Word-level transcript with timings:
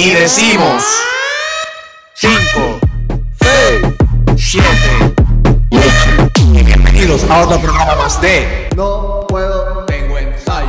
Y 0.00 0.10
decimos 0.10 0.84
5, 2.14 2.78
6, 3.40 4.36
7, 4.36 4.64
8. 5.72 6.30
Y 6.36 6.62
bienvenidos 6.62 7.24
a 7.28 7.42
otro 7.42 7.60
programa 7.60 7.96
más 7.96 8.20
de 8.22 8.68
No 8.76 9.26
puedo. 9.28 9.84
Tengo 9.86 10.16
ensayo. 10.16 10.68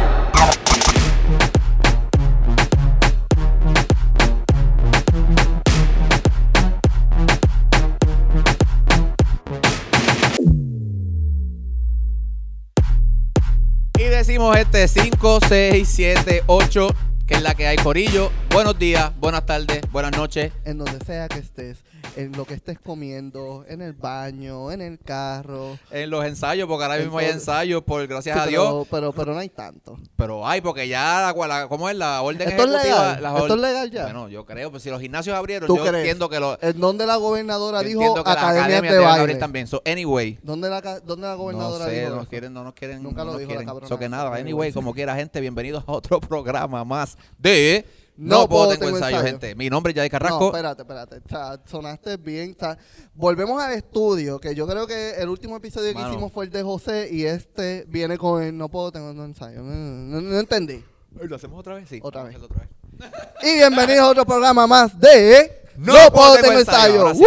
Y 13.96 14.04
decimos 14.06 14.58
este 14.58 14.88
5, 14.88 15.40
6, 15.48 15.88
7, 15.88 16.44
8, 16.48 16.88
que 17.28 17.36
es 17.36 17.44
la 17.44 17.54
que 17.54 17.68
hay 17.68 17.78
Corillo. 17.78 18.32
Buenos 18.52 18.78
días, 18.80 19.12
buenas 19.20 19.46
tardes, 19.46 19.82
buenas 19.92 20.12
noches. 20.18 20.52
En 20.66 20.80
donde 20.80 21.00
sea 21.06 21.28
que 21.30 21.38
estés, 21.40 21.78
en 22.18 22.32
lo 22.34 22.46
que 22.46 22.56
estés 22.56 22.80
comiendo, 22.80 23.64
en 23.70 23.82
el 23.82 23.94
baño, 23.94 24.72
en 24.72 24.82
el 24.82 24.98
carro. 25.00 25.78
En 25.92 26.10
los 26.10 26.26
ensayos, 26.26 26.68
porque 26.68 26.84
ahora 26.84 26.98
mismo 26.98 27.20
hay 27.20 27.28
ensayos, 27.28 27.84
por 27.84 28.06
gracias 28.08 28.34
Sí, 28.36 28.40
a 28.42 28.46
pero, 28.46 28.50
Dios. 28.72 28.88
Pero, 28.90 29.14
pero 29.14 29.34
no 29.34 29.40
hay 29.40 29.50
tanto. 29.50 29.98
Pero 30.16 30.46
hay, 30.46 30.62
porque 30.62 30.88
ya, 30.88 31.32
la, 31.38 31.48
la- 31.48 31.68
¿cómo 31.70 31.90
es 31.90 31.96
la 31.96 32.22
orden 32.22 32.50
¿Esto 32.50 32.64
es 32.64 32.70
legal? 32.70 33.22
la 33.22 33.38
¿Esto 33.38 33.54
es 33.54 33.62
legal 33.62 33.92
ya? 33.92 34.04
Bueno, 34.04 34.28
yo 34.30 34.46
creo, 34.46 34.72
pues 34.72 34.84
si 34.84 34.90
los 34.90 35.00
gimnasios 35.00 35.36
abrieron, 35.38 35.68
¿Tú 35.68 35.78
yo 35.78 35.84
crees? 35.84 35.98
entiendo 35.98 36.28
que, 36.28 36.40
lo, 36.40 36.60
yo 36.60 36.68
En 36.68 36.80
donde 36.80 37.06
la 37.06 37.16
gobernadora 37.18 37.82
dijo 37.82 38.16
que 38.16 38.20
academias 38.30 38.94
de 38.94 39.00
baile. 39.00 39.36
también. 39.36 39.68
So, 39.68 39.82
anyway, 39.86 40.38
¿Dónde 40.42 40.70
la, 40.70 40.82
dónde 40.82 41.28
la 41.28 41.34
no 41.34 41.38
gobernadora 41.38 41.86
sé, 41.86 41.92
dijo 42.00 42.10
no 42.10 42.16
nos 42.16 42.24
eso? 42.24 42.30
quieren, 42.30 42.54
no 42.54 42.64
nos 42.64 42.74
quieren, 42.74 43.04
Nunca 43.04 43.20
no 43.20 43.26
lo 43.26 43.32
nos 43.34 43.40
dijo 43.42 43.54
la 43.54 43.64
cabrona 43.64 43.88
So 43.88 44.00
que 44.00 44.10
nada, 44.10 44.36
anyway, 44.36 44.74
como 44.74 44.94
quiera, 44.94 45.16
gente, 45.16 45.40
bienvenidos 45.40 45.84
a 45.88 45.92
otro 45.92 46.20
programa 46.20 46.84
más 46.84 47.16
de 47.38 47.86
No 48.22 48.40
No, 48.42 48.50
puedo, 48.50 48.66
Puedo, 48.66 48.72
tengo, 48.72 48.86
Tengo 48.88 48.98
ensayo, 48.98 49.18
Ensayo. 49.18 49.32
gente. 49.32 49.56
Mi 49.56 49.70
nombre 49.70 49.92
es 49.92 49.96
Yadi 49.96 50.10
No, 50.10 50.12
Carrasco. 50.12 50.46
espérate, 50.48 50.82
espérate. 50.82 51.16
O 51.26 51.30
sea, 51.30 51.60
sonaste 51.66 52.18
bien. 52.18 52.54
o 52.56 52.60
sea, 52.60 52.78
volvemos 53.14 53.62
al 53.64 53.72
estudio, 53.74 54.40
que 54.40 54.54
yo 54.54 54.68
creo 54.68 54.86
que 54.88 55.12
el 55.12 55.30
último 55.30 55.56
episodio 55.56 55.94
que 55.94 56.02
hicimos 56.02 56.30
fue 56.34 56.44
el 56.46 56.52
de 56.52 56.62
José 56.62 57.08
y 57.10 57.24
este 57.24 57.86
viene 57.88 58.18
con 58.18 58.44
el 58.44 58.58
no 58.58 58.68
puedo, 58.68 58.92
tengo 58.92 59.10
un 59.12 59.22
ensayo. 59.22 59.62
No, 59.64 59.74
no- 59.74 60.22
no 60.22 60.38
entendí. 60.40 60.84
¿Lo 61.22 61.36
hacemos 61.38 61.60
otra 61.62 61.76
vez? 61.76 61.88
Sí. 61.88 62.00
Otra 62.04 62.24
vez. 62.24 62.36
otra 62.36 62.60
vez. 62.60 62.70
Y 63.42 63.56
bienvenidos 63.56 64.02
a 64.02 64.10
otro 64.10 64.26
programa 64.26 64.68
más 64.68 65.00
de 65.00 65.64
No 65.78 65.94
puedo, 66.12 66.36
tengo 66.36 66.60
ensayo. 66.60 67.12
Es 67.12 67.20
la 67.20 67.26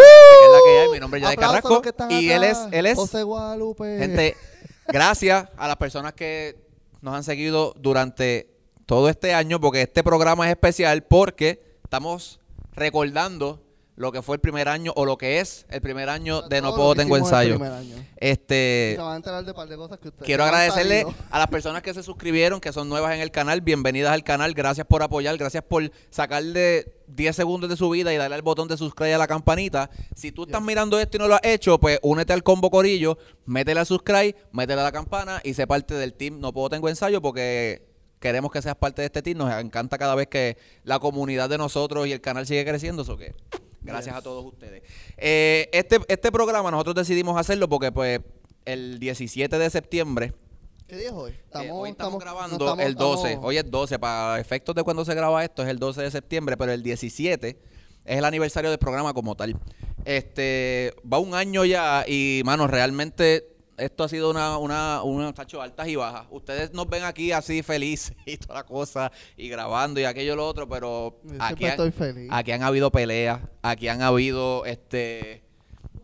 que 0.67 0.79
hay. 0.83 0.89
Mi 0.93 1.01
nombre 1.01 1.21
es 1.21 1.25
Yadi 1.25 1.37
Carrasco. 1.37 1.83
Y 2.11 2.29
él 2.29 2.45
es, 2.45 2.59
él 2.71 2.85
es 2.85 2.97
José 2.99 3.23
Guadalupe. 3.23 3.99
Gente, 3.99 4.37
gracias 4.89 5.49
a 5.57 5.69
las 5.69 5.77
personas 5.79 6.13
que 6.13 6.61
nos 7.01 7.15
han 7.15 7.25
seguido 7.25 7.73
durante 7.79 8.52
todo 8.93 9.09
este 9.09 9.33
año, 9.33 9.59
porque 9.59 9.81
este 9.81 10.05
programa 10.05 10.45
es 10.45 10.51
especial 10.51 11.03
porque 11.03 11.63
estamos 11.83 12.41
recordando 12.75 13.59
lo 13.97 14.13
que 14.13 14.21
fue 14.21 14.37
el 14.37 14.41
primer 14.43 14.69
año 14.69 14.93
o 14.97 15.07
lo 15.07 15.17
que 15.17 15.41
es 15.41 15.65
el 15.71 15.81
primer 15.81 16.11
año 16.11 16.43
de 16.43 16.61
No 16.61 16.75
Puedo 16.75 16.95
Tengo 16.95 17.17
Ensayo. 17.17 17.59
Este, 18.19 18.93
se 18.95 19.01
van 19.03 19.15
a 19.15 19.17
enterar 19.17 19.45
de 19.47 19.53
un 19.53 19.57
par 19.57 19.67
de 19.67 19.77
cosas 19.77 19.99
que 19.99 20.09
ustedes 20.09 20.27
quiero 20.27 20.45
agradecerle 20.45 21.05
sabido. 21.05 21.19
a 21.31 21.39
las 21.39 21.47
personas 21.47 21.81
que 21.83 21.95
se 21.95 22.03
suscribieron, 22.03 22.61
que 22.61 22.71
son 22.71 22.91
nuevas 22.91 23.15
en 23.15 23.23
el 23.23 23.31
canal, 23.31 23.63
bienvenidas 23.63 24.13
al 24.13 24.25
canal, 24.25 24.53
gracias 24.53 24.87
por 24.87 25.03
apoyar, 25.03 25.39
gracias 25.39 25.65
por 25.67 25.91
sacarle 26.11 26.93
10 27.07 27.35
segundos 27.35 27.71
de 27.71 27.77
su 27.79 27.89
vida 27.89 28.13
y 28.13 28.19
darle 28.19 28.35
al 28.35 28.43
botón 28.43 28.69
de 28.69 28.77
suscribir 28.77 29.13
y 29.13 29.15
a 29.15 29.19
la 29.19 29.27
campanita. 29.27 29.89
Si 30.15 30.33
tú 30.33 30.43
estás 30.43 30.61
Yes. 30.61 30.67
mirando 30.67 31.01
esto 31.01 31.17
y 31.17 31.21
no 31.21 31.29
lo 31.29 31.37
has 31.37 31.45
hecho, 31.45 31.81
pues 31.81 31.99
únete 32.03 32.35
al 32.35 32.43
combo 32.43 32.71
corillo, 32.71 33.17
métele 33.47 33.81
a 33.81 33.87
subscribe, 33.87 34.37
métele 34.53 34.83
a 34.83 34.85
la 34.85 34.93
campana 34.93 35.41
y 35.43 35.55
sé 35.55 35.67
parte 35.67 35.95
del 35.95 36.13
team 36.13 36.41
No 36.41 36.53
Puedo 36.53 36.69
Tengo 36.69 36.91
Ensayo 36.91 37.23
porque 37.23 37.91
queremos 38.23 38.51
que 38.51 38.63
seas 38.63 38.77
parte 38.77 39.03
de 39.03 39.07
este 39.07 39.21
team. 39.21 39.37
Nos 39.37 39.53
encanta 39.61 39.99
cada 39.99 40.15
vez 40.15 40.29
que 40.29 40.57
la 40.85 40.99
comunidad 40.99 41.51
de 41.51 41.59
nosotros 41.59 42.07
y 42.07 42.13
el 42.13 42.23
canal 42.23 42.47
sigue 42.47 42.65
creciendo. 42.65 43.03
eso 43.03 43.19
que 43.19 43.35
gracias 43.83 44.15
Yes. 44.15 44.21
a 44.21 44.23
todos 44.23 44.45
ustedes. 44.47 44.83
Eh, 45.19 45.69
este, 45.73 45.99
este 46.09 46.33
programa 46.33 46.71
nosotros 46.71 46.97
decidimos 46.97 47.37
hacerlo 47.39 47.69
porque 47.69 47.93
pues 47.93 48.21
el 48.65 48.99
17 49.01 49.59
de 49.59 49.69
septiembre 49.71 50.33
¿Qué 50.87 50.97
día 50.97 51.09
es 51.09 51.13
hoy? 51.13 51.33
eh, 51.33 51.71
hoy 51.73 51.91
estamos, 51.91 52.21
grabando 52.23 52.59
no 52.59 52.65
estamos- 52.65 52.85
el 52.87 52.95
12. 52.95 53.29
estamos- 53.29 53.47
Hoy 53.49 53.57
es 53.59 53.71
12. 53.71 53.99
Para 53.99 54.39
efectos 54.41 54.75
de 54.75 54.83
cuando 54.83 55.05
se 55.05 55.15
graba 55.15 55.43
esto 55.45 55.63
es 55.63 55.69
el 55.69 55.79
12 55.79 56.01
de 56.03 56.11
septiembre, 56.11 56.57
pero 56.57 56.71
el 56.73 56.83
17 56.83 57.59
es 58.05 58.19
el 58.19 58.25
aniversario 58.25 58.71
del 58.71 58.79
programa 58.79 59.13
como 59.15 59.35
tal. 59.35 59.57
Este 60.05 60.95
va 61.11 61.19
un 61.19 61.35
año 61.35 61.65
ya 61.65 62.05
y, 62.07 62.43
mano, 62.45 62.67
realmente 62.67 63.52
esto 63.77 64.05
ha 64.05 64.09
sido 64.09 64.31
una, 64.31 64.59
una, 64.59 65.03
una 65.03 65.33
tacho 65.33 65.61
altas 65.63 65.89
y 65.89 65.97
bajas. 65.97 66.27
Ustedes 66.31 66.73
nos 66.73 66.89
ven 66.89 67.05
aquí 67.05 67.33
así 67.33 67.63
felices 67.63 68.15
y 68.27 68.37
toda 68.37 68.55
la 68.61 68.65
cosa 68.65 69.11
y 69.37 69.49
grabando 69.49 70.01
y 70.01 70.05
aquello 70.05 70.35
y 70.35 70.37
lo 70.37 70.47
otro, 70.47 70.69
pero 70.69 71.19
Yo 71.25 71.35
aquí 71.41 71.65
han, 71.65 71.71
estoy 71.73 71.91
feliz. 71.91 72.29
aquí 72.33 72.53
han 72.53 72.63
habido 72.63 72.91
peleas, 72.91 73.41
aquí 73.63 73.89
han 73.89 74.03
habido 74.03 74.65
este 74.67 75.43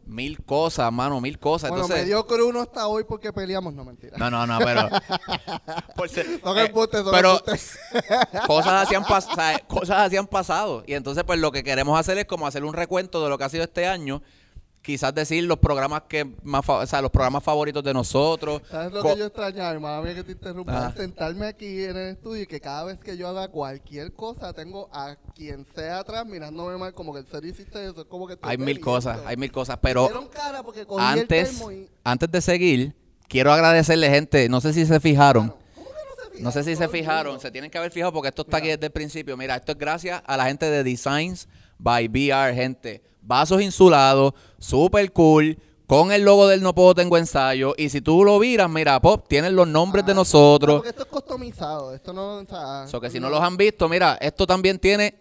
mil 0.06 0.42
cosas, 0.42 0.90
mano, 0.90 1.20
mil 1.20 1.38
cosas. 1.38 1.68
bueno, 1.68 1.84
Entonces, 1.84 2.04
me 2.06 2.08
dio 2.08 2.26
cruno 2.26 2.62
hasta 2.62 2.86
hoy 2.88 3.04
porque 3.04 3.30
peleamos, 3.30 3.74
no 3.74 3.84
mentira. 3.84 4.16
no, 4.16 4.30
no, 4.30 4.46
no, 4.46 4.58
pero. 4.58 4.88
por 5.96 6.08
ser- 6.08 6.40
Son 6.40 6.56
eh, 6.58 6.72
pero 7.12 7.38
cosas 8.46 8.72
así, 8.86 8.94
han 8.94 9.04
pas- 9.04 9.28
o 9.30 9.34
sea, 9.34 9.58
cosas 9.66 9.98
así 10.06 10.16
han 10.16 10.26
pasado. 10.26 10.82
Y 10.86 10.94
entonces, 10.94 11.24
pues 11.24 11.38
lo 11.38 11.52
que 11.52 11.62
queremos 11.62 11.98
hacer 12.00 12.16
es 12.18 12.24
como 12.24 12.46
hacer 12.46 12.64
un 12.64 12.72
recuento 12.72 13.22
de 13.22 13.28
lo 13.28 13.36
que 13.36 13.44
ha 13.44 13.48
sido 13.50 13.64
este 13.64 13.86
año. 13.86 14.22
Quizás 14.82 15.14
decir 15.14 15.44
los 15.44 15.58
programas 15.58 16.02
que 16.08 16.24
más 16.42 16.66
o 16.66 16.86
sea, 16.86 17.02
los 17.02 17.10
programas 17.10 17.42
favoritos 17.44 17.84
de 17.84 17.92
nosotros. 17.92 18.62
¿Sabes 18.70 18.92
lo 18.92 19.02
Co- 19.02 19.12
que 19.12 19.18
yo 19.18 19.26
extrañaba, 19.26 19.70
hermana 19.72 20.00
mía, 20.00 20.14
que 20.14 20.24
te 20.24 20.32
interrumpa? 20.32 20.76
Ajá. 20.78 20.88
Es 20.90 20.94
sentarme 20.94 21.46
aquí 21.46 21.84
en 21.84 21.96
el 21.96 22.08
estudio 22.10 22.42
y 22.42 22.46
que 22.46 22.58
cada 22.60 22.84
vez 22.84 22.98
que 22.98 23.16
yo 23.16 23.28
haga 23.28 23.48
cualquier 23.48 24.12
cosa, 24.14 24.52
tengo 24.54 24.88
a 24.92 25.16
quien 25.34 25.66
sea 25.74 25.98
atrás 25.98 26.24
mirándome 26.24 26.78
mal, 26.78 26.94
como 26.94 27.12
que 27.12 27.20
el 27.20 27.26
serio 27.26 27.50
hiciste 27.50 27.84
eso, 27.84 28.00
es 28.00 28.06
como 28.06 28.26
que 28.26 28.38
hay 28.40 28.56
mil 28.56 28.80
cosas, 28.80 29.20
hay 29.26 29.36
mil 29.36 29.52
cosas. 29.52 29.78
Pero 29.82 30.08
cara 30.30 30.62
porque 30.62 30.86
antes, 30.98 31.60
y... 31.60 31.86
antes 32.04 32.30
de 32.30 32.40
seguir, 32.40 32.94
quiero 33.28 33.52
agradecerle, 33.52 34.08
gente. 34.08 34.48
No 34.48 34.60
sé 34.62 34.72
si 34.72 34.86
se 34.86 35.00
fijaron. 35.00 35.48
¿Cómo 35.48 35.86
que 35.88 35.92
no 35.92 36.14
se 36.14 36.30
fijaron? 36.30 36.44
No 36.44 36.50
sé 36.52 36.64
si 36.64 36.76
se 36.76 36.88
fijaron, 36.88 37.40
se 37.40 37.50
tienen 37.50 37.70
que 37.70 37.76
haber 37.76 37.90
fijado 37.90 38.12
porque 38.12 38.28
esto 38.28 38.42
está 38.42 38.56
aquí 38.56 38.66
Mira. 38.68 38.76
desde 38.76 38.86
el 38.86 38.92
principio. 38.92 39.36
Mira, 39.36 39.56
esto 39.56 39.72
es 39.72 39.78
gracias 39.78 40.22
a 40.24 40.36
la 40.36 40.46
gente 40.46 40.64
de 40.70 40.82
Designs 40.82 41.46
by 41.78 42.06
VR, 42.08 42.54
gente. 42.54 43.02
Vasos 43.20 43.60
insulados, 43.60 44.32
super 44.58 45.12
cool, 45.12 45.58
con 45.86 46.12
el 46.12 46.22
logo 46.22 46.46
del 46.48 46.60
No 46.62 46.74
Puedo 46.74 46.94
Tengo 46.94 47.16
Ensayo. 47.16 47.74
Y 47.78 47.88
si 47.88 48.00
tú 48.00 48.24
lo 48.24 48.38
miras, 48.38 48.68
mira, 48.68 49.00
Pop, 49.00 49.26
tienen 49.28 49.56
los 49.56 49.66
nombres 49.66 50.04
de 50.04 50.12
Ah, 50.12 50.14
No, 50.14 50.20
nosotros. 50.20 50.76
porque 50.76 50.90
esto 50.90 51.02
es 51.02 51.08
customizado, 51.08 51.94
esto 51.94 52.12
no... 52.12 52.36
O 52.38 52.44
sea, 52.46 52.86
So 52.86 53.00
que 53.00 53.08
si 53.10 53.18
no 53.20 53.30
los 53.30 53.40
han 53.40 53.56
visto, 53.56 53.88
mira, 53.88 54.18
esto 54.20 54.46
también 54.46 54.78
tiene 54.78 55.14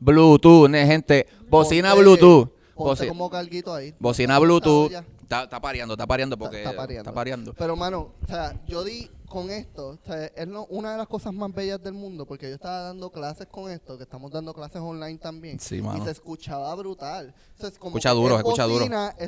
Bluetooth, 0.00 0.70
gente. 0.70 1.26
Bocina 1.48 1.90
Ponte- 1.94 2.00
Bluetooth. 2.02 2.48
Ponte 2.74 3.04
Boci- 3.04 3.08
como 3.08 3.28
carguito 3.28 3.74
ahí. 3.74 3.94
Bocina 3.98 4.38
Bluetooth. 4.38 4.92
Está, 5.22 5.42
está 5.44 5.60
pareando, 5.60 5.94
está 5.94 6.06
pareando 6.06 6.38
porque 6.38 6.58
Está- 6.58 6.70
está 6.70 6.80
pareando. 6.82 7.10
está 7.10 7.14
pareando. 7.14 7.54
Pero, 7.58 7.76
mano, 7.76 8.12
o 8.22 8.26
sea, 8.26 8.58
yo 8.66 8.84
di 8.84 9.10
con 9.28 9.50
esto, 9.50 9.88
o 9.88 9.98
sea, 10.06 10.24
es 10.26 10.48
lo- 10.48 10.66
una 10.66 10.92
de 10.92 10.98
las 10.98 11.06
cosas 11.06 11.32
más 11.32 11.52
bellas 11.54 11.82
del 11.82 11.92
mundo, 11.94 12.26
porque 12.26 12.48
yo 12.48 12.54
estaba 12.54 12.82
dando 12.82 13.10
clases 13.10 13.46
con 13.46 13.70
esto, 13.70 13.96
que 13.96 14.04
estamos 14.04 14.30
dando 14.30 14.52
clases 14.54 14.80
online 14.80 15.18
también, 15.18 15.60
Sí, 15.60 15.82
y 15.96 16.00
se 16.04 16.10
escuchaba 16.10 16.74
brutal. 16.74 17.34
O 17.56 17.60
sea, 17.60 17.68
es 17.68 17.78
como 17.78 17.90
Escucha 17.98 18.10
duro, 18.12 18.34
es 18.34 18.40
escucha 18.40 18.64
duro. 18.64 18.86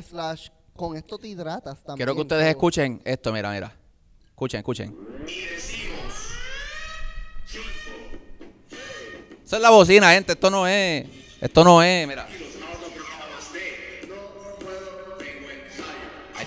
slash, 0.09 0.47
con 0.75 0.95
esto 0.97 1.17
te 1.17 1.27
hidratas 1.27 1.77
también. 1.83 1.97
Quiero 1.97 2.15
que 2.15 2.21
ustedes 2.21 2.47
escuchen 2.47 3.01
esto, 3.05 3.31
mira, 3.31 3.51
mira. 3.51 3.75
Escuchen, 4.29 4.57
escuchen. 4.59 4.95
Esa 9.45 9.55
es 9.57 9.61
la 9.61 9.69
bocina, 9.69 10.11
gente. 10.13 10.33
Esto 10.33 10.49
no 10.49 10.67
es. 10.67 11.05
Esto 11.41 11.63
no 11.63 11.83
es, 11.83 12.07
mira. 12.07 12.27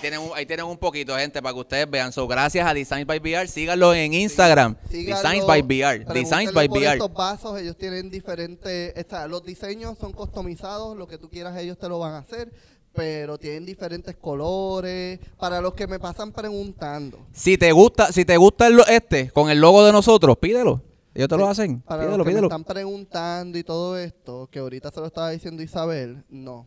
Tienen, 0.04 0.20
un, 0.20 0.30
ahí 0.34 0.44
tienen 0.44 0.66
un 0.66 0.76
poquito, 0.76 1.16
gente, 1.16 1.40
para 1.40 1.54
que 1.54 1.60
ustedes 1.60 1.90
vean. 1.90 2.12
So, 2.12 2.28
gracias 2.28 2.66
a 2.66 2.74
Designs 2.74 3.06
by 3.06 3.18
VR. 3.20 3.48
Síganlo 3.48 3.94
en 3.94 4.12
Instagram. 4.12 4.76
Síganlo, 4.90 5.22
Designs 5.22 5.46
by 5.46 5.62
VR. 5.62 6.04
Designs 6.04 6.52
by 6.52 6.68
por 6.68 6.78
VR. 6.78 6.92
estos 6.92 7.14
vasos, 7.14 7.58
ellos 7.58 7.74
tienen 7.78 8.10
diferentes, 8.10 8.92
sea, 9.08 9.26
los 9.26 9.42
diseños 9.46 9.96
son 9.98 10.12
customizados, 10.12 10.94
lo 10.94 11.06
que 11.06 11.16
tú 11.16 11.30
quieras 11.30 11.56
ellos 11.56 11.78
te 11.78 11.88
lo 11.88 11.98
van 11.98 12.12
a 12.12 12.18
hacer, 12.18 12.52
pero 12.92 13.38
tienen 13.38 13.64
diferentes 13.64 14.14
colores, 14.16 15.20
para 15.38 15.62
los 15.62 15.72
que 15.72 15.86
me 15.86 15.98
pasan 15.98 16.32
preguntando. 16.32 17.26
Si 17.32 17.56
te 17.56 17.72
gusta, 17.72 18.12
si 18.12 18.26
te 18.26 18.36
gusta 18.36 18.66
el 18.66 18.80
este 18.86 19.30
con 19.30 19.48
el 19.48 19.58
logo 19.58 19.86
de 19.86 19.92
nosotros, 19.92 20.36
pídelo. 20.36 20.82
Ellos 21.14 21.28
te 21.28 21.36
lo 21.38 21.48
hacen. 21.48 21.80
Para 21.80 22.02
Pídelo, 22.02 22.18
los 22.18 22.26
que 22.26 22.30
pídelo. 22.30 22.48
me 22.48 22.54
están 22.54 22.64
preguntando 22.64 23.56
y 23.56 23.62
todo 23.62 23.96
esto, 23.96 24.48
que 24.50 24.58
ahorita 24.58 24.90
se 24.90 25.00
lo 25.00 25.06
estaba 25.06 25.30
diciendo 25.30 25.62
Isabel, 25.62 26.24
no. 26.28 26.66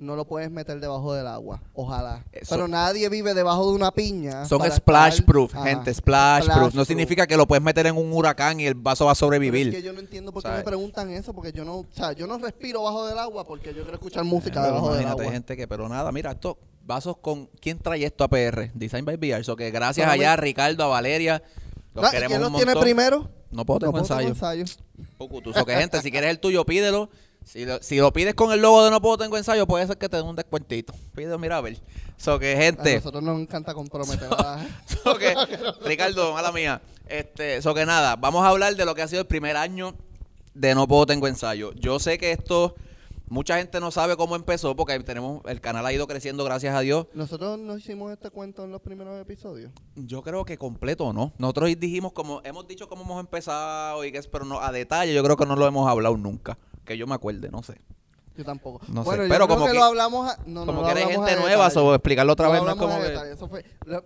No 0.00 0.16
lo 0.16 0.24
puedes 0.26 0.50
meter 0.50 0.80
debajo 0.80 1.12
del 1.12 1.26
agua, 1.26 1.60
ojalá. 1.74 2.24
Eso- 2.32 2.54
Pero 2.54 2.66
nadie 2.68 3.06
vive 3.10 3.34
debajo 3.34 3.68
de 3.68 3.76
una 3.76 3.90
piña. 3.92 4.46
Son 4.46 4.62
splash 4.72 5.16
estar- 5.20 5.26
proof, 5.26 5.54
Ajá, 5.54 5.66
gente, 5.66 5.92
splash, 5.92 6.46
proof. 6.48 6.74
No 6.74 6.86
significa 6.86 7.26
que 7.26 7.36
lo 7.36 7.46
puedes 7.46 7.62
meter 7.62 7.86
en 7.86 7.98
un 7.98 8.10
huracán 8.10 8.58
y 8.60 8.66
el 8.66 8.74
vaso 8.74 9.04
va 9.04 9.10
a 9.12 9.14
Pero 9.14 9.26
sobrevivir. 9.26 9.68
Es 9.68 9.74
que 9.74 9.82
yo 9.82 9.92
no 9.92 10.00
entiendo 10.00 10.32
por 10.32 10.42
qué 10.42 10.48
¿Sabes? 10.48 10.64
me 10.64 10.64
preguntan 10.64 11.10
eso, 11.10 11.34
porque 11.34 11.52
yo 11.52 11.66
no, 11.66 11.80
o 11.80 11.86
sea, 11.92 12.12
yo 12.12 12.26
no 12.26 12.38
respiro 12.38 12.82
bajo 12.82 13.06
del 13.06 13.18
agua 13.18 13.46
porque 13.46 13.74
yo 13.74 13.82
quiero 13.82 13.92
escuchar 13.92 14.24
música 14.24 14.62
debajo 14.64 14.86
del 14.94 15.02
imagínate, 15.02 15.10
agua. 15.20 15.24
hay 15.24 15.32
gente 15.32 15.56
que, 15.56 15.68
pero 15.68 15.86
nada, 15.86 16.10
mira, 16.12 16.30
esto, 16.30 16.56
vasos 16.86 17.18
con, 17.18 17.50
¿quién 17.60 17.78
trae 17.78 18.02
esto 18.02 18.24
a 18.24 18.28
PR? 18.28 18.70
Design 18.72 19.04
by 19.04 19.16
VR. 19.16 19.44
So 19.44 19.54
que 19.54 19.70
gracias 19.70 20.08
allá 20.08 20.32
a 20.32 20.36
Ricardo, 20.36 20.82
a 20.82 20.88
Valeria, 20.88 21.42
los 21.94 22.06
Ah, 22.06 22.08
¿y 22.08 22.10
queremos 22.12 22.38
¿Quién 22.38 22.46
un 22.46 22.52
los 22.54 22.62
tiene 22.64 22.80
primero? 22.80 23.28
No 23.50 23.66
puedo 23.66 23.80
tengo 23.80 23.92
No 23.98 24.02
tengo 24.02 24.14
ensayo. 24.28 24.28
ensayo. 24.30 24.64
Pucutu. 25.18 25.52
So 25.52 25.66
que 25.66 25.74
gente, 25.76 26.00
si 26.00 26.10
quieres 26.10 26.30
el 26.30 26.40
tuyo, 26.40 26.64
pídelo. 26.64 27.10
Si 27.44 27.64
lo, 27.64 27.82
si 27.82 27.96
lo 27.96 28.12
pides 28.12 28.34
con 28.34 28.52
el 28.52 28.60
logo 28.60 28.84
de 28.84 28.90
no 28.90 29.00
puedo 29.00 29.18
tengo 29.18 29.36
ensayo, 29.36 29.66
puede 29.66 29.86
ser 29.86 29.98
que 29.98 30.08
te 30.08 30.16
den 30.16 30.26
un 30.26 30.36
descuentito. 30.36 30.92
Pídelo, 31.14 31.38
mira 31.38 31.56
a 31.56 31.60
ver. 31.60 31.78
So 32.16 32.38
que 32.38 32.54
A 32.54 32.94
nosotros 32.94 33.22
nos 33.22 33.40
encanta 33.40 33.72
comprometer. 33.74 34.28
¿verdad? 34.28 34.66
So 34.86 35.16
que, 35.16 35.34
Ricardo, 35.84 36.34
mala 36.34 36.52
mía. 36.52 36.82
Este, 37.08 37.62
so 37.62 37.74
que 37.74 37.86
nada, 37.86 38.16
vamos 38.16 38.44
a 38.44 38.48
hablar 38.48 38.76
de 38.76 38.84
lo 38.84 38.94
que 38.94 39.02
ha 39.02 39.08
sido 39.08 39.22
el 39.22 39.26
primer 39.26 39.56
año 39.56 39.94
de 40.54 40.74
No 40.74 40.86
Puedo 40.86 41.06
Tengo 41.06 41.26
Ensayo. 41.26 41.72
Yo 41.72 41.98
sé 41.98 42.18
que 42.18 42.30
esto, 42.30 42.74
mucha 43.28 43.56
gente 43.56 43.80
no 43.80 43.90
sabe 43.90 44.16
cómo 44.16 44.36
empezó 44.36 44.76
porque 44.76 45.00
tenemos, 45.00 45.42
el 45.46 45.60
canal 45.60 45.86
ha 45.86 45.92
ido 45.92 46.06
creciendo, 46.06 46.44
gracias 46.44 46.74
a 46.74 46.80
Dios. 46.80 47.06
Nosotros 47.14 47.58
no 47.58 47.76
hicimos 47.76 48.12
este 48.12 48.30
cuento 48.30 48.64
en 48.64 48.70
los 48.70 48.82
primeros 48.82 49.18
episodios. 49.20 49.72
Yo 49.96 50.22
creo 50.22 50.44
que 50.44 50.58
completo 50.58 51.12
no. 51.12 51.32
Nosotros 51.38 51.70
dijimos 51.78 52.12
como, 52.12 52.42
hemos 52.44 52.68
dicho 52.68 52.88
cómo 52.88 53.02
hemos 53.02 53.20
empezado 53.20 54.04
y 54.04 54.12
que 54.12 54.18
es, 54.18 54.28
pero 54.28 54.44
no, 54.44 54.60
a 54.60 54.70
detalle 54.72 55.14
yo 55.14 55.24
creo 55.24 55.36
que 55.36 55.46
no 55.46 55.56
lo 55.56 55.66
hemos 55.66 55.88
hablado 55.88 56.16
nunca. 56.16 56.58
Que 56.90 56.98
yo 56.98 57.06
me 57.06 57.14
acuerde, 57.14 57.48
no 57.52 57.62
sé. 57.62 57.80
Yo 58.36 58.44
tampoco. 58.44 58.80
No 58.88 59.04
sé, 59.04 59.10
yo 59.10 59.16
pero 59.28 59.28
creo 59.28 59.48
como 59.48 59.66
que, 59.66 59.70
que- 59.72 59.78
lo 59.78 59.84
hablamos 59.84 60.28
a, 60.28 60.36
no, 60.44 60.64
no 60.64 60.66
como 60.66 60.84
que 60.84 60.90
eres 60.90 61.04
gente 61.04 61.36
nueva, 61.36 61.48
detalle. 61.68 61.70
so 61.70 61.94
explicarlo 61.94 62.32
otra 62.32 62.48
vez 62.48 62.60
no 62.64 62.70
es 62.70 62.74
como 62.74 62.98
que... 62.98 63.30
eso 63.32 63.46
fue- 63.48 63.64
lo- 63.84 64.04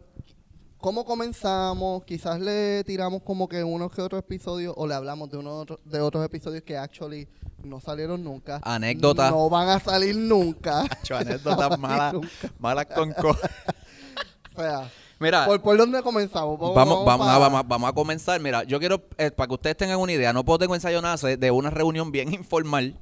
¿Cómo 0.76 1.06
comenzamos? 1.06 2.04
Quizás 2.04 2.38
le 2.40 2.84
tiramos 2.84 3.22
como 3.22 3.48
que 3.48 3.64
unos 3.64 3.90
que 3.90 4.02
otros 4.02 4.19
episodios 4.19 4.75
o 4.76 4.86
le 4.86 4.92
hablamos 4.92 5.31
de 5.31 5.38
otros- 5.38 5.78
de 5.82 5.98
otros 6.02 6.22
episodios 6.26 6.62
que 6.62 6.76
actually 6.76 7.26
no 7.62 7.81
salieron 7.81 8.22
nunca. 8.22 8.60
Anécdota. 8.62 9.31
No 9.31 9.48
van 9.48 9.70
a 9.70 9.81
salir 9.81 10.14
nunca. 10.14 10.84
Anécdotas 11.10 11.78
malas, 11.78 12.14
malas 12.58 12.84
con 12.94 13.14
co- 13.14 13.31
O 14.56 14.60
sea, 14.60 14.90
Mira, 15.20 15.46
¿por, 15.46 15.61
por 15.62 15.76
dónde 15.76 16.02
comenzamos? 16.02 16.58
Vamos, 16.58 17.05
vamos, 17.05 17.26
nada, 17.26 17.38
vamos, 17.38 17.61
a- 17.61 17.62
vamos 17.62 17.88
a 17.90 17.93
comenzar. 17.93 18.40
Mira, 18.40 18.64
yo 18.64 18.78
quiero, 18.81 19.02
eh, 19.19 19.31
para 19.31 19.46
que 19.49 19.55
ustedes 19.55 19.76
tengan 19.76 19.99
una 19.99 20.12
idea, 20.12 20.32
no 20.32 20.44
puedo 20.44 20.58
tengo 20.58 20.75
ensayo 20.75 21.00
nace 21.00 21.37
de 21.37 21.50
una 21.50 21.70
reunión 21.70 22.11
bien 22.12 22.32
informal 22.34 22.99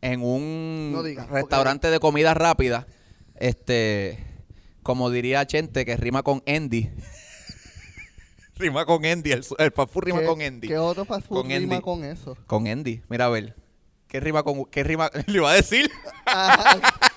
en 0.00 0.22
un 0.22 0.92
No 0.92 1.02
digas, 1.02 1.26
porque- 1.26 1.40
restaurante 1.42 1.90
de 1.90 2.00
comida 2.00 2.34
rápida. 2.34 2.86
Este, 3.36 4.18
como 4.82 5.10
diría 5.10 5.46
Chente, 5.46 5.84
que 5.84 5.96
rima 5.96 6.22
con 6.22 6.42
Andy. 6.46 6.90
rima 8.56 8.84
con 8.86 9.04
Andy, 9.04 9.32
el, 9.32 9.44
el 9.58 9.72
fast 9.72 9.92
food 9.92 10.02
rima 10.04 10.20
¿Qué- 10.20 10.26
con 10.26 10.42
Andy. 10.42 10.68
¿Qué 10.68 10.78
otro 10.78 11.04
fast 11.04 11.26
food 11.26 11.38
Con 11.42 11.48
rima 11.50 11.74
Andy. 11.76 11.82
con 11.84 12.04
eso? 12.04 12.36
Con 12.46 12.66
Andy, 12.66 13.02
mira 13.08 13.26
a 13.26 13.28
ver. 13.28 13.56
¿Qué 14.08 14.20
rima 14.20 14.42
con 14.44 14.64
qué 14.66 14.84
rima? 14.84 15.10
Le 15.26 15.34
iba 15.38 15.50
a 15.50 15.54
decir. 15.54 15.90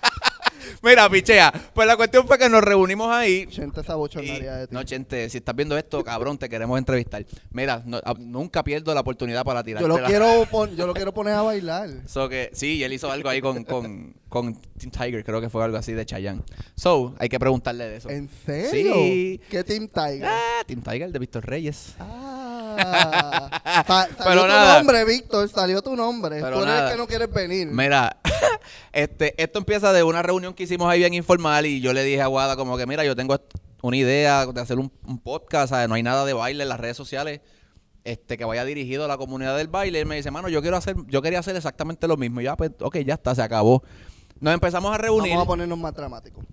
Mira, 0.84 1.10
pichea. 1.10 1.52
Pues 1.74 1.88
la 1.88 1.98
cuestión 1.98 2.28
fue 2.28 2.38
que 2.38 2.50
nos 2.50 2.64
reunimos 2.64 3.10
ahí 3.12 3.48
Gente 3.50 3.82
esa 3.82 3.96
bochornaria 3.96 4.56
de 4.56 4.68
ti. 4.68 4.74
no, 4.76 4.84
Chente, 4.84 5.30
si 5.30 5.38
estás 5.38 5.56
viendo 5.56 5.78
esto, 5.78 6.04
cabrón, 6.04 6.38
te 6.38 6.48
queremos 6.50 6.78
entrevistar. 6.78 7.26
Mira, 7.52 7.82
no- 7.86 7.98
a- 7.98 8.14
nunca 8.18 8.64
pierdo 8.64 8.94
la 8.94 9.02
oportunidad 9.02 9.44
para 9.44 9.64
tirar. 9.64 9.82
yo, 9.82 9.88
lo 9.88 10.04
quiero 10.04 10.46
pon- 10.50 10.76
yo 10.76 10.86
lo 10.88 10.94
quiero 10.94 11.14
poner 11.14 11.34
a 11.34 11.42
bailar. 11.42 11.90
So 12.08 12.30
que, 12.30 12.50
sí, 12.54 12.84
él 12.84 12.94
hizo 12.94 13.12
algo 13.12 13.30
ahí 13.30 13.42
con, 13.42 13.64
con, 13.64 14.16
con 14.30 14.56
Team 14.78 14.92
Tiger, 14.92 15.24
creo 15.24 15.42
que 15.42 15.50
fue 15.50 15.64
algo 15.64 15.78
así 15.78 15.94
de 15.94 16.06
Chayanne. 16.06 16.42
So, 16.76 17.16
hay 17.20 17.30
que 17.30 17.40
preguntarle 17.40 17.88
de 17.90 17.98
eso. 17.98 18.10
¿En 18.10 18.30
serio? 18.46 18.94
Sí. 18.96 19.42
¿Qué 19.50 19.64
Team 19.64 19.88
Tiger? 19.88 20.26
Ah, 20.26 20.64
Team 20.66 20.82
Tiger 20.82 21.12
de 21.12 21.20
Víctor 21.20 21.46
Reyes. 21.46 21.96
Ah, 22.00 22.47
Sa- 23.88 24.08
salió 24.08 24.16
Pero 24.24 24.42
tu 24.42 24.48
nada. 24.48 24.78
nombre, 24.78 25.06
Víctor, 25.06 25.50
salió 25.50 25.82
tu 25.82 25.96
nombre. 25.96 26.42
Pero 26.42 26.58
Tú 26.58 26.64
eres 26.64 26.76
nada. 26.76 26.86
el 26.88 26.92
que 26.94 26.98
no 26.98 27.08
quieres 27.08 27.32
venir. 27.34 27.68
Mira, 27.68 28.18
este, 28.94 29.42
esto 29.42 29.60
empieza 29.60 29.94
de 29.94 30.04
una 30.04 30.22
reunión 30.22 30.54
que 30.54 30.64
hicimos 30.64 30.90
ahí 30.90 31.00
bien 31.00 31.14
informal 31.14 31.66
y 31.66 31.82
yo 31.82 31.94
le 31.94 32.04
dije 32.04 32.22
a 32.22 32.28
Guada 32.28 32.56
como 32.56 32.78
que, 32.78 32.86
mira, 32.86 33.04
yo 33.04 33.16
tengo 33.16 33.40
una 33.82 33.98
idea 33.98 34.46
de 34.46 34.62
hacer 34.62 34.80
un, 34.80 34.92
un 35.06 35.20
podcast, 35.20 35.70
¿sabes? 35.70 35.88
no 35.90 35.96
hay 35.96 36.04
nada 36.04 36.26
de 36.26 36.34
baile 36.34 36.64
en 36.64 36.70
las 36.70 36.80
redes 36.80 36.98
sociales 36.98 37.42
este 38.04 38.38
que 38.38 38.46
vaya 38.46 38.64
dirigido 38.64 39.04
a 39.04 39.08
la 39.10 39.18
comunidad 39.18 39.58
del 39.58 39.68
baile. 39.68 39.98
Y 40.00 40.02
él 40.02 40.08
me 40.08 40.16
dice, 40.16 40.32
mano, 40.32 40.48
yo 40.50 40.62
quiero 40.62 40.78
hacer, 40.78 40.96
yo 41.08 41.22
quería 41.22 41.40
hacer 41.40 41.56
exactamente 41.58 42.08
lo 42.08 42.16
mismo. 42.16 42.40
Y 42.42 42.46
ya, 42.46 42.56
pues, 42.56 42.72
ok, 42.80 42.98
ya 43.00 43.16
está, 43.16 43.36
se 43.36 43.42
acabó. 43.42 43.84
Nos 44.40 44.54
empezamos 44.54 44.94
a 44.94 44.98
reunir. 44.98 45.32
Vamos 45.32 45.44
a 45.44 45.48
ponernos 45.48 45.78
más 45.78 45.94
dramáticos. 45.94 46.46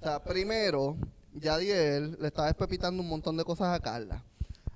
O 0.00 0.04
sea, 0.04 0.22
primero, 0.22 0.96
Yadiel 1.32 2.16
le 2.20 2.28
estaba 2.28 2.48
espepitando 2.48 3.02
un 3.02 3.08
montón 3.08 3.36
de 3.36 3.42
cosas 3.44 3.74
a 3.74 3.80
Carla. 3.80 4.22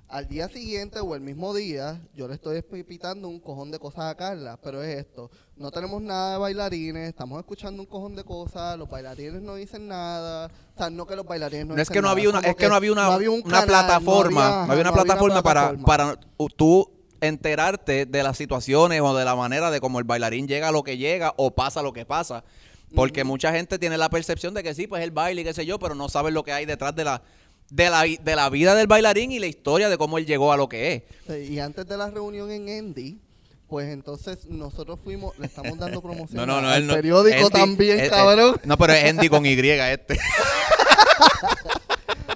Al 0.09 0.27
día 0.27 0.49
siguiente 0.49 0.99
o 0.99 1.13
el 1.13 1.21
mismo 1.21 1.53
día, 1.53 2.01
yo 2.15 2.27
le 2.27 2.33
estoy 2.33 2.57
espepitando 2.57 3.27
un 3.27 3.39
cojón 3.39 3.69
de 3.69 3.77
cosas 3.77 4.05
a 4.05 4.15
Carla. 4.15 4.57
Pero 4.63 4.81
es 4.81 4.97
esto, 4.97 5.29
no 5.55 5.69
tenemos 5.69 6.01
nada 6.01 6.31
de 6.31 6.37
bailarines, 6.39 7.09
estamos 7.09 7.37
escuchando 7.39 7.83
un 7.83 7.87
cojón 7.87 8.15
de 8.15 8.23
cosas, 8.23 8.75
los 8.79 8.89
bailarines 8.89 9.39
no 9.43 9.53
dicen 9.53 9.87
nada. 9.87 10.49
O 10.73 10.77
sea, 10.79 10.89
no 10.89 11.05
que 11.05 11.15
los 11.15 11.27
bailarines 11.27 11.67
no 11.67 11.75
No 11.75 11.81
es 11.81 11.87
dicen 11.87 11.93
que 11.93 12.01
no 12.01 12.07
nada, 12.07 12.13
había 12.13 12.29
una, 12.29 12.39
es 12.39 12.55
que 12.55 12.67
no 12.67 12.73
había 12.73 12.91
una, 12.91 13.03
no 13.03 13.11
había 13.11 13.29
un 13.29 13.41
una 13.45 13.59
canal, 13.59 13.67
plataforma, 13.67 14.41
no 14.41 14.47
había, 14.47 14.65
no 14.65 14.71
había 14.71 14.81
una 14.81 14.93
plataforma 14.93 15.43
para, 15.43 15.61
plataforma. 15.69 15.85
para 15.85 16.19
uh, 16.37 16.49
tú 16.49 16.91
enterarte 17.21 18.07
de 18.07 18.23
las 18.23 18.35
situaciones 18.35 19.01
o 19.01 19.15
de 19.15 19.25
la 19.25 19.35
manera 19.35 19.69
de 19.69 19.79
cómo 19.79 19.99
el 19.99 20.05
bailarín 20.05 20.47
llega 20.47 20.69
a 20.69 20.71
lo 20.71 20.81
que 20.81 20.97
llega 20.97 21.35
o 21.37 21.51
pasa 21.51 21.83
lo 21.83 21.93
que 21.93 22.07
pasa. 22.07 22.43
Porque 22.95 23.23
mucha 23.23 23.51
gente 23.51 23.77
tiene 23.77 23.99
la 23.99 24.09
percepción 24.09 24.55
de 24.55 24.63
que 24.63 24.73
sí, 24.73 24.87
pues 24.87 25.03
el 25.03 25.11
baile 25.11 25.41
y 25.41 25.43
qué 25.43 25.53
sé 25.53 25.67
yo, 25.67 25.77
pero 25.77 25.93
no 25.93 26.09
saben 26.09 26.33
lo 26.33 26.43
que 26.43 26.51
hay 26.51 26.65
detrás 26.65 26.95
de 26.95 27.03
la, 27.03 27.21
de 27.69 27.89
la, 27.89 28.03
de 28.03 28.35
la 28.35 28.49
vida 28.49 28.75
del 28.75 28.87
bailarín 28.87 29.31
y 29.31 29.39
la 29.39 29.47
historia 29.47 29.89
de 29.89 29.97
cómo 29.97 30.17
él 30.17 30.25
llegó 30.25 30.51
a 30.51 30.57
lo 30.57 30.67
que 30.69 31.05
es. 31.27 31.49
Y 31.49 31.59
antes 31.59 31.87
de 31.87 31.97
la 31.97 32.09
reunión 32.09 32.51
en 32.51 32.67
Endy, 32.67 33.19
pues 33.67 33.89
entonces 33.89 34.45
nosotros 34.47 34.99
fuimos, 35.03 35.37
le 35.37 35.45
estamos 35.45 35.77
dando 35.77 36.01
promoción 36.01 36.37
No, 36.37 36.45
no, 36.45 36.61
no, 36.61 36.69
al 36.69 36.81
él 36.81 36.87
no. 36.87 36.93
periódico 36.95 37.37
Andy- 37.47 37.51
también, 37.51 37.99
eh, 37.99 38.05
eh, 38.05 38.09
cabrón. 38.09 38.59
no, 38.63 38.77
pero 38.77 38.93
es 38.93 39.09
Andy 39.09 39.29
con 39.29 39.45
Y 39.45 39.53
este. 39.53 40.19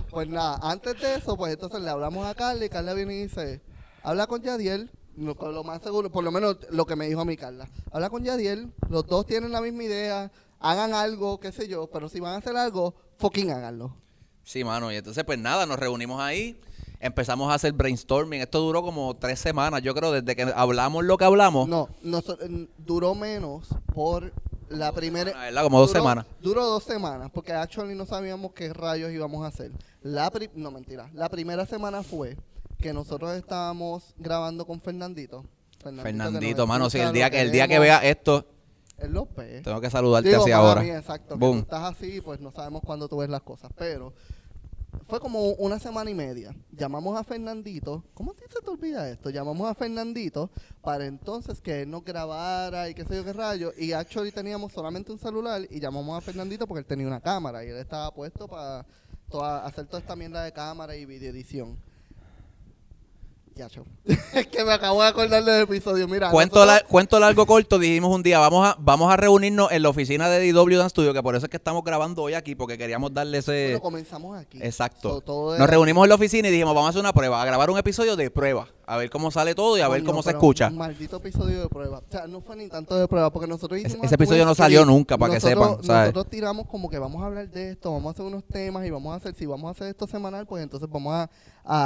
Pues 0.10 0.28
nada, 0.28 0.60
antes 0.62 1.02
de 1.02 1.16
eso, 1.16 1.36
pues 1.36 1.54
entonces 1.54 1.82
le 1.82 1.90
hablamos 1.90 2.28
a 2.28 2.36
Carla 2.36 2.64
y 2.64 2.70
Carla 2.70 2.94
viene 2.94 3.16
y 3.16 3.24
dice, 3.24 3.62
habla 4.04 4.28
con 4.28 4.44
Yadiel, 4.44 4.92
lo, 5.18 5.64
más 5.64 5.82
seguro, 5.82 6.12
por 6.12 6.24
lo 6.24 6.30
menos 6.32 6.58
lo 6.70 6.86
que 6.86 6.96
me 6.96 7.08
dijo 7.08 7.22
a 7.22 7.26
mí 7.26 7.36
Carla, 7.36 7.68
habla 7.92 8.12
con 8.12 8.24
Yadiel, 8.24 8.72
los 8.90 9.08
dos 9.08 9.26
tienen 9.26 9.52
la 9.52 9.60
misma 9.60 9.86
idea, 9.86 10.32
hagan 10.60 10.94
algo, 10.94 11.40
qué 11.40 11.52
sé 11.52 11.68
yo, 11.68 11.88
pero 11.88 12.10
si 12.10 12.20
van 12.20 12.34
a 12.36 12.38
hacer 12.38 12.56
algo, 12.56 12.94
fucking 13.18 13.50
háganlo. 13.50 13.96
Sí, 14.44 14.64
mano. 14.64 14.92
Y 14.92 14.96
entonces, 14.98 15.24
pues 15.24 15.40
nada, 15.40 15.66
nos 15.66 15.78
reunimos 15.80 16.20
ahí. 16.22 16.60
Empezamos 17.00 17.52
a 17.52 17.56
hacer 17.56 17.74
brainstorming. 17.74 18.42
Esto 18.42 18.60
duró 18.62 18.82
como 18.82 19.16
tres 19.16 19.40
semanas, 19.40 19.82
yo 19.82 19.94
creo, 19.94 20.12
desde 20.12 20.36
que 20.36 20.44
hablamos 20.56 21.04
lo 21.04 21.18
que 21.18 21.26
hablamos. 21.26 21.68
No, 21.68 21.90
duró 22.78 23.14
menos 23.16 23.68
por 23.94 24.32
la 24.70 24.92
primera... 24.94 25.32
semanas, 25.32 25.48
¿verdad? 25.50 25.64
Como 25.64 25.80
dos 25.80 25.90
duró- 25.90 26.00
semanas. 26.00 26.26
Duró 26.42 26.66
dos 26.66 26.84
semanas, 26.84 27.30
porque 27.34 27.52
actually 27.54 27.94
no 27.96 28.06
sabíamos 28.06 28.54
qué 28.54 28.72
rayos 28.74 29.12
íbamos 29.12 29.44
a 29.44 29.48
hacer. 29.48 29.72
La 30.02 30.30
pri- 30.32 30.50
no, 30.56 30.72
mentira. 30.72 31.10
La 31.14 31.30
primera 31.30 31.66
semana 31.66 32.04
fue 32.04 32.38
que 32.80 32.94
nosotros 32.94 33.34
estábamos 33.36 34.14
grabando 34.18 34.66
con 34.66 34.82
Fernandito. 34.82 35.46
Fernandito, 35.84 36.66
mano, 36.66 36.90
si 36.90 36.98
escucha, 36.98 37.10
el 37.10 37.14
día 37.14 37.30
que 37.30 37.42
el 37.42 37.52
día 37.52 37.68
que 37.68 37.78
vea 37.80 37.98
esto, 38.00 38.46
lo 39.10 39.28
ve. 39.36 39.62
tengo 39.62 39.82
que 39.82 39.90
saludarte 39.90 40.30
Digo, 40.30 40.44
así 40.44 40.52
ahora. 40.52 40.86
exacto. 40.86 41.36
que 41.36 41.40
Boom. 41.40 41.58
tú 41.58 41.64
estás 41.64 41.84
así, 41.94 42.22
pues 42.22 42.40
no 42.40 42.52
sabemos 42.52 42.82
cuándo 42.86 43.10
tú 43.10 43.18
ves 43.18 43.30
las 43.30 43.42
cosas. 43.42 43.70
Pero 43.78 44.14
fue 45.08 45.20
como 45.20 45.50
una 45.54 45.80
semana 45.80 46.10
y 46.10 46.14
media. 46.14 46.56
Llamamos 46.72 47.18
a 47.20 47.24
Fernandito. 47.24 48.04
¿Cómo 48.14 48.34
se 48.34 48.62
te 48.62 48.70
olvida 48.70 49.10
esto? 49.10 49.30
Llamamos 49.30 49.70
a 49.70 49.76
Fernandito 49.76 50.50
para 50.82 51.06
entonces 51.06 51.62
que 51.62 51.82
él 51.82 51.90
nos 51.90 52.04
grabara 52.04 52.90
y 52.90 52.94
qué 52.94 53.06
sé 53.06 53.16
yo 53.16 53.24
qué 53.24 53.34
rayo. 53.34 53.72
Y 53.78 53.92
actually 53.92 54.32
teníamos 54.32 54.72
solamente 54.72 55.12
un 55.12 55.20
celular 55.20 55.62
y 55.70 55.80
llamamos 55.80 56.18
a 56.18 56.22
Fernandito 56.22 56.68
porque 56.68 56.80
él 56.80 56.86
tenía 56.86 57.08
una 57.08 57.22
cámara 57.22 57.64
y 57.64 57.70
él 57.70 57.78
estaba 57.78 58.12
puesto 58.12 58.48
para 58.48 58.86
hacer 59.66 59.86
toda 59.88 60.00
esta 60.00 60.16
mierda 60.16 60.44
de 60.44 60.52
cámara 60.52 60.96
y 60.96 61.06
video 61.06 61.32
edición. 61.32 61.78
Ya, 63.56 63.68
es 64.34 64.48
que 64.48 64.66
me 64.66 64.72
acabo 64.74 65.02
de 65.04 65.08
acordar 65.10 65.44
del 65.44 65.62
episodio. 65.62 66.08
Mira, 66.08 66.32
Cuento, 66.32 66.56
nosotros- 66.66 66.82
la- 66.84 66.88
cuento 66.88 67.20
largo 67.20 67.46
corto, 67.46 67.78
dijimos 67.78 68.14
un 68.16 68.24
día, 68.24 68.40
vamos 68.40 68.68
a, 68.68 68.76
vamos 68.80 69.14
a 69.14 69.16
reunirnos 69.18 69.72
en 69.72 69.84
la 69.84 69.90
oficina 69.90 70.28
de 70.28 70.52
DW 70.52 70.78
Dance 70.78 70.90
Studio, 70.90 71.14
que 71.14 71.22
por 71.22 71.36
eso 71.36 71.46
es 71.46 71.50
que 71.52 71.58
estamos 71.58 71.84
grabando 71.84 72.24
hoy 72.24 72.34
aquí, 72.34 72.56
porque 72.56 72.78
queríamos 72.80 73.14
darle 73.14 73.38
ese... 73.38 73.66
Bueno, 73.68 73.82
comenzamos 73.82 74.38
aquí. 74.38 74.58
Exacto. 74.62 75.22
So, 75.26 75.56
Nos 75.58 75.70
reunimos 75.70 76.04
en 76.06 76.10
la 76.10 76.16
oficina 76.16 76.48
y 76.48 76.52
dijimos, 76.52 76.74
vamos 76.74 76.88
a 76.88 76.90
hacer 76.90 77.00
una 77.02 77.14
prueba, 77.14 77.42
a 77.42 77.46
grabar 77.46 77.70
un 77.70 77.78
episodio 77.78 78.16
de 78.16 78.32
prueba, 78.32 78.68
a 78.86 78.98
ver 78.98 79.10
cómo 79.10 79.32
sale 79.32 79.56
todo 79.56 79.78
y 79.78 79.82
a 79.82 79.88
ver 79.88 80.04
cómo 80.04 80.22
se 80.22 80.28
pero 80.30 80.38
escucha. 80.40 80.68
Un 80.68 80.78
maldito 80.78 81.18
episodio 81.18 81.62
de 81.62 81.70
prueba. 81.70 82.00
O 82.00 82.12
sea, 82.12 82.28
no 82.28 82.42
fue 82.42 82.56
ni 82.56 82.68
tanto 82.68 82.96
de 82.96 83.08
prueba, 83.08 83.32
porque 83.32 83.48
nosotros 83.48 83.80
hicimos. 83.80 84.06
ese 84.06 84.16
episodio 84.16 84.46
no 84.46 84.56
salió 84.56 84.84
nunca, 84.86 85.18
para 85.18 85.34
que 85.34 85.38
Nosotros- 85.40 85.68
sepan, 85.70 85.84
¿sabes? 85.86 86.02
Nosotros 86.14 86.30
tiramos 86.30 86.68
como 86.68 86.90
que 86.90 87.00
vamos 87.00 87.22
a 87.24 87.26
hablar 87.28 87.50
de 87.50 87.72
esto, 87.72 87.92
vamos 87.94 88.08
a 88.08 88.12
hacer 88.12 88.26
unos 88.26 88.44
temas 88.46 88.86
y 88.86 88.90
vamos 88.90 89.14
a 89.14 89.18
hacer, 89.18 89.36
si 89.36 89.46
vamos 89.46 89.68
a 89.68 89.72
hacer 89.72 89.88
esto 89.88 90.06
semanal, 90.08 90.46
pues 90.46 90.64
entonces 90.64 90.90
vamos 90.90 91.14
a, 91.14 91.30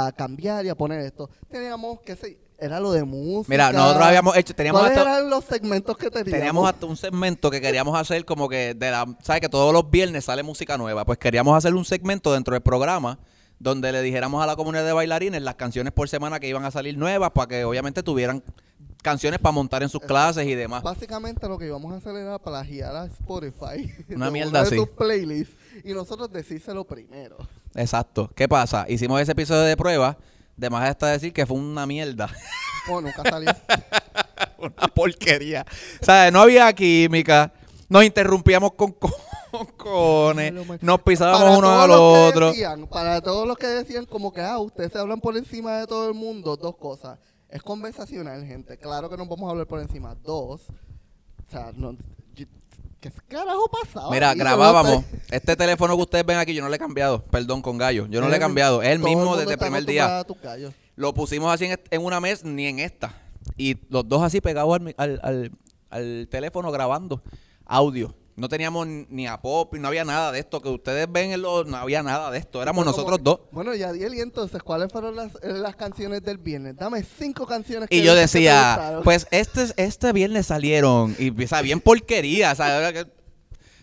a 0.06 0.12
cambiar 0.12 0.64
y 0.66 0.68
a 0.68 0.74
poner 0.74 1.00
esto. 1.00 1.30
Teníamos, 1.50 2.00
que 2.00 2.16
sé, 2.16 2.38
era 2.60 2.80
lo 2.80 2.90
de 2.90 3.04
música. 3.04 3.46
Mira, 3.54 3.70
nosotros 3.72 4.04
habíamos 4.04 4.36
hecho, 4.36 4.52
teníamos 4.54 4.80
¿Cuáles 4.80 4.98
hasta, 4.98 5.10
eran 5.18 5.30
los 5.30 5.44
segmentos 5.44 5.96
que 5.96 6.10
teníamos? 6.10 6.32
teníamos 6.32 6.68
hasta 6.68 6.86
un 6.86 6.96
segmento 6.96 7.50
que 7.50 7.60
queríamos 7.60 7.96
hacer 7.96 8.24
como 8.24 8.48
que 8.48 8.74
de 8.74 8.90
la, 8.90 9.06
¿sabes? 9.22 9.40
Que 9.42 9.48
todos 9.48 9.72
los 9.72 9.88
viernes 9.88 10.24
sale 10.24 10.42
música 10.42 10.76
nueva. 10.76 11.04
Pues 11.04 11.18
queríamos 11.18 11.56
hacer 11.56 11.74
un 11.76 11.84
segmento 11.84 12.32
dentro 12.32 12.54
del 12.54 12.62
programa 12.62 13.20
donde 13.58 13.92
le 13.92 14.02
dijéramos 14.02 14.42
a 14.42 14.46
la 14.46 14.56
comunidad 14.56 14.84
de 14.84 14.92
bailarines 14.92 15.42
las 15.42 15.56
canciones 15.56 15.92
por 15.92 16.08
semana 16.08 16.38
que 16.40 16.48
iban 16.48 16.64
a 16.64 16.70
salir 16.70 16.96
nuevas 16.96 17.30
para 17.32 17.48
que 17.48 17.64
obviamente 17.64 18.02
tuvieran 18.02 18.42
canciones 19.02 19.38
para 19.40 19.52
montar 19.52 19.82
en 19.82 19.88
sus 19.88 20.00
clases 20.02 20.46
y 20.46 20.54
demás. 20.54 20.82
Básicamente 20.82 21.48
lo 21.48 21.58
que 21.58 21.66
íbamos 21.66 21.92
a 21.92 21.96
hacer 21.96 22.14
era 22.16 22.38
plagiar 22.38 22.94
a 22.96 23.04
Spotify. 23.06 23.92
Una 24.14 24.30
mierda 24.30 24.60
así. 24.62 24.76
playlists 24.96 25.54
y 25.84 25.92
nosotros 25.92 26.30
decírselo 26.32 26.84
primero. 26.84 27.36
Exacto. 27.74 28.30
¿Qué 28.34 28.48
pasa? 28.48 28.86
Hicimos 28.88 29.20
ese 29.20 29.32
episodio 29.32 29.62
de 29.62 29.76
prueba 29.76 30.16
De 30.56 30.68
más 30.70 30.88
está 30.88 31.06
decir 31.08 31.32
que 31.32 31.46
fue 31.46 31.56
una 31.56 31.86
mierda. 31.86 32.28
Oh, 32.90 33.02
nunca 33.02 33.22
salió. 33.22 33.50
una 34.58 34.88
porquería. 34.94 35.66
O 36.00 36.04
sea, 36.06 36.30
no 36.30 36.40
había 36.40 36.72
química. 36.72 37.52
Nos 37.86 38.02
interrumpíamos 38.02 38.72
con 38.72 38.92
co- 38.92 39.10
con 39.10 39.12
cojones. 39.76 40.52
Nos 40.82 41.00
pisábamos 41.02 41.58
unos 41.58 41.70
al 41.70 41.88
los 41.88 41.98
que 41.98 42.28
otro. 42.28 42.48
decían- 42.50 42.86
para 42.86 43.20
todos 43.20 43.46
los 43.46 43.56
que 43.56 43.66
decían 43.66 44.04
como 44.06 44.32
que, 44.32 44.40
ah, 44.40 44.58
ustedes 44.58 44.92
se 44.92 44.98
hablan 44.98 45.20
por 45.20 45.36
encima 45.36 45.78
de 45.78 45.86
todo 45.86 46.08
el 46.08 46.14
mundo, 46.14 46.56
dos 46.56 46.76
cosas. 46.76 47.18
Es 47.48 47.62
conversacional, 47.62 48.44
gente. 48.44 48.76
Claro 48.78 49.08
que 49.08 49.16
no 49.16 49.26
vamos 49.26 49.48
a 49.48 49.50
hablar 49.52 49.66
por 49.66 49.80
encima. 49.80 50.14
Dos, 50.22 50.62
o 50.68 51.50
sea, 51.50 51.72
no, 51.74 51.96
¿qué 53.00 53.10
carajo 53.28 53.70
pasaba? 53.70 54.10
Mira, 54.10 54.34
grabábamos. 54.34 55.04
Este 55.30 55.56
teléfono 55.56 55.96
que 55.96 56.02
ustedes 56.02 56.26
ven 56.26 56.36
aquí, 56.38 56.52
yo 56.54 56.62
no 56.62 56.68
le 56.68 56.76
he 56.76 56.78
cambiado. 56.78 57.22
Perdón, 57.24 57.62
con 57.62 57.78
gallo. 57.78 58.06
Yo 58.10 58.20
no 58.20 58.28
le 58.28 58.36
he 58.36 58.40
cambiado. 58.40 58.82
Es 58.82 58.88
el 58.90 58.98
mismo 58.98 59.36
desde 59.36 59.52
el 59.52 59.58
primer 59.58 59.84
día. 59.86 60.18
a. 60.20 60.24
Lo 60.96 61.14
pusimos 61.14 61.52
así 61.54 61.66
en, 61.66 61.80
en 61.90 62.04
una 62.04 62.20
mes, 62.20 62.44
ni 62.44 62.66
en 62.66 62.80
esta. 62.80 63.14
Y 63.56 63.76
los 63.88 64.06
dos 64.08 64.22
así 64.22 64.40
pegados 64.40 64.78
al, 64.96 65.20
al- 65.22 65.52
al 65.90 66.28
teléfono 66.30 66.70
grabando 66.72 67.22
audio. 67.64 68.14
No 68.38 68.48
teníamos 68.48 68.86
ni- 68.86 69.26
a 69.26 69.40
pop, 69.40 69.74
no 69.74 69.88
había 69.88 70.04
nada 70.04 70.30
de 70.30 70.38
esto. 70.38 70.62
Que 70.62 70.68
ustedes 70.68 71.10
ven 71.10 71.32
en 71.32 71.42
los. 71.42 71.66
No 71.66 71.76
había 71.76 72.02
nada 72.04 72.30
de 72.30 72.38
esto. 72.38 72.62
Éramos 72.62 72.84
nosotros 72.84 73.18
dos. 73.20 73.40
Bueno, 73.50 73.74
Yadiel, 73.74 74.14
y 74.14 74.20
entonces, 74.20 74.62
¿cuáles 74.62 74.92
fueron 74.92 75.16
las, 75.16 75.32
las 75.42 75.74
canciones 75.74 76.22
del 76.22 76.38
viernes? 76.38 76.76
Dame 76.76 77.02
cinco 77.02 77.46
canciones 77.46 77.88
que 77.88 77.96
Y 77.96 78.02
yo 78.02 78.14
que 78.14 78.20
decía, 78.20 79.00
pues 79.02 79.26
este, 79.32 79.66
este 79.76 80.12
viernes 80.12 80.46
salieron. 80.46 81.16
Y 81.18 81.30
o 81.42 81.48
sea, 81.48 81.62
bien 81.62 81.80
porquería. 81.80 82.52
o 82.52 82.54
sea, 82.54 82.92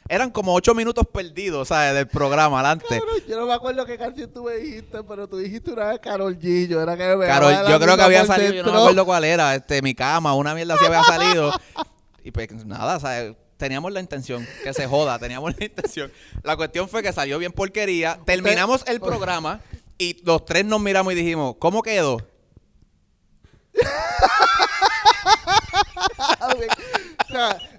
eran 0.08 0.30
como 0.30 0.54
ocho 0.54 0.74
minutos 0.74 1.06
perdidos, 1.12 1.68
¿sabes? 1.68 1.94
Del 1.94 2.08
programa 2.08 2.60
adelante. 2.60 2.86
Cabrón, 2.88 3.24
yo 3.28 3.40
no 3.40 3.48
me 3.48 3.54
acuerdo 3.54 3.86
qué 3.86 3.98
canción 3.98 4.32
tú 4.32 4.44
me 4.44 4.54
dijiste, 4.56 5.04
pero 5.04 5.28
tú 5.28 5.38
dijiste 5.38 5.72
una 5.72 5.90
de 5.90 6.00
Carol 6.00 6.38
G. 6.40 6.68
Yo 6.68 6.80
era 6.82 6.96
que 6.96 7.16
me 7.16 7.26
Carol, 7.26 7.54
yo 7.68 7.80
creo 7.80 7.98
que 7.98 8.04
había 8.04 8.26
salido, 8.26 8.54
yo 8.54 8.64
no 8.64 8.72
me 8.72 8.78
acuerdo 8.80 9.06
cuál 9.06 9.24
era, 9.26 9.54
este, 9.56 9.82
mi 9.82 9.94
cama, 9.96 10.34
una 10.34 10.54
mierda 10.54 10.76
así 10.76 10.86
había 10.86 11.04
salido. 11.04 11.52
Y 12.24 12.32
pues 12.32 12.66
nada, 12.66 13.00
¿sabes? 13.00 13.36
Teníamos 13.58 13.92
la 13.92 14.00
intención, 14.00 14.48
que 14.64 14.74
se 14.74 14.88
joda, 14.88 15.18
teníamos 15.26 15.54
la 15.58 15.66
intención. 15.66 16.12
La 16.44 16.56
cuestión 16.56 16.88
fue 16.90 17.04
que 17.04 17.14
salió 17.14 17.38
bien 17.40 17.52
porquería, 17.52 18.20
terminamos 18.26 18.84
el 18.88 19.00
programa 19.00 19.62
y 19.98 20.22
los 20.26 20.46
tres 20.46 20.66
nos 20.66 20.80
miramos 20.82 21.14
y 21.14 21.16
dijimos, 21.16 21.56
¿cómo 21.60 21.82
quedó? 21.82 22.18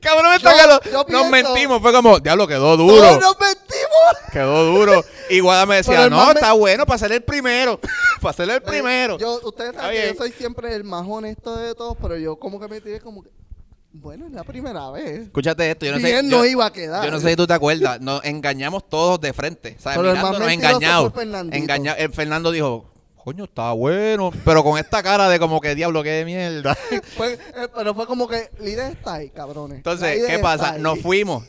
Cabrón, 0.00 0.32
está 0.34 0.52
Yo- 0.52 0.80
que 0.80 0.90
lo- 0.90 1.06
yo 1.06 1.08
nos 1.08 1.30
mentimos, 1.30 1.80
fue 1.80 1.92
como, 1.92 2.18
diablo, 2.20 2.46
quedó 2.46 2.76
¡Todos 2.76 2.78
duro, 2.78 3.20
nos 3.20 3.38
mentimos! 3.38 4.30
quedó 4.32 4.64
duro. 4.66 5.04
Y 5.30 5.40
Guada 5.40 5.66
me 5.66 5.76
decía, 5.76 6.08
no, 6.10 6.26
me- 6.26 6.32
está 6.32 6.52
bueno 6.52 6.84
para 6.86 6.98
ser 6.98 7.12
el 7.12 7.22
primero, 7.22 7.80
para 8.20 8.32
ser 8.34 8.50
el 8.50 8.62
primero. 8.62 9.18
Yo, 9.18 9.40
ustedes 9.42 9.74
saben 9.74 10.00
que 10.00 10.08
yo 10.08 10.14
soy 10.14 10.32
siempre 10.32 10.74
el 10.74 10.84
más 10.84 11.04
honesto 11.08 11.56
de 11.56 11.74
todos, 11.74 11.96
pero 12.00 12.16
yo 12.18 12.36
como 12.36 12.60
que 12.60 12.68
me 12.68 12.80
tiré 12.80 13.00
como 13.00 13.22
que, 13.22 13.30
bueno, 13.92 14.26
es 14.26 14.32
la 14.32 14.44
primera 14.44 14.90
vez. 14.90 15.20
Escúchate 15.24 15.70
esto, 15.70 15.86
yo 15.86 15.92
no 15.92 15.98
sé. 15.98 16.04
Bien 16.04 16.30
yo- 16.30 16.38
no 16.38 16.44
iba 16.46 16.66
a 16.66 16.72
quedar. 16.72 17.04
Yo 17.04 17.10
no 17.10 17.20
sé 17.20 17.30
si 17.30 17.36
tú 17.36 17.46
te 17.46 17.52
acuerdas, 17.54 18.00
nos 18.00 18.24
engañamos 18.24 18.88
todos 18.88 19.20
de 19.20 19.32
frente, 19.32 19.76
¿sabes? 19.78 19.98
Pero 19.98 20.10
el 20.12 20.20
más 20.22 20.36
fue 20.36 20.46
Fernandito. 20.46 21.56
Engaña- 21.56 21.94
el 21.94 22.12
Fernando 22.12 22.50
dijo, 22.50 22.90
coño, 23.16 23.44
está 23.44 23.72
bueno, 23.72 24.30
pero 24.44 24.64
con 24.64 24.78
esta 24.78 25.02
cara 25.02 25.28
de 25.28 25.38
como 25.38 25.60
que 25.60 25.74
diablo, 25.74 26.02
qué 26.02 26.10
de 26.10 26.24
mierda. 26.24 26.76
Eh, 27.22 27.68
pero 27.74 27.94
fue 27.94 28.06
como 28.06 28.26
que, 28.26 28.50
líder 28.60 28.92
está 28.92 29.14
ahí, 29.14 29.30
cabrones. 29.30 29.76
Entonces, 29.78 30.26
¿qué 30.26 30.38
pasa? 30.38 30.78
Nos 30.78 30.98
fuimos. 31.00 31.44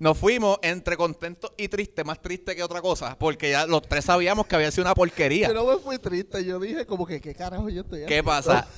Nos 0.00 0.16
fuimos 0.16 0.58
entre 0.62 0.96
contentos 0.96 1.50
y 1.56 1.66
tristes, 1.66 2.04
más 2.04 2.22
triste 2.22 2.54
que 2.54 2.62
otra 2.62 2.80
cosa, 2.80 3.16
porque 3.18 3.50
ya 3.50 3.66
los 3.66 3.82
tres 3.82 4.04
sabíamos 4.04 4.46
que 4.46 4.54
había 4.54 4.70
sido 4.70 4.84
una 4.84 4.94
porquería. 4.94 5.48
Yo 5.48 5.54
no 5.54 5.64
me 5.64 5.78
fui 5.78 5.98
triste, 5.98 6.44
yo 6.44 6.60
dije 6.60 6.86
como 6.86 7.04
que, 7.04 7.20
¿qué 7.20 7.34
carajo 7.34 7.68
yo 7.68 7.80
estoy 7.80 8.06
¿Qué 8.06 8.22
pasa? 8.22 8.68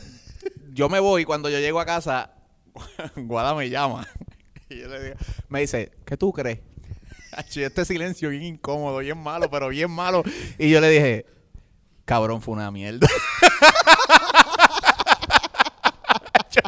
Yo 0.73 0.89
me 0.89 0.99
voy 0.99 1.27
cuando 1.27 1.51
yo 1.51 1.59
llego 1.59 1.79
a 1.79 1.85
casa, 1.85 2.33
Guada 3.17 3.55
me 3.55 3.69
llama. 3.71 4.07
Y 4.73 4.79
yo 4.79 4.87
le 4.89 5.03
digo, 5.03 5.17
me 5.49 5.61
dice, 5.63 5.91
¿qué 6.05 6.17
tú 6.17 6.33
crees? 6.33 6.61
Este 7.57 7.85
silencio 7.85 8.29
bien 8.31 8.43
incómodo, 8.45 8.99
bien 8.99 9.19
malo, 9.19 9.51
pero 9.51 9.69
bien 9.69 9.91
malo. 9.91 10.23
Y 10.59 10.71
yo 10.71 10.81
le 10.81 10.89
dije, 10.91 11.27
cabrón, 12.05 12.41
fue 12.41 12.55
una 12.55 12.71
mierda. 12.71 13.09
yo, 16.51 16.61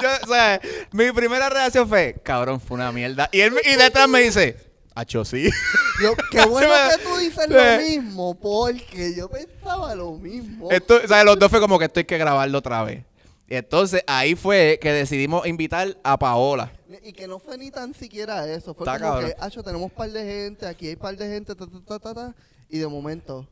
yo, 0.00 0.08
o 0.22 0.26
sea, 0.26 0.60
mi 0.92 1.10
primera 1.12 1.48
reacción 1.48 1.88
fue, 1.88 2.16
cabrón, 2.22 2.60
fue 2.60 2.76
una 2.76 2.92
mierda. 2.92 3.28
Y 3.32 3.40
él 3.40 3.52
me- 3.52 3.60
y 3.64 3.76
detrás 3.76 4.08
me 4.08 4.20
dice, 4.22 4.56
Acho, 4.96 5.24
sí. 5.24 5.50
Yo, 6.00 6.14
qué 6.30 6.44
bueno 6.46 6.72
que 6.96 7.02
tú 7.04 7.16
dices 7.16 7.48
lo 7.48 7.82
mismo, 7.82 8.38
porque 8.38 9.12
yo 9.16 9.28
pensaba 9.28 9.92
lo 9.96 10.12
mismo. 10.12 10.70
Esto, 10.70 11.00
o 11.04 11.08
sea, 11.08 11.24
los 11.24 11.36
dos 11.36 11.50
fue 11.50 11.58
como 11.58 11.80
que 11.80 11.86
esto 11.86 11.98
hay 11.98 12.04
que 12.04 12.16
grabarlo 12.16 12.58
otra 12.58 12.84
vez. 12.84 13.04
Y 13.48 13.56
entonces 13.56 14.02
ahí 14.06 14.34
fue 14.34 14.78
que 14.80 14.90
decidimos 14.92 15.46
invitar 15.46 15.96
a 16.02 16.18
Paola. 16.18 16.72
Y 17.02 17.12
que 17.12 17.26
no 17.28 17.38
fue 17.38 17.58
ni 17.58 17.70
tan 17.70 17.92
siquiera 17.94 18.48
eso. 18.50 18.72
Fue 18.74 18.86
Está 18.86 18.98
como 18.98 19.12
cabrón. 19.12 19.30
que, 19.30 19.36
Acho, 19.44 19.62
tenemos 19.62 19.92
par 19.92 20.10
de 20.10 20.24
gente, 20.24 20.66
aquí 20.66 20.88
hay 20.88 20.96
par 20.96 21.16
de 21.16 21.28
gente, 21.28 21.54
ta, 21.54 21.66
ta, 21.66 21.80
ta, 21.86 21.98
ta, 21.98 22.14
ta", 22.14 22.34
y 22.70 22.78
de 22.78 22.86
momento, 22.86 23.46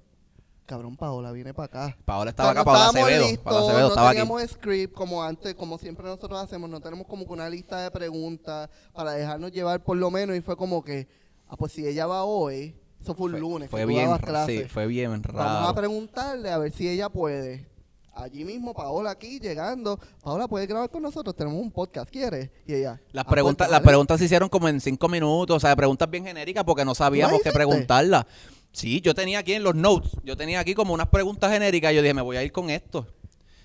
cabrón, 0.65 0.97
Paola 0.97 1.31
viene 1.33 1.53
para 1.53 1.67
acá. 1.67 1.97
Paola 2.07 2.31
estaba 2.31 2.53
acá, 2.53 2.65
Paola 2.65 2.87
estábamos 2.87 3.03
Acevedo. 3.11 3.27
listos, 3.29 3.45
Paola 3.45 3.61
Acevedo 3.67 3.81
no 3.83 3.89
estaba 3.89 4.09
aquí. 4.11 4.19
teníamos 4.21 4.43
script 4.51 4.95
como 4.95 5.23
antes, 5.23 5.55
como 5.55 5.77
siempre 5.79 6.07
nosotros 6.07 6.41
hacemos, 6.43 6.71
no 6.71 6.81
tenemos 6.81 7.07
como 7.07 7.27
que 7.27 7.33
una 7.33 7.51
lista 7.51 7.83
de 7.83 7.91
preguntas 7.91 8.71
para 8.95 9.13
dejarnos 9.13 9.53
llevar 9.53 9.83
por 9.85 9.99
lo 9.99 10.11
menos 10.11 10.35
y 10.37 10.41
fue 10.41 10.57
como 10.57 10.83
que, 10.83 11.07
ah, 11.49 11.57
pues 11.59 11.73
si 11.73 11.87
ella 11.87 12.07
va 12.07 12.25
hoy, 12.25 12.75
eso 13.03 13.15
fue 13.15 13.27
un 13.27 13.39
lunes, 13.41 13.69
Fue 13.69 13.81
que 13.81 13.85
tú 13.87 13.89
bien, 13.89 14.05
dabas 14.07 14.21
ra- 14.23 14.47
fue 14.71 14.87
bien 14.87 15.11
Vamos 15.11 15.27
raro. 15.35 15.67
a 15.69 15.75
preguntarle 15.75 16.51
a 16.51 16.57
ver 16.57 16.73
si 16.73 16.89
ella 16.89 17.11
puede. 17.11 17.67
Allí 18.15 18.45
mismo, 18.45 18.75
Paola 18.75 19.11
aquí 19.13 19.41
llegando. 19.41 19.99
Paola, 20.23 20.47
¿puedes 20.47 20.69
grabar 20.69 20.91
con 20.91 21.03
nosotros? 21.03 21.35
Tenemos 21.35 21.59
un 21.61 21.71
podcast, 21.71 22.11
¿quieres? 22.11 22.51
Y 22.67 22.75
ella. 22.75 23.01
Las 23.13 23.25
"Ah, 23.27 23.31
preguntas, 23.31 23.67
pues, 23.67 23.71
las 23.71 23.81
dale". 23.81 23.89
preguntas 23.89 24.19
se 24.19 24.27
hicieron 24.27 24.49
como 24.51 24.69
en 24.69 24.81
cinco 24.81 25.09
minutos, 25.09 25.57
o 25.57 25.61
sea, 25.61 25.75
preguntas 25.75 26.11
bien 26.11 26.25
genéricas 26.25 26.63
porque 26.65 26.85
no 26.85 26.95
sabíamos 26.95 27.41
qué 27.43 27.51
preguntarlas. 27.53 28.27
Sí, 28.71 29.01
yo 29.01 29.15
tenía 29.15 29.39
aquí 29.39 29.55
en 29.55 29.63
los 29.63 29.75
notes, 29.75 30.13
yo 30.25 30.37
tenía 30.37 30.61
aquí 30.61 30.75
como 30.75 30.93
unas 30.95 31.09
preguntas 31.09 31.51
genéricas, 31.53 31.95
yo 31.95 32.03
dije, 32.03 32.15
me 32.15 32.23
voy 32.23 32.37
a 32.37 32.43
ir 32.43 32.53
con 32.53 32.69
esto. 32.71 33.07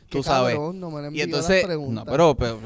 Qué 0.09 0.17
Tú 0.19 0.23
sabes. 0.23 0.55
cabrón, 0.55 0.79
no 0.79 0.91
me 0.91 1.01
la 1.01 1.09
y 1.09 1.11
las 1.17 1.23
entonces, 1.25 1.65
preguntas. 1.65 2.05
no, 2.05 2.11
pero, 2.11 2.35
pero, 2.35 2.59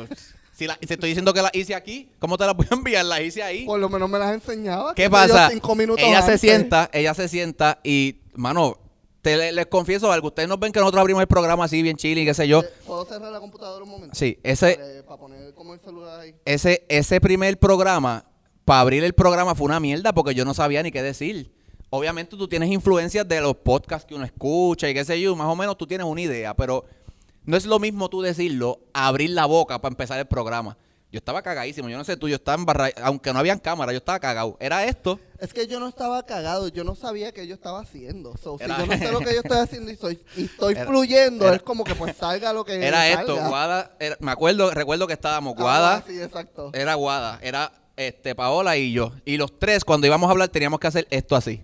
si, 0.53 0.67
la- 0.67 0.77
si 0.81 0.93
estoy 0.93 1.09
diciendo 1.09 1.33
que 1.33 1.41
las 1.41 1.53
hice 1.55 1.73
aquí, 1.73 2.09
¿cómo 2.19 2.37
te 2.37 2.45
las 2.45 2.55
voy 2.55 2.67
a 2.69 2.75
enviar? 2.75 3.05
Las 3.05 3.21
hice 3.21 3.41
ahí. 3.41 3.65
Por 3.65 3.79
lo 3.79 3.89
menos 3.89 4.07
me 4.07 4.19
las 4.19 4.33
enseñaba. 4.35 4.93
¿Qué 4.93 5.09
pasa? 5.09 5.49
cinco 5.49 5.75
minutos 5.75 6.03
Ella 6.03 6.21
se 6.21 6.37
sienta, 6.37 6.89
ella 6.93 7.13
se 7.15 7.27
sienta 7.27 7.79
y, 7.83 8.17
mano, 8.35 8.77
te, 9.21 9.37
le- 9.37 9.51
les 9.51 9.65
confieso 9.67 10.11
algo, 10.11 10.27
ustedes 10.27 10.49
nos 10.49 10.59
ven 10.59 10.71
que 10.71 10.79
nosotros 10.79 10.99
abrimos 11.01 11.21
el 11.21 11.27
programa 11.27 11.65
así 11.65 11.81
bien 11.81 11.95
chile 11.97 12.21
y 12.21 12.25
qué 12.25 12.33
sé 12.33 12.47
yo. 12.47 12.61
Eh, 12.61 12.69
¿Puedo 12.85 13.05
cerrar 13.05 13.31
la 13.31 13.39
computadora 13.39 13.83
un 13.83 13.89
momento? 13.89 14.15
Sí, 14.15 14.37
ese, 14.43 14.75
Para, 14.75 15.03
para 15.05 15.17
poner 15.19 15.53
como 15.53 15.73
el 15.73 15.79
celular 15.79 16.19
ahí. 16.21 16.35
ese, 16.45 16.85
ese 16.89 17.21
primer 17.21 17.57
programa, 17.59 18.25
para 18.65 18.81
abrir 18.81 19.03
el 19.03 19.13
programa 19.13 19.55
fue 19.55 19.65
una 19.65 19.79
mierda 19.79 20.13
porque 20.13 20.33
yo 20.33 20.45
no 20.45 20.53
sabía 20.53 20.81
ni 20.83 20.91
qué 20.91 21.01
decir. 21.03 21.51
Obviamente 21.89 22.37
tú 22.37 22.47
tienes 22.47 22.69
influencias 22.71 23.27
de 23.27 23.41
los 23.41 23.55
podcasts 23.57 24.05
que 24.07 24.15
uno 24.15 24.23
escucha 24.23 24.89
y 24.89 24.93
qué 24.93 25.03
sé 25.03 25.19
yo, 25.19 25.35
más 25.35 25.47
o 25.47 25.55
menos 25.55 25.77
tú 25.77 25.85
tienes 25.85 26.07
una 26.07 26.21
idea, 26.21 26.53
pero 26.53 26.85
no 27.43 27.57
es 27.57 27.65
lo 27.65 27.79
mismo 27.79 28.07
tú 28.07 28.21
decirlo, 28.21 28.79
abrir 28.93 29.31
la 29.31 29.45
boca 29.45 29.79
para 29.81 29.91
empezar 29.91 30.17
el 30.19 30.25
programa. 30.27 30.77
Yo 31.11 31.17
estaba 31.17 31.41
cagadísimo, 31.41 31.89
yo 31.89 31.97
no 31.97 32.05
sé 32.05 32.15
tú, 32.15 32.29
yo 32.29 32.35
estaba 32.35 32.57
embarrado, 32.57 32.93
aunque 33.03 33.33
no 33.33 33.39
habían 33.39 33.59
cámara, 33.59 33.91
yo 33.91 33.97
estaba 33.97 34.17
cagado. 34.19 34.55
Era 34.61 34.85
esto, 34.85 35.19
Es 35.39 35.51
que 35.53 35.67
yo 35.67 35.77
no 35.81 35.89
estaba 35.89 36.25
cagado, 36.25 36.69
yo 36.69 36.85
no 36.85 36.95
sabía 36.95 37.33
qué 37.33 37.45
yo 37.47 37.53
estaba 37.55 37.81
haciendo. 37.81 38.33
So, 38.41 38.57
si 38.57 38.63
Era- 38.63 38.77
yo 38.79 38.85
no 38.85 38.97
sé 38.97 39.11
lo 39.11 39.19
que 39.19 39.33
yo 39.33 39.41
estoy 39.41 39.57
haciendo 39.57 39.91
y, 39.91 39.97
soy, 39.97 40.21
y 40.37 40.45
estoy 40.45 40.73
Era- 40.77 40.85
fluyendo, 40.85 41.47
era- 41.47 41.55
es 41.57 41.63
como 41.63 41.83
que 41.83 41.95
pues 41.95 42.15
salga 42.15 42.53
lo 42.53 42.63
que 42.63 42.75
era 42.75 42.99
salga. 43.01 43.19
esto, 43.21 43.35
Guada, 43.49 43.91
me 44.21 44.31
acuerdo, 44.31 44.71
recuerdo 44.71 45.05
que 45.05 45.13
estábamos 45.13 45.55
Ah, 45.57 45.61
Guada, 45.61 46.03
sí, 46.07 46.21
exacto. 46.21 46.69
era 46.73 46.93
Guada, 46.95 47.39
era 47.41 47.73
este 47.97 48.33
Paola 48.33 48.77
y 48.77 48.93
yo. 48.93 49.11
Y 49.25 49.35
los 49.35 49.59
tres, 49.59 49.83
cuando 49.83 50.07
íbamos 50.07 50.29
a 50.29 50.31
hablar, 50.31 50.47
teníamos 50.47 50.79
que 50.79 50.87
hacer 50.87 51.07
esto 51.09 51.35
así, 51.35 51.61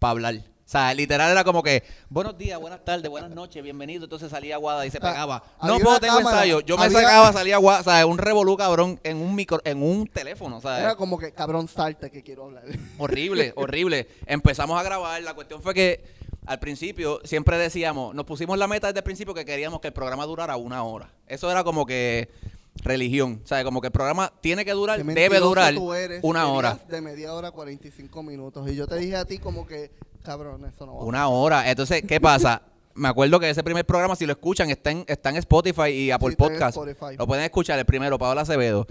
para 0.00 0.10
hablar. 0.10 0.34
O 0.72 0.78
sea, 0.78 0.94
literal 0.94 1.30
era 1.30 1.44
como 1.44 1.62
que, 1.62 1.82
buenos 2.08 2.38
días, 2.38 2.58
buenas 2.58 2.82
tardes, 2.82 3.10
buenas 3.10 3.28
noches, 3.30 3.62
bienvenido. 3.62 4.04
Entonces 4.04 4.30
salía 4.30 4.56
Guada 4.56 4.86
y 4.86 4.90
se 4.90 4.98
sea, 4.98 5.10
pegaba. 5.10 5.44
No 5.62 5.78
puedo 5.78 6.00
cámara, 6.00 6.20
ensayo. 6.30 6.60
Yo 6.60 6.78
me 6.78 6.84
había- 6.86 7.00
sacaba, 7.02 7.30
salía 7.34 7.58
Guada, 7.58 7.80
o 7.80 7.84
sea, 7.84 8.06
un 8.06 8.16
revolú 8.16 8.56
cabrón 8.56 8.98
en 9.04 9.18
un 9.18 9.34
micro, 9.34 9.60
en 9.66 9.82
un 9.82 10.06
teléfono, 10.06 10.62
sea, 10.62 10.80
Era 10.80 10.94
como 10.96 11.18
que, 11.18 11.30
cabrón, 11.32 11.68
salte 11.68 12.10
que 12.10 12.22
quiero 12.22 12.44
hablar. 12.46 12.62
Horrible, 12.98 13.52
horrible. 13.54 14.08
Empezamos 14.24 14.80
a 14.80 14.82
grabar. 14.82 15.22
La 15.22 15.34
cuestión 15.34 15.60
fue 15.60 15.74
que 15.74 16.02
al 16.46 16.58
principio 16.58 17.20
siempre 17.22 17.58
decíamos, 17.58 18.14
nos 18.14 18.24
pusimos 18.24 18.56
la 18.56 18.66
meta 18.66 18.86
desde 18.86 19.00
el 19.00 19.04
principio 19.04 19.34
que 19.34 19.44
queríamos 19.44 19.78
que 19.82 19.88
el 19.88 19.92
programa 19.92 20.24
durara 20.24 20.56
una 20.56 20.84
hora. 20.84 21.12
Eso 21.26 21.50
era 21.50 21.64
como 21.64 21.84
que 21.84 22.30
religión. 22.76 23.42
O 23.44 23.46
sea, 23.46 23.62
como 23.62 23.82
que 23.82 23.88
el 23.88 23.92
programa 23.92 24.32
tiene 24.40 24.64
que 24.64 24.72
durar, 24.72 25.04
debe 25.04 25.38
durar 25.38 25.74
tú 25.74 25.92
eres. 25.92 26.20
una 26.22 26.48
hora. 26.48 26.78
De 26.88 27.02
media 27.02 27.34
hora 27.34 27.48
a 27.48 27.52
45 27.52 28.22
minutos. 28.22 28.66
Y 28.70 28.74
yo 28.74 28.86
te 28.86 28.96
dije 28.96 29.16
a 29.16 29.26
ti 29.26 29.36
como 29.36 29.66
que, 29.66 29.90
cabrón, 30.22 30.64
eso 30.64 30.86
no 30.86 30.96
va. 30.96 31.04
Una 31.04 31.28
hora. 31.28 31.68
Entonces, 31.70 32.02
¿qué 32.06 32.20
pasa? 32.20 32.62
Me 32.94 33.08
acuerdo 33.08 33.40
que 33.40 33.48
ese 33.48 33.62
primer 33.62 33.86
programa, 33.86 34.14
si 34.16 34.26
lo 34.26 34.32
escuchan, 34.32 34.68
está 34.70 34.90
en, 34.90 35.04
está 35.08 35.30
en 35.30 35.36
Spotify 35.36 35.88
y 35.90 36.10
Apple 36.10 36.30
está 36.30 36.44
en 36.44 36.50
Podcast. 36.52 36.76
Spotify. 36.76 37.16
Lo 37.18 37.26
pueden 37.26 37.44
escuchar, 37.44 37.78
el 37.78 37.86
primero, 37.86 38.18
Paola 38.18 38.42
Acevedo. 38.42 38.86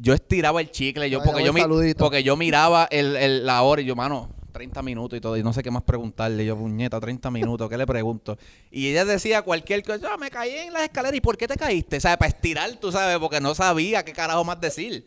Yo 0.00 0.14
estiraba 0.14 0.60
el 0.60 0.70
chicle, 0.70 1.10
yo, 1.10 1.22
porque, 1.22 1.44
yo, 1.44 1.52
mi- 1.52 1.60
saludito. 1.60 2.04
porque 2.04 2.22
yo 2.22 2.36
miraba 2.36 2.86
el, 2.90 3.16
el- 3.16 3.44
la 3.46 3.62
hora 3.62 3.82
y 3.82 3.84
yo, 3.84 3.94
mano, 3.96 4.30
30 4.52 4.80
minutos 4.82 5.16
y 5.16 5.20
todo, 5.20 5.36
y 5.36 5.42
no 5.42 5.52
sé 5.52 5.62
qué 5.62 5.70
más 5.70 5.82
preguntarle. 5.82 6.46
Yo, 6.46 6.56
puñeta, 6.56 6.98
30 7.00 7.30
minutos, 7.30 7.68
¿qué 7.68 7.76
le 7.76 7.86
pregunto? 7.86 8.38
Y 8.70 8.88
ella 8.88 9.04
decía 9.04 9.42
cualquier 9.42 9.82
cosa, 9.82 10.10
"Ah, 10.14 10.16
me 10.16 10.30
caí 10.30 10.50
en 10.54 10.72
las 10.72 10.82
escaleras, 10.84 11.16
¿y 11.16 11.20
por 11.20 11.36
qué 11.36 11.46
te 11.48 11.56
caíste? 11.56 12.00
¿Sabes? 12.00 12.16
Para 12.16 12.28
estirar, 12.30 12.70
tú 12.80 12.90
sabes, 12.92 13.18
porque 13.18 13.40
no 13.40 13.54
sabía 13.54 14.04
qué 14.04 14.12
carajo 14.12 14.42
más 14.44 14.60
decir. 14.60 15.06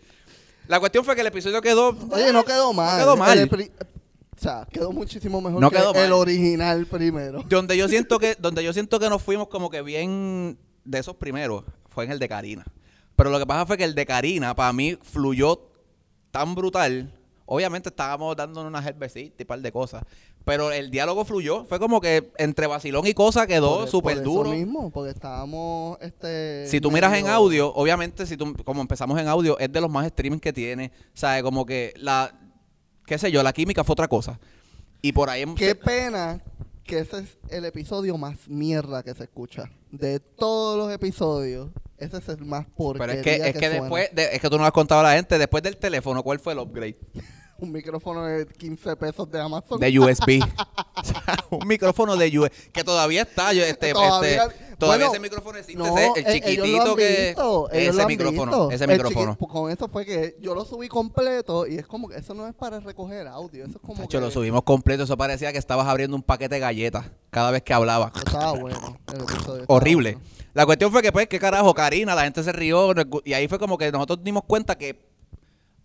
La 0.68 0.80
cuestión 0.80 1.04
fue 1.04 1.16
que 1.16 1.22
el 1.22 1.28
episodio 1.28 1.60
quedó... 1.62 1.90
Oye, 2.12 2.32
no 2.32 2.44
quedó 2.46 2.72
mal. 2.72 3.00
quedó 3.00 3.18
mal. 3.18 3.38
El 3.40 3.50
pri- 3.50 3.72
o 4.42 4.44
sea, 4.44 4.68
quedó 4.72 4.92
muchísimo 4.92 5.40
mejor 5.40 5.62
No 5.62 5.70
que 5.70 5.78
quedó 5.78 5.94
el 5.94 6.12
original 6.12 6.88
primero. 6.88 7.44
Donde 7.48 7.78
yo 7.78 7.88
siento 7.88 8.18
que, 8.18 8.34
donde 8.40 8.64
yo 8.64 8.74
siento 8.74 9.00
que 9.00 9.08
nos 9.08 9.22
fuimos 9.22 9.50
como 9.50 9.70
que 9.70 9.84
bien 9.84 10.58
de 10.84 10.98
esos 10.98 11.16
primeros, 11.16 11.64
fue 11.90 12.06
en 12.06 12.12
el 12.12 12.18
de 12.18 12.28
Karina. 12.28 12.66
Pero 13.16 13.30
lo 13.30 13.38
que 13.38 13.46
pasa 13.46 13.68
fue 13.68 13.78
que 13.78 13.84
el 13.84 13.94
de 13.94 14.04
Karina, 14.04 14.56
para 14.56 14.74
mí, 14.74 14.98
fluyó 15.00 15.70
tan 16.32 16.56
brutal. 16.56 17.14
Obviamente 17.46 17.90
estábamos 17.90 18.36
dándonos 18.36 18.68
una 18.68 18.82
cervecita 18.82 19.36
y 19.38 19.44
un 19.44 19.48
par 19.48 19.62
de 19.62 19.72
cosas. 19.72 20.04
Pero 20.44 20.72
el 20.72 20.90
diálogo 20.90 21.24
fluyó. 21.24 21.66
Fue 21.66 21.78
como 21.78 22.02
que 22.02 22.32
entre 22.40 22.66
vacilón 22.66 23.06
y 23.06 23.14
cosa 23.14 23.46
quedó 23.46 23.82
Por- 23.82 23.90
súper 23.90 24.16
por 24.16 24.24
duro. 24.24 24.50
Eso 24.50 24.58
mismo, 24.58 24.90
porque 24.90 25.12
estábamos, 25.12 26.00
este... 26.02 26.66
Si 26.68 26.82
tú 26.82 26.90
miras 26.90 27.16
en 27.16 27.28
audio, 27.28 27.72
obviamente, 27.76 28.26
si 28.26 28.38
tú, 28.38 28.56
como 28.66 28.82
empezamos 28.82 29.20
en 29.20 29.28
audio, 29.28 29.60
es 29.60 29.72
de 29.72 29.82
los 29.82 29.92
más 29.92 30.08
streaming 30.08 30.40
que 30.40 30.52
tiene. 30.52 30.92
¿Sabes? 31.14 31.44
Como 31.44 31.64
que 31.64 31.94
la, 31.98 32.41
qué 33.12 33.18
sé 33.18 33.30
yo, 33.30 33.44
la 33.44 33.52
química 33.52 33.84
fue 33.84 33.92
otra 33.92 34.08
cosa. 34.08 34.40
Y 35.02 35.12
por 35.12 35.30
ahí... 35.30 35.44
Qué 35.56 35.76
pena 35.76 36.42
que 36.86 37.00
ese 37.00 37.20
es 37.20 37.38
el 37.50 37.66
episodio 37.66 38.18
más 38.18 38.38
mierda 38.48 39.04
que 39.04 39.14
se 39.14 39.24
escucha. 39.26 39.70
De 39.92 40.22
todos 40.22 40.78
los 40.78 40.94
episodios, 40.94 41.72
ese 41.98 42.20
es 42.20 42.30
el 42.30 42.46
más 42.46 42.66
Pero 42.68 42.74
porquería 42.78 43.16
es 43.16 43.22
que, 43.22 43.50
es 43.50 43.58
que 43.58 43.70
después, 43.70 44.10
de- 44.16 44.34
es 44.34 44.40
que 44.40 44.50
tú 44.50 44.58
no 44.58 44.66
has 44.66 44.72
contado 44.72 45.02
a 45.02 45.04
la 45.04 45.14
gente, 45.16 45.38
después 45.38 45.62
del 45.62 45.76
teléfono, 45.76 46.24
¿cuál 46.24 46.40
fue 46.40 46.54
el 46.54 46.60
upgrade? 46.60 46.96
Un 47.60 47.74
micrófono 47.74 48.24
de 48.24 48.46
15 48.48 48.96
pesos 48.96 49.30
de 49.30 49.42
Amazon. 49.42 49.78
De 49.78 50.00
USB. 50.00 50.40
O 50.96 51.04
sea, 51.04 51.36
un 51.50 51.68
micrófono 51.68 52.16
de 52.16 52.40
USB. 52.40 52.72
Que 52.72 52.84
todavía 52.84 53.24
está. 53.24 53.52
Yo, 53.54 53.64
este, 53.64 53.92
Todavía- 53.92 54.44
este, 54.46 54.71
todavía 54.82 55.08
bueno, 55.08 55.14
ese 55.14 55.22
micrófono 55.22 55.58
existe. 55.58 55.82
No, 55.82 55.98
ese- 55.98 56.08
eh, 56.08 56.12
el 56.18 56.24
lo 56.26 56.32
chiquitito 56.34 56.96
que. 56.96 57.26
visto, 57.28 57.70
ese 57.72 58.06
micrófono. 58.06 58.52
visto. 58.52 58.72
Ese 58.72 58.88
micrófono. 58.88 59.38
chiqui- 59.38 59.48
con 59.48 59.72
eso 59.72 59.88
fue 59.88 60.06
que 60.06 60.36
yo 60.42 60.54
lo 60.54 60.66
subí 60.66 60.88
completo 60.90 61.66
y 61.68 61.76
es 61.78 61.88
como 61.88 62.10
que 62.10 62.18
eso 62.18 62.34
no 62.34 62.48
es 62.48 62.54
para 62.54 62.80
recoger 62.80 63.28
audio, 63.28 63.64
eso 63.66 63.78
es 63.78 63.82
como 63.82 64.08
que 64.08 64.20
lo 64.20 64.30
subimos 64.32 64.64
completo. 64.64 65.04
Eso 65.04 65.16
parecía 65.18 65.52
que 65.52 65.58
estabas 65.58 65.88
abriendo 65.88 66.16
un 66.16 66.24
paquete 66.24 66.56
de 66.56 66.60
galletas 66.60 67.06
cada 67.30 67.52
vez 67.52 67.62
que 67.64 67.74
hablaba. 67.74 68.12
estaba 68.16 68.52
bueno. 68.54 68.98
el 69.14 69.64
Horrible. 69.68 70.14
bueno. 70.14 70.28
La 70.54 70.66
cuestión 70.66 70.92
fue 70.92 71.02
que, 71.02 71.14
pues, 71.14 71.28
qué 71.30 71.40
carajo, 71.40 71.74
Karina, 71.74 72.14
la 72.14 72.24
gente 72.24 72.44
se 72.44 72.52
rió. 72.52 72.94
Y 73.24 73.32
ahí 73.34 73.48
fue 73.48 73.58
como 73.58 73.78
que 73.78 73.90
nosotros 73.90 74.20
dimos 74.22 74.44
cuenta 74.46 74.78
que 74.78 75.00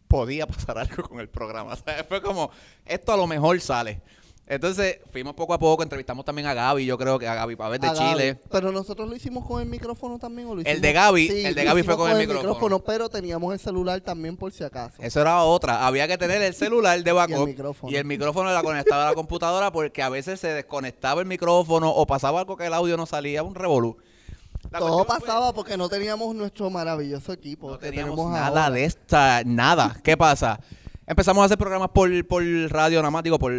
podía 0.08 0.46
pasar 0.46 0.78
algo 0.78 1.04
con 1.04 1.20
el 1.20 1.28
programa. 1.28 1.74
O 1.74 1.76
sea, 1.76 2.04
fue 2.08 2.20
como, 2.20 2.50
esto 2.84 3.12
a 3.12 3.16
lo 3.16 3.26
mejor 3.26 3.60
sale. 3.60 4.00
Entonces, 4.48 4.98
fuimos 5.10 5.34
poco 5.34 5.54
a 5.54 5.58
poco, 5.58 5.82
entrevistamos 5.82 6.24
también 6.24 6.46
a 6.46 6.54
Gaby, 6.54 6.86
yo 6.86 6.96
creo 6.96 7.18
que 7.18 7.26
a 7.26 7.34
Gaby 7.34 7.56
Pavés 7.56 7.80
de 7.80 7.88
A 7.88 7.92
Gaby. 7.94 8.08
Chile. 8.12 8.40
Pero 8.48 8.70
nosotros 8.70 9.08
lo 9.08 9.16
hicimos 9.16 9.44
con 9.44 9.60
el 9.60 9.68
micrófono 9.68 10.20
también 10.20 10.46
o 10.46 10.54
lo 10.54 10.60
El 10.60 10.66
hicimos- 10.68 10.82
de 10.82 10.92
Gaby, 10.92 11.28
Sí, 11.28 11.44
el 11.46 11.54
de 11.56 11.64
Gaby 11.64 11.82
fue 11.82 11.96
con 11.96 12.10
el 12.12 12.18
micrófono. 12.28 12.78
pero 12.78 13.08
teníamos 13.08 13.52
el 13.52 13.58
celular 13.58 14.00
también 14.02 14.36
por 14.36 14.52
si 14.52 14.62
acaso. 14.62 14.94
Eso 15.00 15.20
era 15.20 15.42
otra. 15.42 15.84
Había 15.84 16.06
que 16.06 16.16
tener 16.16 16.40
el 16.42 16.54
celular 16.54 17.02
de 17.02 17.10
backup 17.12 17.36
Y 17.38 17.40
el 17.42 17.46
micrófono. 17.48 17.92
y 17.92 17.96
el 17.96 18.04
micrófono 18.04 18.52
la 18.52 18.62
conectaba 18.62 19.06
a 19.06 19.08
la 19.10 19.14
computadora 19.14 19.72
porque 19.72 20.00
a 20.04 20.10
veces 20.10 20.38
se 20.38 20.48
desconectaba 20.54 21.20
el 21.20 21.26
micrófono 21.26 21.90
o 21.90 22.06
pasaba 22.06 22.38
algo 22.38 22.56
que 22.56 22.66
el 22.66 22.74
audio 22.74 22.96
no 22.96 23.06
salía, 23.06 23.42
un 23.42 23.56
revolú. 23.56 23.96
La 24.70 24.78
Todo 24.78 25.04
fue- 25.04 25.18
pasaba 25.18 25.52
porque 25.54 25.76
no 25.76 25.88
teníamos 25.88 26.34
nuestro 26.36 26.70
maravilloso 26.70 27.32
equipo. 27.32 27.70
No 27.70 27.78
teníamos 27.78 28.30
nada 28.30 28.46
ahora. 28.46 28.70
de 28.70 28.84
esta, 28.84 29.42
nada. 29.44 29.96
¿Qué 30.04 30.16
pasa? 30.16 30.60
Empezamos 31.06 31.42
a 31.42 31.44
hacer 31.46 31.58
programas 31.58 31.90
por, 31.90 32.10
por 32.26 32.42
radio, 32.70 32.98
nada 33.00 33.10
más 33.10 33.22
digo, 33.22 33.38
por 33.38 33.52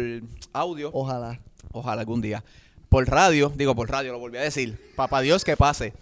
audio. 0.52 0.90
Ojalá. 0.92 1.40
Ojalá 1.72 2.00
algún 2.00 2.20
día. 2.20 2.44
Por 2.88 3.06
radio, 3.08 3.52
digo 3.54 3.74
por 3.74 3.90
radio, 3.90 4.12
lo 4.12 4.18
volví 4.18 4.38
a 4.38 4.42
decir. 4.42 4.92
Papá 4.96 5.20
Dios 5.20 5.44
que 5.44 5.56
pase. 5.56 5.92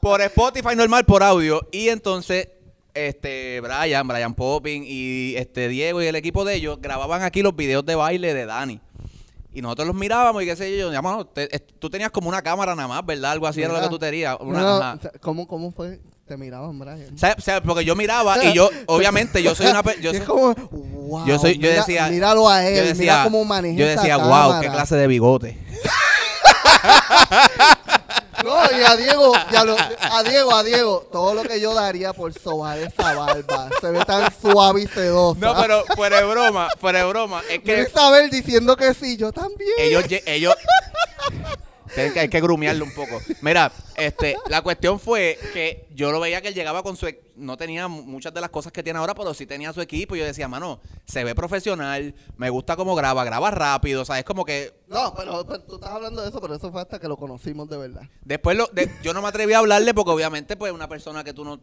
Por 0.00 0.20
Spotify 0.22 0.76
normal, 0.76 1.04
por 1.06 1.22
audio. 1.22 1.66
Y 1.72 1.88
entonces, 1.88 2.48
este, 2.94 3.60
Brian, 3.60 4.06
Brian 4.06 4.34
Popping 4.34 4.84
y 4.86 5.34
este 5.36 5.68
Diego 5.68 6.02
y 6.02 6.06
el 6.06 6.16
equipo 6.16 6.44
de 6.44 6.54
ellos 6.56 6.78
grababan 6.80 7.22
aquí 7.22 7.42
los 7.42 7.56
videos 7.56 7.84
de 7.86 7.94
baile 7.94 8.34
de 8.34 8.46
Dani. 8.46 8.80
Y 9.52 9.62
nosotros 9.62 9.88
los 9.88 9.96
mirábamos 9.96 10.42
y 10.42 10.46
qué 10.46 10.56
sé 10.56 10.78
yo. 10.78 10.90
mano, 11.02 11.26
te- 11.26 11.48
tú 11.78 11.90
tenías 11.90 12.10
como 12.10 12.28
una 12.28 12.40
cámara 12.42 12.74
nada 12.74 12.86
más, 12.88 13.04
¿verdad? 13.04 13.32
Algo 13.32 13.46
así 13.46 13.62
era 13.62 13.72
lo 13.74 13.80
que 13.82 13.88
tú 13.88 13.98
tenías. 13.98 14.36
Una, 14.40 14.94
no, 14.94 15.00
¿cómo, 15.20 15.46
¿Cómo 15.48 15.72
fue? 15.72 16.00
Te 16.30 16.36
miraban, 16.36 16.78
Brian. 16.78 17.12
O 17.12 17.18
sea, 17.18 17.34
o 17.36 17.40
sea, 17.40 17.60
porque 17.60 17.84
yo 17.84 17.96
miraba 17.96 18.40
y 18.44 18.52
yo, 18.52 18.70
obviamente, 18.86 19.42
yo 19.42 19.52
soy 19.56 19.66
una... 19.66 19.82
pe- 19.82 19.96
Yo 20.00 20.10
Y 20.14 20.16
es 20.18 20.24
soy- 20.24 20.26
como, 20.28 20.54
wow, 20.54 21.26
yo 21.26 21.40
soy- 21.40 21.54
yo 21.58 21.68
mira- 21.68 21.74
decía- 21.84 22.06
míralo 22.06 22.48
a 22.48 22.64
él, 22.64 22.76
yo 22.76 22.82
decía, 22.84 23.14
mira 23.14 23.24
cómo 23.24 23.44
maneja 23.44 23.76
yo 23.76 23.84
esa 23.84 24.00
decía, 24.02 24.16
wow, 24.18 24.30
cámara". 24.30 24.60
qué 24.60 24.68
clase 24.68 24.94
de 24.94 25.06
bigote. 25.08 25.58
No, 28.44 28.56
y 28.78 28.82
a 28.82 28.96
Diego, 28.96 29.32
y 29.52 29.56
a, 29.56 29.64
lo- 29.64 29.76
a 29.76 30.22
Diego, 30.22 30.54
a 30.54 30.62
Diego, 30.62 31.06
todo 31.12 31.34
lo 31.34 31.42
que 31.42 31.60
yo 31.60 31.74
daría 31.74 32.14
por 32.14 32.32
sobar 32.32 32.78
esa 32.78 33.12
barba. 33.14 33.68
Se 33.82 33.90
ve 33.90 34.02
tan 34.06 34.32
suave 34.40 34.82
y 34.82 34.86
sedosa. 34.86 35.38
No, 35.40 35.60
pero 35.60 35.84
fuera 35.94 36.18
de 36.20 36.24
broma, 36.24 36.68
fuera 36.80 37.00
de 37.00 37.04
broma. 37.06 37.42
Es 37.50 37.58
que 37.60 37.82
Isabel 37.82 38.30
diciendo 38.30 38.76
que 38.76 38.94
sí, 38.94 39.18
yo 39.18 39.30
también. 39.32 39.68
ellos, 39.78 40.04
lle- 40.04 40.22
ellos, 40.24 40.54
Que, 41.94 42.20
hay 42.20 42.28
que 42.28 42.40
grumearlo 42.40 42.84
un 42.84 42.94
poco. 42.94 43.20
Mira, 43.42 43.72
este, 43.96 44.36
la 44.48 44.62
cuestión 44.62 45.00
fue 45.00 45.38
que 45.52 45.86
yo 45.94 46.12
lo 46.12 46.20
veía 46.20 46.40
que 46.40 46.48
él 46.48 46.54
llegaba 46.54 46.82
con 46.82 46.96
su... 46.96 47.08
No 47.36 47.56
tenía 47.56 47.88
mu- 47.88 48.02
muchas 48.02 48.32
de 48.32 48.40
las 48.40 48.50
cosas 48.50 48.70
que 48.72 48.82
tiene 48.82 48.98
ahora, 48.98 49.14
pero 49.14 49.34
sí 49.34 49.44
tenía 49.46 49.72
su 49.72 49.80
equipo. 49.80 50.14
Y 50.14 50.20
yo 50.20 50.24
decía, 50.24 50.46
mano, 50.46 50.80
se 51.06 51.24
ve 51.24 51.34
profesional, 51.34 52.14
me 52.36 52.48
gusta 52.50 52.76
cómo 52.76 52.94
graba, 52.94 53.24
graba 53.24 53.50
rápido. 53.50 54.02
O 54.02 54.04
sea, 54.04 54.18
es 54.18 54.24
como 54.24 54.44
que... 54.44 54.72
No, 54.88 55.14
pero, 55.16 55.44
pero 55.46 55.60
tú 55.62 55.74
estás 55.76 55.90
hablando 55.90 56.22
de 56.22 56.28
eso, 56.28 56.40
pero 56.40 56.54
eso 56.54 56.70
fue 56.70 56.80
hasta 56.80 56.98
que 57.00 57.08
lo 57.08 57.16
conocimos 57.16 57.68
de 57.68 57.76
verdad. 57.78 58.02
Después 58.24 58.56
lo, 58.56 58.66
de- 58.68 58.90
yo 59.02 59.12
no 59.12 59.20
me 59.22 59.28
atreví 59.28 59.52
a 59.54 59.58
hablarle 59.58 59.92
porque 59.94 60.10
obviamente 60.12 60.56
pues 60.56 60.72
una 60.72 60.88
persona 60.88 61.24
que 61.24 61.32
tú 61.32 61.44
no... 61.44 61.60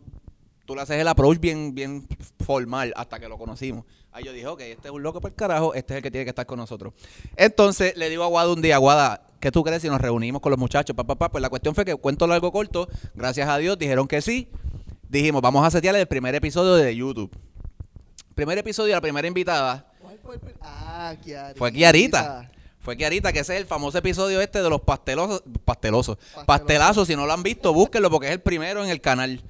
Tú 0.68 0.76
le 0.76 0.82
haces 0.82 1.00
el 1.00 1.08
approach 1.08 1.40
bien, 1.40 1.74
bien 1.74 2.06
formal 2.46 2.94
hasta 2.98 3.22
que 3.22 3.30
lo 3.30 3.38
conocimos. 3.38 3.86
Ahí 4.12 4.26
yo 4.26 4.34
dije, 4.34 4.48
ok, 4.48 4.60
este 4.60 4.90
es 4.90 4.94
un 4.94 5.02
loco 5.02 5.22
por 5.22 5.32
el 5.32 5.36
carajo, 5.36 5.74
este 5.74 5.94
es 5.94 5.98
el 5.98 6.04
que 6.04 6.12
tiene 6.12 6.26
que 6.26 6.32
estar 6.32 6.46
con 6.46 6.60
nosotros. 6.60 6.94
Entonces 7.38 7.96
le 7.96 8.10
digo 8.10 8.26
a 8.26 8.28
Guada 8.28 8.52
un 8.52 8.62
día, 8.62 8.78
Guada, 8.78 9.22
¿qué 9.40 9.50
tú 9.50 9.64
crees 9.64 9.82
si 9.82 9.88
nos 9.88 10.02
reunimos 10.02 10.42
con 10.42 10.50
los 10.50 10.60
muchachos? 10.60 10.94
Pa, 10.94 11.06
pa, 11.06 11.16
pa? 11.16 11.30
Pues 11.32 11.42
la 11.42 11.50
cuestión 11.50 11.74
fue 11.74 11.86
que 11.86 11.96
cuento 11.96 12.28
largo 12.28 12.52
corto, 12.52 12.90
gracias 13.16 13.48
a 13.48 13.58
Dios, 13.58 13.80
dijeron 13.80 14.10
que 14.10 14.22
sí. 14.22 14.50
Dijimos, 15.08 15.42
vamos 15.42 15.66
a 15.66 15.72
setear 15.72 15.96
el 15.96 16.06
primer 16.06 16.36
episodio 16.36 16.76
de 16.76 16.94
YouTube. 16.94 17.32
Primer 18.36 18.58
episodio, 18.58 18.94
la 18.94 19.00
primera 19.00 19.26
invitada 19.26 19.90
¿Cuál 20.02 20.20
fue 20.22 20.36
el 20.36 20.42
Ah, 20.60 21.16
Kiarita. 21.24 21.58
fue 21.58 21.72
Kiarita. 21.72 22.52
Fue 22.82 22.98
Kiarita, 22.98 23.32
que 23.32 23.40
ese 23.40 23.56
es 23.56 23.62
el 23.62 23.68
famoso 23.68 23.98
episodio 23.98 24.42
este 24.42 24.62
de 24.62 24.70
los 24.70 24.82
pastelosos, 24.82 25.44
pastelosos, 25.64 26.18
pastelazos. 26.46 27.08
Si 27.08 27.16
no 27.16 27.26
lo 27.26 27.32
han 27.32 27.44
visto, 27.44 27.74
búsquenlo 27.74 28.10
porque 28.10 28.28
es 28.28 28.34
el 28.34 28.42
primero 28.42 28.84
en 28.84 28.90
el 28.90 29.00
canal. 29.00 29.42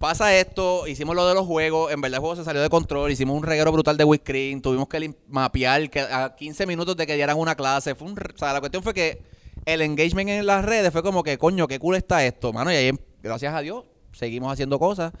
Pasa 0.00 0.34
esto, 0.34 0.86
hicimos 0.86 1.14
lo 1.14 1.28
de 1.28 1.34
los 1.34 1.46
juegos, 1.46 1.92
en 1.92 2.00
verdad 2.00 2.16
el 2.16 2.20
juego 2.20 2.34
se 2.34 2.42
salió 2.42 2.62
de 2.62 2.70
control, 2.70 3.12
hicimos 3.12 3.36
un 3.36 3.42
reguero 3.42 3.70
brutal 3.70 3.98
de 3.98 4.06
screen, 4.16 4.62
tuvimos 4.62 4.88
que 4.88 5.14
mapear 5.28 5.90
que 5.90 6.00
a 6.00 6.34
15 6.34 6.64
minutos 6.64 6.96
de 6.96 7.06
que 7.06 7.16
dieran 7.16 7.36
una 7.36 7.54
clase, 7.54 7.94
fue 7.94 8.08
un, 8.08 8.14
o 8.14 8.38
sea, 8.38 8.54
la 8.54 8.60
cuestión 8.60 8.82
fue 8.82 8.94
que 8.94 9.22
el 9.66 9.82
engagement 9.82 10.30
en 10.30 10.46
las 10.46 10.64
redes 10.64 10.90
fue 10.90 11.02
como 11.02 11.22
que, 11.22 11.36
coño, 11.36 11.68
qué 11.68 11.78
cool 11.78 11.96
está 11.96 12.24
esto, 12.24 12.50
mano, 12.50 12.72
y 12.72 12.76
ahí, 12.76 12.92
gracias 13.22 13.52
a 13.52 13.60
Dios, 13.60 13.84
seguimos 14.12 14.50
haciendo 14.50 14.78
cosas, 14.78 15.12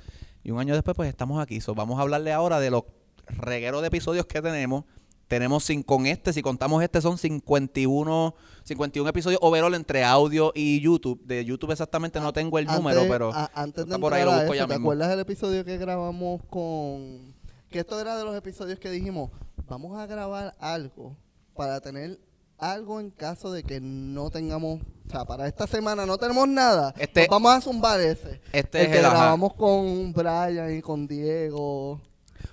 y 0.42 0.50
un 0.50 0.58
año 0.58 0.72
después, 0.72 0.96
pues 0.96 1.10
estamos 1.10 1.42
aquí, 1.42 1.60
So, 1.60 1.74
vamos 1.74 1.98
a 1.98 2.00
hablarle 2.00 2.32
ahora 2.32 2.58
de 2.58 2.70
los 2.70 2.84
regueros 3.26 3.82
de 3.82 3.88
episodios 3.88 4.24
que 4.24 4.40
tenemos, 4.40 4.84
tenemos 5.30 5.62
sin, 5.62 5.84
con 5.84 6.06
este, 6.06 6.32
si 6.32 6.42
contamos 6.42 6.82
este, 6.82 7.00
son 7.00 7.16
51, 7.16 8.34
51 8.64 9.08
episodios 9.08 9.38
overall 9.42 9.72
entre 9.76 10.02
audio 10.04 10.50
y 10.56 10.80
YouTube. 10.80 11.22
De 11.24 11.44
YouTube 11.44 11.70
exactamente 11.70 12.18
no 12.18 12.32
tengo 12.32 12.58
el 12.58 12.66
número, 12.66 13.02
pero 13.08 13.30
a- 13.32 13.48
antes 13.54 13.86
de 13.86 13.96
por 14.00 14.12
ahí, 14.12 14.24
lo 14.24 14.32
busco 14.32 14.46
eso, 14.46 14.54
ya 14.54 14.66
¿te 14.66 14.74
mismo. 14.74 14.88
acuerdas 14.88 15.08
del 15.10 15.20
episodio 15.20 15.64
que 15.64 15.78
grabamos 15.78 16.42
con... 16.50 17.32
Que 17.70 17.78
esto 17.78 18.00
era 18.00 18.18
de 18.18 18.24
los 18.24 18.34
episodios 18.36 18.80
que 18.80 18.90
dijimos, 18.90 19.30
vamos 19.68 19.96
a 19.96 20.06
grabar 20.06 20.56
algo 20.58 21.16
para 21.54 21.80
tener 21.80 22.18
algo 22.58 22.98
en 22.98 23.10
caso 23.10 23.52
de 23.52 23.62
que 23.62 23.80
no 23.80 24.30
tengamos... 24.30 24.80
O 25.06 25.10
sea, 25.12 25.24
para 25.24 25.46
esta 25.46 25.66
semana 25.68 26.06
no 26.06 26.18
tenemos 26.18 26.48
nada. 26.48 26.92
Este- 26.98 27.20
pues 27.20 27.28
vamos 27.30 27.52
a 27.54 27.60
zumbar 27.60 28.00
ese. 28.00 28.40
Este 28.52 28.80
el 28.80 28.86
es 28.86 28.92
que 28.92 28.98
el 28.98 29.04
ajá. 29.04 29.14
grabamos 29.14 29.54
con 29.54 30.12
Brian 30.12 30.76
y 30.76 30.82
con 30.82 31.06
Diego. 31.06 32.00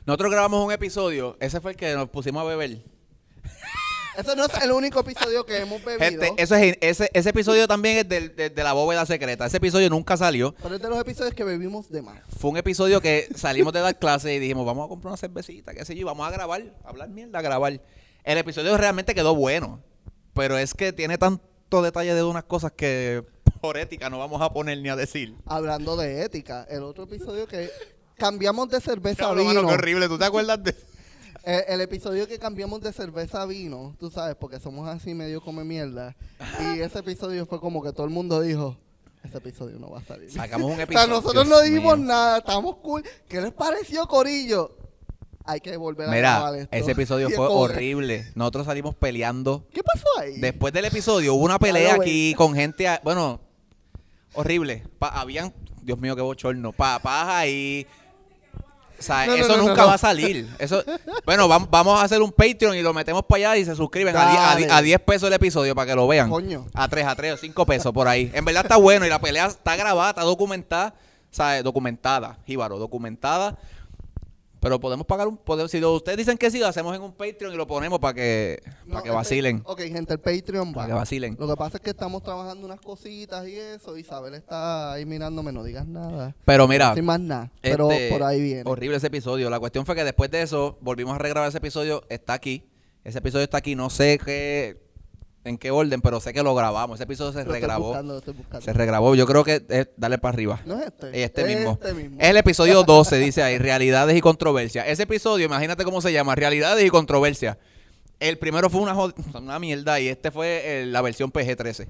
Nosotros 0.07 0.31
grabamos 0.31 0.65
un 0.65 0.71
episodio, 0.71 1.35
ese 1.41 1.59
fue 1.59 1.71
el 1.71 1.77
que 1.77 1.93
nos 1.93 2.07
pusimos 2.09 2.41
a 2.41 2.45
beber. 2.45 2.77
Ese 4.17 4.35
no 4.37 4.45
es 4.45 4.53
el 4.63 4.71
único 4.71 5.01
episodio 5.01 5.45
que 5.45 5.57
hemos 5.57 5.83
bebido. 5.83 5.99
Gente, 6.23 6.33
eso 6.41 6.55
es, 6.55 6.77
ese, 6.79 7.09
ese 7.13 7.29
episodio 7.29 7.67
también 7.67 7.97
es 7.97 8.07
del- 8.09 8.33
de, 8.35 8.49
de 8.49 8.63
la 8.63 8.71
bóveda 8.71 9.05
secreta. 9.05 9.45
Ese 9.45 9.57
episodio 9.57 9.89
nunca 9.89 10.15
salió. 10.15 10.55
Pero 10.63 10.75
es 10.75 10.81
de 10.81 10.87
los 10.89 10.97
episodios 10.99 11.33
que 11.35 11.43
bebimos 11.43 11.89
de 11.91 12.01
más. 12.01 12.19
Fue 12.39 12.49
un 12.49 12.55
episodio 12.57 13.01
que 13.01 13.27
salimos 13.35 13.73
de 13.73 13.81
dar 13.81 13.99
clase 13.99 14.33
y 14.33 14.39
dijimos, 14.39 14.65
vamos 14.65 14.85
a 14.85 14.87
comprar 14.89 15.09
una 15.11 15.17
cervecita, 15.17 15.73
qué 15.73 15.83
sé 15.83 15.93
yo, 15.93 16.01
y 16.01 16.03
vamos 16.05 16.25
a 16.25 16.31
grabar, 16.31 16.63
a 16.85 16.89
hablar 16.89 17.09
mierda, 17.09 17.39
a 17.39 17.41
grabar. 17.41 17.79
El 18.23 18.37
episodio 18.37 18.75
realmente 18.77 19.13
quedó 19.13 19.35
bueno, 19.35 19.83
pero 20.33 20.57
es 20.57 20.73
que 20.73 20.93
tiene 20.93 21.17
tanto 21.17 21.81
detalle 21.83 22.13
de 22.15 22.23
unas 22.23 22.45
cosas 22.45 22.71
que 22.71 23.23
por 23.61 23.77
ética 23.77 24.09
no 24.09 24.17
vamos 24.19 24.41
a 24.41 24.51
poner 24.53 24.77
ni 24.79 24.87
a 24.87 24.95
decir. 24.95 25.35
Hablando 25.45 25.95
de 25.97 26.23
ética, 26.23 26.65
el 26.69 26.81
otro 26.83 27.03
episodio 27.03 27.45
que 27.45 27.69
cambiamos 28.17 28.69
de 28.69 28.81
cerveza 28.81 29.23
a 29.23 29.27
Cabrón, 29.27 29.45
mano, 29.47 29.59
vino. 29.61 29.69
qué 29.69 29.73
horrible, 29.75 30.07
¿tú 30.07 30.17
te 30.17 30.25
acuerdas 30.25 30.63
de...? 30.63 30.75
El, 31.43 31.63
el 31.69 31.81
episodio 31.81 32.27
que 32.27 32.37
cambiamos 32.39 32.81
de 32.81 32.91
cerveza 32.91 33.41
a 33.41 33.45
vino, 33.45 33.95
tú 34.01 34.09
sabes, 34.11 34.35
porque 34.35 34.59
somos 34.59 34.85
así 34.89 35.13
medio 35.13 35.39
come 35.39 35.63
mierda. 35.63 36.13
Y 36.75 36.79
ese 36.81 36.99
episodio 36.99 37.45
fue 37.45 37.61
como 37.61 37.81
que 37.81 37.93
todo 37.93 38.03
el 38.05 38.09
mundo 38.11 38.41
dijo, 38.41 38.75
ese 39.23 39.37
episodio 39.37 39.79
no 39.79 39.89
va 39.89 39.99
a 39.99 40.03
salir. 40.03 40.29
Sacamos 40.29 40.65
un 40.67 40.73
O 40.73 40.75
sea, 40.75 40.83
episodio. 40.83 41.07
nosotros 41.07 41.33
Dios 41.33 41.47
no 41.47 41.61
dijimos 41.61 41.97
mío. 41.99 42.07
nada, 42.07 42.39
estamos 42.39 42.75
cool. 42.77 43.01
¿Qué 43.29 43.39
les 43.39 43.53
pareció, 43.53 44.05
Corillo? 44.07 44.75
Hay 45.45 45.61
que 45.61 45.77
volver 45.77 46.09
a 46.09 46.11
Mira, 46.11 46.31
grabar 46.39 46.55
esto. 46.55 46.75
ese 46.75 46.91
episodio 46.91 47.29
Y 47.29 47.31
es 47.31 47.37
fue 47.37 47.47
como 47.47 47.65
que, 47.67 47.73
horrible. 47.75 48.29
Nosotros 48.35 48.65
salimos 48.65 48.93
peleando. 48.95 49.65
¿Qué 49.71 49.81
pasó 49.83 50.05
ahí? 50.19 50.41
Después 50.41 50.73
del 50.73 50.83
episodio 50.83 51.33
hubo 51.35 51.45
una 51.45 51.59
pelea 51.59 51.85
Claro, 51.95 52.01
aquí 52.01 52.33
con 52.35 52.55
gente, 52.55 52.89
a- 52.89 52.99
bueno, 53.05 53.39
horrible. 54.33 54.83
Pa- 54.99 55.17
habían, 55.17 55.53
Dios 55.81 55.97
mío, 55.99 56.13
qué 56.17 56.21
bochorno. 56.21 56.73
Papás 56.73 57.27
ahí. 57.29 57.87
O 58.99 59.01
sea, 59.01 59.25
No, 59.27 59.31
no, 59.33 59.37
eso 59.43 59.47
no, 59.49 59.57
no, 59.63 59.69
nunca 59.69 59.85
va 59.85 59.93
a 59.93 59.97
salir. 59.97 60.47
Eso, 60.59 60.83
bueno, 61.25 61.47
vam- 61.47 61.67
vamos 61.69 61.99
a 61.99 62.03
hacer 62.03 62.21
un 62.21 62.31
Patreon 62.31 62.75
y 62.75 62.81
lo 62.81 62.93
metemos 62.93 63.23
para 63.25 63.51
allá 63.51 63.57
y 63.57 63.65
se 63.65 63.75
suscriben 63.75 64.15
a 64.17 64.25
die- 64.29 64.37
a, 64.37 64.55
die- 64.55 64.65
Dale. 64.67 64.73
a 64.79 64.81
10 64.81 64.99
pesos 65.01 65.27
el 65.27 65.33
episodio 65.33 65.75
para 65.75 65.85
que 65.91 65.95
lo 65.95 66.07
vean. 66.07 66.29
Coño. 66.29 66.65
A 66.73 66.87
3, 66.87 67.05
a 67.05 67.15
3 67.15 67.33
o 67.33 67.37
5 67.37 67.65
pesos 67.65 67.93
por 67.93 68.07
ahí. 68.07 68.31
En 68.33 68.43
verdad 68.45 68.63
está 68.63 68.77
bueno 68.77 69.05
y 69.05 69.09
la 69.09 69.19
pelea 69.21 69.45
está 69.47 69.75
grabada, 69.75 70.09
está 70.09 70.21
documentada. 70.23 70.95
Documentada, 71.63 72.37
Jíbaro, 72.47 72.79
documentada. 72.79 73.57
Pero 74.59 74.79
podemos 74.79 75.05
pagar 75.05 75.27
un... 75.27 75.37
podemos- 75.37 75.69
si 75.71 75.83
ustedes 75.83 76.17
dicen 76.17 76.37
que 76.37 76.49
sí, 76.49 76.59
lo 76.59 76.67
hacemos 76.67 76.95
en 76.95 77.01
un 77.01 77.13
Patreon 77.13 77.53
y 77.53 77.57
lo 77.57 77.67
ponemos 77.67 77.99
para 77.99 78.13
que, 78.13 78.61
No, 78.85 78.93
para 78.93 79.03
que 79.03 79.09
vacilen. 79.11 79.61
Ok, 79.65 79.81
gente, 79.81 80.13
el 80.13 80.19
Patreon 80.19 80.69
va. 80.69 80.73
Para 80.73 80.87
que 80.87 80.93
vacilen. 80.93 81.37
Lo 81.39 81.47
que 81.47 81.55
pasa 81.55 81.77
es 81.77 81.83
que 81.83 81.91
estamos 81.91 82.23
trabajando 82.23 82.65
unas 82.65 82.79
cositas 82.81 83.47
y 83.47 83.55
eso. 83.55 83.97
Isabel 83.97 84.33
está 84.33 84.93
ahí 84.93 85.05
mirándome, 85.05 85.51
no 85.51 85.63
digas 85.63 85.85
nada. 85.87 86.35
Pero 86.45 86.67
mira, 86.67 86.93
Sin 86.95 87.05
más 87.05 87.19
nada. 87.19 87.51
Pero 87.61 87.91
Este, 87.91 88.09
por 88.09 88.23
ahí 88.23 88.41
viene. 88.41 88.63
Horrible 88.65 88.97
ese 88.97 89.07
episodio. 89.07 89.49
La 89.49 89.59
cuestión 89.59 89.85
fue 89.85 89.95
que 89.95 90.03
después 90.03 90.31
de 90.31 90.41
eso 90.41 90.77
volvimos 90.81 91.15
a 91.15 91.19
regrabar 91.19 91.49
ese 91.49 91.59
episodio. 91.59 92.03
Está 92.09 92.33
aquí. 92.33 92.63
Ese 93.03 93.19
episodio 93.19 93.43
está 93.43 93.57
aquí. 93.57 93.75
No 93.75 93.89
sé 93.89 94.19
qué, 94.23 94.77
en 95.47 95.57
qué 95.57 95.71
orden, 95.71 96.01
pero 96.01 96.19
sé 96.19 96.33
que 96.33 96.43
lo 96.43 96.53
grabamos. 96.55 96.95
Ese 96.95 97.03
episodio 97.05 97.31
se 97.31 97.37
Lo 97.37 97.41
estoy 97.43 97.55
regrabó. 97.61 97.87
buscando, 97.87 98.13
lo 98.13 98.19
estoy 98.19 98.33
buscando. 98.33 98.61
Se 98.65 98.73
regrabó. 98.73 99.15
Yo 99.15 99.25
creo 99.25 99.43
que 99.43 99.65
es 99.69 99.87
darle 99.97 100.17
para 100.17 100.33
arriba. 100.33 100.59
¿No 100.65 100.79
es 100.79 100.87
este? 100.87 101.23
Este 101.23 101.43
mismo. 101.45 101.71
Este 101.81 101.93
mismo. 101.93 102.17
Es 102.19 102.29
el 102.29 102.37
episodio 102.37 102.83
12, 102.85 103.17
dice 103.17 103.43
ahí, 103.43 103.57
realidades 103.57 104.15
y 104.17 104.21
controversias. 104.21 104.85
Ese 104.87 105.03
episodio, 105.03 105.45
imagínate 105.45 105.83
cómo 105.83 106.01
se 106.01 106.11
llama, 106.13 106.35
realidades 106.35 106.85
y 106.85 106.89
controversias. 106.89 107.57
El 108.19 108.37
primero 108.37 108.69
fue 108.69 108.81
una, 108.81 108.95
una 109.35 109.59
mierda 109.59 109.99
y 109.99 110.07
este 110.07 110.31
fue 110.31 110.61
eh, 110.81 110.85
la 110.87 111.01
versión 111.01 111.31
PG-13. 111.31 111.87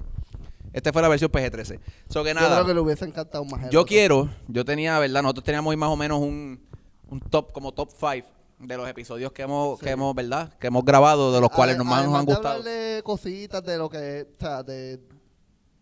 Este 0.74 0.92
fue 0.92 1.00
la 1.00 1.08
versión 1.08 1.30
PG-13. 1.32 1.80
So 2.10 2.22
que 2.22 2.28
Yo 2.30 2.34
nada. 2.34 2.56
creo 2.56 2.66
que 2.66 2.74
le 2.74 2.80
hubiese 2.80 3.04
encantado 3.06 3.44
más. 3.46 3.70
Yo 3.70 3.86
quiero, 3.86 4.28
yo 4.46 4.64
tenía, 4.64 4.98
¿verdad? 4.98 5.22
Nosotros 5.22 5.44
teníamos 5.44 5.74
más 5.76 5.88
o 5.88 5.96
menos 5.96 6.18
un, 6.20 6.60
un 7.08 7.20
top, 7.20 7.52
como 7.52 7.72
top 7.72 7.90
5 7.98 8.26
de 8.58 8.76
los 8.76 8.88
episodios 8.88 9.32
que 9.32 9.42
hemos, 9.42 9.78
Sí. 9.78 9.84
que 9.84 9.90
hemos, 9.92 10.14
¿verdad? 10.14 10.52
Que 10.58 10.66
hemos 10.68 10.84
grabado, 10.84 11.32
de 11.32 11.40
los 11.40 11.50
cuales 11.50 11.76
nos 11.76 11.86
más 11.86 12.04
nos 12.06 12.14
han 12.18 12.24
gustado. 12.26 12.62
de 12.62 13.02
cositas 13.04 13.62
de 13.64 13.78
lo 13.78 13.88
que, 13.88 14.26
o 14.36 14.40
sea, 14.40 14.62
de, 14.62 15.00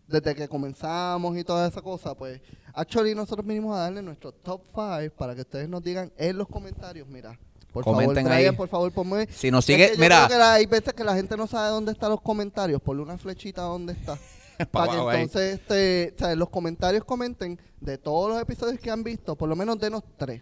desde 0.07 0.35
que 0.35 0.47
comenzamos 0.47 1.35
y 1.37 1.43
toda 1.43 1.67
esa 1.67 1.81
cosa, 1.81 2.15
pues, 2.15 2.39
actually 2.73 3.13
nosotros 3.15 3.45
vinimos 3.45 3.75
a 3.75 3.81
darle 3.81 4.01
nuestro 4.01 4.31
top 4.31 4.61
5 4.73 5.13
para 5.17 5.33
que 5.35 5.41
ustedes 5.41 5.67
nos 5.67 5.81
digan 5.83 6.11
en 6.17 6.37
los 6.37 6.47
comentarios, 6.47 7.07
mira. 7.07 7.37
Por 7.73 7.83
Comenten 7.83 8.15
favor, 8.15 8.29
traigan, 8.31 8.51
ahí. 8.53 8.57
por 8.57 8.69
favor, 8.69 8.91
ponme. 8.91 9.27
Si 9.31 9.51
nos 9.51 9.59
Es 9.67 9.75
sigue, 9.75 9.89
que 9.91 9.95
yo 9.97 10.01
mira, 10.01 10.27
que 10.27 10.35
la- 10.37 10.53
hay 10.53 10.65
veces 10.65 10.93
que 10.93 11.03
la 11.03 11.13
gente 11.15 11.35
no 11.37 11.45
sabe 11.47 11.69
dónde 11.69 11.91
están 11.91 12.09
los 12.09 12.21
comentarios, 12.21 12.81
ponle 12.81 13.03
una 13.03 13.17
flechita 13.17 13.61
donde 13.63 13.93
está. 13.93 14.17
Pa' 14.71 14.85
para 14.87 14.91
que 15.11 15.21
entonces 15.21 15.59
este, 15.59 16.13
o 16.15 16.17
sea, 16.19 16.31
en 16.31 16.39
los 16.39 16.49
comentarios 16.49 17.03
comenten 17.03 17.59
de 17.79 17.97
todos 17.99 18.29
los 18.31 18.41
episodios 18.41 18.79
que 18.79 18.89
han 18.89 19.03
visto, 19.03 19.35
por 19.35 19.47
lo 19.49 19.55
menos 19.55 19.77
denos 19.79 20.03
tres. 20.17 20.41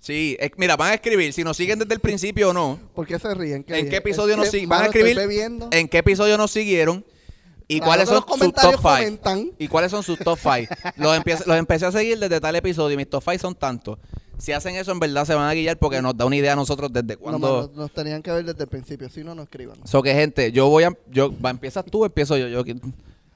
Sí, 0.00 0.36
mira, 0.56 0.76
van 0.76 0.92
a 0.92 0.94
escribir, 0.94 1.32
si 1.32 1.44
nos 1.44 1.56
siguen 1.56 1.78
desde 1.78 1.94
el 1.94 2.00
principio 2.00 2.50
o 2.50 2.52
no, 2.52 2.78
¿Por 2.94 3.06
qué 3.06 3.18
se 3.18 3.34
ríen? 3.34 3.64
¿Qué 3.64 3.78
¿En 3.78 3.88
qué 3.88 3.96
episodio 3.96 4.34
Es 4.34 4.38
nos 4.38 4.48
siguen? 4.48 4.68
Van 4.68 4.82
a 4.82 4.86
escribir 4.86 5.18
en 5.70 5.88
qué 5.88 5.98
episodio 5.98 6.36
nos 6.38 6.50
siguieron 6.50 7.04
y 7.68 7.78
Claro 7.78 7.88
cuáles 7.88 8.08
son 8.08 8.14
los 8.16 8.24
sus 8.24 8.30
top 8.30 8.38
comentarios 8.38 8.80
5. 8.80 8.88
comentan. 8.88 9.52
Y 9.58 9.68
cuáles 9.68 9.90
son 9.90 10.02
sus 10.02 10.18
top 10.18 10.38
5. 10.40 10.74
los, 10.96 11.16
empecé, 11.16 11.44
los 11.46 11.56
empecé 11.56 11.86
a 11.86 11.92
seguir 11.92 12.18
desde 12.18 12.40
tal 12.40 12.54
episodio 12.54 12.94
y 12.94 12.96
mis 12.96 13.10
top 13.10 13.24
5 13.24 13.38
son 13.40 13.54
tantos. 13.54 13.98
Si 14.38 14.52
hacen 14.52 14.76
eso, 14.76 14.92
en 14.92 15.00
verdad 15.00 15.24
se 15.24 15.34
van 15.34 15.48
a 15.48 15.54
guiar 15.54 15.78
porque 15.78 16.00
nos 16.02 16.16
da 16.16 16.26
una 16.26 16.36
idea 16.36 16.52
a 16.52 16.56
nosotros 16.56 16.92
desde 16.92 17.14
No, 17.14 17.20
cuándo. 17.20 17.62
mano, 17.62 17.70
nos 17.74 17.90
tenían 17.92 18.22
que 18.22 18.30
ver 18.30 18.44
desde 18.44 18.62
el 18.64 18.68
principio, 18.68 19.08
si 19.08 19.24
no, 19.24 19.34
no 19.34 19.42
escriban. 19.42 19.78
So 19.84 20.02
que, 20.02 20.14
gente, 20.14 20.52
yo 20.52 20.68
voy 20.68 20.84
a. 20.84 20.96
Yo, 21.10 21.32
va, 21.40 21.50
¿Empiezas 21.50 21.84
tú 21.86 22.04
empiezo 22.04 22.36
yo? 22.36 22.46
yo 22.48 22.62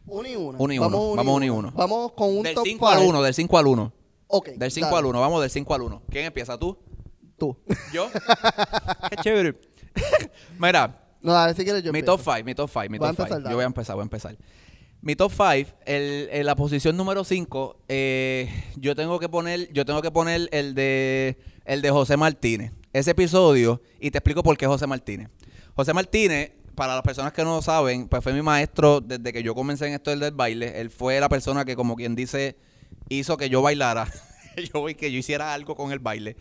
Uno 0.06 0.28
y 0.28 0.36
uno. 0.36 0.58
Uno 0.58 0.74
y 0.74 0.78
uno, 0.78 0.90
vamos 1.16 1.36
uno 1.36 1.44
y 1.44 1.50
uno. 1.50 1.72
Vamos 1.74 2.12
con 2.12 2.36
un 2.36 2.42
del 2.42 2.54
top 2.54 2.64
5 2.66 2.88
al 2.88 2.98
five. 2.98 3.08
1, 3.08 3.22
del 3.22 3.34
5 3.34 3.58
al 3.58 3.66
1. 3.66 3.92
Ok. 4.32 4.50
Del 4.50 4.70
5 4.70 4.86
dale. 4.86 4.98
al 4.98 5.04
1, 5.06 5.20
vamos 5.20 5.40
del 5.40 5.50
5 5.50 5.74
al 5.74 5.82
1. 5.82 6.02
¿Quién 6.10 6.24
empieza? 6.26 6.56
¿Tú? 6.58 6.78
Tú. 7.38 7.56
¿Yo? 7.92 8.08
Qué 9.10 9.16
chévere. 9.16 9.58
Mira, 10.58 10.96
No, 11.20 11.34
a 11.36 11.46
ver 11.46 11.56
si 11.56 11.64
quieres 11.64 11.82
yo 11.82 11.92
mi 11.92 11.98
empiezo. 12.00 12.16
top 12.18 12.34
5, 12.34 12.44
mi 12.44 12.54
top 12.54 12.70
5, 12.72 12.86
mi 12.90 12.98
Voy 12.98 13.08
a 13.08 13.10
top 13.12 13.16
5. 13.16 13.22
empezar, 13.22 13.42
dale. 13.42 13.50
Yo 13.52 13.56
voy 13.56 13.62
a 13.64 13.66
empezar, 13.66 13.96
voy 13.96 14.02
a 14.02 14.04
empezar. 14.04 14.36
Mi 15.02 15.16
top 15.16 15.32
5, 15.32 15.70
el, 15.86 16.28
en 16.30 16.46
la 16.46 16.54
posición 16.56 16.96
número 16.96 17.24
5, 17.24 17.76
yo 18.76 18.94
tengo 18.94 19.18
que 19.18 19.28
poner, 19.28 19.72
yo 19.72 19.84
tengo 19.84 20.02
que 20.02 20.10
poner 20.10 20.48
el 20.52 20.74
de 20.74 21.38
el 21.64 21.82
de 21.82 21.90
José 21.90 22.16
Martínez. 22.16 22.72
Ese 22.92 23.12
episodio, 23.12 23.80
y 24.00 24.10
te 24.10 24.18
explico 24.18 24.42
por 24.42 24.56
qué 24.58 24.66
José 24.66 24.86
Martínez. 24.86 25.28
José 25.74 25.94
Martínez, 25.94 26.52
para 26.74 26.94
las 26.94 27.02
personas 27.02 27.32
que 27.32 27.42
no 27.44 27.56
lo 27.56 27.62
saben, 27.62 28.08
pues 28.08 28.22
fue 28.22 28.32
mi 28.32 28.42
maestro 28.42 29.00
desde 29.00 29.32
que 29.32 29.42
yo 29.42 29.54
comencé 29.54 29.86
en 29.86 29.94
esto 29.94 30.14
del 30.14 30.32
baile. 30.32 30.80
Él 30.80 30.90
fue 30.90 31.18
la 31.20 31.28
persona 31.28 31.64
que, 31.64 31.76
como 31.76 31.94
quien 31.96 32.14
dice, 32.16 32.56
hizo 33.09 33.37
que 33.37 33.48
yo 33.48 33.62
bailara. 33.62 34.07
yo 34.74 34.85
que 34.96 35.11
yo 35.12 35.18
hiciera 35.18 35.53
algo 35.55 35.74
con 35.76 35.92
el 35.92 35.98
baile. 35.98 36.37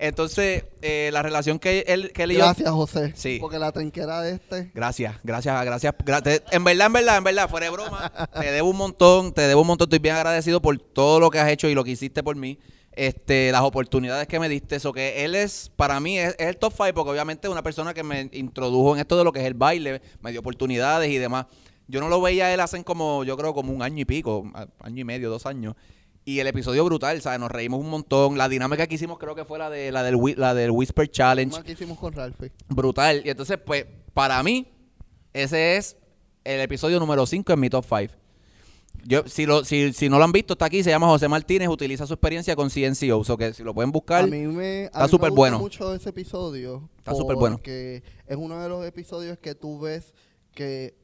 Entonces, 0.00 0.64
eh, 0.80 1.10
la 1.12 1.22
relación 1.22 1.58
que 1.58 1.80
él, 1.88 2.12
que 2.12 2.22
él 2.22 2.30
y 2.30 2.34
yo 2.34 2.40
Gracias, 2.40 2.70
José. 2.70 3.12
Sí. 3.16 3.38
Porque 3.40 3.58
la 3.58 3.72
trinquera 3.72 4.20
de 4.22 4.34
este. 4.34 4.70
Gracias, 4.72 5.16
gracias, 5.24 5.64
gracias. 5.64 5.92
gra- 6.04 6.22
te- 6.22 6.42
en 6.52 6.62
verdad, 6.62 6.86
en 6.86 6.92
verdad, 6.92 7.16
en 7.18 7.24
verdad, 7.24 7.50
fuera 7.50 7.66
de 7.66 7.70
broma, 7.72 8.12
te 8.40 8.52
debo 8.52 8.70
un 8.70 8.76
montón, 8.76 9.32
te 9.34 9.42
debo 9.42 9.62
un 9.62 9.66
montón. 9.66 9.86
Estoy 9.86 9.98
bien 9.98 10.14
agradecido 10.14 10.62
por 10.62 10.78
todo 10.78 11.18
lo 11.18 11.30
que 11.30 11.40
has 11.40 11.50
hecho 11.50 11.68
y 11.68 11.74
lo 11.74 11.82
que 11.82 11.90
hiciste 11.90 12.22
por 12.22 12.36
mí. 12.36 12.58
Este, 12.92 13.50
las 13.52 13.62
oportunidades 13.62 14.28
que 14.28 14.38
me 14.38 14.48
diste. 14.48 14.76
Eso 14.76 14.92
que 14.92 15.24
él 15.24 15.34
es, 15.34 15.70
para 15.74 15.98
mí, 15.98 16.16
es, 16.18 16.36
es 16.38 16.46
el 16.46 16.56
top 16.58 16.72
five, 16.76 16.92
porque 16.94 17.10
obviamente 17.10 17.48
es 17.48 17.52
una 17.52 17.62
persona 17.64 17.92
que 17.92 18.04
me 18.04 18.28
introdujo 18.32 18.94
en 18.94 19.00
esto 19.00 19.16
de 19.18 19.24
lo 19.24 19.32
que 19.32 19.40
es 19.40 19.46
el 19.46 19.54
baile, 19.54 20.00
me 20.20 20.30
dio 20.30 20.38
oportunidades 20.40 21.10
y 21.10 21.18
demás. 21.18 21.46
Yo 21.88 22.00
no 22.00 22.08
lo 22.08 22.20
veía 22.20 22.46
a 22.46 22.54
él 22.54 22.60
hace 22.60 22.84
como, 22.84 23.24
yo 23.24 23.36
creo, 23.36 23.54
como 23.54 23.72
un 23.72 23.82
año 23.82 24.02
y 24.02 24.04
pico, 24.04 24.44
año 24.80 25.00
y 25.00 25.04
medio, 25.04 25.30
dos 25.30 25.46
años. 25.46 25.74
Y 26.24 26.40
el 26.40 26.46
episodio 26.46 26.84
brutal, 26.84 27.22
¿sabes? 27.22 27.40
Nos 27.40 27.50
reímos 27.50 27.80
un 27.80 27.88
montón. 27.88 28.36
La 28.36 28.50
dinámica 28.50 28.86
que 28.86 28.96
hicimos 28.96 29.18
creo 29.18 29.34
que 29.34 29.46
fue 29.46 29.58
la 29.58 29.70
de 29.70 29.90
la 29.90 30.02
del, 30.02 30.18
la 30.36 30.52
del 30.52 30.70
Whisper 30.70 31.10
Challenge 31.10 31.62
que 31.62 31.72
hicimos 31.72 31.98
con 31.98 32.12
Ralphie. 32.12 32.52
brutal. 32.68 33.22
Y 33.24 33.30
entonces, 33.30 33.56
pues, 33.64 33.86
para 34.12 34.42
mí, 34.42 34.66
ese 35.32 35.76
es 35.76 35.96
el 36.44 36.60
episodio 36.60 37.00
número 37.00 37.24
5 37.24 37.50
en 37.50 37.60
mi 37.60 37.70
top 37.70 37.86
5. 37.88 38.12
Yo, 39.04 39.22
si, 39.26 39.46
lo, 39.46 39.64
si, 39.64 39.94
si 39.94 40.10
no 40.10 40.18
lo 40.18 40.24
han 40.24 40.32
visto, 40.32 40.52
está 40.52 40.66
aquí, 40.66 40.82
se 40.82 40.90
llama 40.90 41.06
José 41.06 41.28
Martínez, 41.28 41.68
utiliza 41.68 42.06
su 42.06 42.12
experiencia 42.12 42.54
con 42.54 42.68
CNCO. 42.68 43.24
O 43.26 43.36
que 43.38 43.54
si 43.54 43.62
lo 43.62 43.72
pueden 43.72 43.90
buscar, 43.90 44.24
A 44.24 44.26
mí 44.26 44.46
me, 44.46 44.84
está 44.84 45.08
súper 45.08 45.30
bueno. 45.30 45.58
mucho 45.58 45.94
ese 45.94 46.10
episodio. 46.10 46.90
Está 46.98 47.14
súper 47.14 47.36
bueno. 47.36 47.56
Porque 47.56 48.02
es 48.26 48.36
uno 48.36 48.60
de 48.60 48.68
los 48.68 48.84
episodios 48.84 49.38
que 49.38 49.54
tú 49.54 49.80
ves 49.80 50.12
que 50.52 50.94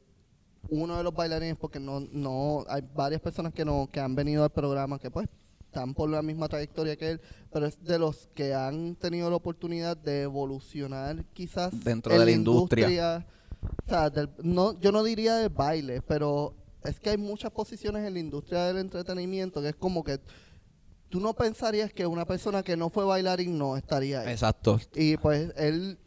uno 0.69 0.97
de 0.97 1.03
los 1.05 1.15
bailarines, 1.15 1.57
porque 1.57 1.79
no, 1.81 2.01
no, 2.13 2.65
hay 2.69 2.83
varias 2.95 3.21
personas 3.21 3.53
que 3.53 3.65
no, 3.65 3.89
que 3.91 4.01
han 4.01 4.15
venido 4.15 4.43
al 4.45 4.51
programa 4.51 4.99
que 4.99 5.11
pues 5.11 5.29
están 5.67 5.93
por 5.95 6.09
la 6.09 6.23
misma 6.23 6.49
trayectoria 6.49 6.97
que 6.97 7.11
él, 7.13 7.21
pero 7.53 7.67
es 7.67 7.83
de 7.83 7.99
los 7.99 8.29
que 8.35 8.55
han 8.55 8.95
tenido 8.97 9.29
la 9.31 9.37
oportunidad 9.37 9.97
de 9.97 10.23
evolucionar 10.23 11.25
quizás 11.35 11.73
Dentro 11.85 12.13
en 12.13 12.21
de 12.21 12.25
la 12.25 12.31
industria. 12.31 13.27
O 13.87 13.89
sea, 13.89 14.11
del- 14.11 14.31
no, 14.43 14.79
yo 14.81 14.93
no 14.93 15.03
diría 15.03 15.37
del 15.37 15.49
baile, 15.49 16.01
pero 16.03 16.55
es 16.85 17.01
que 17.01 17.11
hay 17.11 17.17
muchas 17.17 17.51
posiciones 17.51 18.07
en 18.07 18.13
la 18.15 18.21
industria 18.21 18.65
del 18.67 18.79
entretenimiento 18.79 19.61
que 19.63 19.71
es 19.71 19.75
como 19.77 20.05
que 20.05 20.21
tú 21.09 21.19
no 21.21 21.33
pensarías 21.35 21.93
que 21.93 22.07
una 22.07 22.25
persona 22.25 22.63
que 22.63 22.77
no 22.77 22.91
fue 22.91 23.05
bailarín 23.05 23.57
no 23.59 23.77
estaría 23.77 24.21
ahí. 24.21 24.33
exacto. 24.33 24.79
Y 24.95 25.17
pues 25.17 25.53
él, 25.57 25.99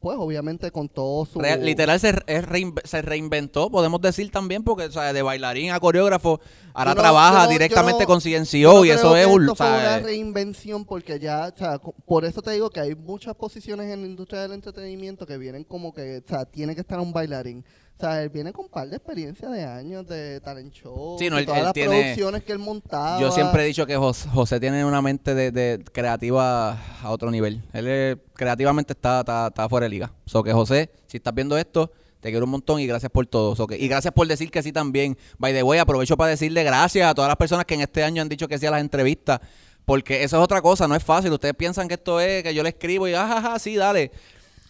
pues 0.00 0.16
obviamente 0.18 0.70
con 0.70 0.88
todo 0.88 1.24
su... 1.26 1.38
Real- 1.40 1.64
literal 1.64 1.98
se, 2.00 2.08
es 2.26 2.44
reinve- 2.46 2.84
se 2.84 3.02
reinventó, 3.02 3.70
podemos 3.70 4.00
decir 4.00 4.30
también, 4.30 4.64
porque 4.64 4.84
o 4.86 4.90
sea, 4.92 5.12
de 5.12 5.22
bailarín 5.22 5.70
a 5.72 5.80
coreógrafo, 5.80 6.40
ahora 6.72 6.94
no- 6.94 7.00
trabaja 7.00 7.44
no- 7.44 7.50
directamente 7.50 8.02
no- 8.02 8.06
con 8.06 8.20
CNCO 8.20 8.84
y 8.84 8.90
eso 8.90 9.16
es... 9.16 9.26
un- 9.26 9.42
esto 9.42 9.54
fue 9.54 9.66
una 9.68 9.98
reinvención 10.00 10.84
porque 10.84 11.18
ya, 11.18 11.52
o 11.54 11.58
sea, 11.58 11.78
por 11.78 12.24
eso 12.24 12.42
te 12.42 12.50
digo 12.52 12.70
que 12.70 12.80
hay 12.80 12.94
muchas 12.94 13.34
posiciones 13.34 13.90
en 13.92 14.00
la 14.02 14.06
industria 14.06 14.42
del 14.42 14.52
entretenimiento 14.52 15.26
que 15.26 15.38
vienen 15.38 15.64
como 15.64 15.92
que, 15.94 16.22
o 16.24 16.28
sea, 16.28 16.44
tiene 16.44 16.74
que 16.74 16.80
estar 16.80 16.98
un 17.00 17.12
bailarín. 17.12 17.64
O 17.96 18.00
sea, 18.00 18.22
él 18.22 18.28
viene 18.28 18.52
con 18.52 18.64
un 18.64 18.70
par 18.70 18.88
de 18.88 18.96
experiencia 18.96 19.48
de 19.48 19.64
años 19.64 20.06
de 20.08 20.40
talent 20.40 20.72
show, 20.72 21.16
Sí, 21.18 21.30
no, 21.30 21.36
y 21.36 21.40
él- 21.40 21.46
todas 21.46 21.58
él 21.60 21.64
las 21.66 21.72
tiene- 21.74 22.00
producciones 22.00 22.42
que 22.42 22.52
él 22.52 22.58
montaba. 22.58 23.20
Yo 23.20 23.30
siempre 23.30 23.62
he 23.62 23.66
dicho 23.66 23.86
que 23.86 23.96
Jos- 23.96 24.26
José 24.32 24.58
tiene 24.58 24.84
una 24.84 25.00
mente 25.00 25.34
de, 25.34 25.52
de 25.52 25.82
creativa 25.92 26.72
a 27.02 27.10
otro 27.10 27.30
nivel. 27.30 27.62
Él 27.72 27.86
es- 27.86 28.16
creativamente 28.34 28.92
está, 28.94 29.20
está, 29.20 29.46
está 29.46 29.68
fuera 29.68 29.84
de 29.84 29.90
liga. 29.90 30.12
So 30.26 30.42
que 30.42 30.52
José, 30.52 30.90
si 31.06 31.18
estás 31.18 31.32
viendo 31.34 31.56
esto, 31.56 31.92
te 32.20 32.30
quiero 32.30 32.46
un 32.46 32.50
montón 32.50 32.80
y 32.80 32.86
gracias 32.86 33.12
por 33.12 33.26
todo. 33.26 33.54
So 33.54 33.66
que- 33.66 33.78
y 33.78 33.86
gracias 33.86 34.12
por 34.12 34.26
decir 34.26 34.50
que 34.50 34.62
sí 34.62 34.72
también. 34.72 35.16
By 35.38 35.52
the 35.52 35.62
way, 35.62 35.78
aprovecho 35.78 36.16
para 36.16 36.30
decirle 36.30 36.64
gracias 36.64 37.08
a 37.08 37.14
todas 37.14 37.28
las 37.28 37.36
personas 37.36 37.64
que 37.64 37.74
en 37.74 37.82
este 37.82 38.02
año 38.02 38.22
han 38.22 38.28
dicho 38.28 38.48
que 38.48 38.58
sí 38.58 38.66
a 38.66 38.70
las 38.72 38.80
entrevistas. 38.80 39.40
Porque 39.84 40.24
eso 40.24 40.38
es 40.38 40.42
otra 40.42 40.60
cosa, 40.62 40.88
no 40.88 40.96
es 40.96 41.04
fácil. 41.04 41.30
Ustedes 41.32 41.54
piensan 41.54 41.86
que 41.86 41.94
esto 41.94 42.18
es 42.18 42.42
que 42.42 42.54
yo 42.54 42.62
le 42.62 42.70
escribo 42.70 43.06
y 43.06 43.14
ajaja, 43.14 43.58
sí, 43.58 43.76
dale. 43.76 44.10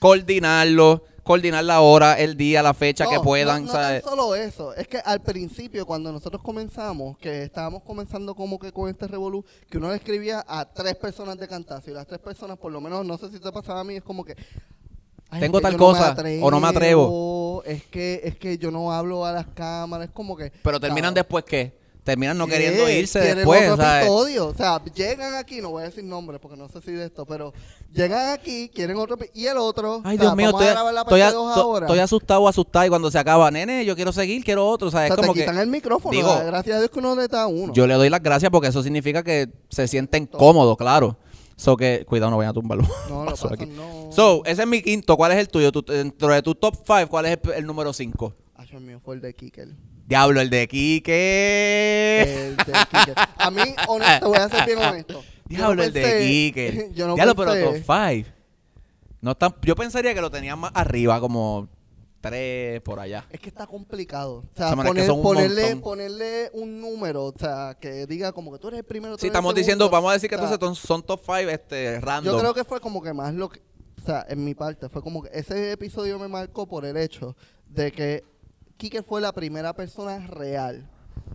coordinarlo, 0.00 1.02
coordinar 1.24 1.64
la 1.64 1.80
hora, 1.80 2.18
el 2.18 2.36
día, 2.36 2.62
la 2.62 2.74
fecha 2.74 3.06
que 3.08 3.18
puedan. 3.18 3.64
No, 3.64 3.72
no 3.72 4.00
solo 4.02 4.34
eso, 4.36 4.74
es 4.74 4.86
que 4.86 4.98
al 4.98 5.22
principio 5.22 5.86
cuando 5.86 6.12
nosotros 6.12 6.40
comenzamos, 6.42 7.18
que 7.18 7.42
estábamos 7.42 7.82
comenzando 7.82 8.34
como 8.36 8.58
que 8.58 8.70
con 8.70 8.88
este 8.88 9.08
revolú, 9.08 9.44
que 9.68 9.78
uno 9.78 9.88
le 9.88 9.96
escribía 9.96 10.44
a 10.46 10.66
tres 10.66 10.94
personas 10.94 11.38
de 11.38 11.48
cantazo 11.48 11.90
y 11.90 11.94
las 11.94 12.06
tres 12.06 12.20
personas, 12.20 12.58
por 12.58 12.70
lo 12.70 12.80
menos, 12.80 13.04
no 13.04 13.18
sé 13.18 13.30
si 13.30 13.40
te 13.40 13.50
pasaba 13.50 13.80
a 13.80 13.84
mí, 13.84 13.96
es 13.96 14.02
como 14.02 14.24
que... 14.24 14.36
"Ay, 15.30 15.40
Tengo 15.40 15.60
tal 15.60 15.72
no 15.72 15.78
cosa, 15.78 16.14
o 16.42 16.50
no 16.50 16.60
me 16.60 16.68
atrevo". 16.68 17.62
Es 17.64 17.82
que, 17.84 18.20
es 18.22 18.36
que 18.36 18.58
yo 18.58 18.70
no 18.70 18.92
hablo 18.92 19.24
a 19.24 19.32
las 19.32 19.46
cámaras, 19.48 20.08
es 20.08 20.12
como 20.14 20.36
que... 20.36 20.52
Pero 20.62 20.78
terminan 20.78 21.14
después 21.14 21.44
qué? 21.44 21.83
Terminan 22.04 22.36
no 22.36 22.46
queriendo 22.46 22.86
irse 22.88 23.18
¿Quieren 23.18 23.36
después, 23.38 23.70
otro 23.70 23.84
episodio? 23.96 24.46
O 24.48 24.54
sea, 24.54 24.82
llegan 24.94 25.34
aquí, 25.36 25.62
no 25.62 25.70
voy 25.70 25.82
a 25.82 25.86
decir 25.86 26.04
nombres 26.04 26.38
porque 26.38 26.54
no 26.56 26.68
sé 26.68 26.82
si 26.82 26.92
de 26.92 27.06
esto, 27.06 27.24
pero 27.24 27.54
llegan 27.94 28.30
aquí, 28.34 28.68
quieren 28.68 28.98
otro 28.98 29.16
y 29.32 29.46
el 29.46 29.56
otro, 29.56 30.02
Ay, 30.04 30.16
o 30.16 30.20
sea, 30.20 30.26
Dios 30.34 30.36
mío, 30.36 30.50
estoy, 30.50 30.66
a 30.66 31.00
estoy, 31.00 31.20
a- 31.22 31.28
ahora. 31.30 31.86
estoy 31.86 31.98
asustado, 32.00 32.46
asustado. 32.46 32.84
Y 32.84 32.88
cuando 32.90 33.10
se 33.10 33.18
acaba, 33.18 33.50
nene, 33.50 33.86
yo 33.86 33.96
quiero 33.96 34.12
seguir, 34.12 34.44
quiero 34.44 34.68
otro. 34.68 34.88
O 34.88 34.90
sea, 34.90 35.06
Es 35.06 35.14
como 35.16 35.32
te 35.32 35.38
que 35.38 35.40
quitan 35.46 35.58
el 35.58 35.66
micrófono. 35.68 36.14
digo, 36.14 36.30
gracias 36.44 36.76
a 36.76 36.78
Dios 36.80 36.90
que 36.90 36.98
uno 36.98 37.16
le 37.16 37.26
da 37.26 37.46
uno. 37.46 37.72
yo 37.72 37.86
le 37.86 37.94
doy 37.94 38.10
las 38.10 38.22
gracias 38.22 38.50
porque 38.50 38.68
eso 38.68 38.82
significa 38.82 39.22
que 39.22 39.48
se 39.70 39.88
sienten 39.88 40.26
cómodos, 40.26 40.76
claro. 40.76 41.16
So 41.56 41.74
que, 41.76 42.04
cuidado, 42.06 42.32
no 42.32 42.36
vayan 42.36 42.50
a 42.50 42.52
tumbarlo. 42.54 42.84
no, 43.08 43.24
lo 43.24 43.30
Pasó 43.30 43.48
pasan, 43.48 43.64
aquí. 43.64 43.72
no. 43.74 44.10
So, 44.12 44.42
ese 44.44 44.60
es 44.62 44.68
mi 44.68 44.82
quinto. 44.82 45.16
¿Cuál 45.16 45.32
es 45.32 45.38
el 45.38 45.48
tuyo? 45.48 45.72
Tu- 45.72 45.82
dentro 45.90 46.28
de 46.34 46.42
tu 46.42 46.54
top 46.54 46.74
5, 46.84 47.08
¿cuál 47.08 47.24
es 47.26 47.38
el, 47.44 47.52
el 47.52 47.64
número 47.66 47.92
5? 47.94 48.34
Ay, 48.56 48.66
Dios 48.68 48.82
mío, 48.82 49.00
fue 49.02 49.14
el 49.14 49.20
de 49.22 49.32
Kikel. 49.34 49.74
Diablo, 50.06 50.40
el 50.40 50.50
de 50.50 50.68
Quique. 50.68 52.22
El 52.48 52.56
de 52.56 52.64
Kikel. 52.64 53.14
A 53.36 53.50
mí, 53.50 53.62
honesto, 53.88 54.20
te 54.20 54.26
voy 54.26 54.38
a 54.38 54.48
ser 54.48 54.66
bien 54.66 54.78
honesto. 54.78 55.14
No 55.14 55.22
Diablo, 55.56 55.82
el 55.82 55.92
de 55.92 56.26
Quique. 56.26 56.90
Yo 56.94 57.06
no 57.06 57.14
Diablo, 57.14 57.34
pero 57.34 57.54
top 57.54 57.76
5. 57.76 58.30
No 59.20 59.34
tan, 59.34 59.54
yo 59.62 59.74
pensaría 59.74 60.12
que 60.12 60.20
lo 60.20 60.30
tenían 60.30 60.58
más 60.58 60.70
arriba, 60.74 61.18
como 61.18 61.66
3 62.20 62.82
por 62.82 63.00
allá. 63.00 63.24
Es 63.30 63.40
que 63.40 63.48
está 63.48 63.66
complicado. 63.66 64.44
O 64.52 64.56
sea, 64.56 64.72
poner- 64.76 65.10
un 65.10 65.22
ponerle, 65.22 65.76
ponerle 65.76 66.50
un 66.52 66.78
número, 66.78 67.24
o 67.24 67.34
sea, 67.34 67.74
que 67.80 68.06
diga 68.06 68.32
como 68.32 68.52
que 68.52 68.58
tú 68.58 68.68
eres 68.68 68.80
el 68.80 68.84
primero. 68.84 69.14
tú 69.16 69.20
Sí, 69.20 69.26
eres 69.28 69.32
estamos 69.32 69.54
diciendo, 69.54 69.88
vamos 69.88 70.10
a 70.10 70.14
decir 70.14 70.28
que 70.28 70.36
O 70.36 70.38
sea, 70.38 70.52
entonces 70.52 70.78
son, 70.82 71.00
son 71.00 71.06
top 71.06 71.20
5 71.24 71.48
este, 71.48 72.00
random. 72.00 72.34
Yo 72.34 72.40
creo 72.40 72.52
que 72.52 72.64
fue 72.64 72.80
como 72.80 73.02
que 73.02 73.14
más 73.14 73.32
lo 73.32 73.48
que. 73.48 73.60
O 74.02 74.04
sea, 74.04 74.26
en 74.28 74.44
mi 74.44 74.54
parte, 74.54 74.90
fue 74.90 75.00
como 75.00 75.22
que 75.22 75.30
ese 75.32 75.72
episodio 75.72 76.18
me 76.18 76.28
marcó 76.28 76.66
por 76.66 76.84
el 76.84 76.98
hecho 76.98 77.34
de 77.66 77.90
que 77.90 78.24
Kike 78.84 79.02
fue 79.02 79.22
la 79.22 79.32
primera 79.32 79.72
persona 79.72 80.18
real. 80.26 80.86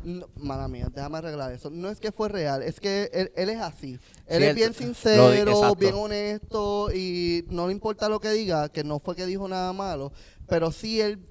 No, 0.04 0.28
mala 0.38 0.68
mía, 0.68 0.88
déjame 0.94 1.18
arreglar 1.18 1.52
eso. 1.52 1.72
No 1.72 1.90
es 1.90 2.00
que 2.00 2.12
fue 2.12 2.30
real, 2.30 2.62
es 2.62 2.80
que 2.80 3.10
él, 3.12 3.32
él 3.36 3.50
es 3.50 3.60
así. 3.60 4.00
Él 4.28 4.44
Sí, 4.44 4.50
es 4.50 4.56
bien 4.56 4.74
sincero, 4.76 5.76
bien 5.76 5.96
honesto 5.96 6.92
y 6.94 7.44
no 7.50 7.66
le 7.66 7.74
importa 7.74 8.08
lo 8.08 8.20
que 8.20 8.30
diga, 8.30 8.70
que 8.70 8.84
no 8.84 9.00
fue 9.00 9.16
que 9.16 9.26
dijo 9.26 9.48
nada 9.48 9.74
malo, 9.74 10.12
pero 10.48 10.72
sí 10.72 11.02
él, 11.02 11.26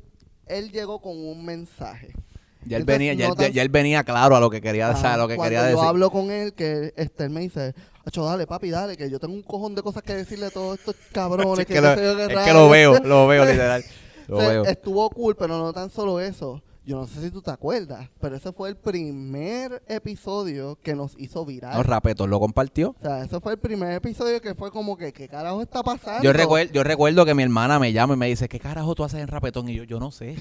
él 0.47 0.73
llegó 0.73 1.01
con 1.01 1.17
un 1.17 1.45
mensaje. 1.45 2.09
ya, 2.67 2.79
él 2.79 2.83
entonces, 2.83 2.87
venía, 2.87 3.15
no 3.15 3.33
él- 3.35 3.39
tan- 3.39 3.53
ya 3.53 3.63
él 3.63 3.69
venía 3.69 4.03
claro 4.03 4.35
a 4.35 4.41
lo 4.41 4.51
que 4.51 4.61
quería, 4.61 4.91
o 4.91 4.97
sea, 4.97 5.11
Ajá, 5.11 5.19
lo 5.19 5.29
que 5.29 5.37
Cuando 5.37 5.51
quería 5.55 5.71
yo 5.71 5.77
decir. 5.77 5.89
hablo 5.89 6.11
con 6.11 6.33
él, 6.33 6.53
que 6.53 6.93
este, 6.97 7.25
él 7.25 7.31
me 7.31 7.41
dice, 7.43 7.75
Acho, 8.05 8.25
dale, 8.25 8.47
papi, 8.47 8.71
dale, 8.71 8.97
que 8.97 9.09
yo 9.09 9.21
tengo 9.21 9.35
un 9.35 9.43
cojón 9.43 9.75
de 9.77 9.83
cosas 9.83 10.03
que 10.03 10.15
decirle 10.15 10.47
a 10.47 10.51
todos 10.51 10.79
estos 10.81 10.97
cabrones. 11.13 11.61
es 11.61 11.67
que 11.67 11.75
que, 11.75 11.81
yo 11.81 11.83
lo, 11.83 11.95
yo 11.95 12.23
es 12.23 12.29
que 12.29 12.35
rayos". 12.35 12.55
lo 12.55 12.69
veo, 12.71 12.99
lo 13.05 13.27
veo 13.29 13.45
literal. 13.45 13.85
O 14.29 14.41
sea. 14.41 14.63
Estuvo 14.63 15.09
cool, 15.11 15.37
pero 15.37 15.59
no 15.59 15.73
tan 15.73 15.91
solo 15.91 16.21
eso. 16.21 16.63
Yo 16.89 16.97
no 16.97 17.07
sé 17.07 17.21
si 17.21 17.31
tú 17.31 17.43
te 17.43 17.51
acuerdas, 17.51 18.09
pero 18.19 18.35
ese 18.35 18.51
fue 18.51 18.71
el 18.71 18.77
primer 18.77 19.83
episodio 19.89 20.79
que 20.83 20.95
nos 20.95 21.13
hizo 21.19 21.45
viral. 21.45 21.77
No, 21.77 21.83
Rapetos 21.83 22.27
lo 22.27 22.41
compartió. 22.41 22.97
o 22.99 23.03
sea, 23.03 23.23
ese 23.23 23.41
fue 23.41 23.53
el 23.53 23.59
primer 23.59 23.93
episodio 23.93 24.41
que 24.41 24.55
fue 24.55 24.71
como 24.71 24.97
que, 24.97 25.13
¿qué 25.13 25.29
carajo 25.29 25.61
está 25.61 25.83
pasando? 25.83 26.23
Yo 26.23 26.33
recuerdo, 26.33 26.73
yo 26.73 26.83
recuerdo 26.83 27.27
que 27.27 27.35
mi 27.35 27.43
hermana 27.43 27.79
me 27.79 27.93
llama 27.93 28.15
y 28.15 28.17
me 28.17 28.27
dice, 28.29 28.49
¿qué 28.49 28.59
carajo 28.59 28.95
tú 28.95 29.05
haces 29.05 29.21
en 29.21 29.29
Rapetón? 29.29 29.69
Y 29.69 29.75
yo, 29.75 29.85
yo 29.85 30.01
no 30.01 30.11
sé. 30.11 30.37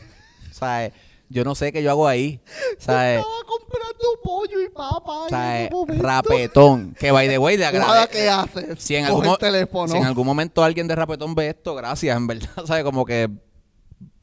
O 0.50 0.54
sea, 0.54 0.90
yo 1.30 1.44
no 1.44 1.54
sé 1.54 1.74
qué 1.74 1.84
yo 1.84 1.92
hago 1.92 2.08
ahí. 2.08 2.40
O 2.78 2.82
sea, 2.82 3.18
Estaba 3.18 3.34
comprando 3.46 4.06
pollo 4.24 4.62
y 4.62 4.70
papa 4.70 5.26
o 5.26 5.30
sea. 5.30 5.70
Rapetón. 5.98 6.96
Que 6.98 7.12
by 7.12 7.28
the 7.28 7.38
way, 7.38 7.58
le 7.58 7.66
Nada 7.66 8.04
agradezco. 8.04 8.14
que 8.14 8.30
haces. 8.30 8.84
Si 8.84 8.96
en, 8.96 9.06
algún, 9.06 9.26
el 9.26 9.38
teléfono. 9.38 9.92
si 9.92 9.98
en 9.98 10.06
algún 10.06 10.26
momento 10.26 10.64
alguien 10.64 10.88
de 10.88 10.96
Rapetón 10.96 11.36
ve 11.36 11.50
esto, 11.50 11.76
gracias, 11.76 12.16
en 12.16 12.28
verdad. 12.28 12.50
¿Sabes? 12.66 12.86
Como 12.86 13.04
que 13.06 13.30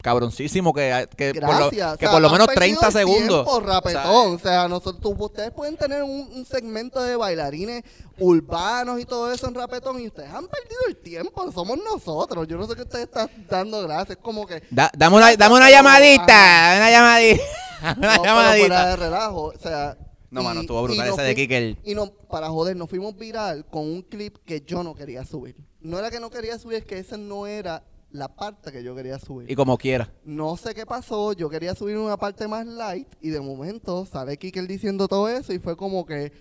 cabroncísimo 0.01 0.73
que, 0.73 1.07
que 1.17 1.33
por 1.33 1.41
lo, 1.43 1.69
Gracias. 1.71 1.97
que 1.97 2.05
O 2.05 2.09
sea, 2.09 2.11
por 2.11 2.21
lo 2.21 2.29
menos 2.29 2.47
perdido 2.47 2.79
30 2.79 2.87
el 2.87 2.93
segundos. 2.93 3.45
tiempo, 3.45 3.51
O 3.51 3.61
sea, 3.61 3.67
rapetón. 3.73 4.35
O 4.35 4.39
sea, 4.39 4.67
nosotros, 4.67 5.13
ustedes 5.17 5.51
pueden 5.51 5.77
tener 5.77 6.03
un, 6.03 6.29
un 6.33 6.45
segmento 6.45 7.01
de 7.01 7.15
bailarines 7.15 7.83
urbanos 8.19 8.99
y 8.99 9.05
todo 9.05 9.31
eso 9.31 9.47
en 9.47 9.55
rapetón 9.55 9.99
y 9.99 10.07
ustedes 10.07 10.29
han 10.29 10.47
perdido 10.47 10.79
el 10.87 10.97
tiempo. 10.97 11.51
Somos 11.51 11.77
nosotros. 11.77 12.47
Yo 12.47 12.57
no 12.57 12.67
sé 12.67 12.75
qué 12.75 12.83
ustedes 12.83 13.05
están 13.05 13.29
dando 13.49 13.81
gracias. 13.81 14.17
Como 14.21 14.45
que. 14.45 14.61
da- 14.69 14.91
dame 14.95 15.17
una, 15.17 15.35
dame 15.35 15.55
una 15.55 15.69
llamadita, 15.71 16.73
una 16.77 16.91
llamadita. 16.91 17.43
Una 17.85 17.93
no, 17.93 17.99
pero 17.99 18.17
fuera 18.17 18.25
llamadita. 18.25 18.87
de 18.89 18.95
relajo. 18.95 19.43
O 19.47 19.57
sea. 19.59 19.97
No, 20.31 20.41
y- 20.41 20.43
mano, 20.43 20.61
estuvo 20.61 20.81
brutal 20.83 21.07
ese 21.09 21.21
de 21.21 21.35
Kikel. 21.35 21.77
Y 21.83 21.93
no, 21.93 22.11
para 22.29 22.49
joder, 22.49 22.75
nos 22.75 22.89
fuimos 22.89 23.15
viral 23.15 23.65
con 23.65 23.83
un 23.83 24.01
clip 24.01 24.37
que 24.45 24.61
yo 24.61 24.81
no 24.83 24.95
quería 24.95 25.23
subir. 25.25 25.55
No 25.81 25.99
era 25.99 26.09
que 26.09 26.19
no 26.19 26.29
quería 26.31 26.57
subir, 26.57 26.77
es 26.79 26.85
que 26.85 26.97
ese 26.97 27.17
no 27.17 27.45
era 27.47 27.83
la 28.15 28.27
parte 28.29 28.71
que 28.71 28.83
yo 28.83 28.95
quería 28.95 29.19
subir. 29.19 29.49
Y 29.49 29.55
como 29.55 29.77
quiera. 29.77 30.09
No 30.23 30.57
sé 30.57 30.73
qué 30.73 30.85
pasó, 30.85 31.33
yo 31.33 31.49
quería 31.49 31.75
subir 31.75 31.97
una 31.97 32.17
parte 32.17 32.47
más 32.47 32.65
light 32.65 33.07
y 33.21 33.29
de 33.29 33.39
momento 33.41 34.05
sale 34.05 34.37
Kikel 34.37 34.67
diciendo 34.67 35.07
todo 35.07 35.27
eso 35.29 35.53
y 35.53 35.59
fue 35.59 35.75
como 35.77 36.05
que... 36.05 36.31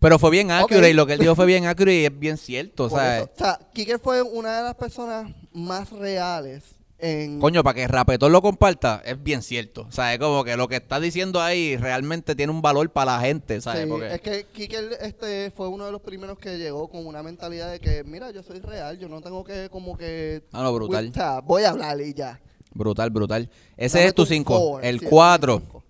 Pero 0.00 0.18
fue 0.18 0.30
bien 0.30 0.50
accurate 0.50 0.90
y 0.90 0.92
lo 0.92 1.06
que 1.06 1.14
él 1.14 1.18
dijo 1.20 1.34
fue 1.34 1.46
bien 1.46 1.64
accurate 1.66 2.00
y 2.00 2.04
es 2.04 2.18
bien 2.18 2.36
cierto. 2.36 2.84
O 2.86 2.88
por 2.88 2.98
sea, 3.00 3.18
eso- 3.18 3.30
o 3.34 3.38
sea, 3.38 3.58
Kikel 3.72 3.98
fue 3.98 4.22
una 4.22 4.56
de 4.58 4.62
las 4.64 4.74
personas 4.74 5.30
más 5.52 5.90
reales 5.90 6.62
en... 7.04 7.38
coño, 7.40 7.62
para 7.62 7.74
que 7.74 7.86
Rapetón 7.88 8.32
lo 8.32 8.40
comparta, 8.40 9.02
es 9.04 9.22
bien 9.22 9.42
cierto. 9.42 9.82
O 9.88 9.92
sea, 9.92 10.12
es 10.14 10.18
como 10.18 10.42
que 10.44 10.56
lo 10.56 10.68
que 10.68 10.76
está 10.76 10.98
diciendo 11.00 11.40
ahí 11.42 11.76
realmente 11.76 12.34
tiene 12.34 12.52
un 12.52 12.62
valor 12.62 12.90
para 12.90 13.16
la 13.16 13.20
gente, 13.20 13.60
¿sabes? 13.60 13.82
Sí, 13.84 13.88
Porque- 13.90 14.14
es 14.14 14.20
que 14.20 14.46
Kikel 14.52 14.90
este, 15.00 15.50
fue 15.50 15.68
uno 15.68 15.84
de 15.86 15.92
los 15.92 16.00
primeros 16.00 16.38
que 16.38 16.56
llegó 16.58 16.88
con 16.88 17.06
una 17.06 17.22
mentalidad 17.22 17.70
de 17.70 17.80
que, 17.80 18.04
mira, 18.04 18.30
yo 18.30 18.42
soy 18.42 18.60
real, 18.60 18.98
yo 18.98 19.08
no 19.08 19.20
tengo 19.20 19.44
que 19.44 19.68
como 19.70 19.96
que... 19.98 20.42
Ah, 20.52 20.62
no, 20.62 20.72
brutal. 20.72 21.08
O 21.10 21.14
sea, 21.14 21.40
voy 21.40 21.64
a 21.64 21.70
hablar 21.70 22.00
y 22.00 22.14
ya. 22.14 22.40
Brutal, 22.72 23.10
brutal. 23.10 23.50
Ese 23.76 23.98
Dame 23.98 24.08
es 24.08 24.14
tu 24.14 24.26
5. 24.26 24.56
four, 24.58 24.84
El 24.84 25.00
sí, 25.00 25.06
4. 25.08 25.58
cinco. 25.60 25.84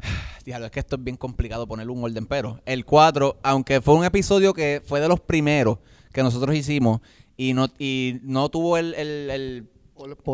Diablo, 0.44 0.66
es 0.66 0.72
que 0.72 0.80
esto 0.80 0.96
es 0.96 1.04
bien 1.04 1.16
complicado 1.16 1.66
ponerle 1.66 1.92
un 1.92 2.02
orden, 2.02 2.26
pero 2.26 2.60
el 2.64 2.84
4, 2.84 3.38
aunque 3.42 3.80
fue 3.80 3.94
un 3.94 4.04
episodio 4.04 4.54
que 4.54 4.80
fue 4.84 5.00
de 5.00 5.08
los 5.08 5.20
primeros 5.20 5.78
que 6.12 6.22
nosotros 6.22 6.54
hicimos 6.56 7.00
y 7.36 7.52
no, 7.52 7.66
y 7.78 8.18
no 8.22 8.48
tuvo 8.48 8.78
el, 8.78 8.94
el- 8.94 9.68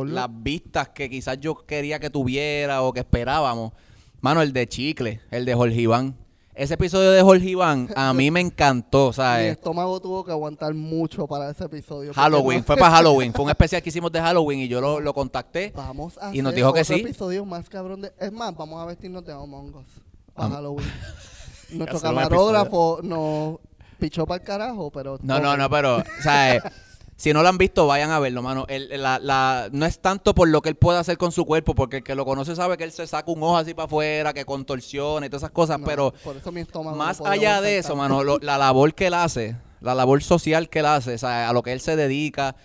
las 0.06 0.28
vistas 0.30 0.88
que 0.90 1.08
quizás 1.10 1.38
yo 1.40 1.54
quería 1.66 1.98
que 1.98 2.10
tuviera 2.10 2.82
o 2.82 2.92
que 2.92 3.00
esperábamos. 3.00 3.72
Mano, 4.20 4.42
el 4.42 4.52
de 4.52 4.66
Chicle, 4.68 5.20
el 5.30 5.44
de 5.44 5.54
Jorge 5.54 5.80
Iván. 5.82 6.16
Ese 6.54 6.74
episodio 6.74 7.10
de 7.10 7.20
Jorge 7.20 7.48
Iván 7.48 7.88
a 7.96 8.14
mí 8.14 8.30
me 8.30 8.40
encantó, 8.40 9.08
Mi 9.08 9.12
¿sabes? 9.14 9.52
estómago 9.52 10.00
tuvo 10.00 10.24
que 10.24 10.30
aguantar 10.30 10.72
mucho 10.72 11.26
para 11.26 11.50
ese 11.50 11.64
episodio. 11.64 12.14
Halloween, 12.14 12.58
no- 12.60 12.64
fue 12.64 12.76
para 12.76 12.94
Halloween, 12.94 13.32
fue 13.34 13.44
un 13.44 13.50
especial 13.50 13.82
que 13.82 13.88
hicimos 13.88 14.12
de 14.12 14.20
Halloween 14.20 14.60
y 14.60 14.68
yo 14.68 14.80
lo, 14.80 15.00
lo 15.00 15.12
contacté. 15.12 15.72
Vamos 15.74 16.16
a 16.18 16.32
Y 16.34 16.38
nos 16.42 16.50
hacer 16.52 16.56
dijo 16.56 16.72
que 16.72 16.80
otro 16.82 16.94
sí. 16.94 17.00
episodio 17.02 17.44
más 17.44 17.68
cabrón 17.68 18.02
de... 18.02 18.12
Es 18.20 18.30
más, 18.32 18.54
vamos 18.56 18.80
a 18.80 18.86
vestirnos 18.86 19.24
de 19.24 19.32
Among 19.32 19.74
Us 19.74 19.86
para 20.32 20.46
Am- 20.46 20.52
Halloween. 20.54 20.86
Nuestro 21.72 22.00
camarógrafo 22.00 23.00
nos 23.02 23.58
pichó 23.98 24.24
para 24.24 24.40
el 24.40 24.46
carajo, 24.46 24.90
pero... 24.92 25.18
No, 25.22 25.40
no, 25.40 25.56
no, 25.56 25.68
pero, 25.68 25.98
eh, 26.00 26.60
si 27.16 27.32
no 27.32 27.42
lo 27.42 27.48
han 27.48 27.58
visto, 27.58 27.86
vayan 27.86 28.10
a 28.10 28.18
verlo, 28.18 28.42
mano. 28.42 28.64
El- 28.68 28.88
la, 29.02 29.18
la, 29.18 29.68
no 29.72 29.86
es 29.86 30.00
tanto 30.00 30.34
por 30.34 30.48
lo 30.48 30.60
que 30.62 30.68
él 30.70 30.74
puede 30.74 30.98
hacer 30.98 31.16
con 31.16 31.30
su 31.32 31.44
cuerpo, 31.44 31.74
porque 31.74 31.98
el 31.98 32.02
que 32.02 32.14
lo 32.14 32.24
conoce 32.24 32.56
sabe 32.56 32.76
que 32.76 32.84
él 32.84 32.92
se 32.92 33.06
saca 33.06 33.30
un 33.30 33.42
ojo 33.42 33.56
así 33.56 33.72
para 33.74 33.86
afuera, 33.86 34.32
que 34.32 34.44
contorsiona 34.44 35.26
y 35.26 35.28
todas 35.28 35.42
esas 35.42 35.52
cosas, 35.52 35.78
No, 35.78 35.86
pero 35.86 36.12
Por 36.24 36.36
eso 36.36 36.50
mi 36.52 36.60
estómago... 36.60 36.96
más 36.96 37.20
no 37.20 37.26
allá 37.26 37.60
de 37.60 37.78
eso, 37.78 37.94
mano, 37.96 38.24
lo- 38.24 38.38
la 38.38 38.58
labor 38.58 38.94
que 38.94 39.06
él 39.06 39.14
hace, 39.14 39.56
la 39.80 39.94
labor 39.94 40.22
social 40.22 40.68
que 40.68 40.80
él 40.80 40.86
hace, 40.86 41.14
o 41.14 41.18
sea, 41.18 41.48
a 41.48 41.52
lo 41.52 41.62
que 41.62 41.72
él 41.72 41.80
se 41.80 41.94
dedica, 41.96 42.56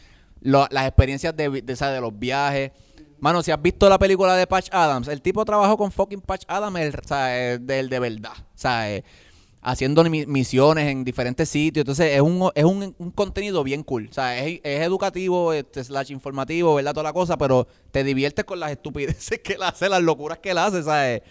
lo- 0.41 0.67
las 0.71 0.87
experiencias 0.87 1.35
de, 1.35 1.49
vi- 1.49 1.61
de, 1.61 1.73
o 1.73 1.75
sea, 1.75 1.91
de 1.91 2.01
los 2.01 2.17
viajes. 2.17 2.71
Mano, 3.19 3.43
si 3.43 3.51
has 3.51 3.61
visto 3.61 3.89
la 3.89 3.99
película 3.99 4.33
de 4.35 4.47
Patch 4.47 4.69
Adams, 4.71 5.09
el 5.09 5.21
tipo 5.21 5.43
trabajó 5.43 5.77
con 5.77 5.91
fucking 5.91 6.21
Patch 6.21 6.43
Adams, 6.47 6.79
el, 6.79 6.95
o 6.95 7.07
sea, 7.07 7.37
eh, 7.53 7.57
del 7.59 7.89
de 7.89 7.99
verdad. 7.99 8.31
O 8.31 8.43
sea, 8.57 8.89
eh, 8.89 9.03
haciendo 9.61 10.03
mi- 10.05 10.25
misiones 10.25 10.87
en 10.87 11.03
diferentes 11.03 11.49
sitios. 11.49 11.81
Entonces, 11.83 12.13
es 12.15 12.21
un, 12.21 12.49
es 12.55 12.63
un, 12.63 12.95
un 12.97 13.11
contenido 13.11 13.63
bien 13.63 13.83
cool. 13.83 14.07
O 14.09 14.13
sea, 14.13 14.43
es, 14.45 14.59
es 14.63 14.81
educativo, 14.81 15.53
este, 15.53 15.83
slash 15.83 16.11
informativo, 16.11 16.75
¿verdad? 16.75 16.93
Toda 16.93 17.03
la 17.03 17.13
cosa, 17.13 17.37
pero 17.37 17.67
te 17.91 18.03
diviertes 18.03 18.45
con 18.45 18.59
las 18.59 18.71
estupideces 18.73 19.39
que 19.39 19.53
él 19.53 19.63
hace, 19.63 19.89
las 19.89 20.01
locuras 20.01 20.39
que 20.39 20.51
él 20.51 20.57
hace, 20.57 20.83
¿sabes? 20.83 21.21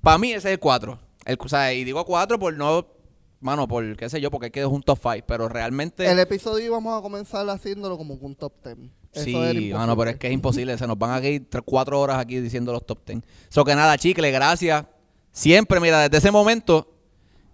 Para 0.00 0.18
mí 0.18 0.28
ese 0.32 0.48
es 0.48 0.52
el 0.54 0.58
4. 0.58 0.98
El, 1.24 1.36
o 1.40 1.48
sea, 1.48 1.72
y 1.72 1.84
digo 1.84 2.04
4 2.04 2.38
por 2.38 2.54
no, 2.56 2.86
mano, 3.40 3.66
por 3.68 3.96
qué 3.96 4.08
sé 4.08 4.20
yo, 4.20 4.30
porque 4.30 4.46
hay 4.46 4.50
que 4.50 4.60
es 4.60 4.66
un 4.66 4.82
top 4.82 4.98
5, 5.02 5.24
pero 5.26 5.48
realmente... 5.48 6.10
El 6.10 6.18
episodio 6.18 6.64
íbamos 6.64 6.98
a 6.98 7.02
comenzar 7.02 7.48
haciéndolo 7.48 7.96
como 7.98 8.14
un 8.14 8.34
top 8.34 8.52
10. 8.64 8.76
Eso 9.12 9.24
Sí, 9.24 9.70
mano, 9.74 9.94
pero 9.96 10.10
es 10.10 10.16
que 10.16 10.28
es 10.28 10.32
imposible. 10.32 10.78
Se 10.78 10.86
nos 10.86 10.98
van 10.98 11.10
a 11.10 11.28
ir 11.28 11.46
tres, 11.50 11.62
cuatro 11.66 12.00
horas 12.00 12.16
aquí 12.18 12.40
diciendo 12.40 12.72
los 12.72 12.86
top 12.86 13.04
ten. 13.04 13.22
So 13.50 13.62
que 13.62 13.74
nada, 13.74 13.98
chicle, 13.98 14.30
gracias. 14.30 14.86
Siempre, 15.32 15.80
mira, 15.80 16.00
desde 16.00 16.16
ese 16.16 16.30
momento, 16.30 16.91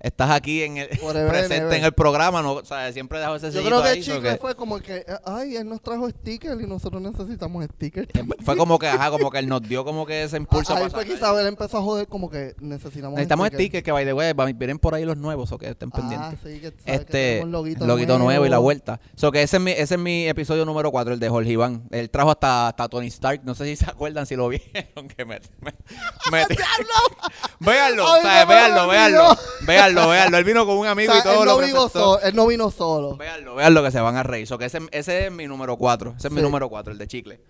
estás 0.00 0.30
aquí 0.30 0.62
en 0.62 0.76
el, 0.78 0.88
Forever 0.98 1.28
presente 1.28 1.56
ever. 1.56 1.74
en 1.78 1.84
el 1.84 1.92
programa, 1.92 2.42
no, 2.42 2.52
o 2.52 2.64
sea, 2.64 2.92
siempre 2.92 3.18
dejo 3.18 3.34
ese 3.36 3.50
Yo 3.50 3.62
creo 3.64 3.82
que 3.82 3.88
ahí, 3.88 4.02
que- 4.02 4.36
fue 4.40 4.54
como 4.54 4.78
que, 4.80 4.96
eh, 4.98 5.04
ay, 5.24 5.56
él 5.56 5.68
nos 5.68 5.80
trajo 5.82 6.08
stickers 6.10 6.60
y 6.62 6.66
nosotros 6.66 7.00
necesitamos 7.02 7.64
stickers. 7.64 8.08
fue 8.44 8.56
como 8.56 8.78
que, 8.78 8.88
ajá, 8.88 9.10
como 9.10 9.30
que 9.30 9.38
él 9.38 9.48
nos 9.48 9.62
dio 9.62 9.84
como 9.84 10.06
que 10.06 10.22
ese 10.24 10.36
impulso 10.38 10.74
Ah, 10.74 10.78
Ahí 10.78 10.90
fue 10.90 11.04
que. 11.04 11.14
Isabel 11.14 11.46
empezó 11.46 11.78
a 11.78 11.82
joder 11.82 12.06
como 12.06 12.30
que 12.30 12.54
necesitamos 12.60 13.14
Necesitamos 13.16 13.46
stickers. 13.48 13.62
stickers 13.64 13.84
que, 13.84 13.92
by 13.92 14.04
the 14.04 14.12
way, 14.12 14.32
vienen 14.54 14.78
por 14.78 14.94
ahí 14.94 15.04
los 15.04 15.16
nuevos, 15.16 15.50
o 15.52 15.58
que 15.58 15.68
estén 15.68 15.90
Ah, 15.92 15.96
pendientes. 15.96 16.38
sí, 16.44 16.60
que, 16.60 16.72
Este, 16.84 17.44
loguito, 17.44 17.86
loguito 17.86 18.18
nuevo 18.18 18.46
y 18.46 18.48
la 18.48 18.58
vuelta. 18.58 19.00
So 19.16 19.32
que 19.32 19.42
ese 19.42 19.56
es 19.56 19.62
mi, 19.62 19.70
ese 19.72 19.94
es 19.94 20.00
mi 20.00 20.28
episodio 20.28 20.64
número 20.64 20.90
4, 20.90 21.14
el 21.14 21.20
de 21.20 21.28
Jorge 21.28 21.50
Iván. 21.50 21.88
Él 21.90 22.08
trajo 22.10 22.30
hasta, 22.30 22.68
hasta 22.68 22.88
Tony 22.88 23.08
Stark. 23.08 23.40
No 23.44 23.54
sé 23.54 23.64
si 23.64 23.76
se 23.84 23.86
acuerdan, 23.90 24.26
si 24.26 24.36
lo 24.36 24.48
vieron. 24.48 25.08
Que 25.16 25.24
me, 25.24 25.40
me- 25.60 25.72
me- 26.30 26.46
véanlo, 27.60 28.04
véanlo, 28.48 28.88
véanlo. 28.88 29.36
Véanlo, 29.94 30.10
véanlo. 30.10 30.38
Él 30.38 30.44
vino 30.44 30.66
con 30.66 30.78
un 30.78 30.86
O 30.86 30.90
amigo 30.90 31.12
sea, 31.12 31.20
y 31.20 31.22
todo 31.24 31.42
él, 31.42 31.48
lo 31.48 31.52
no 31.60 31.66
vino 31.66 31.82
presentó. 31.84 31.88
solo, 32.14 32.20
él 32.22 32.34
no 32.36 32.46
vino 32.46 32.70
solo. 32.70 33.16
Véanlo, 33.16 33.54
véanlo 33.54 33.82
que 33.82 33.90
se 33.90 34.00
van 34.00 34.16
a 34.16 34.22
reír. 34.22 34.46
So 34.46 34.58
que 34.58 34.66
ese, 34.66 34.78
ese 34.92 35.26
es 35.26 35.32
mi 35.32 35.46
número 35.46 35.76
4. 35.76 36.14
Ese 36.18 36.28
es 36.28 36.32
mi 36.32 36.40
número 36.42 36.68
4, 36.68 36.92
el 36.92 36.98
de 36.98 37.06
chicle. 37.06 37.40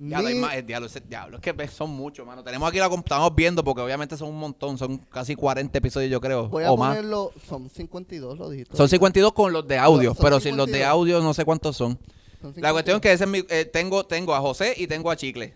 Diablo, 0.00 0.28
hay 0.28 0.34
Ni- 0.34 0.40
más, 0.40 0.54
eh, 0.54 0.62
diablo, 0.62 0.86
ese- 0.86 1.00
diablo, 1.00 1.38
es 1.38 1.42
que 1.42 1.68
son 1.68 1.90
muchos, 1.90 2.24
mano. 2.24 2.44
Tenemos 2.44 2.68
aquí 2.68 2.78
la 2.78 2.86
estamos 2.86 3.34
viendo 3.34 3.64
porque 3.64 3.82
obviamente 3.82 4.16
son 4.16 4.28
un 4.28 4.38
montón, 4.38 4.78
son 4.78 4.98
casi 4.98 5.34
40 5.34 5.76
episodios 5.76 6.08
yo 6.08 6.20
creo, 6.20 6.48
Voy 6.48 6.62
a 6.62 6.70
o 6.70 6.76
más. 6.76 6.90
ponerlo, 6.96 7.32
son 7.48 7.68
52, 7.68 8.38
lo 8.38 8.48
dijiste. 8.48 8.76
Son 8.76 8.88
52 8.88 9.32
con 9.32 9.52
los 9.52 9.66
de 9.66 9.76
audio, 9.76 10.14
Son 10.14 10.22
pero 10.24 10.38
sin 10.38 10.56
los 10.56 10.66
de 10.68 10.74
52. 10.84 10.88
audio 10.92 11.20
no 11.20 11.34
sé 11.34 11.44
cuántos 11.44 11.76
son. 11.76 11.98
Son 12.40 12.54
La 12.58 12.70
cuestión 12.70 12.98
es 12.98 13.00
52. 13.00 13.00
que 13.00 13.12
ese 13.12 13.24
es 13.24 13.30
mi, 13.30 13.38
eh, 13.48 13.64
tengo, 13.64 14.06
tengo 14.06 14.36
a 14.36 14.40
José 14.40 14.72
y 14.76 14.86
tengo 14.86 15.10
a 15.10 15.16
Chicle. 15.16 15.54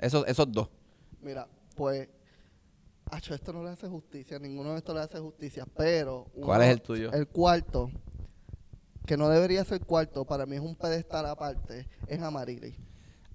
Esos, 0.00 0.26
esos 0.26 0.50
dos. 0.50 0.66
Mira, 1.20 1.46
pues, 1.76 2.08
Acho, 3.12 3.34
esto 3.34 3.52
no 3.52 3.62
le 3.62 3.68
hace 3.68 3.86
justicia, 3.88 4.38
ninguno 4.38 4.72
de 4.72 4.78
estos 4.78 4.94
le 4.94 5.02
hace 5.02 5.18
justicia, 5.18 5.66
pero... 5.76 6.28
¿Cuál 6.40 6.62
es 6.62 6.70
el 6.70 6.80
tuyo? 6.80 7.12
El 7.12 7.28
cuarto, 7.28 7.90
que 9.04 9.18
no 9.18 9.28
debería 9.28 9.62
ser 9.66 9.84
cuarto, 9.84 10.24
para 10.24 10.46
mí 10.46 10.56
es 10.56 10.62
un 10.62 10.74
pedestal 10.74 11.26
aparte, 11.26 11.86
es 12.06 12.22
Amarili. 12.22 12.74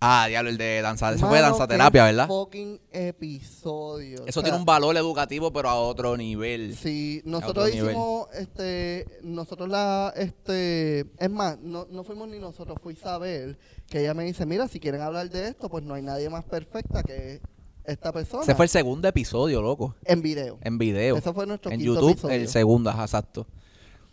Ah, 0.02 0.26
diablo, 0.28 0.50
el 0.50 0.58
de 0.58 0.82
danza, 0.82 1.12
ese 1.13 1.24
fue 1.24 1.42
danzaterapia, 1.42 2.02
qué 2.02 2.06
¿verdad? 2.08 2.28
fucking 2.28 2.82
episodio. 2.92 4.26
Eso 4.26 4.40
O 4.40 4.44
tiene 4.44 4.58
un 4.58 4.66
valor 4.66 4.98
educativo, 4.98 5.54
pero 5.54 5.70
a 5.70 5.76
otro 5.76 6.18
nivel. 6.18 6.76
Sí, 6.76 7.20
otro 7.20 7.32
nosotros 7.32 7.70
nivel. 7.72 7.92
hicimos, 7.92 8.28
este, 8.34 9.06
nosotros 9.22 9.70
la, 9.70 10.12
este, 10.16 11.02
es 11.20 11.30
más, 11.30 11.60
no, 11.60 11.86
no 11.92 12.04
fuimos 12.04 12.28
ni 12.30 12.40
nosotros, 12.40 12.80
fue 12.82 12.94
Isabel, 12.94 13.60
que 13.88 14.00
ella 14.00 14.16
me 14.16 14.24
dice, 14.24 14.48
mira, 14.48 14.68
si 14.68 14.80
quieren 14.80 15.02
hablar 15.02 15.30
de 15.30 15.50
esto, 15.50 15.70
pues 15.70 15.84
no 15.84 15.94
hay 15.94 16.02
nadie 16.02 16.32
más 16.32 16.46
perfecta 16.46 17.04
que 17.04 17.42
esta 17.88 18.12
persona. 18.12 18.43
Ese 18.43 18.54
fue 18.56 18.65
el 18.65 18.69
segundo 18.69 19.08
episodio, 19.08 19.62
loco. 19.62 19.95
En 20.04 20.21
video. 20.21 20.60
En 20.62 20.78
video. 20.78 21.15
Ese 21.17 21.34
fue 21.34 21.47
nuestro 21.47 21.71
en 21.71 21.80
quinto 21.80 21.93
YouTube, 21.95 22.12
episodio. 22.12 22.36
el 22.36 22.47
segundo, 22.50 22.91
exacto. 22.91 23.47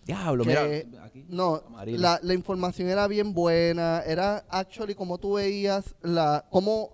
Diablo, 0.07 0.45
Que- 0.45 0.87
mira. 0.87 1.05
Aquí. 1.05 1.25
No, 1.29 1.63
la, 1.87 2.21
la 2.23 2.35
información 2.35 2.89
era 2.89 3.07
bien 3.09 3.33
buena, 3.35 4.03
era 4.07 4.45
actually 4.49 4.95
como 4.95 5.19
tú 5.19 5.35
veías, 5.35 5.95
la, 6.03 6.45
como 6.51 6.93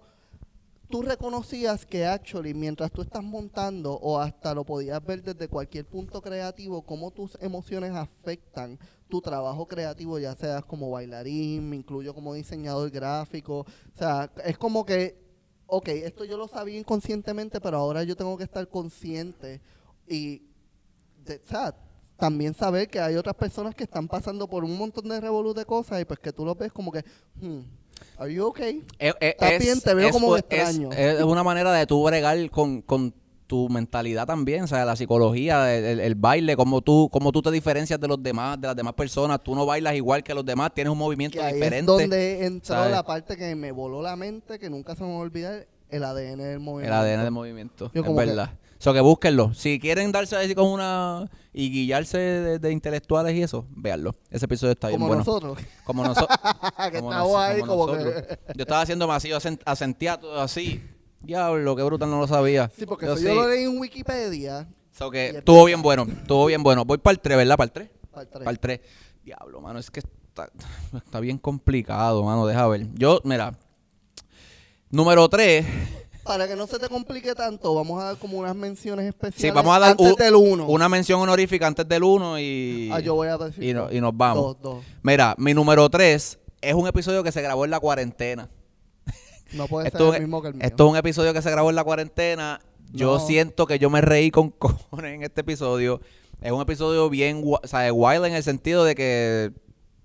tú 0.88 1.02
reconocías 1.02 1.86
que 1.86 2.04
actually 2.06 2.54
mientras 2.54 2.90
tú 2.92 3.02
estás 3.02 3.22
montando 3.22 3.92
o 3.94 4.18
hasta 4.18 4.54
lo 4.54 4.64
podías 4.64 5.04
ver 5.04 5.22
desde 5.22 5.48
cualquier 5.48 5.86
punto 5.86 6.20
creativo, 6.22 6.82
cómo 6.82 7.10
tus 7.10 7.36
emociones 7.40 7.92
afectan 7.92 8.78
tu 9.08 9.20
trabajo 9.20 9.66
creativo, 9.66 10.18
ya 10.20 10.34
seas 10.36 10.64
como 10.64 10.90
bailarín, 10.90 11.68
me 11.68 11.76
incluyo 11.76 12.14
como 12.14 12.34
diseñador 12.34 12.90
gráfico, 12.90 13.60
o 13.60 13.98
sea, 13.98 14.30
es 14.44 14.56
como 14.56 14.84
que, 14.86 15.16
ok, 15.70 15.88
esto 15.88 16.24
yo 16.24 16.36
lo 16.36 16.48
sabía 16.48 16.78
inconscientemente, 16.78 17.60
pero 17.60 17.78
ahora 17.78 18.02
yo 18.02 18.16
tengo 18.16 18.36
que 18.36 18.44
estar 18.44 18.66
consciente 18.68 19.60
y, 20.06 20.42
de, 21.24 21.40
sea, 21.44 21.74
también 22.16 22.54
saber 22.54 22.88
que 22.88 23.00
hay 23.00 23.16
otras 23.16 23.34
personas 23.36 23.74
que 23.74 23.84
están 23.84 24.08
pasando 24.08 24.48
por 24.48 24.64
un 24.64 24.76
montón 24.76 25.08
de 25.08 25.20
revolú 25.20 25.54
de 25.54 25.64
cosas 25.64 26.00
y 26.00 26.04
pues 26.04 26.18
que 26.18 26.32
tú 26.32 26.44
lo 26.44 26.54
ves 26.54 26.72
como 26.72 26.92
que, 26.92 27.04
hmm, 27.40 27.60
are 28.18 28.32
you 28.32 28.44
okay? 28.46 28.84
Eh, 28.98 29.12
eh, 29.20 29.36
Está 29.38 29.58
bien, 29.58 29.80
te 29.80 29.94
veo 29.94 30.10
como 30.10 30.36
extraño. 30.36 30.90
Es, 30.92 31.18
es 31.18 31.24
una 31.24 31.42
manera 31.42 31.72
de 31.72 31.86
tú 31.86 32.04
bregar 32.04 32.50
con, 32.50 32.82
con 32.82 33.14
tu 33.50 33.68
mentalidad 33.68 34.26
también, 34.28 34.62
o 34.62 34.66
sea, 34.68 34.84
la 34.84 34.94
psicología, 34.94 35.76
el, 35.76 35.84
el- 35.84 36.00
el 36.00 36.14
baile, 36.14 36.54
cómo 36.54 36.80
tú, 36.82 37.08
cómo 37.12 37.32
tú 37.32 37.42
te 37.42 37.50
diferencias 37.50 37.98
de 37.98 38.06
los 38.06 38.22
demás, 38.22 38.60
de 38.60 38.68
las 38.68 38.76
demás 38.76 38.94
personas. 38.94 39.42
Tú 39.42 39.56
no 39.56 39.66
bailas 39.66 39.96
igual 39.96 40.22
que 40.22 40.32
los 40.32 40.44
demás, 40.46 40.72
tienes 40.72 40.92
un 40.92 40.98
movimiento 40.98 41.36
Que 41.38 41.44
ahí 41.44 41.54
diferente. 41.54 41.78
es 41.80 41.86
donde 41.86 42.46
entró 42.46 42.76
¿sabes? 42.76 42.92
la 42.92 43.02
parte 43.02 43.36
que 43.36 43.56
me 43.56 43.72
voló 43.72 44.00
la 44.02 44.14
mente, 44.14 44.60
que 44.60 44.70
nunca 44.70 44.94
se 44.94 45.02
me 45.02 45.08
va 45.10 45.16
a 45.16 45.18
olvidar, 45.18 45.66
el 45.88 46.04
ADN 46.04 46.36
del 46.38 46.50
El 46.52 46.60
movimiento. 46.60 46.96
ADN 46.96 47.22
del 47.24 47.30
movimiento, 47.32 47.90
Yo 47.92 48.02
es 48.02 48.06
como 48.06 48.20
que- 48.20 48.26
verdad. 48.26 48.50
So 48.78 48.94
que 48.94 49.00
búsquenlo. 49.00 49.52
Si 49.52 49.78
quieren 49.78 50.10
darse 50.10 50.36
así 50.36 50.54
con 50.54 50.66
una 50.68 51.28
y 51.52 51.70
guiarse 51.70 52.16
de, 52.16 52.58
de 52.58 52.72
intelectuales 52.72 53.34
y 53.34 53.42
eso, 53.42 53.66
véanlo. 53.76 54.14
Ese 54.30 54.46
episodio 54.46 54.72
está 54.72 54.88
bien 54.88 54.98
Como 54.98 55.08
bueno. 55.08 55.20
nosotros. 55.22 55.58
Como 55.84 56.02
nosotros. 56.02 56.38
que 56.90 56.98
como 57.00 57.12
nos- 57.12 57.34
ahí 57.36 57.60
como, 57.60 57.86
nosotros. 57.88 58.22
que... 58.22 58.38
Yo 58.56 58.62
estaba 58.62 58.80
haciendo 58.80 59.04
demasiado 59.06 59.38
acent- 59.38 59.60
acentiado 59.66 60.40
así. 60.40 60.80
Diablo, 61.20 61.76
qué 61.76 61.82
brutal, 61.82 62.10
no 62.10 62.18
lo 62.20 62.26
sabía. 62.26 62.70
Sí, 62.76 62.86
porque 62.86 63.06
Yo 63.06 63.12
eso 63.12 63.20
sí. 63.20 63.26
yo 63.28 63.34
lo 63.34 63.48
leí 63.48 63.64
en 63.64 63.78
Wikipedia. 63.78 64.66
So 64.92 65.10
que 65.10 65.28
estuvo 65.30 65.64
bien 65.64 65.82
bueno, 65.82 66.06
estuvo 66.10 66.46
bien 66.46 66.62
bueno. 66.62 66.84
Voy 66.84 66.98
para 66.98 67.12
el 67.12 67.20
3, 67.20 67.36
¿verdad? 67.38 67.56
Para 67.56 67.66
el 67.66 67.72
3. 67.72 67.90
para 68.10 68.22
el 68.22 68.28
tres. 68.28 68.42
Para 68.44 68.50
el 68.50 68.58
3. 68.60 68.80
Diablo, 69.24 69.60
mano, 69.60 69.78
es 69.78 69.90
que 69.90 70.00
está, 70.00 70.50
está 70.96 71.20
bien 71.20 71.38
complicado, 71.38 72.22
mano. 72.24 72.46
Deja 72.46 72.66
ver. 72.68 72.86
Yo, 72.94 73.20
mira. 73.24 73.54
Número 74.90 75.28
3. 75.28 75.64
Para 76.24 76.46
que 76.46 76.54
no 76.56 76.66
se 76.66 76.78
te 76.78 76.88
complique 76.88 77.34
tanto, 77.34 77.74
vamos 77.74 78.00
a 78.00 78.06
dar 78.06 78.16
como 78.16 78.38
unas 78.38 78.54
menciones 78.54 79.06
especiales 79.06 79.40
Sí, 79.40 79.50
vamos 79.50 79.74
a 79.74 79.78
dar 79.78 79.90
antes 79.92 80.16
del 80.16 80.34
uno. 80.34 80.66
una 80.66 80.88
mención 80.88 81.20
honorífica 81.20 81.66
antes 81.66 81.88
del 81.88 82.02
1 82.04 82.38
y, 82.38 82.90
Ah, 82.92 83.00
yo 83.00 83.14
voy 83.14 83.28
a 83.28 83.38
decir 83.38 83.62
y, 83.64 83.72
no- 83.72 83.90
y 83.90 84.00
nos 84.00 84.14
vamos. 84.16 84.42
Dos, 84.42 84.56
dos. 84.60 84.84
Mira, 85.02 85.34
mi 85.38 85.54
número 85.54 85.88
3 85.88 86.38
es 86.60 86.74
un 86.74 86.86
episodio 86.86 87.22
que 87.22 87.32
se 87.32 87.40
grabó 87.40 87.64
en 87.64 87.70
la 87.70 87.80
cuarentena. 87.80 88.48
No 89.52 89.66
puede 89.66 89.88
Esto, 89.88 90.12
ser 90.12 90.16
el 90.22 90.26
mismo 90.28 90.42
que 90.42 90.48
el 90.48 90.54
mío. 90.54 90.62
esto 90.66 90.84
es 90.86 90.90
un 90.90 90.96
episodio 90.96 91.32
que 91.32 91.42
se 91.42 91.50
grabó 91.50 91.70
en 91.70 91.76
la 91.76 91.84
cuarentena. 91.84 92.60
Yo 92.92 93.14
No. 93.18 93.26
siento 93.26 93.66
que 93.66 93.78
yo 93.78 93.90
me 93.90 94.00
reí 94.00 94.30
con 94.30 94.50
cojones 94.58 95.14
en 95.14 95.22
este 95.22 95.40
episodio. 95.42 96.00
Es 96.40 96.52
un 96.52 96.60
episodio 96.62 97.08
bien, 97.10 97.42
o 97.44 97.60
sea, 97.66 97.92
wild 97.92 98.24
en 98.24 98.34
el 98.34 98.42
sentido 98.42 98.84
de 98.84 98.94
que 98.94 99.52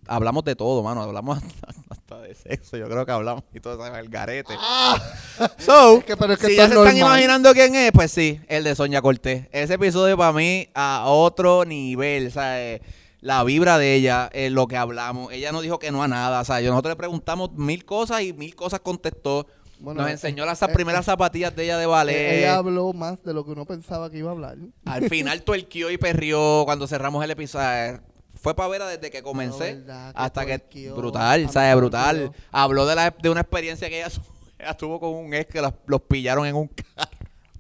hablamos 0.07 0.43
de 0.43 0.55
todo, 0.55 0.83
mano. 0.83 1.01
Hablamos 1.01 1.37
hasta, 1.37 1.67
hasta 1.89 2.21
de 2.21 2.35
sexo. 2.35 2.77
Yo 2.77 2.87
creo 2.89 3.05
que 3.05 3.11
hablamos 3.11 3.43
y 3.53 3.59
todo, 3.59 3.77
¿sabes? 3.77 3.99
El 3.99 4.09
garete. 4.09 4.53
So, 5.59 5.97
Es 5.97 6.03
que- 6.05 6.17
pero 6.17 6.33
es 6.33 6.39
que 6.39 6.47
si 6.47 6.55
ya 6.55 6.67
se 6.69 6.75
están 6.75 6.97
imaginando 6.97 7.53
quién 7.53 7.75
es, 7.75 7.91
pues 7.91 8.11
sí, 8.11 8.39
el 8.47 8.63
de 8.63 8.75
Sonia 8.75 9.01
Cortés. 9.01 9.47
Ese 9.51 9.73
episodio 9.75 10.17
para 10.17 10.31
mí 10.33 10.67
a 10.73 11.03
otro 11.07 11.65
nivel, 11.65 12.27
o 12.27 12.31
sea, 12.31 12.61
eh, 12.61 12.81
la 13.25 13.43
vibra 13.43 13.79
de 13.79 13.95
ella, 13.95 14.29
eh, 14.33 14.51
lo 14.51 14.67
que 14.67 14.77
hablamos. 14.77 15.33
Ella 15.33 15.51
no 15.51 15.61
dijo 15.61 15.79
que 15.79 15.91
no 15.91 16.03
a 16.03 16.07
nada, 16.07 16.41
o 16.41 16.45
sea, 16.45 16.61
yo- 16.61 16.69
nosotros 16.69 16.91
le 16.91 16.95
preguntamos 16.95 17.51
mil 17.53 17.83
cosas 17.83 18.21
y 18.21 18.33
mil 18.33 18.55
cosas 18.55 18.81
contestó. 18.81 19.47
Bueno, 19.79 20.01
Nos 20.01 20.09
eh, 20.09 20.13
enseñó 20.13 20.45
las 20.45 20.61
eh, 20.61 20.67
primeras 20.67 21.05
zapatillas 21.05 21.55
de 21.55 21.63
ella 21.63 21.77
de 21.79 21.87
ballet. 21.87 22.37
Ella 22.37 22.57
habló 22.57 22.93
más 22.93 23.21
de 23.23 23.33
lo 23.33 23.43
que 23.43 23.51
uno 23.51 23.65
pensaba 23.65 24.11
que 24.11 24.19
iba 24.19 24.29
a 24.29 24.33
hablar. 24.33 24.57
Al 24.85 25.09
final 25.09 25.41
tuerquió 25.41 25.89
y 25.89 25.97
perrió 25.97 26.61
cuando 26.65 26.85
cerramos 26.87 27.23
el 27.23 27.31
episodio. 27.31 27.99
Fue 28.35 28.55
para 28.55 28.69
ver 28.69 28.83
desde 28.83 29.09
que 29.09 29.23
comencé 29.23 29.73
verdad, 29.73 30.11
que 30.13 30.21
hasta 30.21 30.45
que 30.45 30.91
brutal, 30.91 31.49
¿sabes? 31.49 31.75
Brutal. 31.75 32.31
Habló 32.51 32.85
de, 32.85 32.93
la, 32.95 33.09
de 33.09 33.29
una 33.31 33.41
experiencia 33.41 33.89
que 33.89 33.97
ella, 34.03 34.11
ella 34.59 34.73
tuvo 34.77 34.99
con 34.99 35.09
un 35.15 35.33
ex 35.33 35.51
que 35.51 35.61
las- 35.61 35.73
los 35.87 36.01
pillaron 36.01 36.45
en 36.45 36.55
un 36.55 36.67
carro. 36.67 37.09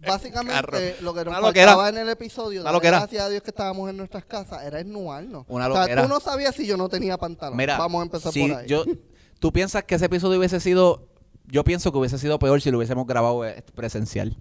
Básicamente, 0.11 0.97
lo 1.01 1.13
que 1.13 1.25
nos 1.25 1.33
faltaba 1.39 1.89
en 1.89 1.97
el 1.97 2.09
episodio, 2.09 2.61
Una 2.61 2.71
loquera. 2.71 2.99
gracias 2.99 3.23
a 3.23 3.29
Dios 3.29 3.43
que 3.43 3.51
estábamos 3.51 3.89
en 3.89 3.97
nuestras 3.97 4.25
casas, 4.25 4.63
era 4.63 4.79
esnuarnos. 4.79 5.45
Una 5.47 5.67
o 5.67 5.85
sea, 5.85 6.03
tú 6.03 6.07
no 6.07 6.19
sabías 6.19 6.55
si 6.55 6.65
yo 6.65 6.77
no 6.77 6.89
tenía 6.89 7.17
pantalón. 7.17 7.57
Mira, 7.57 7.77
Vamos 7.77 7.99
a 8.01 8.03
empezar 8.03 8.31
si 8.31 8.47
por 8.47 8.57
ahí. 8.59 8.67
Yo, 8.67 8.83
¿Tú 9.39 9.51
piensas 9.51 9.83
que 9.83 9.95
ese 9.95 10.05
episodio 10.05 10.39
hubiese 10.39 10.59
sido... 10.59 11.07
Yo 11.47 11.63
pienso 11.63 11.91
que 11.91 11.97
hubiese 11.99 12.17
sido 12.17 12.39
peor 12.39 12.61
si 12.61 12.71
lo 12.71 12.77
hubiésemos 12.77 13.05
grabado 13.05 13.45
eh, 13.45 13.63
presencial. 13.75 14.35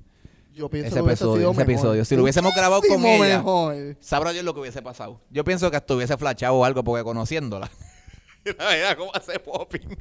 Yo 0.55 0.71
pienso 0.71 0.89
ese 0.89 1.03
que 1.05 1.11
episodio, 1.11 1.37
sido 1.37 1.51
ese 1.51 1.59
mejor. 1.59 1.73
episodio. 1.75 2.05
Si 2.05 2.17
lo 2.17 2.23
hubiésemos 2.23 2.55
grabado 2.55 2.81
con 2.81 3.01
Muchísimo 3.01 3.25
ella. 3.25 3.39
mejor. 3.39 3.97
Sabrá 4.01 4.33
Dios 4.33 4.45
lo 4.45 4.55
que 4.55 4.61
hubiese 4.61 4.81
pasado. 4.83 5.21
Yo 5.31 5.45
pienso 5.45 5.71
que 5.71 5.77
hasta 5.77 5.95
hubiese 5.95 6.17
flachado 6.17 6.55
o 6.55 6.65
algo 6.65 6.83
porque 6.85 7.03
conociéndola. 7.05 7.71
Mira 8.45 8.97
cómo 8.97 9.11
hace 9.15 9.39
popping. 9.41 9.99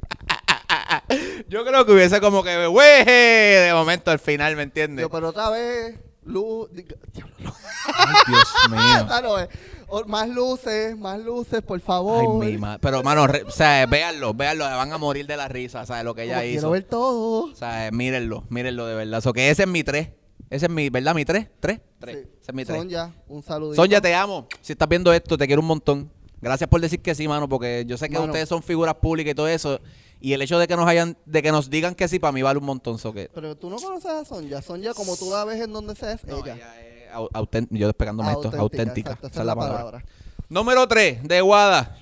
Yo 1.48 1.64
creo 1.64 1.84
que 1.86 1.92
hubiese 1.92 2.20
como 2.20 2.42
que, 2.42 2.66
güey, 2.66 3.04
de 3.04 3.70
momento 3.74 4.10
al 4.10 4.18
final, 4.18 4.56
¿me 4.56 4.62
entiendes? 4.62 5.02
Yo, 5.02 5.10
pero 5.10 5.28
otra 5.28 5.50
vez, 5.50 5.98
luz. 6.24 6.68
Ay, 6.74 8.14
Dios 8.28 8.48
mío. 8.70 9.38
Eh. 9.40 9.48
O- 9.88 10.04
más 10.06 10.28
luces, 10.28 10.96
más 10.96 11.20
luces, 11.20 11.62
por 11.62 11.78
Ay, 11.78 11.84
favor. 11.86 12.44
mi 12.44 12.56
madre. 12.58 12.78
Pero, 12.80 13.02
mano, 13.02 13.26
re- 13.26 13.42
o 13.42 13.50
sea, 13.50 13.84
véanlo, 13.86 14.32
véanlo, 14.34 14.64
van 14.64 14.92
a 14.92 14.98
morir 14.98 15.26
de 15.26 15.36
la 15.36 15.46
risa, 15.48 15.84
¿sabes? 15.86 16.04
Lo 16.04 16.14
que 16.14 16.22
ella 16.24 16.34
Como 16.36 16.42
quiero 16.44 16.58
hizo. 16.58 16.70
ver 16.70 16.82
todo. 16.84 17.44
O 17.52 17.54
sea, 17.54 17.90
mírenlo, 17.92 18.44
mírenlo 18.48 18.86
de 18.86 18.94
verdad. 18.94 19.24
O 19.26 19.32
que 19.32 19.50
ese 19.50 19.62
es 19.64 19.68
mi 19.68 19.84
3. 19.84 20.08
Ese 20.50 20.66
es 20.66 20.72
mi, 20.72 20.88
¿verdad? 20.88 21.14
Mi 21.14 21.24
3. 21.24 21.46
3. 21.60 21.80
3. 22.00 22.16
Sí. 22.16 22.22
Ese 22.40 22.50
es 22.50 22.54
mi 22.54 22.64
3. 22.64 22.78
Sonja, 22.80 23.12
un 23.28 23.42
saludito. 23.42 23.80
Sonja, 23.82 24.00
te 24.00 24.14
amo. 24.14 24.48
Si 24.62 24.72
estás 24.72 24.88
viendo 24.88 25.12
esto, 25.12 25.36
te 25.36 25.46
quiero 25.46 25.60
un 25.62 25.68
montón. 25.68 26.10
Gracias 26.40 26.68
por 26.68 26.80
decir 26.80 27.00
que 27.00 27.14
sí, 27.14 27.26
mano, 27.28 27.48
porque 27.48 27.84
yo 27.86 27.96
sé 27.96 28.08
que 28.08 28.14
Mano. 28.14 28.26
ustedes 28.26 28.48
son 28.48 28.62
figuras 28.62 28.94
públicas 28.94 29.30
y 29.32 29.34
todo 29.34 29.48
eso. 29.48 29.80
Y 30.24 30.32
el 30.32 30.40
hecho 30.40 30.58
de 30.58 30.66
que 30.66 30.74
nos 30.74 30.86
hayan, 30.86 31.18
de 31.26 31.42
que 31.42 31.52
nos 31.52 31.68
digan 31.68 31.94
que 31.94 32.08
sí, 32.08 32.18
para 32.18 32.32
mí 32.32 32.40
vale 32.40 32.58
un 32.58 32.64
montón. 32.64 32.98
So 32.98 33.12
que, 33.12 33.28
Pero 33.34 33.58
tú 33.58 33.68
no 33.68 33.76
conoces 33.76 34.10
a 34.10 34.24
Sonja. 34.24 34.62
Sonja, 34.62 34.94
como 34.94 35.18
tú 35.18 35.30
la 35.30 35.44
ves 35.44 35.60
en 35.60 35.70
donde 35.70 35.94
sea, 35.94 36.12
es 36.12 36.24
No, 36.24 36.38
ella. 36.38 36.54
ella 36.54 36.74
es- 36.80 37.68
yo 37.68 37.86
despegándome 37.88 38.32
esto, 38.32 38.50
auténtica. 38.56 39.10
exacto, 39.10 39.26
esa 39.26 39.40
es 39.40 39.46
la 39.46 39.54
palabra. 39.54 40.02
Número 40.48 40.88
3, 40.88 41.28
de 41.28 41.42
Guada. 41.42 41.98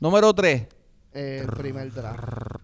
Número 0.00 0.34
3. 0.34 0.66
Eh, 1.14 1.46
primer 1.56 1.92
draft. 1.92 2.61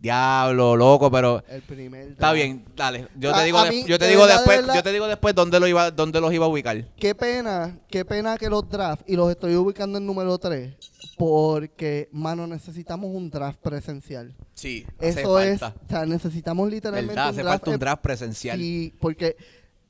Diablo, 0.00 0.76
loco, 0.76 1.10
pero 1.10 1.44
El 1.48 1.60
primer 1.62 2.00
draft. 2.02 2.12
está 2.12 2.32
bien, 2.32 2.64
dale. 2.74 3.08
Yo 3.18 3.34
A- 3.34 3.38
te 3.38 3.44
digo, 3.44 3.58
a 3.58 3.64
des- 3.64 3.72
mí, 3.74 3.84
yo 3.86 3.98
te 3.98 4.06
de 4.06 4.10
digo 4.12 4.22
verdad, 4.22 4.44
después, 4.46 4.74
yo 4.74 4.82
te 4.82 4.92
digo 4.92 5.06
después 5.06 5.34
dónde 5.34 5.60
lo 5.60 5.66
iba, 5.68 5.90
dónde 5.90 6.20
los 6.22 6.32
iba 6.32 6.46
a 6.46 6.48
ubicar. 6.48 6.84
Qué 6.96 7.14
pena, 7.14 7.78
qué 7.88 8.04
pena 8.06 8.38
que 8.38 8.48
los 8.48 8.66
drafts, 8.68 9.04
y 9.06 9.14
los 9.16 9.30
estoy 9.30 9.54
ubicando 9.56 9.98
en 9.98 10.06
número 10.06 10.38
3, 10.38 10.74
porque, 11.18 12.08
mano, 12.12 12.46
necesitamos 12.46 13.10
un 13.14 13.30
draft 13.30 13.58
presencial. 13.60 14.34
Sí, 14.54 14.86
Eso 14.98 15.38
es, 15.38 15.62
o 15.62 15.72
sea, 15.88 16.06
necesitamos 16.06 16.70
literalmente 16.70 17.10
¿Verdad? 17.14 17.26
un 17.26 17.30
Hace 17.34 17.42
draft. 17.42 17.58
falta 17.58 17.70
un 17.70 17.78
draft 17.78 18.02
presencial. 18.02 18.58
Sí, 18.58 18.94
porque 19.00 19.36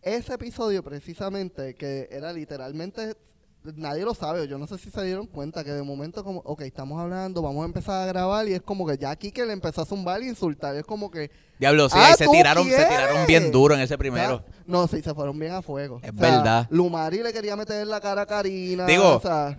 ese 0.03 0.35
episodio 0.35 0.83
precisamente, 0.83 1.75
que 1.75 2.09
era 2.11 2.33
literalmente, 2.33 3.15
nadie 3.77 4.05
lo 4.05 4.15
sabe, 4.15 4.47
yo 4.49 4.59
no 4.59 4.67
sé 4.67 4.79
si 4.79 4.91
se 4.91 5.03
dieron 5.05 5.27
cuenta 5.27 5.63
que 5.65 5.71
de 5.73 5.83
momento 5.83 6.25
como, 6.25 6.41
ok, 6.45 6.63
estamos 6.63 7.01
hablando, 7.01 7.43
vamos 7.43 7.63
a 7.63 7.67
empezar 7.67 8.03
a 8.03 8.07
grabar 8.07 8.49
y 8.49 8.55
es 8.55 8.63
como 8.63 8.87
que 8.87 8.97
ya 8.97 9.11
aquí 9.11 9.31
que 9.33 9.45
le 9.45 9.53
empezó 9.53 9.83
a 9.83 9.87
zumbar 9.87 10.23
y 10.23 10.29
insultar, 10.29 10.75
es 10.77 10.85
como 10.85 11.11
que... 11.11 11.31
Diablo, 11.59 11.89
sí, 11.89 11.97
Ah, 11.99 12.09
ahí 12.09 12.15
se 12.17 12.25
¿tú 12.25 12.33
tiraron, 12.33 12.65
se 12.69 12.85
tiraron 12.87 13.27
bien 13.27 13.53
duro 13.53 13.75
en 13.75 13.81
ese 13.83 13.99
primero. 13.99 14.43
no, 14.67 14.87
sí, 14.87 15.03
se 15.03 15.15
fueron 15.15 15.39
bien 15.39 15.53
a 15.53 15.63
fuego. 15.63 16.01
Es 16.03 16.11
O 16.13 16.17
sea, 16.17 16.31
verdad. 16.31 16.67
Lumari 16.71 17.23
le 17.23 17.33
quería 17.33 17.55
meter 17.57 17.83
en 17.83 17.91
la 17.91 18.01
cara 18.01 18.23
a 18.23 18.27
Karina. 18.27 18.87
Digo, 18.87 19.17
o 19.17 19.21
sea, 19.21 19.59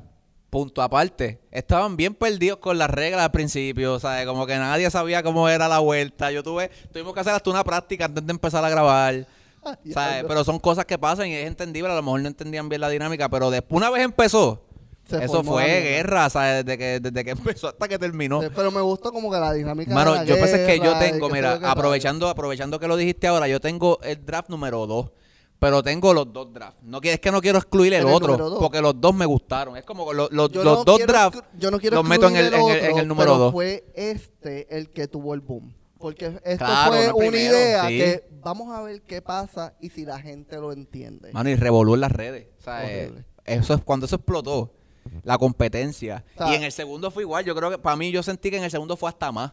Punto 0.49 0.82
aparte, 0.82 1.39
estaban 1.49 1.95
bien 1.95 2.14
perdidos 2.14 2.60
con 2.60 2.78
las 2.78 2.89
reglas 2.89 3.22
al 3.22 3.32
principio, 3.32 4.02
¿sabes? 4.02 4.26
Como 4.26 4.45
que 4.45 4.58
nadie 4.58 4.91
sabía 4.91 5.24
cómo 5.24 5.47
era 5.47 5.70
la 5.70 5.80
vuelta. 5.80 6.30
Yo 6.30 6.43
tuve, 6.43 6.70
tuvimos 6.91 7.14
que 7.14 7.22
hacer 7.22 7.34
hasta 7.34 7.49
una 7.49 7.64
práctica 7.64 8.04
antes 8.04 8.26
de 8.26 8.32
empezar 8.32 8.66
a 8.66 8.70
grabar. 8.70 9.26
Pero 10.28 10.43
son 10.43 10.59
cosas 10.59 10.86
que 10.86 10.97
pasan 10.97 11.28
y 11.28 11.34
es 11.34 11.47
entendible. 11.47 11.91
A 11.91 11.95
lo 11.95 12.01
mejor 12.01 12.22
no 12.22 12.28
entendían 12.28 12.70
bien 12.70 12.82
la 12.82 12.89
dinámica, 12.89 13.30
pero 13.30 13.49
después, 13.49 13.78
una 13.78 13.89
vez 13.89 14.03
empezó, 14.03 14.64
Se 15.07 15.24
eso 15.24 15.43
fue 15.43 15.66
guerra, 15.66 16.30
¿sabes? 16.30 16.66
Desde 16.66 16.78
que, 16.78 16.99
desde 16.99 17.24
que 17.24 17.32
empezó 17.32 17.68
hasta 17.70 17.88
que 17.88 17.99
terminó. 17.99 18.41
Sí, 18.41 18.47
pero 18.55 18.72
me 18.72 18.82
gustó 18.82 19.12
como 19.12 19.32
que 19.32 19.38
la 19.39 19.53
dinámica 19.53 19.93
Mano, 19.93 20.14
de 20.14 20.20
la 20.20 20.24
yo 20.26 20.36
pensé 20.36 20.66
que 20.66 20.80
yo 20.80 20.97
tengo, 20.97 21.30
mira, 21.30 21.59
aprovechando, 21.64 22.28
aprovechando 22.28 22.80
que 22.80 22.88
lo 22.88 22.95
dijiste 22.95 23.28
ahora, 23.28 23.47
yo 23.47 23.59
tengo 23.59 23.99
el 24.03 24.26
draft 24.26 24.49
número 24.49 24.86
2. 24.88 25.12
Pero 25.59 25.84
tengo 25.84 26.12
los 26.12 26.34
dos 26.34 26.51
drafts. 26.51 26.82
No, 26.82 26.99
es 27.03 27.20
que 27.20 27.32
no 27.32 27.39
quiero 27.39 27.59
excluir 27.59 27.93
el 27.93 28.01
¿En 28.01 28.07
el 28.07 28.14
otro, 28.16 28.36
dos? 28.36 28.57
porque 28.59 28.82
los 28.82 28.99
dos 28.99 29.14
me 29.14 29.28
gustaron. 29.28 29.78
Es 29.78 29.84
como 29.84 30.12
los, 30.12 30.32
los, 30.32 30.51
Yo 30.51 30.64
los 30.64 30.80
no 30.80 30.84
dos 30.84 31.05
drafts 31.05 31.43
yo 31.55 31.70
no 31.70 31.80
quiero 31.80 31.97
los 31.97 32.05
meto 32.05 32.28
en 32.30 32.36
el, 32.36 32.47
en 32.47 32.53
el, 32.53 32.59
en 32.59 32.86
otro, 32.86 32.97
el 32.97 33.07
número 33.07 33.34
pero 33.34 33.38
2. 33.38 33.51
fue 33.51 33.84
este 33.93 34.76
el 34.76 34.89
que 34.89 35.07
tuvo 35.07 35.36
el 35.36 35.41
boom. 35.41 35.72
Porque 36.02 36.26
esto 36.43 36.66
Claro, 36.66 36.91
fue 36.93 37.08
no 37.08 37.16
una 37.16 37.28
primero, 37.30 37.56
idea 37.58 37.88
sí. 37.88 37.97
que 37.97 38.30
vamos 38.43 38.76
a 38.76 38.82
ver 38.82 39.02
qué 39.04 39.22
pasa 39.22 39.74
y 39.80 39.89
si 39.89 40.06
la 40.06 40.20
gente 40.20 40.58
lo 40.58 40.72
entiende. 40.74 41.32
Mano, 41.32 41.49
y 41.49 41.56
revolú 41.56 41.93
en 41.95 42.02
las 42.02 42.12
redes. 42.12 42.47
O 42.60 42.62
sea, 42.64 42.91
eh, 42.91 43.14
eso 43.45 43.74
es 43.74 43.82
cuando 43.84 44.06
eso 44.06 44.16
explotó, 44.18 44.74
la 45.24 45.38
competencia. 45.38 46.24
O 46.36 46.38
sea, 46.39 46.52
y 46.52 46.56
en 46.56 46.64
el 46.64 46.72
segundo 46.72 47.12
fue 47.12 47.24
igual. 47.24 47.45
Yo 47.45 47.56
creo 47.56 47.70
que 47.70 47.78
para 47.78 47.95
mí 47.95 48.12
yo 48.12 48.22
sentí 48.24 48.49
que 48.49 48.58
en 48.58 48.64
el 48.64 48.72
segundo 48.72 48.97
fue 48.97 49.10
hasta 49.10 49.32
más. 49.32 49.52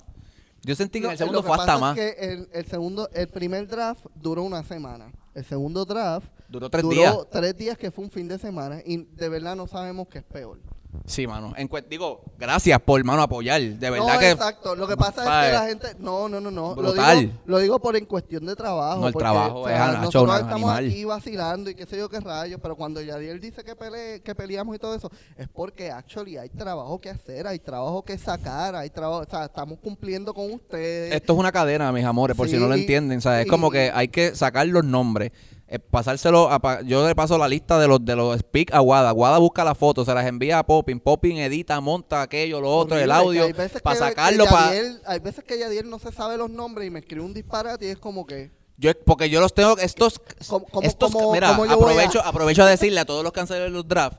Yo 0.63 0.75
sentí 0.75 0.99
que 1.01 1.05
No, 1.05 1.09
en 1.09 1.13
el 1.13 1.19
segundo 1.19 1.39
lo 1.39 1.43
que 1.43 1.47
fue 1.49 1.57
hasta 1.57 1.67
pasa 1.67 1.79
más. 1.81 1.97
Es 1.99 2.15
que 2.17 2.33
el, 2.33 2.49
el 2.53 2.67
segundo, 2.67 3.09
el 3.13 3.29
primer 3.29 3.69
draft 3.69 4.05
duró 4.17 4.43
una 4.43 4.63
semana. 4.65 5.13
El 5.35 5.45
segundo 5.45 5.85
draft 5.85 6.27
Duró 6.49 6.69
tres 6.71 6.83
duró 6.83 6.95
días. 6.97 7.17
tres 7.31 7.57
días 7.57 7.79
que 7.79 7.91
fue 7.91 8.05
un 8.05 8.11
fin 8.11 8.27
de 8.27 8.39
semana 8.39 8.81
y 8.85 8.97
de 9.05 9.29
verdad 9.29 9.55
no 9.55 9.67
sabemos 9.69 10.09
qué 10.09 10.19
es 10.19 10.25
peor. 10.25 10.59
Sí, 11.05 11.27
mano. 11.27 11.53
En 11.57 11.69
digo, 11.89 12.23
gracias 12.39 12.81
por, 12.81 13.03
mano, 13.05 13.23
apoyar. 13.23 13.61
De 13.61 13.91
verdad 13.91 14.15
no, 14.15 14.21
que 14.21 14.31
exacto. 14.31 14.75
Lo 14.75 14.87
que 14.87 14.97
pasa 14.97 15.23
es 15.23 15.49
que 15.49 15.55
la 15.55 15.67
gente. 15.67 15.89
No, 15.99 16.29
no, 16.29 16.41
no, 16.41 16.51
no. 16.51 16.75
Lo 16.75 16.83
Brutal. 16.83 17.21
digo, 17.21 17.33
lo 17.47 17.59
digo 17.59 17.79
por 17.79 17.97
en 17.97 18.07
cuestión 18.07 18.47
de 18.47 18.57
trabajo. 18.57 19.01
No, 19.01 19.07
el 19.09 19.13
porque, 19.13 19.25
trabajo 19.25 19.69
es 19.69 19.79
nosotros 19.79 20.23
un 20.25 20.31
estamos 20.31 20.71
animal. 20.71 20.87
aquí 20.87 21.05
vacilando 21.05 21.71
y 21.71 21.75
qué 21.75 21.87
sé 21.87 21.99
yo 21.99 22.09
qué 22.09 22.21
rayos. 22.21 22.59
Pero 22.63 22.77
cuando 22.77 23.01
Yadiel 23.03 23.41
dice 23.41 23.63
que, 23.65 23.77
pele, 23.77 24.23
que 24.23 24.35
peleamos 24.35 24.77
y 24.77 24.79
todo 24.79 24.95
eso, 24.95 25.11
es 25.37 25.49
porque 25.49 25.91
actually 25.91 26.39
hay 26.39 26.49
trabajo 26.49 27.01
que 27.01 27.11
hacer, 27.11 27.47
hay 27.47 27.59
trabajo 27.59 28.03
que 28.03 28.17
sacar, 28.17 28.75
hay 28.75 28.91
trabajo. 28.91 29.23
O 29.23 29.31
sea, 29.31 29.45
estamos 29.45 29.79
cumpliendo 29.81 30.33
con 30.33 30.51
ustedes. 30.51 31.15
esto 31.15 31.33
es 31.35 31.39
una 31.39 31.53
cadena, 31.53 31.93
mis 31.93 32.05
amores, 32.05 32.37
por 32.37 32.49
si 32.49 32.57
no 32.57 32.67
lo 32.67 32.75
entienden. 32.75 33.21
¿sabes? 33.21 33.45
Es 33.45 33.51
como 33.51 33.71
que 33.71 33.91
hay 33.93 34.09
que 34.09 34.35
sacar 34.35 34.67
los 34.67 34.85
nombres. 34.85 35.33
Eh, 35.71 35.79
pasárselo 35.79 36.51
a 36.51 36.81
yo 36.83 37.07
le 37.07 37.15
paso 37.15 37.37
la 37.37 37.47
lista 37.47 37.79
de 37.79 37.87
los 37.87 38.03
de 38.05 38.17
los 38.17 38.39
speak 38.41 38.73
a 38.75 38.79
Guada. 38.81 39.11
Guada 39.11 39.39
busca 39.39 39.65
la 39.65 39.75
foto, 39.75 40.05
se 40.05 40.15
las 40.15 40.27
envía 40.27 40.59
a 40.59 40.63
Popping. 40.67 40.99
Popping 41.01 41.37
edita, 41.39 41.81
monta 41.81 42.23
aquello, 42.23 42.61
lo 42.61 42.75
otro, 42.75 42.97
el 42.99 43.11
Horrible, 43.11 43.41
audio, 43.43 43.57
para 43.83 43.97
sacarlo 43.99 44.47
para 44.47 44.71
Hay 45.07 45.19
veces 45.21 45.45
que 45.45 45.59
Yadiel 45.59 45.89
no 45.91 45.99
se 45.99 46.11
sabe 46.13 46.37
los 46.39 46.49
nombres 46.51 46.87
y 46.87 46.91
me 46.91 47.01
escribe 47.01 47.23
un 47.23 47.35
disparate 47.35 47.87
y 47.87 47.91
es 47.91 47.99
como 47.99 48.27
que. 48.27 48.51
Yo, 48.81 48.93
porque 49.05 49.29
yo 49.29 49.41
los 49.41 49.53
tengo, 49.53 49.77
estos, 49.79 50.21
¿Cómo- 50.49 50.65
cómo- 50.67 50.87
estos 50.87 51.11
cómo- 51.13 51.33
mira, 51.33 51.53
voy 51.57 51.69
a- 51.69 51.73
aprovecho, 51.73 52.23
aprovecho 52.25 52.63
a 52.63 52.67
decirle 52.67 53.01
a 53.01 53.05
todos 53.05 53.23
los 53.25 53.33
canceles 53.33 53.71
los 53.73 53.87
drafts. 53.87 54.19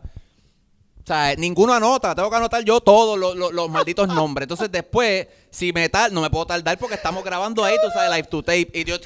O 1.01 1.07
sea, 1.07 1.33
ninguno 1.37 1.73
anota, 1.73 2.13
tengo 2.13 2.29
que 2.29 2.35
anotar 2.35 2.63
yo 2.63 2.81
todos 2.81 3.17
los, 3.17 3.35
los- 3.35 3.51
los 3.53 3.69
malditos 3.69 4.07
nombres. 4.09 4.43
Entonces 4.43 4.71
después, 4.71 5.27
si 5.51 5.73
me 5.73 5.89
tal, 5.89 6.13
no 6.13 6.21
me 6.21 6.29
puedo 6.29 6.45
tardar 6.45 6.77
porque 6.77 6.95
estamos 6.95 7.23
grabando 7.23 7.63
ahí, 7.63 7.75
tú 7.83 7.89
sabes, 7.91 8.11
live 8.11 8.27
to 8.27 8.43
tape. 8.43 8.69
Y 8.73 8.83
yo, 8.83 8.97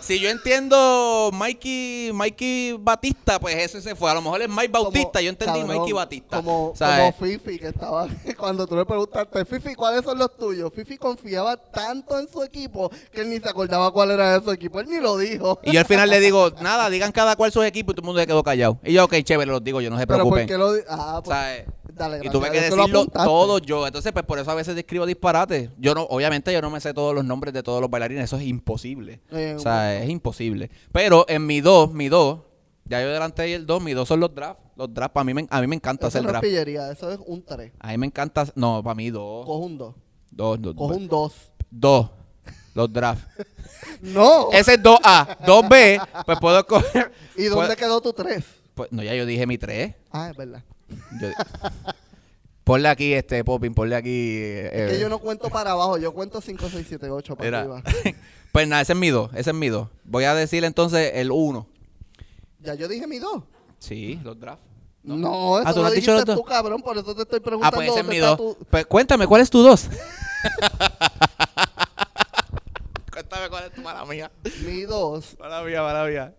si 0.00 0.18
yo 0.18 0.30
entiendo 0.30 1.30
Mikey, 1.32 2.12
Mikey 2.14 2.76
Batista, 2.80 3.38
pues 3.38 3.56
ese 3.56 3.82
se 3.82 3.94
fue. 3.94 4.10
A 4.10 4.14
lo 4.14 4.22
mejor 4.22 4.42
es 4.42 4.48
Mike 4.48 4.68
Bautista, 4.68 5.20
yo 5.20 5.28
entendí 5.30 5.60
cabrón, 5.60 5.78
Mikey 5.78 5.92
Batista. 5.92 6.36
Como, 6.38 6.72
¿sabes? 6.74 7.14
como 7.14 7.26
Fifi, 7.26 7.58
que 7.58 7.68
estaba, 7.68 8.08
cuando 8.38 8.66
tú 8.66 8.76
le 8.76 8.84
preguntaste, 8.86 9.44
Fifi, 9.44 9.74
¿cuáles 9.74 10.04
son 10.04 10.18
los 10.18 10.34
tuyos? 10.36 10.72
Fifi 10.74 10.96
confiaba 10.96 11.56
tanto 11.56 12.18
en 12.18 12.28
su 12.28 12.42
equipo 12.42 12.90
que 13.12 13.20
él 13.20 13.30
ni 13.30 13.38
se 13.38 13.48
acordaba 13.48 13.90
cuál 13.92 14.10
era 14.12 14.38
de 14.38 14.44
su 14.44 14.50
equipo. 14.50 14.80
Él 14.80 14.88
ni 14.88 14.98
lo 15.00 15.16
dijo. 15.18 15.60
Y 15.62 15.72
yo 15.72 15.80
al 15.80 15.86
final 15.86 16.08
le 16.08 16.20
digo, 16.20 16.50
nada, 16.60 16.88
digan 16.90 17.12
cada 17.12 17.36
cual 17.36 17.52
sus 17.52 17.64
equipos 17.64 17.92
y 17.92 17.96
todo 17.96 18.02
el 18.02 18.06
mundo 18.06 18.20
se 18.20 18.26
quedó 18.26 18.42
callado. 18.42 18.78
Y 18.84 18.94
yo, 18.94 19.04
ok, 19.04 19.14
chévere, 19.22 19.50
los 19.50 19.62
digo, 19.62 19.80
yo 19.80 19.90
no 19.90 19.98
se 19.98 20.06
Pero 20.06 20.18
preocupen. 20.20 20.46
¿por 20.46 20.54
qué 20.54 20.58
lo 20.58 20.72
di- 20.72 20.82
Ah, 20.88 21.20
pues, 21.22 21.36
¿sabes? 21.36 21.64
Dale, 21.94 22.20
Y 22.22 22.30
tuve 22.30 22.50
que 22.50 22.60
decirlo 22.60 23.06
todo 23.06 23.58
yo. 23.58 23.86
Entonces, 23.86 24.12
pues 24.12 24.24
por 24.24 24.38
eso 24.38 24.50
a 24.50 24.54
veces 24.54 24.76
escribo 24.76 25.06
disparates. 25.06 25.70
Yo 25.78 25.94
no, 25.94 26.02
obviamente 26.04 26.52
yo 26.52 26.60
no 26.60 26.70
me 26.70 26.80
sé 26.80 26.94
todos 26.94 27.14
los 27.14 27.24
nombres 27.24 27.54
de 27.54 27.62
todos 27.62 27.80
los 27.80 27.90
bailarines. 27.90 28.24
Eso 28.24 28.36
es 28.36 28.44
imposible. 28.44 29.20
Eh, 29.30 29.54
o 29.56 29.60
sea, 29.60 30.02
es 30.02 30.08
imposible. 30.08 30.70
Pero 30.92 31.24
en 31.28 31.46
mi 31.46 31.60
dos, 31.60 31.92
mi 31.92 32.08
dos, 32.08 32.40
ya 32.84 33.00
yo 33.00 33.08
adelanté 33.08 33.54
el 33.54 33.66
dos, 33.66 33.82
mi 33.82 33.92
dos 33.92 34.08
son 34.08 34.20
los 34.20 34.34
drafts. 34.34 34.62
Los 34.76 34.92
drafts, 34.92 35.16
a 35.16 35.24
mí 35.24 35.34
me, 35.34 35.46
a 35.50 35.60
mí 35.60 35.66
me 35.66 35.76
encanta 35.76 36.08
Eso 36.08 36.18
hacer 36.18 36.28
draft. 36.28 36.44
eso 36.44 37.12
es 37.12 37.18
un 37.26 37.44
3. 37.44 37.72
A 37.78 37.88
mí 37.88 37.98
me 37.98 38.06
encanta, 38.06 38.46
no, 38.54 38.82
para 38.82 38.94
mí 38.94 39.10
dos. 39.10 39.44
Coge 39.44 39.66
un 39.66 39.78
2. 39.78 39.94
Dos, 40.30 40.62
dos, 40.62 40.74
dos. 40.74 40.90
un 40.90 41.08
2. 41.08 41.32
Dos. 41.70 42.10
Los 42.74 42.92
drafts. 42.92 43.26
No. 44.00 44.50
Ese 44.52 44.74
es 44.74 44.82
2A. 44.82 45.38
2B, 45.46 46.24
pues 46.26 46.38
puedo 46.40 46.66
coger. 46.66 47.12
¿Y 47.36 47.44
dónde 47.44 47.76
quedó 47.76 48.00
tu 48.00 48.12
3? 48.12 48.44
Pues, 48.74 48.90
no, 48.90 49.02
ya 49.02 49.14
yo 49.14 49.26
dije 49.26 49.46
mi 49.46 49.58
tres. 49.58 49.94
Ah, 50.10 50.30
es 50.30 50.36
verdad. 50.36 50.62
Yo- 51.20 51.28
ponle 52.64 52.88
aquí, 52.88 53.12
este, 53.12 53.42
Popping, 53.44 53.74
ponle 53.74 53.96
aquí. 53.96 54.10
eh, 54.40 54.86
Es 54.86 54.92
que 54.92 55.00
yo 55.00 55.08
no 55.08 55.18
cuento 55.18 55.50
para 55.50 55.72
abajo, 55.72 55.98
yo 55.98 56.12
cuento 56.12 56.40
5, 56.40 56.68
6, 56.70 56.86
7, 56.88 57.10
8 57.10 57.36
para 57.36 57.46
Mira. 57.48 57.60
arriba. 57.60 57.82
pues 58.52 58.68
nada, 58.68 58.82
ese 58.82 58.92
es 58.92 58.98
mi 58.98 59.08
2, 59.10 59.30
ese 59.34 59.50
es 59.50 59.56
mi 59.56 59.68
2. 59.68 59.88
Voy 60.04 60.24
a 60.24 60.34
decir 60.34 60.64
entonces 60.64 61.12
el 61.14 61.30
1. 61.32 61.66
Ya 62.60 62.74
yo 62.74 62.86
dije 62.88 63.06
mi 63.06 63.18
2. 63.18 63.42
Sí, 63.78 64.20
los 64.22 64.38
drafts. 64.38 64.62
No, 65.02 65.58
eso 65.58 65.68
Ah, 65.68 65.72
¿tú 65.72 65.78
lo 65.78 65.82
no 65.82 65.88
has 65.88 65.94
dicho 65.94 66.12
dijiste 66.12 66.30
los 66.32 66.40
tú, 66.40 66.44
cabrón, 66.48 66.80
por 66.80 66.96
eso 66.96 67.12
te 67.16 67.22
estoy 67.22 67.40
Ah, 67.40 67.42
preguntando 67.44 67.76
pues 67.76 67.88
ese 67.90 68.00
es 68.00 68.06
mi 68.06 68.16
está 68.18 68.28
2. 68.28 68.36
tu... 68.36 68.56
Pues 68.70 68.86
cuéntame, 68.86 69.26
¿cuál 69.26 69.40
es 69.42 69.50
tu 69.50 69.60
2? 69.60 69.88
cuéntame 73.12 73.48
cuál 73.48 73.64
es 73.64 73.72
tu 73.72 73.80
mala 73.82 74.04
mía. 74.04 74.30
Mi 74.64 74.82
2 74.82 75.36
Mala 75.40 75.62
mía, 75.64 75.82
mala 75.82 76.04
mía. 76.06 76.32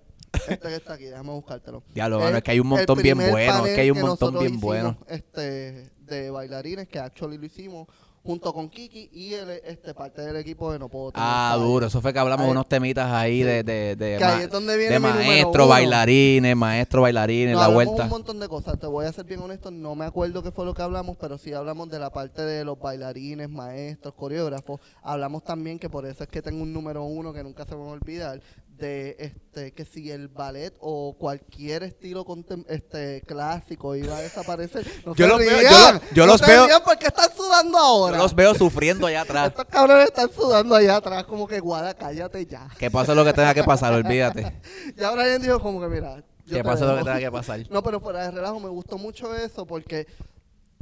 Este 0.48 0.68
que 0.70 0.76
está 0.76 0.94
aquí, 0.94 1.06
déjame 1.06 1.32
buscártelo. 1.32 1.84
Diablo, 1.94 2.20
mano, 2.20 2.38
es 2.38 2.44
que 2.44 2.52
hay 2.52 2.60
un 2.60 2.68
montón 2.68 3.02
bien 3.02 3.18
bueno, 3.18 3.66
es 3.66 3.76
que 3.76 3.82
hay 3.82 3.91
un 3.91 4.02
montón 4.02 4.34
bien 4.34 4.46
hicimos, 4.46 4.62
bueno. 4.62 4.98
Este, 5.08 5.89
de 6.02 6.30
bailarines, 6.32 6.88
que 6.88 7.00
actually 7.00 7.38
lo 7.38 7.46
hicimos 7.46 7.88
junto 8.26 8.54
con 8.54 8.70
Kiki 8.70 9.10
y 9.12 9.34
el, 9.34 9.50
este, 9.66 9.94
parte 9.94 10.22
del 10.22 10.38
equipo 10.38 10.72
de 10.72 10.80
No 10.80 10.88
Puedo 10.88 11.12
Tener 11.12 11.28
Ah, 11.30 11.58
duro. 11.60 11.88
Eso 11.88 12.00
fue 12.02 12.14
que 12.14 12.20
hablamos 12.20 12.46
Ahí- 12.46 12.52
unos 12.52 12.70
temitas 12.70 13.12
ahí 13.12 13.44
de, 13.44 13.64
de, 13.64 13.98
de, 13.98 14.16
Que 14.18 14.24
ahí 14.24 14.44
es 14.44 14.50
donde 14.50 14.78
viene 14.78 14.94
de 14.94 15.00
maestro, 15.02 15.68
bailarines, 15.68 16.56
maestro, 16.56 17.02
bailarines, 17.02 17.54
No, 17.56 17.60
la 17.60 17.68
vuelta. 17.68 18.04
un 18.04 18.10
montón 18.10 18.39
de 18.39 18.48
cosas, 18.48 18.80
te 18.80 18.88
voy 18.88 19.06
a 19.08 19.12
ser 19.12 19.26
bien 19.26 19.41
honesto, 19.41 19.72
no 19.72 19.94
me 19.96 20.06
acuerdo 20.06 20.41
qué 20.41 20.52
fue 20.52 20.64
lo 20.64 20.74
que 20.74 20.82
hablamos, 20.82 21.18
pero 21.20 21.38
sí 21.38 21.52
hablamos 21.52 21.89
de 21.89 22.00
la 22.00 22.12
parte 22.12 22.44
de 22.44 22.64
los 22.64 22.80
bailarines, 22.80 23.50
maestros, 23.50 24.14
coreógrafos. 24.14 24.80
Hablamos 25.02 25.44
también 25.44 25.78
que 25.78 25.89
por 25.89 26.06
eso 26.06 26.24
es 26.24 26.30
que 26.30 26.41
tengo 26.41 26.64
un 26.64 26.72
número 26.72 27.04
uno 27.04 27.34
que 27.34 27.44
nunca 27.44 27.66
se 27.66 27.76
me 27.76 27.82
va 27.82 27.89
a 27.89 27.91
olvidar, 27.91 28.39
de 28.78 29.15
este 29.19 29.71
que 29.74 29.86
si 29.86 30.09
el 30.11 30.28
ballet 30.28 30.74
o 30.80 31.15
cualquier 31.17 31.84
estilo 31.84 32.26
este 32.67 33.21
clásico 33.21 33.95
iba 33.95 34.17
a 34.17 34.21
desaparecer. 34.21 34.86
No 35.05 35.15
Yo 35.15 35.28
los 35.28 35.38
veo- 35.39 35.61
yo 35.61 35.69
los- 35.69 36.01
yo 36.13 36.26
no 36.26 36.32
los 36.34 36.41
se 36.41 36.47
veo- 36.47 36.84
porque 36.84 37.05
están 37.07 37.30
sudando 37.36 37.78
Yo 37.78 37.84
ahora. 37.84 38.17
los 38.17 38.34
veo 38.36 38.53
sufriendo 38.55 39.07
allá 39.07 39.21
atrás. 39.21 39.49
Estos 39.49 39.65
cabrones 39.65 40.05
están 40.07 40.32
sudando 40.32 40.76
allá 40.76 40.95
atrás 40.97 41.24
como 41.26 41.47
que 41.47 41.59
guada, 41.59 41.93
cállate 41.93 42.45
ya. 42.45 42.67
Que 42.80 42.89
pase 42.89 43.13
lo 43.13 43.24
que 43.24 43.34
tenga 43.34 43.53
que 43.53 43.63
pasar, 43.63 43.93
olvídate. 43.93 44.59
Y 44.97 45.03
ahora 45.03 45.24
alguien 45.24 45.41
dijo 45.41 45.59
como 45.59 45.80
que 45.80 45.88
mira, 45.88 46.24
yo 46.45 46.57
Que 46.57 46.63
pase 46.63 46.84
lo 46.84 46.97
que 46.97 47.03
tenga 47.03 47.19
que 47.19 47.32
pasar. 47.32 47.59
No, 47.69 47.84
pero 47.84 47.99
fuera 47.99 48.24
de 48.24 48.32
relajo, 48.32 48.59
me 48.59 48.69
gustó 48.69 48.97
mucho 48.97 49.34
eso 49.36 49.65
porque 49.65 50.07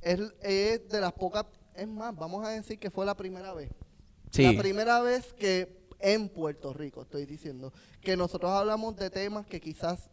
es, 0.01 0.19
es 0.41 0.87
de 0.89 1.01
las 1.01 1.11
pocas, 1.13 1.45
es 1.75 1.87
más, 1.87 2.15
vamos 2.15 2.45
a 2.47 2.51
decir 2.51 2.79
que 2.79 2.89
fue 2.89 3.05
la 3.05 3.15
primera 3.15 3.53
vez. 3.53 3.69
Sí. 4.31 4.43
La 4.55 4.59
primera 4.61 5.01
vez 5.01 5.33
que 5.33 5.80
en 6.01 6.29
Puerto 6.29 6.73
Rico, 6.73 7.01
estoy 7.03 7.25
diciendo, 7.25 7.73
que 8.01 8.15
nosotros 8.17 8.51
hablamos 8.51 8.95
de 8.95 9.09
temas 9.09 9.45
que 9.45 9.59
quizás 9.61 10.09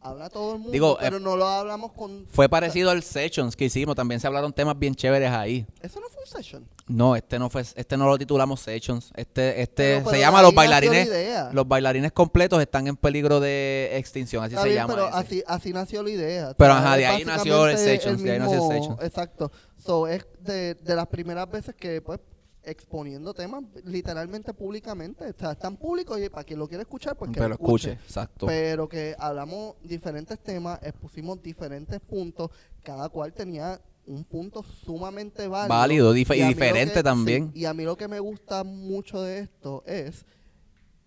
habla 0.00 0.28
todo 0.30 0.52
el 0.52 0.58
mundo, 0.58 0.72
Digo, 0.72 0.96
pero 1.00 1.16
eh, 1.16 1.20
no 1.20 1.36
lo 1.36 1.46
hablamos 1.48 1.90
con... 1.92 2.26
Fue 2.30 2.48
parecido 2.48 2.90
al 2.90 3.02
Sessions 3.02 3.56
que 3.56 3.64
hicimos, 3.64 3.96
también 3.96 4.20
se 4.20 4.26
hablaron 4.28 4.52
temas 4.52 4.78
bien 4.78 4.94
chéveres 4.94 5.30
ahí. 5.32 5.66
Eso 5.80 5.98
no 6.00 6.08
fue 6.08 6.20
un 6.22 6.28
session. 6.28 6.68
No, 6.86 7.16
este 7.16 7.40
no 7.40 7.50
fue, 7.50 7.62
este 7.62 7.96
no 7.96 8.06
lo 8.06 8.16
titulamos 8.16 8.60
Sessions. 8.60 9.10
Este, 9.16 9.60
este 9.62 9.96
Pero- 9.98 10.10
se 10.10 10.20
llama 10.20 10.42
Los 10.42 10.54
bailarines. 10.54 11.08
Los 11.52 11.66
bailarines 11.66 12.12
completos 12.12 12.60
están 12.60 12.86
en 12.86 12.96
peligro 12.96 13.40
de 13.40 13.90
extinción, 13.96 14.44
así 14.44 14.54
Está 14.54 14.62
se 14.62 14.68
bien, 14.68 14.82
llama. 14.82 14.94
pero 14.94 15.08
ese. 15.08 15.16
así, 15.18 15.42
así 15.48 15.72
nació 15.72 16.04
la 16.04 16.10
idea. 16.10 16.54
Pero, 16.56 16.74
O 16.74 16.76
sea, 16.76 16.86
ajá, 16.86 16.96
de 16.98 17.06
ahí 17.06 17.24
nació 17.24 17.66
el 17.66 17.76
Sessions, 17.78 18.22
de 18.22 18.30
ahí 18.30 18.38
nació 18.38 18.56
el 18.70 18.76
Sessions. 18.78 19.02
Exacto. 19.02 19.50
So, 19.84 20.06
es 20.06 20.24
de, 20.40 20.74
de 20.74 20.94
las 20.94 21.08
primeras 21.08 21.50
veces 21.50 21.74
que, 21.74 22.00
pues, 22.00 22.20
exponiendo 22.66 23.32
temas 23.32 23.64
literalmente 23.84 24.52
públicamente. 24.52 25.24
O 25.30 25.32
sea, 25.38 25.52
están 25.52 25.76
públicos 25.76 26.20
y 26.20 26.28
para 26.28 26.44
quien 26.44 26.58
lo 26.58 26.68
quiera 26.68 26.82
escuchar, 26.82 27.16
pues 27.16 27.30
que 27.30 27.36
pero 27.36 27.48
lo 27.48 27.54
escuche, 27.54 27.92
escuche. 27.92 28.06
exacto. 28.06 28.46
Pero 28.46 28.88
que 28.88 29.14
hablamos 29.18 29.76
diferentes 29.82 30.38
temas, 30.40 30.78
expusimos 30.82 31.42
diferentes 31.42 32.00
puntos, 32.00 32.50
cada 32.82 33.08
cual 33.08 33.32
tenía 33.32 33.80
un 34.06 34.24
punto 34.24 34.62
sumamente 34.62 35.48
válido. 35.48 35.76
Válido 35.78 36.14
dif- 36.14 36.36
y 36.36 36.42
diferente 36.46 36.94
que- 36.94 37.02
también. 37.02 37.50
sí, 37.52 37.60
y 37.60 37.64
a 37.64 37.74
mí 37.74 37.84
lo 37.84 37.96
que 37.96 38.08
me 38.08 38.20
gusta 38.20 38.62
mucho 38.64 39.22
de 39.22 39.38
esto 39.40 39.82
es 39.86 40.24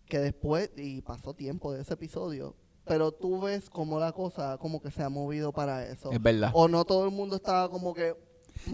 que 0.08 0.20
después, 0.20 0.72
y 0.76 1.02
pasó 1.02 1.34
tiempo 1.34 1.72
de 1.72 1.82
ese 1.82 1.94
episodio, 1.94 2.56
pero 2.86 3.12
tú 3.12 3.40
ves 3.42 3.70
como 3.70 4.00
la 4.00 4.12
cosa 4.12 4.58
como 4.58 4.82
que 4.82 4.90
se 4.92 5.04
ha 5.04 5.10
movido 5.10 5.52
para 5.54 5.86
eso. 5.86 6.12
es 6.12 6.22
verdad. 6.22 6.50
O 6.54 6.68
no 6.68 6.84
todo 6.86 7.06
el 7.06 7.12
mundo 7.12 7.36
estaba 7.36 7.70
como 7.70 7.94
que... 7.94 8.16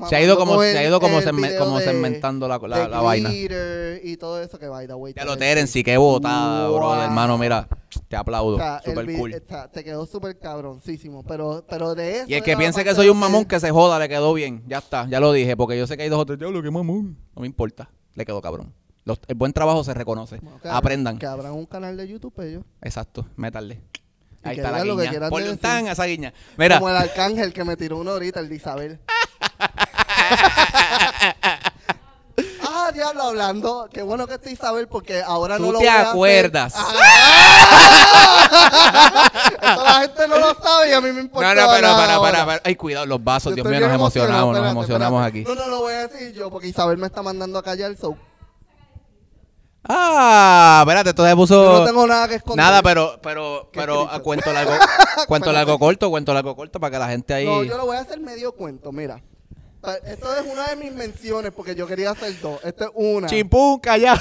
Se 0.10 0.16
ha 0.16 0.22
ido 0.22 0.38
como, 0.38 0.62
se 0.62 0.78
ha 0.78 0.84
ido 0.88 1.00
como, 1.00 1.22
segme- 1.22 1.58
como 1.58 1.80
de- 1.80 1.86
segmentando 1.86 2.48
la, 2.48 2.58
la, 2.60 2.88
la 2.88 3.02
vaina. 3.02 3.30
Y 3.34 4.18
todo 4.18 4.42
eso 4.42 4.60
que 4.60 4.68
by 4.68 4.88
the 4.88 4.94
way. 4.94 5.14
Ya 5.16 5.24
lo 5.26 5.38
Terence, 5.38 5.84
qué 5.84 5.98
botada, 5.98 6.68
bro, 6.70 6.80
Wow. 6.88 7.02
hermano, 7.02 7.38
mira, 7.38 7.68
te 8.08 8.16
aplaudo, 8.16 8.56
o 8.56 8.60
sea, 8.60 8.82
super 8.84 9.06
cool. 9.16 9.42
te 9.72 9.84
quedó 9.84 10.06
súper 10.06 10.38
cabroncísimo, 10.38 11.24
pero, 11.24 11.66
pero 11.70 11.96
de 11.96 12.18
eso... 12.18 12.26
Y 12.28 12.34
el 12.34 12.44
que 12.44 12.56
piense 12.58 12.84
que 12.84 12.94
soy 12.94 13.10
un 13.10 13.18
mamón, 13.18 13.46
que 13.46 13.60
se 13.60 13.72
joda, 13.72 13.98
le 14.00 14.10
quedó 14.10 14.34
bien. 14.34 14.64
Ya 14.68 14.80
está, 14.80 15.08
ya 15.10 15.20
lo 15.20 15.32
dije, 15.32 15.56
porque 15.56 15.78
yo 15.78 15.88
sé 15.88 15.96
que 15.98 16.04
hay 16.04 16.10
dos 16.10 16.20
o 16.20 16.26
tres, 16.26 16.40
diablo, 16.40 16.62
qué 16.62 16.70
mamón. 16.72 17.18
No 17.36 17.42
me 17.42 17.48
importa, 17.48 17.90
le 18.16 18.26
quedó 18.26 18.42
cabrón. 18.42 18.74
Los- 19.06 19.20
el 19.28 19.36
buen 19.36 19.54
trabajo 19.54 19.84
se 19.84 19.94
reconoce. 19.94 20.40
Bueno, 20.42 20.60
que- 20.62 20.68
Aprendan. 20.70 21.18
Que 21.20 21.26
abran 21.26 21.54
un 21.54 21.66
canal 21.68 21.96
de 21.96 22.08
YouTube 22.08 22.34
ellos. 22.44 22.64
Exacto, 22.82 23.26
métanle. 23.38 23.80
Ahí 24.44 24.56
que 24.56 24.62
está 24.62 24.72
la 24.72 24.84
lo 24.86 24.96
que 24.96 25.08
guiña. 25.10 25.30
Ponle 25.30 25.50
un 25.50 25.58
tan 25.58 25.88
a 25.88 25.94
esa 25.94 26.06
guiña. 26.06 26.32
Mira, 26.58 26.78
Como 26.80 26.90
el 26.92 26.98
arcángel 26.98 27.52
que 27.52 27.64
me 27.64 27.76
tiró 27.78 27.98
uno 27.98 28.12
ahorita, 28.12 28.40
el 28.40 28.50
de 28.50 28.56
Isabel. 28.56 29.00
Ah, 32.67 32.91
diablo, 32.93 33.23
hablando. 33.23 33.89
Qué 33.91 34.01
bueno 34.01 34.28
que 34.28 34.36
está 34.36 34.49
Isabel 34.49 34.88
porque 34.88 35.21
ahora 35.21 35.57
no 35.59 35.67
tú 35.67 35.71
lo 35.73 35.80
te 35.80 35.86
voy 35.86 35.93
a 35.93 35.95
hacer. 36.01 36.07
acuerdas. 36.07 36.73
Ah. 36.76 36.91
Esto 39.45 39.84
la 39.84 39.93
gente 40.01 40.28
no 40.28 40.38
lo 40.39 40.53
sabe 40.55 40.89
y 40.89 40.93
a 40.93 41.01
mí 41.01 41.11
me 41.11 41.21
importa. 41.21 41.53
No, 41.55 41.61
no, 41.61 41.67
pero 41.73 41.88
para, 41.93 42.19
para, 42.19 42.45
para. 42.45 42.61
Ay, 42.63 42.76
cuidado, 42.76 43.05
los 43.05 43.23
vasos, 43.23 43.55
Dios 43.55 43.67
mío, 43.67 43.80
nos 43.80 43.93
emocionamos, 43.93 44.57
nos 44.57 44.71
emocionamos 44.71 45.26
aquí. 45.26 45.43
No, 45.43 45.55
no 45.55 45.67
lo 45.67 45.80
voy 45.80 45.93
a 45.93 46.07
decir 46.07 46.34
yo 46.34 46.49
porque 46.49 46.67
Isabel 46.67 46.97
me 46.97 47.07
está 47.07 47.21
mandando 47.21 47.59
a 47.59 47.63
callar. 47.63 47.95
So, 47.97 48.17
Ah, 49.88 50.80
espérate, 50.84 51.09
esto 51.11 51.23
se 51.23 51.36
puso. 51.36 51.63
yo 51.63 51.80
no 51.82 51.86
tengo 51.86 52.07
nada 52.07 52.28
que 52.28 52.36
esconder. 52.36 52.65
Nada, 52.65 52.82
pero, 52.82 53.19
pero, 53.21 53.69
Qué 53.71 53.80
pero, 53.82 53.99
triste. 53.99 54.15
a 54.15 54.19
cuento 54.19 54.51
largo, 54.51 54.71
cuento 55.28 55.51
largo 55.51 55.78
corto, 55.78 56.09
cuento 56.09 56.34
largo 56.34 56.55
corto 56.55 56.80
para 56.80 56.91
que 56.91 56.97
la 56.99 57.07
gente 57.09 57.34
ahí. 57.36 57.45
No, 57.45 57.63
yo 57.63 57.78
lo 57.78 57.86
voy 57.86 57.95
a 57.97 57.99
hacer 57.99 58.19
medio 58.19 58.53
cuento, 58.53 58.91
mira. 58.91 59.21
Pa- 59.86 59.96
Esto 60.10 60.36
es 60.36 60.46
una 60.52 60.68
de 60.68 60.76
mis 60.76 60.94
menciones 60.94 61.52
porque 61.52 61.76
yo 61.76 61.86
quería 61.88 62.12
hacer 62.12 62.40
dos. 62.42 62.60
Esta 62.64 62.86
es 62.86 62.92
una. 62.94 63.28
Chimpún, 63.28 63.80
callado. 63.80 64.20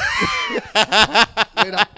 Mira. 1.65 1.89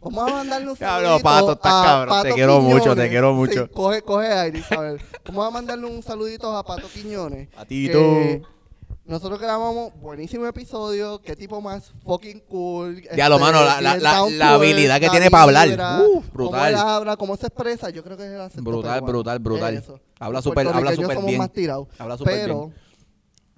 Vamos 0.00 0.30
a 0.30 0.34
mandarle 0.34 0.70
un 0.70 0.76
saludito 0.76 1.20
Pato, 1.22 1.52
estás 1.52 1.72
a 1.72 1.84
cabrón. 1.84 2.22
Te 2.22 2.32
quiero 2.32 2.60
mucho, 2.60 2.94
te 2.94 3.08
quiero 3.08 3.32
mucho. 3.34 3.64
Sí, 3.66 3.70
coge, 3.72 4.02
coge 4.02 4.28
aire, 4.32 4.58
Isabel. 4.60 5.00
Vamos 5.26 5.46
a 5.46 5.50
mandarle 5.50 5.86
un 5.86 6.02
saludito 6.02 6.56
a 6.56 6.64
Pato 6.64 6.88
Quiñones. 6.88 7.48
Patito. 7.48 7.98
que 7.98 8.42
Nosotros 9.04 9.40
grabamos 9.40 9.92
buenísimo 10.00 10.46
episodio. 10.46 11.20
Qué 11.22 11.34
tipo 11.34 11.60
más 11.60 11.92
fucking 12.04 12.40
cool. 12.48 13.02
Ya 13.16 13.28
lo, 13.28 13.40
mano, 13.40 13.64
la- 13.64 14.54
habilidad 14.54 15.00
que 15.00 15.10
tiene 15.10 15.28
para 15.28 15.42
hablar. 15.42 15.68
Uh, 16.00 16.22
brutal. 16.32 16.52
Cómo 16.52 16.66
él 16.66 16.74
habla, 16.76 17.16
cómo 17.16 17.36
se 17.36 17.48
expresa. 17.48 17.90
Yo 17.90 18.04
creo 18.04 18.16
que 18.16 18.24
es 18.26 18.30
el 18.30 18.40
acento 18.40 18.62
Brutal, 18.70 18.94
peruano. 19.00 19.06
brutal, 19.06 19.38
brutal. 19.40 19.76
Eso. 19.76 20.00
Habla 20.18 20.40
súper- 20.42 20.66
habla 20.68 20.94
somos 20.94 21.26
bien. 21.26 21.38
más 21.38 21.52
tirados. 21.52 21.88
Habla 21.98 22.16
súper 22.16 22.34
Pero 22.34 22.66
bien. 22.68 22.74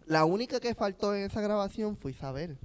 la 0.07 0.25
única 0.25 0.59
que 0.61 0.75
faltó 0.75 1.15
en 1.15 1.23
esa 1.25 1.41
grabación 1.41 1.97
fue 1.97 2.11
Isabel. 2.13 2.59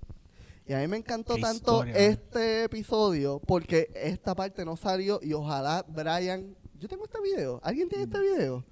Y 0.65 0.73
a 0.73 0.79
mí 0.79 0.87
me 0.87 0.97
encantó 0.97 1.35
Qué 1.35 1.41
tanto 1.41 1.73
historia, 1.85 1.93
este 1.95 2.63
episodio 2.63 3.41
porque 3.45 3.89
esta 3.95 4.33
parte 4.33 4.63
no 4.65 4.77
salió 4.77 5.19
y 5.21 5.33
ojalá 5.33 5.85
Brian... 5.87 6.55
Yo 6.79 6.87
tengo 6.87 7.03
este 7.05 7.19
video. 7.21 7.59
¿Alguien 7.63 7.87
tiene 7.89 8.05
este 8.05 8.19
video? 8.19 8.63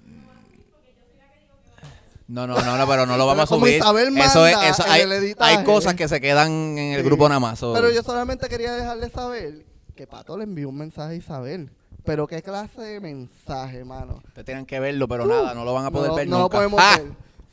No, 2.28 2.48
no, 2.48 2.56
no, 2.62 2.78
no, 2.78 2.88
pero 2.88 3.06
no 3.06 3.18
lo 3.18 3.26
vamos 3.28 3.44
a 3.44 3.48
Pero 3.48 3.60
subir. 3.60 3.76
Isabel 3.78 4.18
Eso 4.18 4.48
es, 4.48 4.54
manda 4.56 4.70
eso, 4.70 4.84
hay, 4.88 5.34
hay 5.38 5.64
cosas 5.66 5.96
que 5.96 6.08
se 6.08 6.22
quedan 6.22 6.50
en 6.78 6.94
el 6.94 7.02
Sí. 7.02 7.06
grupo 7.06 7.28
nada 7.28 7.42
más. 7.42 7.60
so- 7.60 7.74
Pero 7.74 7.90
yo 7.92 8.04
solamente 8.04 8.48
quería 8.48 8.72
dejarle 8.74 9.10
saber 9.10 9.66
que 9.96 10.08
Pato 10.08 10.38
le 10.38 10.46
envió 10.46 10.70
un 10.70 10.78
mensaje 10.78 11.14
a 11.14 11.16
Isabel. 11.16 11.72
Pero 12.04 12.26
qué 12.28 12.41
clase 12.41 12.82
de 12.82 12.99
mensaje, 12.99 13.84
mano. 13.86 14.22
Ustedes 14.28 14.45
tienen 14.45 14.66
que 14.66 14.80
verlo, 14.80 15.08
pero 15.08 15.26
nada, 15.26 15.54
no 15.54 15.64
lo 15.64 15.74
van 15.74 15.86
a 15.86 15.91
poder 15.91 16.10
no, 16.10 16.16
ver 16.16 16.28
no 16.28 16.38
lo 16.38 16.43
nunca. 16.43 16.58
podemos 16.58 16.80
Ah, 16.82 16.97
ver. 16.97 17.12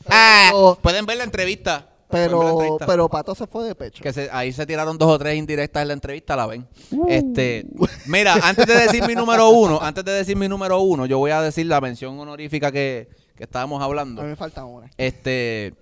ah, 0.08 0.48
Pero, 0.50 0.78
pueden 0.82 1.06
ver 1.06 1.18
la 1.18 1.24
entrevista. 1.24 1.86
La 2.10 2.18
pero, 2.18 2.50
entrevista. 2.52 2.86
pero 2.86 3.08
Pato 3.10 3.34
se 3.34 3.46
fue 3.46 3.64
de 3.66 3.74
pecho. 3.74 4.02
que 4.02 4.12
se- 4.14 4.30
ahí 4.32 4.50
se 4.52 4.64
tiraron 4.64 4.96
dos 4.96 5.10
o 5.10 5.18
tres 5.18 5.36
indirectas 5.36 5.82
en 5.82 5.88
la 5.88 5.94
entrevista, 5.94 6.34
la 6.36 6.46
ven. 6.46 6.66
Uh. 6.90 7.04
Este, 7.08 7.66
mira, 8.06 8.34
antes 8.42 8.66
de 8.66 8.74
decir 8.74 9.06
mi 9.06 9.14
número 9.14 9.50
uno, 9.50 9.78
antes 9.82 10.02
de 10.06 10.12
decir 10.12 10.34
mi 10.34 10.48
número 10.48 10.80
uno, 10.80 11.04
yo 11.04 11.18
voy 11.18 11.30
a 11.32 11.42
decir 11.42 11.66
la 11.66 11.82
mención 11.82 12.18
honorífica 12.18 12.72
que, 12.72 13.10
que 13.36 13.44
estábamos 13.44 13.82
A 13.82 13.84
hablando. 13.84 14.22
mí 14.22 14.28
me 14.28 14.36
falta 14.36 14.64
una. 14.64 14.90
Este, 14.96 15.74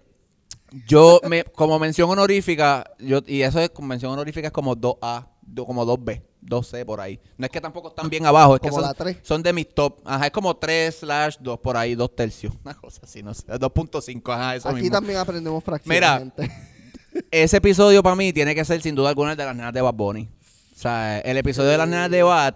yo 0.88 1.20
me, 1.28 1.44
como 1.44 1.78
mención 1.78 2.10
honorífica, 2.10 2.90
yo, 2.98 3.20
y 3.24 3.42
eso 3.42 3.60
es 3.60 3.70
como 3.70 3.86
mención 3.86 4.10
honorífica 4.12 4.48
es 4.48 4.52
como 4.52 4.74
2A, 4.74 5.28
do- 5.42 5.64
como 5.64 5.86
2B, 5.86 6.22
2C 6.46 6.84
por 6.84 7.00
ahí. 7.00 7.18
No 7.36 7.46
es 7.46 7.50
que 7.52 7.60
tampoco 7.60 7.88
están 7.88 8.08
bien 8.08 8.24
abajo, 8.26 8.54
es 8.54 8.60
que 8.60 8.68
Como 8.68 8.80
son, 8.80 8.88
la 8.88 8.94
tres. 8.94 9.18
son 9.22 9.42
de 9.42 9.52
mis 9.52 9.68
top. 9.74 9.98
Ajá, 10.04 10.26
es 10.26 10.32
como 10.32 10.56
3 10.56 10.94
slash 10.94 11.36
2 11.40 11.58
por 11.60 11.76
ahí, 11.76 11.94
2 11.94 12.14
tercios. 12.16 12.54
Una 12.64 12.74
cosa 12.74 13.00
así, 13.04 13.22
no 13.22 13.34
sé. 13.34 13.46
2.5, 13.46 14.32
ajá, 14.32 14.56
eso 14.56 14.68
Aquí 14.68 14.82
mismo. 14.82 14.96
también 14.96 15.18
aprendemos 15.18 15.62
fracciones. 15.62 15.96
Mira. 15.96 16.32
Ese 17.30 17.56
episodio 17.56 18.02
para 18.02 18.14
mí 18.14 18.32
tiene 18.32 18.54
que 18.54 18.64
ser 18.64 18.80
sin 18.82 18.94
duda 18.94 19.08
alguna 19.08 19.32
el 19.32 19.36
de 19.38 19.44
las 19.44 19.56
nenas 19.56 19.72
de 19.72 19.80
Bad 19.80 19.94
Bunny. 19.94 20.28
O 20.74 20.78
sea, 20.78 21.18
el 21.20 21.36
episodio 21.38 21.70
de 21.70 21.78
las 21.78 21.88
nenas 21.88 22.10
de 22.10 22.22
Bad 22.22 22.54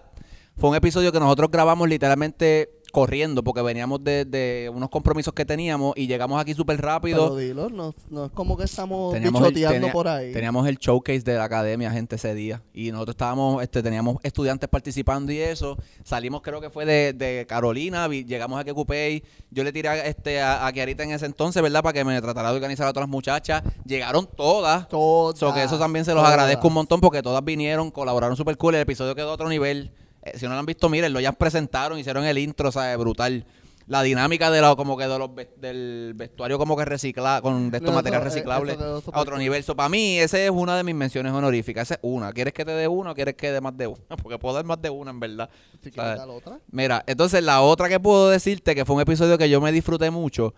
fue 0.59 0.68
un 0.70 0.76
episodio 0.76 1.11
que 1.11 1.18
nosotros 1.18 1.51
grabamos 1.51 1.88
literalmente 1.88 2.80
corriendo 2.91 3.43
porque 3.43 3.62
veníamos 3.62 4.03
de, 4.03 4.24
de 4.24 4.70
unos 4.74 4.88
compromisos 4.91 5.32
que 5.34 5.45
teníamos 5.45 5.95
y 5.97 6.07
llegamos 6.07 6.41
aquí 6.41 6.55
súper 6.55 6.80
rápido. 6.80 7.34
Pero 7.34 7.36
dilo, 7.36 7.68
no, 7.70 7.95
no 8.09 8.26
es 8.26 8.32
como 8.32 8.57
que 8.57 8.64
estamos 8.64 9.12
Teníamos 9.12 9.43
el, 9.47 9.91
por 9.93 10.09
ahí. 10.09 10.32
teníamos 10.32 10.66
el 10.68 10.76
showcase 10.78 11.20
de 11.20 11.34
la 11.36 11.45
academia, 11.45 11.91
gente, 11.91 12.16
ese 12.16 12.34
día. 12.34 12.62
Y 12.74 12.93
nosotros 12.93 13.14
estábamos, 13.14 13.62
este, 13.62 13.82
teníamos 13.82 14.16
estudiantes 14.22 14.68
participando 14.68 15.32
y 15.32 15.38
eso. 15.38 15.76
Salimos, 16.05 16.43
creo 16.43 16.61
que 16.61 16.70
fue 16.70 16.84
de, 16.84 17.12
de 17.12 17.47
Carolina, 17.49 18.07
vi- 18.09 18.24
llegamos 18.24 18.61
a 18.61 18.64
Quecupey. 18.64 19.22
Yo 19.51 19.64
le 19.64 19.72
tiré 19.72 19.88
a, 19.88 20.07
este, 20.07 20.41
a, 20.41 20.66
a 20.66 20.72
Kiarita 20.72 21.03
en 21.03 21.12
ese 21.12 21.26
entonces, 21.26 21.62
¿verdad? 21.62 21.82
Para 21.82 21.93
que 21.93 22.05
me 22.05 22.20
tratara 22.20 22.51
de 22.51 22.57
organizar 22.57 22.86
a 22.86 22.93
todas 22.93 23.03
las 23.09 23.11
muchachas. 23.11 23.62
Llegaron 23.84 24.28
todas. 24.36 24.88
Todas, 24.88 25.38
So 25.38 25.53
que 25.55 25.62
eso 25.62 25.78
también 25.78 26.05
se 26.05 26.12
los 26.12 26.20
todas. 26.22 26.32
agradezco 26.32 26.68
un 26.68 26.74
montón 26.74 27.01
porque 27.01 27.22
todas 27.22 27.45
vinieron, 27.45 27.91
colaboraron 27.91 28.36
súper 28.36 28.57
cool. 28.57 28.74
El 28.74 28.82
episodio 28.82 29.14
quedó 29.14 29.30
a 29.30 29.34
otro 29.34 29.49
nivel. 29.49 29.93
Eh, 30.35 30.39
si 30.39 30.47
no 30.47 30.53
lo 30.53 30.59
han 30.61 30.66
visto, 30.66 30.89
mírenlo. 30.89 31.20
Ya 31.20 31.33
presentaron, 31.33 31.99
hicieron 31.99 32.24
el 32.24 32.39
intro, 32.39 32.70
¿sabes? 32.72 32.97
Brutal. 32.99 33.45
La 33.87 34.03
dinámica 34.03 34.53
de 34.53 34.61
la, 34.61 34.76
como 34.76 34.97
que 34.97 35.09
de 35.09 35.18
los 35.18 35.35
ve- 35.35 35.51
del 35.57 36.12
vestuario 36.14 36.59
como 36.59 36.76
que 36.76 36.85
recicla, 36.85 37.41
con 37.43 37.72
de 37.72 37.78
estos 37.78 37.91
No, 37.91 37.97
materiales 37.97 38.24
eh, 38.26 38.28
reciclables 38.31 38.74
eso 38.76 39.03
a 39.12 39.20
otro 39.20 39.37
nivel. 39.37 39.64
Para 39.64 39.89
mí, 39.89 40.18
esa 40.18 40.39
es 40.39 40.51
una 40.51 40.76
de 40.76 40.85
mis 40.85 40.95
menciones 40.95 41.33
honoríficas. 41.33 41.89
Esa 41.89 41.95
es 41.95 42.01
una. 42.03 42.33
¿Quieres 42.33 42.55
que 42.55 42.64
te 42.64 42.70
dé 42.70 42.87
una 42.87 43.11
o 43.11 43.14
quieres 43.16 43.35
que 43.35 43.51
dé 43.51 43.61
más 43.61 43.76
de 43.76 43.89
una? 43.89 43.99
Porque 44.22 44.39
puedo 44.39 44.55
dar 44.55 44.64
más 44.64 44.81
de 44.81 44.91
una, 44.91 45.11
en 45.11 45.18
verdad. 45.18 45.51
Si 45.83 45.91
dar 45.91 46.28
otra. 46.28 46.61
Mira, 46.70 47.03
entonces 47.07 47.43
la 47.43 47.62
otra 47.62 47.89
que 47.89 47.99
puedo 47.99 48.31
decirte 48.31 48.76
que 48.76 48.85
fue 48.85 48.95
un 48.95 49.03
episodio 49.03 49.37
que 49.37 49.51
yo 49.51 49.61
me 49.61 49.72
disfruté 49.72 50.11
mucho 50.11 50.55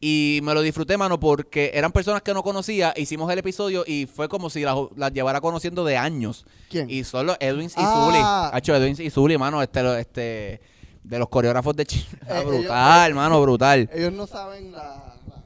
y 0.00 0.40
me 0.42 0.52
lo 0.54 0.60
disfruté, 0.60 0.96
mano, 0.98 1.18
porque 1.18 1.70
eran 1.74 1.90
personas 1.92 2.22
que 2.22 2.34
no 2.34 2.42
conocía, 2.42 2.92
hicimos 2.96 3.30
el 3.32 3.38
episodio 3.38 3.84
y 3.86 4.06
fue 4.06 4.28
como 4.28 4.50
si 4.50 4.62
las 4.62 5.12
llevara 5.12 5.40
conociendo 5.40 5.84
de 5.84 5.96
años. 5.96 6.44
¿Quién? 6.68 6.90
Y 6.90 7.04
solo 7.04 7.36
Edwin 7.40 7.68
y 7.68 7.72
Ah. 7.76 8.50
Zully. 8.50 8.56
Hacho, 8.58 8.74
Edwin 8.76 8.96
y 8.98 9.10
Zully, 9.10 9.38
mano, 9.38 9.62
este, 9.62 10.00
este, 10.00 10.60
de 11.02 11.18
los 11.18 11.28
coreógrafos 11.28 11.74
de 11.76 11.86
China. 11.86 12.04
Eh, 12.28 12.44
brutal, 12.44 13.14
mano, 13.14 13.40
brutal. 13.40 13.88
Ellos 13.92 14.12
no 14.12 14.26
saben 14.26 14.72
la, 14.72 14.78
la- 14.82 15.42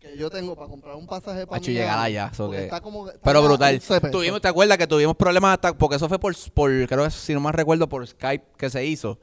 que 0.00 0.18
yo 0.18 0.28
tengo 0.28 0.54
para 0.54 0.68
comprar 0.68 0.94
un 0.96 1.06
pasaje 1.06 1.46
para 1.46 1.56
Hacho, 1.58 1.70
llegar 1.70 1.98
allá, 1.98 2.30
so 2.34 2.44
porque 2.46 2.58
que- 2.58 2.64
está 2.64 2.80
como 2.82 3.08
está 3.08 3.20
Pero 3.22 3.42
brutal. 3.42 3.74
11 3.76 4.00
pesos. 4.00 4.10
Tuvimos, 4.10 4.40
¿te 4.42 4.48
acuerdas 4.48 4.76
que 4.76 4.86
tuvimos 4.86 5.16
problemas 5.16 5.54
hasta, 5.54 5.72
porque 5.72 5.96
eso 5.96 6.08
fue 6.08 6.18
por, 6.18 6.34
por, 6.52 6.70
creo 6.86 7.04
que 7.04 7.10
si 7.10 7.32
no 7.32 7.40
más 7.40 7.54
recuerdo, 7.54 7.88
por 7.88 8.06
Skype 8.06 8.44
que 8.58 8.68
se 8.68 8.84
hizo. 8.84 9.18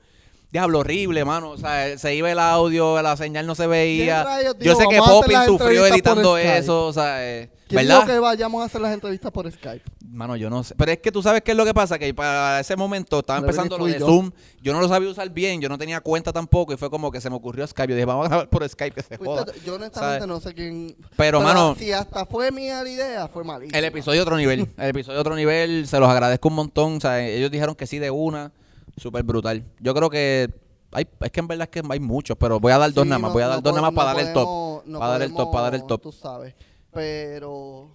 Diablo, 0.51 0.79
horrible, 0.79 1.23
mano. 1.25 1.51
O 1.51 1.57
sea, 1.57 1.95
se 1.97 2.15
iba 2.15 2.31
el 2.31 2.39
audio, 2.39 2.99
la 3.01 3.15
señal 3.15 3.45
no 3.45 3.53
se 3.53 3.67
veía. 3.67 4.23
¿Quién 4.23 4.25
rayos 4.25 4.55
Yo 4.59 4.75
sé 4.75 4.85
que 4.89 4.99
"Vamos 4.99 5.07
a 5.07 5.11
hacer 5.11 5.21
Poppy 5.21 5.33
las 5.33 5.45
sufrió 5.45 5.85
editando 5.85 6.35
Skype"? 6.37 6.57
eso, 6.57 6.87
o 6.87 6.93
sea, 6.93 7.23
eh, 7.27 7.51
¿Quién 7.67 7.81
dijo 7.83 7.99
¿verdad? 7.99 8.13
que 8.13 8.19
vayamos 8.19 8.63
a 8.63 8.65
hacer 8.65 8.81
las 8.81 8.91
entrevistas 8.93 9.31
por 9.31 9.51
Skype? 9.51 9.83
Mano, 10.11 10.35
yo 10.35 10.49
no 10.49 10.63
sé. 10.63 10.73
Pero 10.75 10.91
es 10.91 10.97
que 10.97 11.11
tú 11.11 11.21
sabes 11.21 11.43
qué 11.43 11.51
es 11.51 11.57
lo 11.57 11.65
que 11.65 11.73
pasa, 11.75 11.99
que 11.99 12.11
para 12.15 12.59
ese 12.59 12.75
momento 12.75 13.19
estaba 13.19 13.37
empezando 13.37 13.77
lo 13.77 13.85
de 13.85 13.99
yo. 13.99 14.07
Zoom. 14.07 14.31
Yo 14.59 14.73
no 14.73 14.81
lo 14.81 14.87
sabía 14.87 15.07
usar 15.07 15.29
bien, 15.29 15.61
yo 15.61 15.69
no 15.69 15.77
tenía 15.77 16.01
cuenta 16.01 16.33
tampoco 16.33 16.73
y 16.73 16.77
fue 16.77 16.89
como 16.89 17.11
que 17.11 17.21
se 17.21 17.29
me 17.29 17.35
ocurrió 17.35 17.67
Skype. 17.67 17.91
Yo 17.91 17.95
dije, 17.95 18.05
vamos 18.05 18.25
a 18.25 18.29
grabar 18.29 18.49
por 18.49 18.67
Skype 18.67 18.95
que 18.95 19.03
se 19.03 19.17
joda. 19.17 19.45
yo 19.63 19.75
honestamente 19.75 19.93
¿sabes? 20.21 20.27
no 20.27 20.39
sé 20.39 20.55
quién. 20.55 20.95
Pero, 21.15 21.41
mano, 21.41 21.75
Si 21.77 21.91
hasta 21.91 22.25
fue 22.25 22.51
mía 22.51 22.81
la 22.83 22.89
idea, 22.89 23.27
fue 23.27 23.43
malísima. 23.43 23.77
el 23.77 23.85
episodio 23.85 24.23
otro 24.23 24.35
nivel. 24.35 24.67
El 24.79 24.89
episodio 24.89 25.19
otro 25.19 25.35
nivel, 25.35 25.85
se 25.87 25.99
los 25.99 26.09
agradezco 26.09 26.47
un 26.47 26.55
montón. 26.55 26.95
O 26.97 26.99
sea, 26.99 27.21
ellos 27.23 27.51
dijeron 27.51 27.75
que 27.75 27.85
sí 27.85 27.99
de 27.99 28.09
una, 28.09 28.51
súper 28.99 29.23
brutal. 29.23 29.63
Yo 29.79 29.93
creo 29.93 30.09
que 30.09 30.49
hay, 30.91 31.07
es 31.21 31.31
que 31.31 31.39
en 31.39 31.47
verdad 31.47 31.69
es 31.73 31.81
que 31.81 31.87
hay 31.91 31.99
muchos, 31.99 32.35
pero 32.37 32.59
voy 32.59 32.71
a 32.71 32.77
dar 32.77 32.91
dos 32.93 33.05
nada 33.05 33.19
más. 33.19 33.29
no- 33.29 33.33
Voy 33.33 33.43
a 33.43 33.47
dar 33.47 33.57
no 33.57 33.61
dos 33.61 33.73
nada 33.75 33.89
más 33.89 33.93
podemos- 33.93 33.95
para 33.95 34.07
darle 34.17 34.27
el 34.29 34.33
top. 34.33 34.45
podemos- 34.45 34.99
para 34.99 35.11
dar 35.11 35.21
el 35.21 35.33
top, 35.33 35.51
para 35.51 35.63
dar 35.63 35.73
el 35.75 35.81
podemos, 35.81 36.01
top. 36.01 36.01
Tú 36.01 36.11
sabes. 36.11 36.55
Pero. 36.91 37.89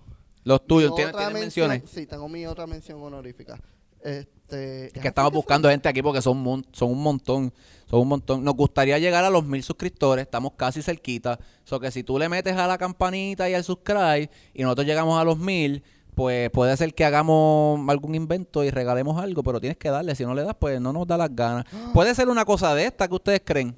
Los 0.44 0.66
tuyos, 0.66 0.94
¿tienes, 0.94 1.14
tienes 1.16 1.32
mención- 1.32 1.68
menciones? 1.68 1.90
Sí, 1.90 2.06
tengo 2.06 2.28
mi 2.28 2.46
otra 2.46 2.66
mención 2.66 3.02
honorífica. 3.02 3.58
Este, 4.02 4.86
Es 4.88 4.92
que 4.92 5.08
estamos 5.08 5.32
buscando 5.32 5.70
gente 5.70 5.88
aquí 5.88 6.02
porque 6.02 6.20
son, 6.20 6.36
mon- 6.36 6.66
son 6.72 6.90
un 6.90 7.02
montón. 7.02 7.52
Son 7.88 8.00
un 8.00 8.08
montón. 8.08 8.44
Nos 8.44 8.54
gustaría 8.54 8.98
llegar 8.98 9.24
a 9.24 9.30
los 9.30 9.44
mil 9.44 9.62
suscriptores. 9.62 10.22
Estamos 10.24 10.52
casi 10.56 10.82
cerquita. 10.82 11.38
So 11.64 11.80
que 11.80 11.90
si 11.90 12.02
tú 12.04 12.18
le 12.18 12.28
metes 12.28 12.54
a 12.56 12.66
la 12.66 12.76
campanita 12.76 13.48
y 13.48 13.54
al 13.54 13.64
subscribe 13.64 14.28
y 14.52 14.62
nosotros 14.62 14.86
llegamos 14.86 15.18
a 15.18 15.24
los 15.24 15.38
mil, 15.38 15.82
pues 16.14 16.50
puede 16.50 16.76
ser 16.76 16.94
que 16.94 17.04
hagamos 17.04 17.80
algún 17.88 18.14
invento 18.14 18.62
y 18.64 18.70
regalemos 18.70 19.20
algo, 19.22 19.42
pero 19.42 19.60
tienes 19.60 19.76
que 19.78 19.90
darle. 19.90 20.14
Si 20.14 20.24
no 20.24 20.34
le 20.34 20.42
das, 20.44 20.54
pues 20.58 20.80
no 20.80 20.92
nos 20.92 21.06
da 21.06 21.16
las 21.16 21.34
ganas. 21.34 21.64
Puede 21.92 22.14
ser 22.14 22.28
una 22.28 22.44
cosa 22.44 22.74
de 22.74 22.86
esta 22.86 23.08
que 23.08 23.14
ustedes 23.14 23.42
creen, 23.44 23.76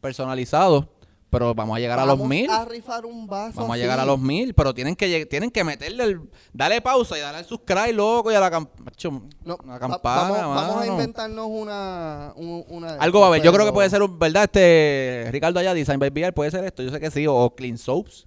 personalizado, 0.00 0.88
pero 1.30 1.52
vamos 1.54 1.76
a 1.76 1.80
llegar 1.80 1.98
a 1.98 2.02
los 2.06 2.16
Vamos 2.16 2.28
mil. 2.28 2.48
a 2.48 2.64
rifar 2.64 3.04
un 3.04 3.26
vaso. 3.26 3.60
Vamos 3.60 3.74
a 3.74 3.76
llegar 3.76 3.98
a 3.98 4.04
los 4.04 4.20
mil, 4.20 4.54
pero 4.54 4.72
tienen 4.72 4.94
que 4.94 5.26
tienen 5.26 5.50
que 5.50 5.64
meterle 5.64 6.04
el, 6.04 6.20
dale 6.52 6.80
pausa 6.80 7.18
y 7.18 7.20
darle 7.20 7.38
al 7.40 7.44
subscribe, 7.44 7.92
loco, 7.92 8.30
y 8.30 8.34
a 8.36 8.40
la, 8.40 8.52
cam- 8.52 8.68
macho, 8.78 9.10
No, 9.44 9.58
la 9.66 9.72
va- 9.72 9.78
campana, 9.80 10.30
vamos, 10.46 10.56
vamos 10.56 10.82
a 10.82 10.86
inventarnos 10.86 11.46
una, 11.50 12.32
un- 12.36 12.64
una 12.68 12.94
Algo 12.94 13.18
va 13.20 13.26
a 13.26 13.28
haber. 13.30 13.42
Yo 13.42 13.52
creo 13.52 13.66
que 13.66 13.72
puede 13.72 13.90
ser, 13.90 14.02
un, 14.02 14.16
¿verdad? 14.18 14.44
Este 14.44 15.28
Ricardo 15.32 15.58
allá, 15.58 15.74
Design 15.74 15.98
by 15.98 16.10
VR, 16.10 16.32
puede 16.32 16.50
ser 16.52 16.62
esto. 16.64 16.82
Yo 16.84 16.90
sé 16.90 17.00
que 17.00 17.10
sí. 17.10 17.26
O 17.26 17.52
Clean 17.56 17.78
Soaps. 17.78 18.26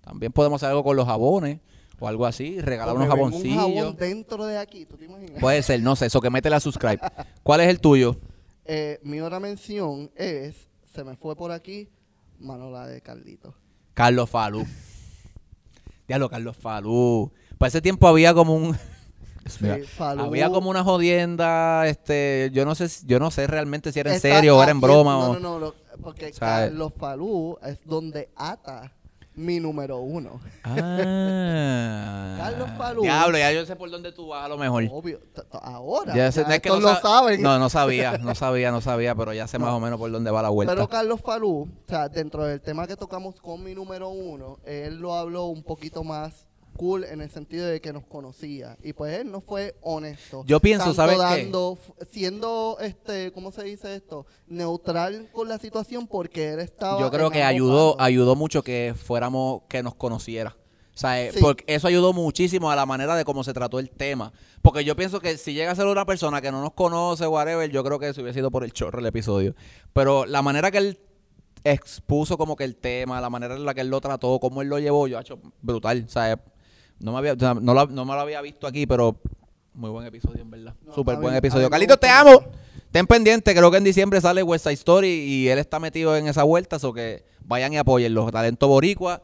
También 0.00 0.32
podemos 0.32 0.62
hacer 0.62 0.70
algo 0.70 0.84
con 0.84 0.96
los 0.96 1.04
jabones 1.06 1.58
o 1.98 2.08
algo 2.08 2.26
así. 2.26 2.60
Regalar 2.60 2.94
unos 2.96 3.08
ven 3.08 3.18
Un 3.18 3.30
jaboncillos. 3.30 3.56
jabón 3.56 3.96
dentro 3.96 4.46
de 4.46 4.58
aquí, 4.58 4.86
¿tú 4.86 4.96
te 4.96 5.04
imaginas? 5.06 5.40
Puede 5.40 5.62
ser, 5.62 5.80
no 5.82 5.96
sé. 5.96 6.06
Eso 6.06 6.20
que 6.20 6.30
métele 6.30 6.56
a 6.56 6.60
subscribe. 6.60 6.98
¿Cuál 7.42 7.60
es 7.60 7.68
el 7.68 7.80
tuyo? 7.80 8.16
Eh, 8.64 8.98
mi 9.02 9.20
otra 9.20 9.38
mención 9.40 10.10
es, 10.16 10.56
se 10.94 11.04
me 11.04 11.16
fue 11.16 11.36
por 11.36 11.52
aquí, 11.52 11.88
Manola 12.38 12.86
de 12.86 13.00
Carlito. 13.00 13.54
Carlos 13.94 14.28
Falú. 14.28 14.66
Diablo, 16.08 16.28
Carlos 16.28 16.56
Falú. 16.56 17.32
Para 17.58 17.68
ese 17.68 17.80
tiempo 17.80 18.06
había 18.08 18.34
como 18.34 18.54
un. 18.54 18.76
Sí, 19.48 19.64
había 20.00 20.50
como 20.50 20.70
una 20.70 20.82
jodienda, 20.82 21.86
este, 21.86 22.50
yo 22.52 22.64
no 22.64 22.74
sé, 22.74 22.88
yo 23.06 23.20
no 23.20 23.30
sé 23.30 23.46
realmente 23.46 23.92
si 23.92 24.00
era 24.00 24.10
en 24.10 24.16
Está 24.16 24.34
serio 24.34 24.58
o 24.58 24.62
era 24.64 24.72
en 24.72 24.80
broma 24.80 25.12
No, 25.12 25.20
o. 25.30 25.34
no, 25.34 25.38
no, 25.38 25.58
lo- 25.60 25.74
porque. 26.02 26.32
Carlos 26.32 26.92
Falú 26.98 27.56
es 27.62 27.78
donde 27.84 28.28
ata 28.34 28.92
mi 29.36 29.60
número 29.60 29.98
uno. 29.98 30.40
Ah. 30.64 32.34
Carlos 32.38 32.68
Falú. 32.76 33.02
Diablo, 33.02 33.38
ya 33.38 33.52
yo 33.52 33.64
sé 33.66 33.76
por 33.76 33.90
dónde 33.90 34.12
tú 34.12 34.28
vas 34.28 34.44
a 34.44 34.48
lo 34.48 34.56
mejor. 34.58 34.84
Obvio, 34.90 35.18
t- 35.18 35.42
t- 35.42 35.58
ahora. 35.62 36.14
Ya 36.14 36.30
sé, 36.32 36.42
no 36.44 36.50
es 36.52 36.60
que 36.60 36.68
no 36.68 36.80
lo 36.80 36.88
sab- 36.90 37.02
saben. 37.02 37.42
No, 37.42 37.58
no 37.58 37.68
sabía, 37.68 38.18
no 38.18 38.34
sabía, 38.34 38.70
no 38.70 38.80
sabía, 38.80 39.14
pero 39.14 39.32
ya 39.32 39.46
sé 39.46 39.58
más 39.58 39.70
o 39.72 39.80
menos 39.80 39.98
por 39.98 40.10
dónde 40.10 40.30
va 40.30 40.42
la 40.42 40.48
vuelta. 40.48 40.74
Pero 40.74 40.88
Carlos 40.88 41.20
Falú, 41.20 41.62
o 41.62 41.88
sea, 41.88 42.08
dentro 42.08 42.44
del 42.44 42.60
tema 42.60 42.86
que 42.86 42.96
tocamos 42.96 43.40
con 43.40 43.62
mi 43.62 43.74
número 43.74 44.08
uno, 44.08 44.58
él 44.64 44.96
lo 44.98 45.14
habló 45.14 45.46
un 45.46 45.62
poquito 45.62 46.02
más 46.04 46.45
cool 46.76 47.04
en 47.04 47.20
el 47.20 47.30
sentido 47.30 47.66
de 47.66 47.80
que 47.80 47.92
nos 47.92 48.04
conocía. 48.04 48.76
Y 48.82 48.92
pues 48.92 49.18
él 49.18 49.30
no 49.30 49.40
fue 49.40 49.76
honesto. 49.82 50.44
Yo 50.46 50.60
pienso, 50.60 50.86
Tanto 50.94 50.96
¿sabes 50.96 51.16
qué? 51.16 51.42
dando, 51.44 51.78
f- 51.80 52.06
Siendo, 52.10 52.76
este, 52.80 53.32
¿cómo 53.32 53.50
se 53.52 53.64
dice 53.64 53.94
esto? 53.96 54.26
Neutral 54.46 55.28
con 55.32 55.48
la 55.48 55.58
situación 55.58 56.06
porque 56.06 56.50
él 56.54 56.60
estaba... 56.60 57.00
Yo 57.00 57.10
creo 57.10 57.30
que 57.30 57.42
ayudó, 57.42 58.00
ayudó 58.00 58.34
mucho 58.36 58.62
que 58.62 58.94
fuéramos, 58.96 59.62
que 59.68 59.82
nos 59.82 59.94
conociera. 59.94 60.56
O 60.94 60.98
sea, 60.98 61.22
eh, 61.22 61.30
Sí. 61.32 61.40
porque 61.42 61.64
eso 61.66 61.88
ayudó 61.88 62.12
muchísimo 62.14 62.70
a 62.70 62.76
la 62.76 62.86
manera 62.86 63.14
de 63.16 63.24
cómo 63.26 63.44
se 63.44 63.52
trató 63.52 63.78
el 63.78 63.90
tema. 63.90 64.32
Porque 64.62 64.82
yo 64.82 64.96
pienso 64.96 65.20
que 65.20 65.36
si 65.36 65.52
llega 65.52 65.70
a 65.72 65.74
ser 65.74 65.86
una 65.86 66.06
persona 66.06 66.40
que 66.40 66.50
no 66.50 66.62
nos 66.62 66.72
conoce, 66.72 67.26
whatever, 67.26 67.70
yo 67.70 67.84
creo 67.84 67.98
que 67.98 68.14
se 68.14 68.22
hubiera 68.22 68.32
sido 68.32 68.50
por 68.50 68.64
el 68.64 68.72
chorro 68.72 68.98
el 69.00 69.06
episodio. 69.06 69.54
Pero 69.92 70.24
la 70.24 70.40
manera 70.40 70.70
que 70.70 70.78
él 70.78 70.98
expuso 71.64 72.38
como 72.38 72.56
que 72.56 72.64
el 72.64 72.76
tema, 72.76 73.20
la 73.20 73.28
manera 73.28 73.56
en 73.56 73.64
la 73.64 73.74
que 73.74 73.80
él 73.82 73.88
lo 73.88 74.00
trató, 74.00 74.38
cómo 74.40 74.62
él 74.62 74.68
lo 74.68 74.78
llevó, 74.78 75.06
yo, 75.08 75.18
hecho 75.18 75.38
brutal. 75.60 76.04
O 76.06 76.10
sea, 76.10 76.40
no 77.00 77.12
me, 77.12 77.18
había, 77.18 77.32
o 77.34 77.38
sea, 77.38 77.54
no, 77.54 77.74
lo, 77.74 77.86
no 77.86 78.04
me 78.04 78.14
lo 78.14 78.20
había 78.20 78.40
visto 78.40 78.66
aquí, 78.66 78.86
pero 78.86 79.16
muy 79.74 79.90
buen 79.90 80.06
episodio, 80.06 80.40
en 80.42 80.50
verdad. 80.50 80.74
No, 80.84 80.94
Súper 80.94 81.16
buen 81.16 81.34
episodio. 81.34 81.68
Carlitos, 81.68 82.00
te 82.00 82.08
amo. 82.08 82.42
Ten 82.90 83.06
pendiente, 83.06 83.54
creo 83.54 83.70
que 83.70 83.76
en 83.76 83.84
diciembre 83.84 84.20
sale 84.20 84.42
West 84.42 84.64
Side 84.64 84.74
Story 84.74 85.08
y 85.08 85.48
él 85.48 85.58
está 85.58 85.78
metido 85.78 86.16
en 86.16 86.28
esa 86.28 86.44
vuelta, 86.44 86.78
so 86.78 86.92
que 86.94 87.24
vayan 87.44 87.72
y 87.72 87.76
apoyenlo. 87.78 88.30
Talento 88.30 88.68
Boricua 88.68 89.22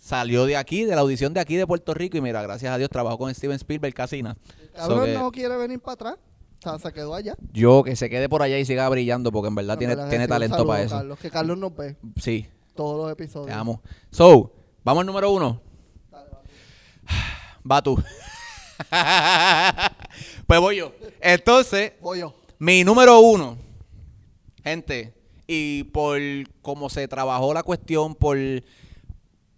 salió 0.00 0.46
de 0.46 0.56
aquí, 0.56 0.84
de 0.84 0.94
la 0.94 1.02
audición 1.02 1.32
de 1.34 1.40
aquí 1.40 1.56
de 1.56 1.66
Puerto 1.66 1.94
Rico 1.94 2.16
y 2.16 2.20
mira, 2.20 2.42
gracias 2.42 2.72
a 2.72 2.78
Dios 2.78 2.90
trabajó 2.90 3.18
con 3.18 3.32
Steven 3.34 3.56
Spielberg 3.56 3.94
Casina. 3.94 4.36
Cabrón 4.74 4.98
So 4.98 5.04
que 5.04 5.14
no 5.14 5.30
quiere 5.32 5.56
venir 5.56 5.80
para 5.80 5.92
atrás. 5.94 6.14
O 6.58 6.62
sea, 6.62 6.78
se 6.78 6.92
quedó 6.92 7.14
allá. 7.14 7.36
yo 7.52 7.84
que 7.84 7.94
se 7.94 8.08
quede 8.10 8.28
por 8.28 8.42
allá 8.42 8.58
y 8.58 8.64
siga 8.64 8.88
brillando 8.88 9.30
porque 9.30 9.48
en 9.48 9.54
verdad 9.54 9.74
En 9.74 9.78
tiene, 9.78 9.94
verdad 9.94 10.10
tiene 10.10 10.26
talento 10.26 10.56
saludo, 10.56 10.72
para 10.72 10.82
eso. 10.82 10.96
Carlos, 10.96 11.18
que 11.18 11.30
Carlos 11.30 11.58
nos 11.58 11.76
ve 11.76 11.96
Sí, 12.20 12.46
todos 12.74 12.96
los 12.96 13.12
episodios. 13.12 13.46
te 13.46 13.52
amo. 13.52 13.82
So, 14.10 14.52
vamos 14.82 15.02
al 15.02 15.06
número 15.06 15.30
uno. 15.30 15.60
Va 17.70 17.82
tú. 17.82 17.96
pues 20.46 20.60
voy 20.60 20.76
yo. 20.76 20.92
Entonces, 21.20 21.92
Voy 22.00 22.20
yo. 22.20 22.34
Mi 22.58 22.84
número 22.84 23.20
uno, 23.20 23.58
gente, 24.64 25.12
y 25.46 25.84
por 25.84 26.18
cómo 26.62 26.88
se 26.88 27.06
trabajó 27.06 27.52
la 27.52 27.62
cuestión, 27.62 28.14
por, 28.14 28.38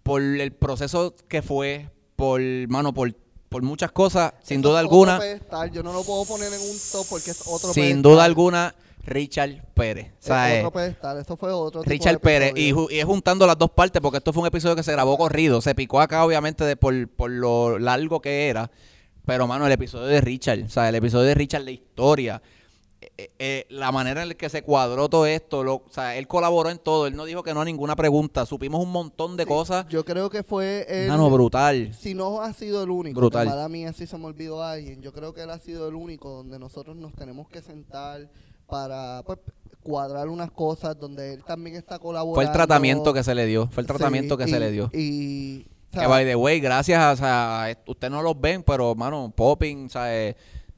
por 0.03 0.21
el 0.21 0.51
proceso 0.51 1.15
que 1.27 1.41
fue, 1.41 1.89
por, 2.15 2.41
mano, 2.67 2.93
por, 2.93 3.13
por 3.47 3.63
muchas 3.63 3.91
cosas, 3.91 4.33
sin 4.43 4.59
Eso 4.59 4.69
duda 4.69 4.79
alguna, 4.79 5.19
pedestal. 5.19 5.71
Yo 5.71 5.81
no 5.81 5.93
lo 5.93 6.03
puedo 6.03 6.25
poner 6.25 6.51
en 6.51 6.61
un 6.61 6.77
top 6.91 7.07
porque 7.09 7.31
es 7.31 7.41
otro 7.45 7.73
sin 7.73 7.83
pedestal. 7.83 8.01
duda 8.01 8.23
alguna, 8.25 8.75
Richard 9.09 9.65
Pérez. 9.73 10.07
O 10.07 10.19
Es 10.19 10.25
sea, 10.25 10.55
eh, 10.55 10.59
otro 10.59 10.71
pedestal. 10.71 11.17
Eso 11.19 11.35
fue 11.37 11.51
otro 11.51 11.81
tipo 11.81 11.89
Richard 11.91 12.13
de 12.15 12.19
Pérez, 12.19 12.53
y, 12.55 12.69
episodio. 12.69 12.87
ju- 12.87 12.91
y 12.93 12.99
es 12.99 13.05
juntando 13.05 13.45
las 13.47 13.57
dos 13.57 13.71
partes, 13.71 14.01
porque 14.01 14.17
esto 14.17 14.31
fue 14.33 14.41
un 14.41 14.47
episodio 14.47 14.75
que 14.75 14.83
se 14.83 14.91
grabó 14.91 15.17
corrido. 15.17 15.61
Se 15.61 15.75
picó 15.75 15.99
acá, 15.99 16.23
obviamente, 16.25 16.63
de 16.63 16.75
por, 16.77 17.07
por 17.09 17.29
lo 17.31 17.77
largo 17.79 18.21
que 18.21 18.47
era. 18.49 18.71
Pero, 19.25 19.45
mano, 19.47 19.65
el 19.67 19.71
episodio 19.73 20.07
de 20.07 20.21
Richard, 20.21 20.63
o 20.63 20.69
sea, 20.69 20.89
el 20.89 20.95
episodio 20.95 21.25
de 21.25 21.35
Richard, 21.35 21.61
la 21.63 21.71
historia, 21.71 22.41
eh, 23.01 23.29
eh, 23.39 23.65
la 23.69 23.91
manera 23.91 24.23
en 24.23 24.29
la 24.29 24.33
que 24.33 24.49
se 24.49 24.61
cuadró 24.63 25.07
todo 25.07 25.25
esto, 25.25 25.63
lo, 25.63 25.75
o 25.75 25.85
sea, 25.91 26.17
él 26.17 26.27
colaboró 26.27 26.69
en 26.69 26.79
todo, 26.79 27.05
él 27.07 27.15
no 27.15 27.25
dijo 27.25 27.43
que 27.43 27.53
no 27.53 27.61
a 27.61 27.65
ninguna 27.65 27.95
pregunta, 27.95 28.45
supimos 28.45 28.83
un 28.83 28.91
montón 28.91 29.37
de 29.37 29.43
Sí, 29.43 29.47
cosas. 29.49 29.85
Yo 29.87 30.03
creo 30.03 30.29
que 30.29 30.41
fue 30.43 30.85
el... 30.89 31.07
Mano, 31.09 31.29
brutal. 31.29 31.93
si 31.93 32.13
no 32.15 32.41
ha 32.41 32.51
sido 32.53 32.83
el 32.83 32.89
único, 32.89 33.19
Brutal. 33.19 33.45
que 33.45 33.49
mala 33.51 33.69
mía 33.69 33.93
si 33.93 34.07
se 34.07 34.17
me 34.17 34.25
olvidó 34.25 34.63
alguien, 34.63 35.01
yo 35.01 35.13
creo 35.13 35.33
que 35.33 35.41
él 35.43 35.49
ha 35.51 35.59
sido 35.59 35.87
el 35.87 35.95
único 35.95 36.29
donde 36.29 36.57
nosotros 36.59 36.95
nos 36.97 37.13
tenemos 37.13 37.47
que 37.49 37.61
sentar 37.61 38.29
para 38.69 39.23
pues, 39.25 39.39
cuadrar 39.83 40.27
unas 40.29 40.51
cosas, 40.51 40.97
donde 40.99 41.33
él 41.33 41.43
también 41.43 41.75
está 41.75 41.97
colaborando. 41.99 42.35
Fue 42.35 42.43
el 42.45 42.51
tratamiento 42.51 43.13
que 43.13 43.23
se 43.23 43.33
le 43.35 43.45
dio, 43.45 43.67
fue 43.71 43.81
el 43.81 43.87
tratamiento 43.87 44.35
Sí, 44.35 44.43
que 44.43 44.49
y- 44.49 44.53
se 44.53 44.59
le 44.59 44.71
dio. 44.71 44.89
Y, 44.93 45.65
Que 45.91 46.05
by 46.05 46.23
the 46.25 46.35
way, 46.35 46.59
gracias 46.59 46.99
a, 47.01 47.11
o 47.13 47.15
sea, 47.15 47.77
ustedes 47.87 48.11
no 48.11 48.21
los 48.21 48.39
ven, 48.39 48.61
pero 48.61 48.93
mano, 48.93 49.33
Popping, 49.35 49.89
sea, 49.89 50.15
eh, 50.15 50.35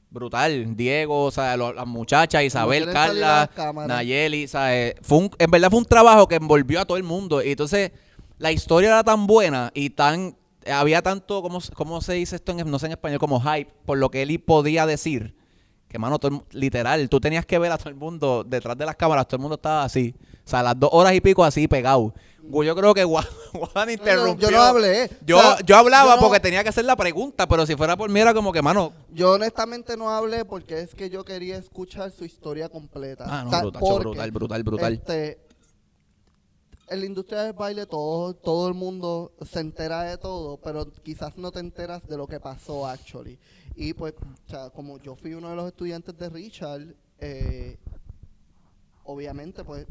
brutal, 0.08 0.74
Diego, 0.76 1.24
o 1.24 1.30
sea, 1.30 1.56
las 1.56 1.86
muchachas, 1.86 2.42
Isabel, 2.42 2.90
Carla. 2.92 3.50
Nayeli, 3.86 4.44
o 4.44 4.48
sea, 4.48 4.74
eh, 4.76 4.94
fue 5.02 5.18
un- 5.18 5.30
en 5.38 5.50
verdad 5.50 5.70
fue 5.70 5.78
un 5.80 5.84
trabajo 5.84 6.26
que 6.28 6.36
envolvió 6.36 6.80
a 6.80 6.84
todo 6.86 6.96
el 6.96 7.02
mundo. 7.02 7.42
Y 7.42 7.50
entonces, 7.50 7.92
la 8.38 8.52
historia 8.52 8.88
era 8.90 9.04
tan 9.04 9.26
buena 9.26 9.70
y 9.74 9.90
tan, 9.90 10.36
había 10.66 11.02
tanto, 11.02 11.42
¿cómo, 11.42 11.60
se- 11.60 11.72
cómo 11.72 12.00
se 12.00 12.14
dice 12.14 12.36
esto? 12.36 12.52
En, 12.52 12.70
no 12.70 12.78
sé 12.78 12.86
en 12.86 12.92
español, 12.92 13.18
como 13.18 13.40
hype, 13.40 13.70
por 13.84 13.98
lo 13.98 14.10
que 14.10 14.22
él 14.22 14.40
podía 14.40 14.86
decir. 14.86 15.34
Que, 15.92 15.98
mano, 15.98 16.18
todo 16.18 16.44
literal, 16.52 17.08
tú 17.08 17.20
tenías 17.20 17.46
que 17.46 17.58
ver 17.58 17.70
a 17.70 17.78
todo 17.78 17.90
el 17.90 17.94
mundo 17.94 18.42
detrás 18.44 18.76
de 18.76 18.86
las 18.86 18.96
cámaras, 18.96 19.26
todo 19.28 19.36
el 19.36 19.42
mundo 19.42 19.54
estaba 19.56 19.84
así. 19.84 20.14
O 20.44 20.48
sea, 20.48 20.62
las 20.62 20.78
dos 20.78 20.90
horas 20.92 21.14
y 21.14 21.20
pico 21.20 21.44
así 21.44 21.68
pegado. 21.68 22.12
Yo 22.42 22.74
creo 22.74 22.92
que 22.92 23.04
Juan, 23.04 23.24
Juan 23.52 23.70
no, 23.74 23.84
no, 23.86 23.90
interrumpió. 23.92 24.50
yo 24.50 24.56
no 24.56 24.62
hablé. 24.62 25.08
Yo, 25.24 25.38
O 25.38 25.40
sea, 25.40 25.58
yo 25.64 25.76
hablaba 25.76 26.14
yo 26.14 26.16
no- 26.16 26.22
porque 26.26 26.40
tenía 26.40 26.64
que 26.64 26.70
hacer 26.70 26.84
la 26.84 26.96
pregunta, 26.96 27.46
pero 27.46 27.64
si 27.66 27.76
fuera 27.76 27.96
por 27.96 28.10
mí 28.10 28.18
era 28.18 28.34
como 28.34 28.52
que, 28.52 28.60
mano, 28.62 28.92
Yo 29.12 29.32
honestamente 29.32 29.96
no 29.96 30.10
hablé 30.10 30.44
porque 30.44 30.80
es 30.80 30.94
que 30.96 31.08
yo 31.08 31.24
quería 31.24 31.56
escuchar 31.56 32.10
su 32.10 32.24
historia 32.24 32.68
completa. 32.68 33.24
ah, 33.28 33.44
no, 33.44 33.50
Ta- 33.50 33.60
brutal, 33.60 33.80
porque, 33.80 34.02
brutal, 34.08 34.30
brutal, 34.32 34.62
brutal. 34.64 34.92
Este, 34.94 35.38
en 36.88 37.00
la 37.00 37.06
industria 37.06 37.42
del 37.44 37.52
baile 37.54 37.86
todo, 37.86 38.34
todo 38.34 38.68
el 38.68 38.74
mundo 38.74 39.32
se 39.48 39.60
entera 39.60 40.02
de 40.02 40.18
todo, 40.18 40.58
pero 40.58 40.90
quizás 41.02 41.36
no 41.38 41.50
te 41.52 41.60
enteras 41.60 42.06
de 42.06 42.16
lo 42.16 42.26
que 42.26 42.38
pasó 42.40 42.86
actually. 42.86 43.38
Y 43.74 43.94
pues, 43.94 44.14
o 44.46 44.50
sea, 44.50 44.70
como 44.70 44.98
yo 44.98 45.14
fui 45.14 45.34
uno 45.34 45.50
de 45.50 45.56
los 45.56 45.66
estudiantes 45.66 46.16
de 46.16 46.28
Richard, 46.28 46.94
eh, 47.18 47.78
obviamente 49.04 49.64
pues 49.64 49.86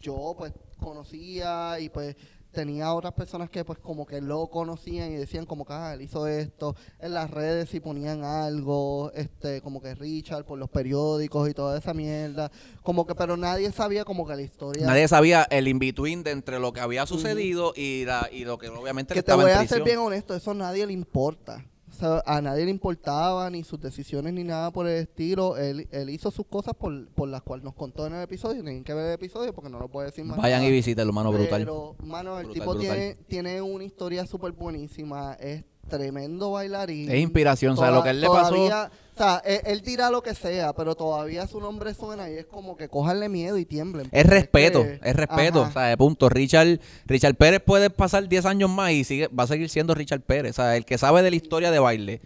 yo 0.00 0.34
pues 0.36 0.52
conocía 0.78 1.78
y 1.78 1.88
pues 1.88 2.16
tenía 2.52 2.92
otras 2.92 3.12
personas 3.14 3.48
que 3.48 3.64
pues 3.64 3.78
como 3.78 4.06
que 4.06 4.20
lo 4.20 4.48
conocían 4.48 5.12
y 5.12 5.16
decían 5.16 5.46
como 5.46 5.64
que 5.64 5.72
ah, 5.72 5.94
él 5.94 6.02
hizo 6.02 6.26
esto 6.26 6.74
en 6.98 7.14
las 7.14 7.30
redes 7.30 7.72
y 7.74 7.80
ponían 7.80 8.24
algo 8.24 9.12
este 9.14 9.60
como 9.60 9.80
que 9.80 9.94
Richard 9.94 10.44
por 10.44 10.58
los 10.58 10.68
periódicos 10.68 11.48
y 11.48 11.54
toda 11.54 11.78
esa 11.78 11.94
mierda. 11.94 12.50
Como 12.82 13.06
que 13.06 13.14
pero 13.14 13.36
nadie 13.36 13.70
sabía 13.72 14.04
como 14.04 14.26
que 14.26 14.34
la 14.34 14.42
historia 14.42 14.86
Nadie 14.86 15.06
sabía 15.06 15.44
el 15.44 15.68
in-between 15.68 16.24
de 16.24 16.32
entre 16.32 16.58
lo 16.58 16.72
que 16.72 16.80
había 16.80 17.06
sucedido 17.06 17.72
y, 17.76 18.04
la, 18.04 18.28
y 18.32 18.44
lo 18.44 18.58
que 18.58 18.68
obviamente 18.68 19.14
que 19.14 19.20
le 19.20 19.24
te 19.24 19.34
voy 19.34 19.50
a 19.50 19.66
ser 19.66 19.82
bien 19.82 19.98
honesto 19.98 20.34
eso 20.34 20.50
a 20.50 20.54
nadie 20.54 20.86
le 20.86 20.92
importa 20.92 21.64
a 22.02 22.40
nadie 22.40 22.64
le 22.64 22.70
importaba 22.70 23.48
ni 23.50 23.62
sus 23.64 23.80
decisiones 23.80 24.32
ni 24.32 24.44
nada 24.44 24.70
por 24.70 24.86
el 24.86 25.02
estilo 25.02 25.56
él, 25.56 25.88
él 25.90 26.10
hizo 26.10 26.30
sus 26.30 26.46
cosas 26.46 26.74
por, 26.74 27.08
por 27.10 27.28
las 27.28 27.42
cuales 27.42 27.64
nos 27.64 27.74
contó 27.74 28.06
en 28.06 28.14
el 28.14 28.22
episodio 28.22 28.62
tienen 28.62 28.84
que 28.84 28.94
ver 28.94 29.06
el 29.08 29.12
episodio 29.14 29.52
porque 29.54 29.70
no 29.70 29.78
lo 29.78 29.88
puede 29.88 30.06
decir 30.08 30.24
más 30.24 30.36
Vayan 30.38 30.60
nada. 30.60 30.70
y 30.70 30.72
visítenlo, 30.72 31.12
mano, 31.12 31.32
brutal. 31.32 31.60
Pero, 31.62 31.96
mano, 32.04 32.38
el 32.38 32.46
Brutal, 32.46 32.60
tipo 32.62 32.74
brutal. 32.74 32.96
Tiene, 32.96 33.14
tiene 33.28 33.60
una 33.62 33.84
historia 33.84 34.26
súper 34.26 34.52
buenísima. 34.52 35.34
Es 35.34 35.64
tremendo 35.90 36.52
bailarín. 36.52 37.10
Es 37.10 37.18
inspiración, 37.20 37.74
o 37.74 37.76
sea, 37.76 37.90
lo 37.90 38.02
que 38.02 38.10
él 38.10 38.20
le 38.22 38.28
pasó... 38.28 38.54
O 38.64 39.22
sea, 39.22 39.42
él, 39.44 39.60
él 39.66 39.80
dirá 39.82 40.08
lo 40.08 40.22
que 40.22 40.34
sea, 40.34 40.72
pero 40.72 40.94
todavía 40.94 41.46
su 41.46 41.60
nombre 41.60 41.92
suena 41.92 42.30
y 42.30 42.36
es 42.38 42.46
como 42.46 42.78
que 42.78 42.88
cojanle 42.88 43.28
miedo 43.28 43.58
y 43.58 43.66
tiemblen. 43.66 44.08
Es 44.12 44.24
respeto, 44.24 44.82
que- 44.82 44.98
es 45.04 45.14
respeto, 45.14 45.60
Ajá. 45.60 45.68
o 45.68 45.72
sea, 45.74 45.82
de 45.88 45.96
punto. 45.98 46.30
Richard, 46.30 46.80
Richard 47.04 47.34
Pérez 47.34 47.60
puede 47.62 47.90
pasar 47.90 48.26
10 48.28 48.46
años 48.46 48.70
más 48.70 48.92
y 48.92 49.04
sigue, 49.04 49.28
va 49.28 49.42
a 49.42 49.46
seguir 49.46 49.68
siendo 49.68 49.94
Richard 49.94 50.22
Pérez. 50.22 50.52
O 50.52 50.54
sea, 50.54 50.74
el 50.74 50.86
que 50.86 50.96
sabe 50.96 51.20
de 51.22 51.28
la 51.28 51.36
historia 51.36 51.70
de 51.70 51.78
baile 51.80 52.22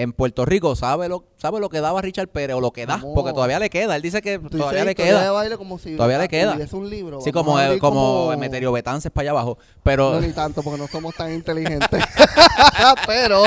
en 0.00 0.12
Puerto 0.12 0.44
Rico 0.44 0.76
sabe 0.76 1.08
lo, 1.08 1.24
sabe 1.38 1.58
lo 1.58 1.68
que 1.68 1.80
daba 1.80 2.00
Richard 2.00 2.28
Pérez 2.28 2.54
o 2.56 2.60
lo 2.60 2.70
que 2.70 2.86
da, 2.86 3.02
porque 3.14 3.32
todavía 3.32 3.58
le 3.58 3.68
queda. 3.68 3.96
Él 3.96 4.02
dice 4.02 4.22
que 4.22 4.38
todavía 4.38 4.84
le 4.84 4.90
de 4.90 4.94
queda. 4.94 5.32
baile 5.32 5.56
como 5.58 5.76
si 5.78 5.96
Todavía 5.96 6.18
le 6.18 6.28
queda. 6.28 6.54
hubiese 6.54 6.76
un 6.76 6.88
libro. 6.88 7.20
Sí, 7.20 7.32
como, 7.32 7.58
abrir 7.58 7.80
como, 7.80 8.32
Emeterio 8.32 8.70
Betances 8.70 9.10
para 9.10 9.22
allá 9.22 9.30
abajo. 9.32 9.58
Pero 9.82 10.12
No, 10.12 10.20
ni 10.20 10.32
tanto, 10.32 10.62
porque 10.62 10.78
no 10.80 10.86
somos 10.86 11.14
tan 11.16 11.32
inteligentes. 11.34 12.04
pero, 13.08 13.42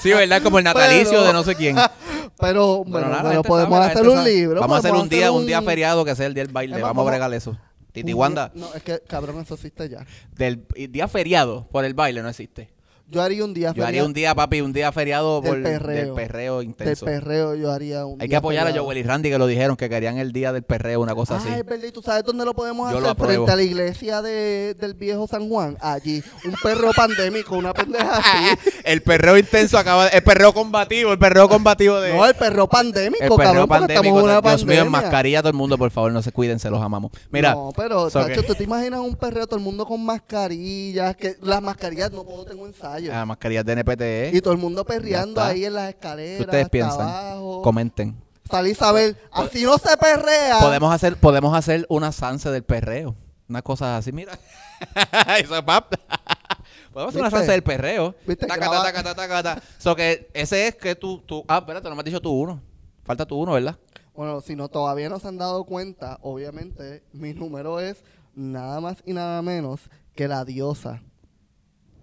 sí, 0.00 0.10
¿verdad? 0.12 0.42
Como 0.42 0.58
el 0.58 0.64
natalicio 0.64 1.10
Pero- 1.10 1.24
de 1.24 1.32
no 1.32 1.42
sé 1.42 1.54
quién. 1.56 1.76
pero, 2.38 2.84
Bueno, 2.84 2.90
bueno, 2.90 3.08
nada, 3.08 3.22
pero 3.22 3.32
gente 3.42 3.48
podemos 3.48 3.78
sabe, 3.78 3.84
hacer 3.86 3.96
gente 3.96 4.10
un 4.10 4.16
sabe. 4.18 4.32
libro. 4.32 4.60
Vamos 4.60 4.76
a 4.76 4.78
hacer 4.78 4.92
un 4.92 5.08
día, 5.08 5.32
un 5.32 5.38
un- 5.40 5.46
día 5.46 5.62
feriado 5.62 6.04
que 6.04 6.14
sea 6.14 6.26
el 6.26 6.34
día 6.34 6.44
del 6.44 6.52
baile. 6.52 6.76
Es 6.76 6.82
más, 6.82 6.90
Vamos 6.90 7.06
a 7.06 7.10
bregar 7.10 7.32
eso. 7.34 7.56
Titi 7.92 8.12
Wanda, 8.12 8.50
No, 8.54 8.72
es 8.74 8.82
que, 8.82 9.00
cabrón, 9.08 9.40
eso 9.40 9.54
existe 9.54 9.88
ya. 9.88 10.04
del 10.36 10.66
día 10.90 11.08
feriado 11.08 11.66
por 11.72 11.84
el 11.84 11.94
baile 11.94 12.22
no 12.22 12.28
existe. 12.28 12.75
Yo 13.08 13.22
haría 13.22 13.44
un 13.44 13.54
día 13.54 13.68
Yo 13.72 13.84
haría 13.84 13.86
feriado 13.86 14.06
un 14.08 14.12
día, 14.14 14.34
papi, 14.34 14.60
un 14.62 14.72
día 14.72 14.90
feriado 14.90 15.40
Del 15.40 15.52
por 15.52 15.62
perreo. 15.62 15.96
del 16.06 16.12
perreo 16.14 16.58
del 16.58 16.66
intenso. 16.66 17.06
perreo, 17.06 17.54
yo 17.54 17.70
haría 17.70 18.04
un 18.04 18.20
Hay 18.20 18.26
día 18.26 18.28
que 18.34 18.36
apoyar 18.36 18.64
a 18.64 18.66
feriado. 18.66 18.84
Joel 18.84 18.98
y 18.98 19.02
Randy 19.04 19.30
que 19.30 19.38
lo 19.38 19.46
dijeron 19.46 19.76
que 19.76 19.88
querían 19.88 20.18
el 20.18 20.32
día 20.32 20.52
del 20.52 20.64
perreo, 20.64 21.00
una 21.00 21.14
cosa 21.14 21.34
Ah, 21.34 21.38
así. 21.38 21.48
es 21.50 21.64
verdad, 21.64 21.86
¿y 21.86 21.92
tú 21.92 22.02
sabes 22.02 22.24
dónde 22.24 22.44
lo 22.44 22.52
podemos 22.52 22.90
Yo 22.90 22.98
lo 22.98 23.06
hacer? 23.06 23.10
apruebo. 23.12 23.46
Frente 23.46 23.52
a 23.52 23.56
la 23.56 23.62
iglesia 23.62 24.22
de, 24.22 24.74
del 24.74 24.94
viejo 24.94 25.28
San 25.28 25.48
Juan. 25.48 25.78
Allí, 25.80 26.20
un 26.44 26.54
perro 26.60 26.90
pandémico, 26.96 27.54
una 27.56 27.72
pendeja 27.72 28.16
así. 28.16 28.58
el 28.84 29.00
perreo 29.02 29.38
intenso 29.38 29.78
acaba, 29.78 30.08
el 30.08 30.22
perreo 30.24 30.52
combativo, 30.52 31.12
el 31.12 31.18
perreo 31.20 31.48
combativo 31.48 32.00
de 32.00 32.12
No, 32.12 32.26
el 32.26 32.34
perro 32.34 32.66
pandémico, 32.68 33.22
el 33.22 33.28
perreo 33.30 33.36
cabrón, 33.38 33.68
porque 33.68 33.92
estamos 33.94 34.12
pandémico. 34.12 34.18
en 34.18 34.24
una 34.24 34.40
Dios 34.40 34.64
mío, 34.64 34.82
en 34.82 34.90
mascarilla 34.90 35.42
todo 35.42 35.50
el 35.50 35.56
mundo, 35.56 35.78
por 35.78 35.92
favor, 35.92 36.10
no 36.10 36.22
se 36.22 36.32
cuiden, 36.32 36.58
se 36.58 36.70
los 36.70 36.82
amamos. 36.82 37.12
Mira, 37.30 37.54
No, 37.54 37.70
pero, 37.76 38.10
so 38.10 38.20
tacho, 38.26 38.40
que- 38.40 38.46
¿tú 38.48 38.54
te 38.56 38.64
imaginas 38.64 38.98
un 38.98 39.14
perreo 39.14 39.46
todo 39.46 39.58
el 39.58 39.64
mundo 39.64 39.86
con 39.86 40.04
mascarillas? 40.04 41.14
Que 41.14 41.36
las 41.42 41.62
mascarillas 41.62 42.10
no 42.10 42.24
puedo, 42.24 42.44
tengo 42.44 42.66
ensayo. 42.66 42.95
Ah, 43.12 43.26
mascarillas 43.26 43.64
de 43.64 43.72
NPTE, 43.72 44.30
Y 44.34 44.40
todo 44.40 44.52
el 44.52 44.58
mundo 44.58 44.84
perreando 44.84 45.42
ahí 45.42 45.64
en 45.64 45.74
las 45.74 45.90
escaleras, 45.90 46.36
¿qué 46.38 46.44
ustedes 46.44 46.68
piensan? 46.68 47.08
abajo. 47.08 47.62
Comenten. 47.62 48.16
Salí 48.50 48.76
a 48.78 48.92
ver, 48.92 49.16
así 49.32 49.64
no 49.64 49.76
se 49.76 49.96
perrea. 49.96 50.60
Podemos 50.60 50.92
hacer, 50.92 51.16
podemos 51.16 51.56
hacer 51.56 51.84
una 51.88 52.12
sanse 52.12 52.50
del 52.50 52.62
perreo. 52.62 53.16
Una 53.48 53.62
cosa 53.62 53.96
así, 53.96 54.12
mira. 54.12 54.38
Eso 55.38 55.56
es. 55.56 55.64
Podemos 56.92 57.10
hacer 57.10 57.20
una 57.20 57.30
sanse 57.30 57.52
del 57.52 57.62
perreo. 57.62 58.14
¿Viste? 58.26 58.46
Taca, 58.46 58.70
taca, 58.70 59.02
taca, 59.14 59.42
taca. 59.42 59.62
So 59.78 59.94
que 59.96 60.30
ese 60.32 60.68
es 60.68 60.76
que 60.76 60.94
tú, 60.94 61.18
tú. 61.26 61.44
Ah, 61.48 61.58
espérate, 61.58 61.88
no 61.88 61.94
me 61.94 62.00
has 62.00 62.04
dicho 62.04 62.20
tú 62.20 62.30
uno. 62.30 62.62
Falta 63.04 63.26
tú 63.26 63.36
uno, 63.36 63.52
¿verdad? 63.52 63.76
Bueno, 64.14 64.40
si 64.40 64.56
no 64.56 64.68
todavía 64.68 65.08
no 65.08 65.18
se 65.18 65.28
han 65.28 65.36
dado 65.36 65.64
cuenta, 65.64 66.18
obviamente 66.22 67.02
mi 67.12 67.34
número 67.34 67.80
es 67.80 68.02
nada 68.34 68.80
más 68.80 69.02
y 69.04 69.12
nada 69.12 69.42
menos 69.42 69.90
que 70.14 70.26
la 70.26 70.44
diosa 70.44 71.02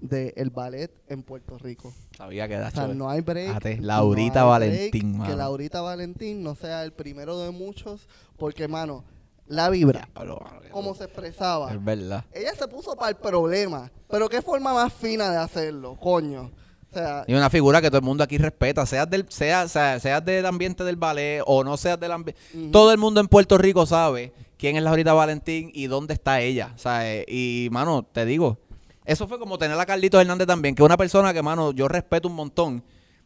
del 0.10 0.50
ballet 0.50 0.92
en 1.08 1.24
Puerto 1.24 1.58
Rico. 1.58 1.94
Sabía 2.18 2.48
que 2.48 2.56
O 2.56 2.58
era 2.60 2.72
sea, 2.72 2.88
no 2.88 3.10
hay 3.10 3.22
break. 3.22 3.80
No 3.80 3.86
Laurita 3.86 4.42
hay 4.42 4.48
Valentín, 4.50 5.02
break 5.02 5.16
mano. 5.20 5.30
Que 5.32 5.36
Laurita 5.38 5.82
Valentín 5.82 6.44
no 6.44 6.56
sea 6.56 6.84
el 6.84 6.92
primero 6.92 7.40
de 7.40 7.52
muchos, 7.52 8.08
porque, 8.38 8.68
mano, 8.68 9.04
la 9.48 9.70
vibra, 9.70 10.08
Diablo, 10.14 10.40
mano, 10.44 10.62
que- 10.62 10.70
como 10.70 10.94
se 10.96 11.06
expresaba, 11.06 11.72
Es 11.74 11.84
verdad. 11.84 12.26
ella 12.34 12.54
se 12.54 12.68
puso 12.68 12.96
para 12.96 13.10
el 13.10 13.16
problema. 13.16 13.92
Pero 14.10 14.28
qué 14.30 14.42
forma 14.42 14.74
más 14.74 14.92
fina 14.94 15.32
de 15.32 15.38
hacerlo, 15.38 15.96
coño. 16.00 16.52
O 16.92 16.94
sea, 16.94 17.24
Y 17.28 17.34
una 17.34 17.50
figura 17.50 17.82
que 17.82 17.88
todo 17.90 17.98
el 18.00 18.04
mundo 18.06 18.24
aquí 18.24 18.38
respeta, 18.38 18.86
seas 18.86 19.10
del, 19.10 19.26
sea, 19.30 19.68
sea- 19.68 20.00
seas 20.00 20.24
del 20.24 20.46
ambiente 20.46 20.84
del 20.84 20.96
ballet 20.98 21.42
o 21.48 21.64
no 21.64 21.76
seas 21.78 22.00
del 22.00 22.12
ambiente. 22.12 22.40
Todo 22.72 22.92
el 22.92 22.98
mundo 23.00 23.20
en 23.20 23.28
Puerto 23.28 23.58
Rico 23.58 23.86
sabe 23.88 24.32
quién 24.58 24.76
es 24.78 24.84
Laurita 24.84 25.14
Valentín 25.14 25.72
y 25.74 25.88
dónde 25.88 26.14
está 26.14 26.40
ella. 26.42 26.72
¿sabes? 26.78 27.26
Y, 27.28 27.68
mano, 27.72 28.04
te 28.04 28.26
digo, 28.26 28.60
eso 29.06 29.28
fue 29.28 29.40
como 29.40 29.58
tener 29.58 29.80
a 29.80 29.86
Carlitos 29.86 30.22
Hernández 30.22 30.48
también, 30.48 30.76
que 30.76 30.82
es 30.84 30.86
una 30.86 30.98
persona 30.98 31.34
que, 31.34 31.42
mano, 31.42 31.72
yo 31.72 31.88
respeto 31.88 32.28
un 32.28 32.36
montón. 32.36 32.84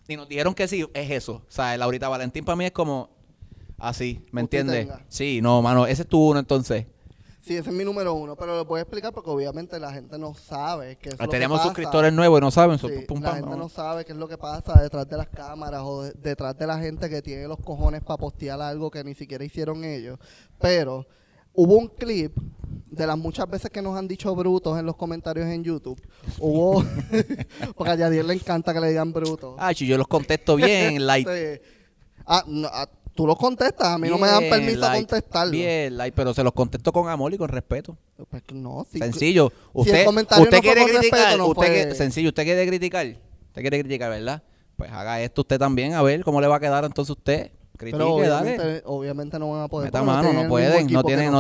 Y 0.08 0.16
nos 0.16 0.28
dijeron 0.30 0.54
que 0.54 0.68
sí, 0.68 0.86
es 0.94 1.12
eso. 1.12 1.34
O 1.48 1.52
sea, 1.52 1.76
Laurita 1.78 2.08
Valentín 2.08 2.46
para 2.46 2.56
mí 2.56 2.66
es 2.66 2.72
como 2.72 3.10
así, 3.78 4.26
¿me 4.32 4.42
entiendes? 4.42 4.88
Sí, 5.10 5.42
no, 5.42 5.62
mano, 5.62 5.86
ese 5.86 6.04
es 6.04 6.08
tu 6.08 6.30
uno 6.30 6.40
entonces. 6.40 6.86
sí, 7.42 7.56
ese 7.56 7.70
es 7.70 7.76
mi 7.76 7.84
número 7.86 8.14
uno, 8.14 8.36
pero 8.36 8.56
lo 8.56 8.66
voy 8.66 8.80
a 8.80 8.82
explicar 8.84 9.14
porque 9.14 9.30
obviamente 9.30 9.80
la 9.80 9.92
gente 9.94 10.18
no 10.18 10.34
sabe 10.34 10.96
que 10.98 11.10
eso 11.10 11.16
es 11.16 11.20
lo 11.20 11.26
que 11.28 11.32
Tenemos 11.32 11.58
pasa. 11.60 11.70
suscriptores 11.70 12.12
nuevos 12.14 12.40
y 12.40 12.42
no 12.42 12.52
saben. 12.52 12.80
Sí, 12.80 12.88
pum, 13.08 13.22
la 13.22 13.36
gente 13.36 13.50
no. 13.52 13.56
no 13.58 13.70
sabe 13.70 14.04
qué 14.06 14.14
es 14.14 14.18
lo 14.18 14.28
que 14.28 14.38
pasa 14.38 14.82
detrás 14.82 15.08
de 15.08 15.18
las 15.18 15.28
cámaras 15.30 15.82
o 15.84 16.04
de- 16.04 16.14
detrás 16.14 16.58
de 16.58 16.68
la 16.68 16.80
gente 16.80 17.10
que 17.10 17.22
tiene 17.22 17.48
los 17.48 17.60
cojones 17.60 18.02
para 18.04 18.18
postear 18.18 18.60
algo 18.62 18.90
que 18.90 19.04
ni 19.04 19.14
siquiera 19.14 19.44
hicieron 19.46 19.84
ellos. 19.84 20.18
Pero 20.60 21.06
hubo 21.58 21.76
un 21.76 21.88
clip 21.88 22.38
de 22.92 23.08
las 23.08 23.18
muchas 23.18 23.50
veces 23.50 23.70
que 23.72 23.82
nos 23.82 23.98
han 23.98 24.08
dicho 24.08 24.34
brutos 24.36 24.78
en 24.80 24.86
los 24.86 24.96
comentarios 24.96 25.48
en 25.48 25.64
YouTube. 25.64 26.00
Hubo, 26.40 26.84
porque 27.76 27.92
a 27.92 27.96
Yadier 27.96 28.24
le 28.26 28.36
encanta 28.36 28.74
que 28.74 28.80
le 28.80 28.90
digan 28.90 29.12
brutos. 29.12 29.56
Ah, 29.58 29.72
yo 29.72 29.98
los 29.98 30.08
contesto 30.08 30.56
bien, 30.56 31.06
light. 31.06 31.28
Sí. 31.28 31.62
Ah, 32.26 32.44
no, 32.48 32.68
ah, 32.72 32.88
tú 33.16 33.26
los 33.26 33.38
contestas, 33.38 33.88
a 33.88 33.98
mí 33.98 34.08
no 34.08 34.18
me 34.20 34.28
dan 34.28 34.44
permiso 34.50 34.86
a 34.86 34.94
contestarlo. 34.94 35.52
Bien, 35.52 35.98
light, 35.98 36.14
pero 36.16 36.34
se 36.34 36.44
los 36.44 36.54
contesto 36.54 36.92
con 36.94 37.10
amor 37.10 37.34
y 37.34 37.38
con 37.38 37.50
respeto. 37.50 37.98
Pues 38.30 38.44
no, 38.54 38.86
sí, 38.92 39.00
Sencillo. 39.00 39.50
si 39.50 39.56
el 39.56 39.82
Usted, 39.82 40.06
comentario 40.06 40.44
usted 40.44 40.58
no 40.58 40.62
fue 40.62 40.74
quiere 40.74 40.82
con 40.82 40.90
criticar, 41.00 41.20
respeto, 41.20 41.38
no 41.40 41.48
usted 41.48 41.66
fue- 41.68 41.88
que- 41.90 41.96
sencillo, 41.96 42.30
usted 42.30 42.44
quiere 42.44 42.68
criticar, 42.68 43.08
usted 43.08 43.62
quiere 43.62 43.80
criticar, 43.80 44.10
¿verdad? 44.12 44.44
Pues 44.76 44.92
haga 44.92 45.22
esto 45.22 45.42
usted 45.42 45.58
también, 45.58 45.94
a 45.96 46.04
ver 46.04 46.24
cómo 46.24 46.40
le 46.40 46.48
va 46.48 46.58
a 46.58 46.60
quedar 46.60 46.86
entonces 46.86 47.10
usted. 47.18 47.52
Critique, 47.78 47.98
Pero 47.98 48.18
dale. 48.28 48.82
obviamente, 48.86 49.38
no 49.40 49.52
van 49.52 49.62
a 49.64 49.68
poder. 49.68 49.88
Meta 49.88 50.04
mano, 50.04 50.34
no 50.34 50.48
pueden, 50.50 50.88
tienen, 50.88 51.32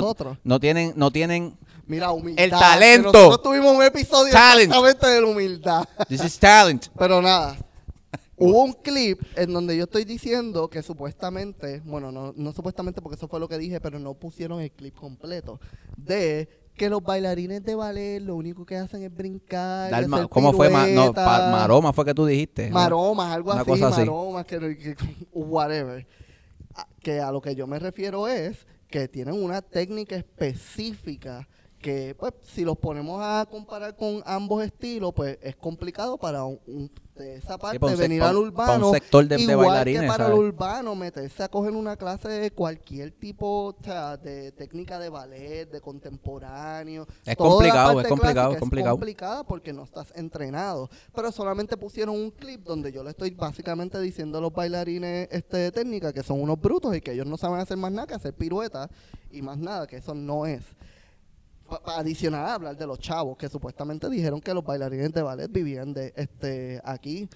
no, 0.43 0.59
tienen, 0.59 0.93
no 0.95 1.11
tienen. 1.11 1.57
Mira, 1.87 2.11
humildad. 2.11 2.43
El 2.43 2.51
talento. 2.51 3.11
Nosotros 3.11 3.41
tuvimos 3.43 3.75
un 3.75 3.81
episodio 3.83 4.31
Talent. 4.31 4.69
exactamente 4.71 5.07
de 5.07 5.21
la 5.21 5.27
humildad. 5.27 5.85
This 6.07 6.23
is 6.23 6.37
talent. 6.37 6.87
Pero 6.97 7.21
nada. 7.21 7.57
Hubo 8.39 8.63
un 8.65 8.73
clip 8.73 9.19
en 9.35 9.51
donde 9.51 9.75
yo 9.75 9.85
estoy 9.85 10.05
diciendo 10.05 10.69
que 10.69 10.83
supuestamente, 10.83 11.81
bueno, 11.85 12.11
no, 12.11 12.33
no 12.35 12.51
supuestamente 12.53 13.01
porque 13.01 13.15
eso 13.15 13.27
fue 13.27 13.39
lo 13.39 13.47
que 13.47 13.57
dije, 13.57 13.81
pero 13.81 13.97
no 13.97 14.13
pusieron 14.13 14.61
el 14.61 14.69
clip 14.71 14.95
completo, 14.95 15.59
de 15.95 16.47
que 16.75 16.87
los 16.89 17.01
bailarines 17.01 17.63
de 17.63 17.73
ballet 17.73 18.19
lo 18.21 18.35
único 18.35 18.63
que 18.63 18.77
hacen 18.77 19.01
es 19.01 19.11
brincar. 19.11 19.89
Dar 19.89 20.03
hacer 20.03 20.29
¿Cómo 20.29 20.53
fue? 20.53 20.69
Ma- 20.69 20.81
no, 20.85 20.85
piruetas, 20.85 21.25
pa- 21.25 21.51
maroma 21.51 21.91
fue 21.93 22.05
que 22.05 22.13
tú 22.13 22.27
dijiste. 22.27 22.69
Maromas, 22.69 23.33
algo 23.33 23.51
Una 23.53 23.61
así, 23.61 23.69
cosa 23.71 23.87
así. 23.87 24.01
maromas, 24.01 24.45
que, 24.45 24.59
que- 24.77 24.95
whatever. 25.33 26.05
Que 27.01 27.19
a 27.19 27.31
lo 27.31 27.41
que 27.41 27.55
yo 27.55 27.67
me 27.67 27.79
refiero 27.79 28.27
es 28.27 28.67
que 28.89 29.07
tienen 29.07 29.41
una 29.41 29.61
técnica 29.61 30.15
específica 30.15 31.47
que, 31.79 32.15
pues, 32.17 32.33
si 32.43 32.63
los 32.65 32.77
ponemos 32.77 33.19
a 33.21 33.45
comparar 33.49 33.95
con 33.95 34.21
ambos 34.25 34.63
estilos, 34.63 35.13
pues 35.15 35.37
es 35.41 35.55
complicado 35.55 36.17
para 36.17 36.43
un, 36.43 36.59
un- 36.67 36.91
de 37.17 37.35
esa 37.35 37.57
parte 37.57 37.79
sec- 37.79 37.97
venir 37.97 38.21
al 38.23 38.35
un 38.37 38.47
urbano. 38.47 38.91
sector 38.91 39.27
de- 39.27 39.35
de 39.37 39.41
igual 39.43 39.67
bailarines, 39.67 40.01
que 40.01 40.07
para 40.07 40.25
¿sabes? 40.25 40.39
el 40.39 40.45
urbano, 40.45 40.95
meterse 40.95 41.43
a 41.43 41.47
coger 41.49 41.71
una 41.73 41.95
clase 41.97 42.27
de 42.29 42.51
cualquier 42.51 43.11
tipo 43.11 43.67
o 43.67 43.75
sea, 43.83 44.17
de 44.17 44.51
técnica 44.51 44.99
de 44.99 45.09
ballet, 45.09 45.69
de 45.69 45.81
contemporáneo. 45.81 47.07
Es 47.25 47.35
complicado, 47.35 47.99
es 48.01 48.07
complicado, 48.07 48.53
es 48.53 48.59
complicado. 48.59 48.95
complicada 48.95 49.43
porque 49.43 49.73
no 49.73 49.83
estás 49.83 50.11
entrenado. 50.15 50.89
Pero 51.13 51.31
solamente 51.31 51.77
pusieron 51.77 52.15
un 52.15 52.31
clip 52.31 52.63
donde 52.63 52.91
yo 52.91 53.03
le 53.03 53.09
estoy 53.11 53.31
básicamente 53.31 53.99
diciendo 53.99 54.37
a 54.37 54.41
los 54.41 54.53
bailarines 54.53 55.27
este, 55.31 55.57
de 55.57 55.71
técnica 55.71 56.13
que 56.13 56.23
son 56.23 56.41
unos 56.41 56.59
brutos 56.59 56.95
y 56.95 57.01
que 57.01 57.11
ellos 57.13 57.25
no 57.27 57.37
saben 57.37 57.59
hacer 57.59 57.77
más 57.77 57.91
nada 57.91 58.07
que 58.07 58.13
hacer 58.13 58.33
piruetas 58.33 58.89
y 59.31 59.41
más 59.41 59.57
nada, 59.57 59.87
que 59.87 59.97
eso 59.97 60.13
no 60.13 60.45
es. 60.45 60.63
Adicional 61.85 62.45
a 62.45 62.53
hablar 62.55 62.77
de 62.77 62.87
los 62.87 62.99
chavos 62.99 63.37
que 63.37 63.49
supuestamente 63.49 64.09
dijeron 64.09 64.39
que 64.41 64.53
los 64.53 64.63
bailarines 64.63 65.11
de 65.13 65.21
ballet 65.21 65.51
vivían 65.51 65.93
de 65.93 66.13
este 66.15 66.81
aquí. 66.83 67.29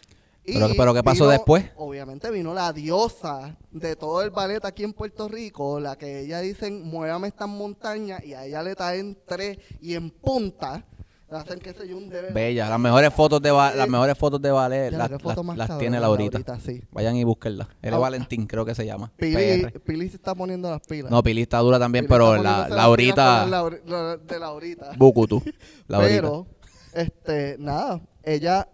Y 0.43 0.53
Pero- 0.53 0.69
pero 0.75 0.93
¿qué 0.95 1.03
pasó 1.03 1.25
vino- 1.25 1.31
después? 1.31 1.65
Obviamente 1.75 2.31
vino 2.31 2.51
la 2.53 2.73
diosa 2.73 3.55
de 3.71 3.95
todo 3.95 4.23
el 4.23 4.31
ballet 4.31 4.65
aquí 4.65 4.83
en 4.83 4.91
Puerto 4.93 5.27
Rico, 5.27 5.79
la 5.79 5.95
que 5.97 6.21
ella 6.21 6.39
dicen, 6.39 6.81
muévame 6.81 7.27
estas 7.27 7.47
montañas, 7.47 8.23
y 8.25 8.33
a 8.33 8.45
ella 8.45 8.63
le 8.63 8.73
traen 8.73 9.15
tres 9.27 9.59
y 9.81 9.93
en 9.93 10.09
punta, 10.09 10.83
hacen 11.31 11.59
que 11.59 11.73
sé 11.73 11.87
yo 11.87 11.97
un 11.97 12.09
Bella. 12.33 12.69
Las 12.69 12.79
mejores 12.79 13.13
fotos 13.13 13.41
de 13.41 13.51
ba- 13.51 13.73
las 13.73 13.87
mejores 13.89 14.17
fotos 14.17 14.41
de 14.41 14.51
ballet 14.51 14.91
las, 14.91 15.09
qué 15.09 15.17
las- 15.55 15.77
tiene 15.77 15.99
Laurita. 15.99 16.59
sí. 16.59 16.81
Vayan 16.91 17.15
y 17.15 17.23
búsquenla. 17.23 17.67
Él 17.81 17.93
Ah. 17.93 17.95
es 17.97 18.01
Valentín, 18.01 18.47
creo 18.47 18.65
que 18.65 18.75
se 18.75 18.85
llama. 18.85 19.11
Pili, 19.17 19.35
PR. 19.35 19.79
Pili 19.79 20.09
se 20.09 20.15
está 20.17 20.35
poniendo 20.35 20.69
las 20.69 20.81
pilas. 20.81 21.09
No, 21.11 21.21
Pili 21.23 21.41
está 21.43 21.59
dura 21.59 21.79
también, 21.79 22.05
Pili 22.05 22.13
pero 22.13 22.35
está 22.35 22.43
la, 22.43 22.49
poniéndose 22.49 22.69
las 22.75 22.77
Laurita, 22.85 23.13
pilas 23.13 23.41
con 23.41 23.51
la 23.51 23.57
Lauri- 23.57 23.81
la- 23.85 24.17
de 24.17 24.39
Laurita. 24.39 24.91
Bukutu. 24.97 25.41
Laurita. 25.87 26.15
Pero, 26.15 26.47
este, 26.93 27.55
nada, 27.59 28.01
ella 28.23 28.67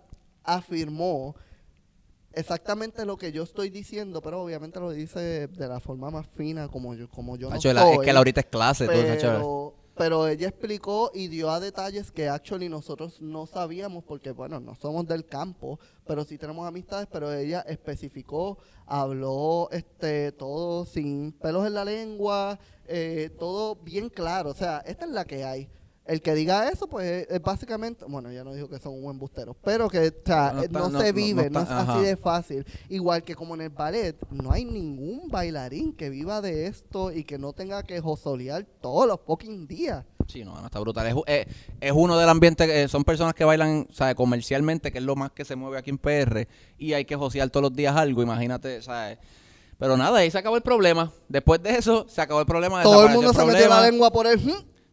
afirmó 0.43 1.35
exactamente 2.33 3.05
lo 3.05 3.17
que 3.17 3.31
yo 3.31 3.43
estoy 3.43 3.69
diciendo, 3.69 4.21
pero 4.21 4.41
obviamente 4.43 4.79
lo 4.79 4.91
dice 4.91 5.47
de 5.47 5.67
la 5.67 5.79
forma 5.79 6.09
más 6.11 6.27
fina, 6.27 6.67
como 6.67 6.93
yo, 6.93 7.09
como 7.09 7.35
yo 7.35 7.49
no 7.49 7.55
Nacho, 7.55 7.73
la- 7.73 7.91
es 7.93 7.99
que 7.99 8.13
Laurita 8.13 8.41
es 8.41 8.45
clase. 8.47 8.85
tú, 8.87 8.91
Nacho. 8.91 9.27
pero, 9.27 9.73
pero 9.97 10.27
ella 10.27 10.47
explicó 10.47 11.11
y 11.13 11.27
dio 11.27 11.49
a 11.49 11.59
detalles 11.59 12.11
que 12.11 12.29
actually 12.29 12.69
nosotros 12.69 13.19
no 13.19 13.47
sabíamos 13.47 14.03
porque, 14.03 14.31
bueno, 14.31 14.59
no 14.59 14.75
somos 14.75 15.07
del 15.07 15.25
campo, 15.25 15.79
pero 16.05 16.23
sí 16.23 16.37
tenemos 16.37 16.67
amistades, 16.67 17.07
pero 17.11 17.33
ella 17.33 17.61
especificó, 17.61 18.59
habló 18.85 19.69
este 19.71 20.31
todo 20.31 20.85
sin 20.85 21.31
pelos 21.31 21.65
en 21.65 21.73
la 21.73 21.83
lengua, 21.83 22.59
eh, 22.87 23.31
todo 23.39 23.75
bien 23.75 24.09
claro, 24.09 24.51
o 24.51 24.53
sea, 24.53 24.83
esta 24.85 25.05
es 25.05 25.11
la 25.11 25.25
que 25.25 25.43
hay. 25.43 25.67
El 26.07 26.21
que 26.21 26.33
diga 26.33 26.69
eso, 26.69 26.87
pues 26.87 27.27
es 27.29 27.41
básicamente, 27.41 28.05
bueno, 28.07 28.31
ya 28.31 28.43
no 28.43 28.53
dijo 28.53 28.69
que 28.69 28.79
son 28.79 28.93
un 29.03 29.11
embusteros, 29.11 29.57
pero 29.61 29.89
que 29.89 30.07
o 30.07 30.11
sea, 30.25 30.53
No 30.53 30.61
eh, 30.61 30.65
está- 30.65 30.79
no, 30.79 30.89
no- 30.89 31.01
se 31.01 31.11
vive, 31.11 31.49
no 31.49 31.59
es 31.61 31.69
así 31.69 32.01
de 32.05 32.15
fácil. 32.15 32.65
Igual 32.87 33.23
que 33.23 33.35
como 33.35 33.55
en 33.55 33.61
el 33.61 33.69
ballet, 33.69 34.15
no 34.31 34.51
hay 34.51 34.63
ningún 34.63 35.27
bailarín 35.29 35.93
que 35.93 36.09
viva 36.09 36.39
de 36.41 36.67
esto 36.67 37.11
y 37.11 37.25
que 37.25 37.37
no 37.37 37.51
tenga 37.51 37.83
que 37.83 37.99
josolear 37.99 38.65
todos 38.81 39.05
los 39.05 39.19
fucking 39.25 39.67
días. 39.67 40.05
Sí, 40.27 40.43
no, 40.45 40.59
no 40.59 40.65
está 40.65 40.79
brutal. 40.79 41.07
Es, 41.07 41.15
es, 41.25 41.47
es 41.81 41.91
uno 41.93 42.17
del 42.17 42.29
ambiente, 42.29 42.83
eh, 42.83 42.87
son 42.87 43.03
personas 43.03 43.33
que 43.33 43.43
bailan, 43.45 43.87
¿sabes? 43.91 44.15
Comercialmente, 44.15 44.91
que 44.91 44.97
es 44.99 45.03
lo 45.03 45.15
más 45.15 45.31
que 45.31 45.43
se 45.45 45.55
mueve 45.55 45.77
aquí 45.77 45.89
en 45.89 45.97
PR, 45.97 46.47
y 46.77 46.93
hay 46.93 47.05
que 47.05 47.15
josear 47.15 47.49
todos 47.49 47.63
los 47.63 47.73
días 47.73 47.95
algo, 47.95 48.21
imagínate, 48.23 48.81
¿sabes? 48.81 49.17
Pero 49.77 49.95
nada, 49.95 50.19
ahí 50.19 50.31
se 50.31 50.37
acabó 50.37 50.55
el 50.55 50.63
problema. 50.63 51.11
Después 51.29 51.61
de 51.61 51.75
eso, 51.77 52.07
se 52.09 52.19
acabó 52.21 52.39
el 52.39 52.45
problema. 52.47 52.81
Todo 52.83 53.05
el 53.07 53.13
mundo 53.13 53.33
se 53.33 53.45
metió 53.45 53.69
la 53.69 53.81
lengua 53.89 54.11
por 54.11 54.25
el... 54.25 54.39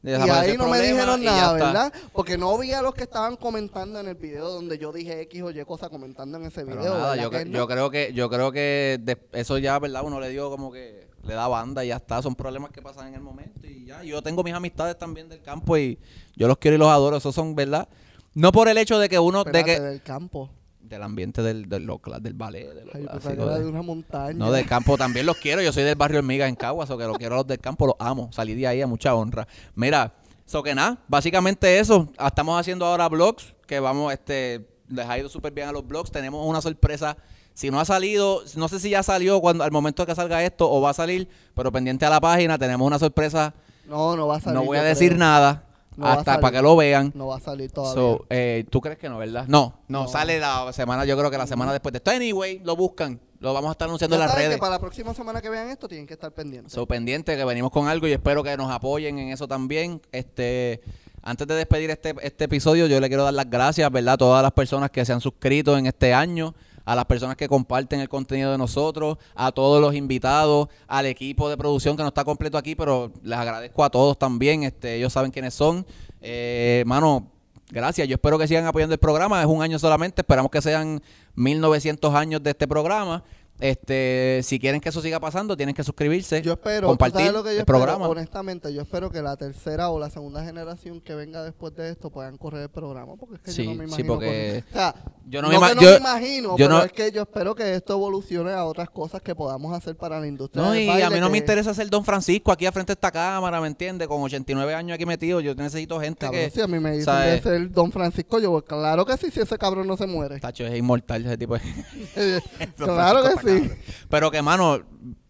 Y 0.05 0.11
ahí 0.13 0.57
no 0.59 0.69
me 0.69 0.81
dijeron 0.81 1.23
nada. 1.25 1.53
¿verdad? 1.55 1.93
Porque 2.13 2.37
no 2.37 2.57
vi 2.59 2.73
a 2.73 2.83
los 2.83 2.93
que 2.95 3.05
estaban 3.05 3.37
comentando 3.37 3.99
en 4.01 4.09
el 4.09 4.15
video 4.17 4.51
donde 4.51 4.77
yo 4.79 4.93
dije 4.93 5.21
X 5.23 5.43
o 5.43 5.51
Y 5.51 5.65
cosa 5.65 5.89
comentando 5.89 6.37
en 6.39 6.45
ese 6.45 6.65
Pero 6.65 6.79
video. 6.79 6.95
nada, 6.95 7.11
¿verdad 7.13 7.23
yo, 7.25 7.31
que 7.31 7.37
cre- 7.39 7.47
no? 7.47 7.59
yo 7.59 7.67
creo 7.69 7.91
que 7.91 8.13
yo 8.13 8.29
creo 8.31 8.53
que 8.53 8.99
de- 9.03 9.19
eso 9.33 9.57
ya, 9.59 9.79
¿verdad? 9.79 10.03
Uno 10.05 10.21
le 10.21 10.29
dio 10.29 10.51
como 10.51 10.71
que 10.71 11.09
le 11.23 11.33
da 11.35 11.49
banda 11.49 11.85
y 11.85 11.89
ya 11.89 11.97
está. 11.97 12.21
Son 12.21 12.35
problemas 12.35 12.71
que 12.71 12.83
pasan 12.83 13.09
en 13.09 13.15
el 13.15 13.21
momento 13.23 13.67
y 13.67 13.87
ya. 13.87 14.03
Yo 14.03 14.21
tengo 14.23 14.43
mis 14.45 14.53
amistades 14.53 14.99
también 14.99 15.29
del 15.31 15.41
campo 15.41 15.77
y 15.79 15.99
yo 16.37 16.49
los 16.49 16.59
quiero 16.59 16.75
y 16.75 16.79
los 16.79 16.89
adoro. 16.89 17.17
Esos 17.17 17.35
son, 17.35 17.55
¿verdad? 17.55 17.89
No 18.35 18.53
por 18.53 18.69
el 18.69 18.77
hecho 18.77 18.99
de 18.99 19.09
que 19.09 19.19
uno, 19.19 19.43
de 19.45 19.51
Espérate, 19.51 19.75
que 19.77 19.81
del 19.81 20.03
campo. 20.03 20.51
Del 20.85 21.03
ambiente 21.03 21.43
del, 21.43 21.69
del, 21.69 21.87
cla- 21.89 22.21
del 22.21 22.35
ballet, 22.35 22.73
de 22.73 22.83
Ay, 22.95 23.03
clásico, 23.05 23.47
de- 23.47 23.61
de 23.61 23.67
una 23.69 23.83
montaña. 23.83 24.35
No, 24.35 24.53
del 24.53 24.67
campo 24.67 24.97
también 24.97 25.27
los 25.27 25.37
quiero. 25.39 25.63
Yo 25.63 25.73
soy 25.73 25.83
del 25.83 25.97
barrio 25.97 26.19
Hormigas 26.19 26.49
en 26.49 26.55
Caguas, 26.57 26.91
o 26.91 26.99
que 26.99 27.05
los 27.05 27.19
quiero 27.19 27.35
a 27.35 27.39
los 27.39 27.47
del 27.47 27.59
campo, 27.59 27.87
los 27.87 27.97
amo. 27.99 28.31
Salí 28.33 28.55
de 28.55 28.67
ahí 28.67 28.81
a 28.83 28.87
mucha 28.87 29.15
honra. 29.15 29.47
Mira, 29.75 30.13
so 30.47 30.63
que 30.63 30.75
nada, 30.75 30.99
básicamente 31.09 31.79
eso. 31.79 32.09
Ah, 32.19 32.29
Estamos 32.29 32.59
haciendo 32.61 32.85
ahora 32.87 33.09
blogs, 33.09 33.55
que 33.67 33.81
vamos, 33.81 34.13
este, 34.13 34.67
les 34.89 35.07
ha 35.09 35.19
ido 35.19 35.29
súper 35.29 35.53
bien 35.53 35.69
a 35.69 35.73
los 35.73 35.87
blogs. 35.87 36.11
Tenemos 36.11 36.47
una 36.47 36.61
sorpresa. 36.61 37.17
Si 37.55 37.71
no 37.71 37.79
ha 37.79 37.85
salido, 37.85 38.43
no 38.57 38.69
sé 38.69 38.81
si 38.81 38.91
ya 38.91 39.03
salió 39.03 39.41
cuando 39.41 39.63
al 39.65 39.71
momento 39.71 40.03
de 40.03 40.07
que 40.09 40.15
salga 40.17 40.43
esto 40.43 40.71
o 40.71 40.81
va 40.81 40.91
a 40.91 40.95
salir, 40.95 41.29
pero 41.55 41.71
pendiente 41.71 42.05
a 42.05 42.11
la 42.11 42.21
página, 42.21 42.59
tenemos 42.59 42.85
una 42.87 42.99
sorpresa. 42.99 43.55
No, 43.87 44.17
no 44.17 44.27
va 44.27 44.37
a 44.37 44.41
salir. 44.41 44.59
no 44.59 44.65
voy 44.67 44.79
a 44.79 44.83
decir 44.83 45.09
creo. 45.11 45.19
nada 45.21 45.65
No 45.97 46.07
hasta 46.07 46.41
para 46.41 46.57
que 46.59 46.63
lo 46.63 46.77
vean. 46.77 47.13
No 47.15 47.29
va 47.29 47.37
a 47.37 47.41
salir 47.41 47.71
todavía. 47.71 47.95
So, 47.95 48.27
eh, 48.31 48.65
¿Tú 48.71 48.81
crees 48.81 48.99
que 48.99 49.09
no, 49.09 49.19
verdad? 49.19 49.45
No, 49.49 49.75
no, 49.89 50.03
No. 50.05 50.09
sale 50.09 50.39
la 50.41 50.73
semana, 50.73 51.05
yo 51.05 51.17
creo 51.17 51.31
que 51.31 51.39
la 51.39 51.47
semana 51.47 51.73
después 51.73 51.93
de 51.93 51.99
esto. 51.99 52.11
Anyway, 52.11 52.61
lo 52.65 52.77
buscan. 52.77 53.21
Lo 53.41 53.53
vamos 53.53 53.69
a 53.69 53.73
estar 53.73 53.87
anunciando 53.89 54.17
Ya 54.17 54.23
en 54.23 54.29
las 54.29 54.37
redes. 54.37 54.55
que 54.55 54.59
para 54.59 54.73
la 54.73 54.79
próxima 54.79 55.13
semana 55.13 55.43
que 55.43 55.51
vean 55.51 55.69
esto 55.69 55.87
tienen 55.87 56.07
que 56.07 56.15
estar 56.15 56.33
pendientes. 56.33 56.73
So, 56.73 56.87
pendiente 56.87 57.37
que 57.37 57.45
venimos 57.45 57.71
con 57.71 57.89
algo 57.89 58.07
y 58.09 58.13
espero 58.13 58.43
que 58.43 58.57
nos 58.57 58.71
apoyen 58.71 59.19
en 59.19 59.29
eso 59.29 59.47
también. 59.47 60.01
Este, 60.13 60.81
antes 61.23 61.47
de 61.47 61.55
despedir 61.55 61.91
este, 61.91 62.15
este 62.23 62.45
episodio, 62.45 62.87
yo 62.87 62.99
le 63.01 63.09
quiero 63.09 63.25
dar 63.25 63.35
las 63.35 63.49
gracias, 63.51 63.91
¿verdad? 63.91 64.15
A 64.15 64.19
todas 64.19 64.43
las 64.43 64.53
personas 64.53 64.91
que 64.91 65.05
se 65.05 65.13
han 65.13 65.21
suscrito 65.21 65.77
en 65.77 65.87
este 65.87 66.15
año, 66.15 66.55
a 66.85 66.95
las 66.95 67.05
personas 67.07 67.37
que 67.37 67.49
comparten 67.49 68.01
el 68.01 68.09
contenido 68.09 68.53
de 68.53 68.59
nosotros, 68.59 69.19
a 69.35 69.53
todos 69.53 69.81
los 69.81 69.95
invitados, 69.95 70.69
al 70.87 71.07
equipo 71.07 71.49
de 71.49 71.57
producción 71.57 71.97
que 71.97 72.03
no 72.03 72.09
está 72.09 72.25
completo 72.25 72.59
aquí, 72.59 72.75
pero 72.75 73.13
les 73.23 73.39
agradezco 73.39 73.85
a 73.85 73.91
todos 73.91 74.19
también. 74.19 74.65
Este, 74.65 74.97
ellos 74.97 75.13
saben 75.13 75.31
quiénes 75.31 75.55
son. 75.55 75.87
Eh, 76.21 76.85
mano, 76.87 77.31
gracias. 77.71 78.07
Yo 78.09 78.15
espero 78.15 78.39
que 78.39 78.49
sigan 78.49 78.67
apoyando 78.67 78.95
el 78.95 79.01
programa. 79.01 79.41
Es 79.41 79.47
un 79.47 79.63
año 79.63 79.79
solamente. 79.79 80.23
Esperamos 80.23 80.51
que 80.51 80.61
sean 80.61 81.03
1900 81.35 82.15
años 82.15 82.43
de 82.43 82.51
este 82.51 82.69
programa. 82.69 83.25
Este, 83.61 84.41
si 84.43 84.59
quieren 84.59 84.81
que 84.81 84.89
eso 84.89 85.01
siga 85.01 85.21
pasando, 85.21 85.57
tienen 85.57 85.77
que 85.77 85.85
suscribirse, 85.85 86.43
Yo 86.43 86.53
espero, 86.55 86.89
¿tú 86.89 86.97
compartir 86.99 87.33
lo 87.33 87.43
que 87.45 87.51
yo 87.51 87.53
el 87.53 87.59
espero? 87.61 87.79
programa. 87.79 88.09
honestamente, 88.09 88.75
yo 88.75 88.83
espero 88.83 89.11
que 89.11 89.23
la 89.23 89.37
tercera 89.37 89.91
o 89.91 89.99
la 90.01 90.11
segunda 90.11 90.45
generación 90.45 91.01
que 91.01 91.15
venga 91.15 91.43
después 91.45 91.73
de 91.77 91.91
esto 91.91 92.11
puedan 92.11 92.37
correr 92.37 92.63
el 92.63 92.69
programa, 92.69 93.15
porque 93.17 93.37
es 93.37 93.41
que 93.43 93.53
Sí, 93.53 93.65
yo 93.65 93.71
no 93.71 93.77
me 93.77 93.85
sí, 93.85 93.89
imagino 93.91 94.15
porque 94.15 94.27
correr- 94.27 94.65
o 94.69 94.73
sea, 94.73 94.95
yo 95.29 95.41
no, 95.41 95.49
no 95.53 95.61
me 95.61 95.67
que 95.67 95.73
ima- 95.73 95.75
no 95.77 95.83
yo- 95.83 95.91
me 95.93 95.97
imagino, 95.97 96.49
yo 96.51 96.57
pero 96.57 96.69
no- 96.69 96.83
es 96.83 96.93
que 96.93 97.13
yo 97.13 97.23
espero 97.23 97.55
que 97.55 97.75
esto 97.77 97.93
evolucione 97.95 98.51
a 98.53 98.65
otras 98.65 98.91
cosas 98.91 99.23
que 99.23 99.37
podamos 99.37 99.73
hacer 99.73 99.97
para 99.97 100.19
la 100.19 100.27
industria 100.27 100.63
No, 100.65 100.75
y 100.75 100.89
baile, 100.89 101.05
a 101.05 101.11
mí 101.11 101.21
no 101.21 101.31
me 101.31 101.39
interesa 101.39 101.73
ser 101.75 101.89
Don 101.89 102.05
Francisco 102.05 102.51
aquí 102.51 102.67
a 102.67 102.73
frente 102.73 102.91
de 102.91 102.95
esta 102.95 103.13
cámara, 103.13 103.61
¿me 103.61 103.69
entiendes? 103.69 104.09
Con 104.09 104.21
89 104.21 104.75
años 104.75 104.97
aquí 104.97 105.07
metido, 105.07 105.41
yo 105.41 105.55
necesito 105.55 106.01
gente 106.01 106.27
Cabrón, 106.27 106.43
que... 106.43 106.51
si 106.51 106.61
a 106.61 106.67
mí 106.67 106.81
me 106.81 106.91
dicen 106.91 107.41
ser 107.43 107.71
Don 107.71 107.93
Francisco, 107.93 108.41
yo 108.41 108.61
claro 108.65 109.07
que 109.07 109.17
sí, 109.17 109.31
si 109.31 109.41
ese 109.41 109.57
cabrón 109.57 109.87
no 109.87 109.97
se 109.97 110.09
muere. 110.09 110.41
Tacho, 110.41 110.67
es 110.67 110.77
inmortal 110.77 111.25
ese 111.25 111.39
tipo 111.39 111.55
de... 111.55 111.63
Claro 112.77 113.23
que 113.23 113.29
está 113.29 113.44
sí. 113.45 113.71
Pero 114.09 114.31
que, 114.31 114.43
mano, 114.43 114.81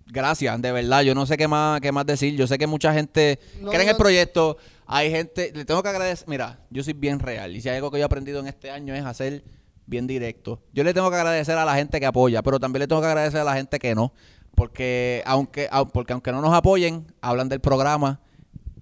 gracias, 0.07 0.61
de 0.63 0.73
verdad. 0.73 1.03
Yo 1.03 1.15
no 1.15 1.27
sé 1.27 1.37
qué 1.37 1.49
más, 1.49 1.81
qué 1.81 1.93
más 1.93 2.07
decir. 2.07 2.35
Yo 2.37 2.47
sé 2.47 2.59
que 2.59 2.67
mucha 2.67 2.93
gente 2.95 3.39
No, 3.61 3.71
cree 3.71 3.83
en 3.83 3.89
el 3.91 3.97
proyecto. 3.97 4.57
Hay 4.87 5.11
gente... 5.11 5.53
Le 5.55 5.65
tengo 5.65 5.83
que 5.83 5.89
agradecer... 5.89 6.29
Mira, 6.29 6.61
yo 6.71 6.83
soy 6.85 6.93
bien 6.93 7.19
real. 7.19 7.55
Y 7.57 7.61
si 7.61 7.69
hay 7.69 7.77
algo 7.77 7.91
que 7.91 7.99
yo 7.99 8.03
he 8.03 8.07
aprendido 8.07 8.41
en 8.41 8.47
este 8.47 8.71
año 8.71 8.95
es 8.95 9.05
hacer 9.05 9.45
bien 9.87 10.07
directo. 10.07 10.63
Yo 10.73 10.85
le 10.85 10.93
tengo 10.95 11.11
que 11.11 11.17
agradecer 11.17 11.57
a 11.57 11.65
la 11.65 11.75
gente 11.75 12.01
que 12.01 12.07
apoya, 12.07 12.43
pero 12.43 12.59
también 12.61 12.81
le 12.81 12.87
tengo 12.89 13.01
que 13.01 13.07
agradecer 13.09 13.41
a 13.41 13.45
la 13.45 13.55
gente 13.55 13.79
que 13.79 13.95
no. 13.95 14.13
Porque 14.55 15.23
aunque, 15.27 15.69
au- 15.71 15.91
porque 15.91 16.13
aunque 16.13 16.33
no 16.33 16.41
nos 16.41 16.55
apoyen, 16.55 17.07
hablan 17.21 17.49
del 17.49 17.61
programa 17.61 18.21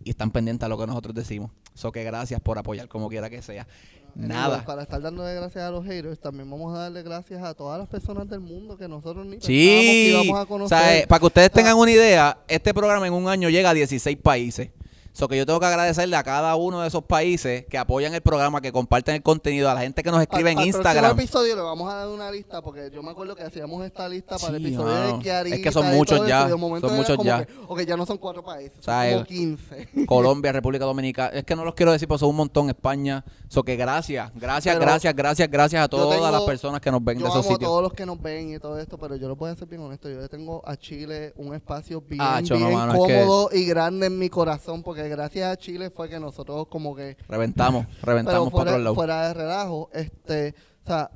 y 0.04 0.10
están 0.10 0.30
pendientes 0.30 0.66
a 0.66 0.68
lo 0.68 0.76
que 0.78 0.86
nosotros 0.86 1.14
decimos. 1.14 1.50
So 1.74 1.90
que 1.92 2.04
gracias 2.04 2.40
por 2.40 2.58
apoyar 2.58 2.88
como 2.88 3.08
quiera 3.08 3.30
que 3.30 3.40
sea. 3.40 3.66
Nada. 4.14 4.46
Igual, 4.46 4.64
Para 4.64 4.82
estar 4.82 5.00
dándole 5.00 5.34
gracias 5.34 5.64
a 5.64 5.70
los 5.70 5.84
haters, 5.84 6.18
también 6.20 6.50
vamos 6.50 6.74
a 6.76 6.80
darle 6.80 7.02
gracias 7.02 7.42
a 7.42 7.54
todas 7.54 7.78
las 7.78 7.88
personas 7.88 8.28
del 8.28 8.40
mundo 8.40 8.76
que 8.76 8.86
nosotros 8.88 9.24
ni 9.24 9.36
pensábamos 9.36 9.46
que 9.46 9.52
Sí, 9.52 10.10
íbamos 10.10 10.38
a 10.38 10.42
o 10.42 10.46
conocer. 10.46 10.78
sea, 10.78 10.98
eh, 10.98 11.06
para 11.06 11.18
que 11.20 11.26
ustedes 11.26 11.50
tengan 11.50 11.76
una 11.76 11.90
idea, 11.90 12.38
este 12.48 12.74
programa 12.74 13.06
en 13.06 13.12
un 13.14 13.28
año 13.28 13.48
llega 13.48 13.70
a 13.70 13.74
16 13.74 14.16
países. 14.18 14.68
So 15.14 15.28
que 15.28 15.36
yo 15.36 15.44
tengo 15.44 15.60
que 15.60 15.66
agradecerle 15.66 16.16
a 16.16 16.22
cada 16.22 16.56
uno 16.56 16.80
de 16.80 16.88
esos 16.88 17.04
países 17.04 17.66
que 17.66 17.76
apoyan 17.76 18.14
el 18.14 18.22
programa, 18.22 18.62
que 18.62 18.72
comparten 18.72 19.14
el 19.16 19.22
contenido, 19.22 19.68
a 19.68 19.74
la 19.74 19.82
gente 19.82 20.02
que 20.02 20.10
nos 20.10 20.22
escribe 20.22 20.52
en 20.52 20.58
el 20.58 20.66
Instagram. 20.68 21.04
próximo 21.14 21.20
episodio 21.22 21.56
le 21.56 21.60
vamos 21.62 21.92
a 21.92 21.96
dar 21.96 22.08
una 22.08 22.30
lista 22.30 22.62
porque 22.62 22.90
yo 22.90 23.02
me 23.02 23.10
acuerdo 23.10 23.36
que 23.36 23.42
hacíamos 23.42 23.84
esta 23.84 24.08
lista 24.08 24.38
para 24.38 24.56
el 24.56 24.62
Sí, 24.62 24.68
episodio 24.68 24.94
mano. 24.94 25.16
de 25.18 25.22
Kiarita 25.22 25.56
Es 25.56 25.62
que 25.62 25.70
son 25.70 25.86
muchos 25.94 26.26
ya, 26.26 26.48
son 26.48 26.60
muchos 26.60 27.18
ya. 27.22 27.44
que, 27.44 27.52
ok, 27.68 27.80
ya 27.82 27.96
no 27.96 28.06
son 28.06 28.16
cuatro 28.16 28.42
países, 28.42 28.72
son 28.80 28.84
sea, 28.84 29.12
como 29.12 29.22
eh, 29.22 29.26
15. 29.28 30.06
Colombia, 30.06 30.50
República 30.52 30.84
Dominicana. 30.86 31.28
Es 31.36 31.44
que 31.44 31.54
no 31.56 31.64
los 31.64 31.74
quiero 31.74 31.92
decir, 31.92 32.08
pues 32.08 32.18
son 32.20 32.30
un 32.30 32.36
montón. 32.36 32.62
España. 32.70 33.24
So 33.48 33.62
que 33.64 33.76
gracias, 33.76 34.30
gracias, 34.34 34.74
Pero 34.76 34.86
gracias, 34.86 35.14
gracias, 35.14 35.50
gracias 35.50 35.84
a 35.84 35.88
todas 35.88 36.08
tengo- 36.16 36.30
las 36.30 36.40
personas 36.42 36.80
que 36.80 36.90
nos 36.90 37.04
ven 37.04 37.18
Yo 37.18 37.24
de 37.26 37.30
amo 37.32 37.40
esos 37.40 37.46
a 37.50 37.52
sitios. 37.54 37.68
todos 37.68 37.82
los 37.82 37.92
que 37.92 38.06
nos 38.06 38.20
ven 38.22 38.54
y 38.54 38.58
todo 38.58 38.78
esto, 38.78 38.96
pero 38.96 39.16
yo 39.16 39.28
lo 39.28 39.36
voy 39.36 39.50
a 39.50 39.56
ser 39.56 39.68
bien 39.68 39.82
honesto. 39.82 40.08
Yo 40.08 40.20
le 40.20 40.28
tengo 40.28 40.62
a 40.64 40.74
Chile 40.76 41.32
un 41.36 41.54
espacio 41.54 42.00
bien, 42.00 42.20
Ah, 42.22 42.40
cho, 42.42 42.54
no, 42.54 42.66
bien 42.68 42.78
mano, 42.78 42.94
es 42.94 43.06
que- 43.06 43.20
cómodo 43.20 43.50
y 43.52 43.66
grande 43.66 44.06
en 44.06 44.18
mi 44.18 44.30
corazón 44.30 44.82
porque 44.82 45.01
gracias 45.08 45.52
a 45.52 45.56
Chile 45.56 45.90
fue 45.90 46.08
que 46.08 46.18
nosotros 46.18 46.66
como 46.68 46.94
que 46.94 47.16
Reventamos, 47.28 47.86
pero 48.00 48.12
reventamos 48.12 48.50
para 48.50 48.62
fuera, 48.62 48.70
otro 48.72 48.82
lado. 48.82 48.94
fuera 48.94 49.28
de 49.28 49.34
relajo, 49.34 49.90
este, 49.92 50.54
o 50.84 50.86
sea, 50.86 51.10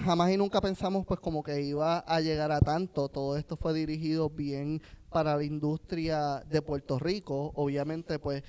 jamás 0.00 0.30
y 0.30 0.36
nunca 0.36 0.60
pensamos 0.60 1.04
pues 1.06 1.20
como 1.20 1.42
que 1.42 1.60
iba 1.60 1.98
a 1.98 2.20
llegar 2.20 2.52
a 2.52 2.60
tanto. 2.60 3.08
Todo 3.08 3.36
esto 3.36 3.56
fue 3.56 3.74
dirigido 3.74 4.30
bien 4.30 4.80
para 5.10 5.36
la 5.36 5.44
industria 5.44 6.42
de 6.48 6.62
Puerto 6.62 6.98
Rico. 6.98 7.52
Obviamente, 7.54 8.18
pues, 8.18 8.42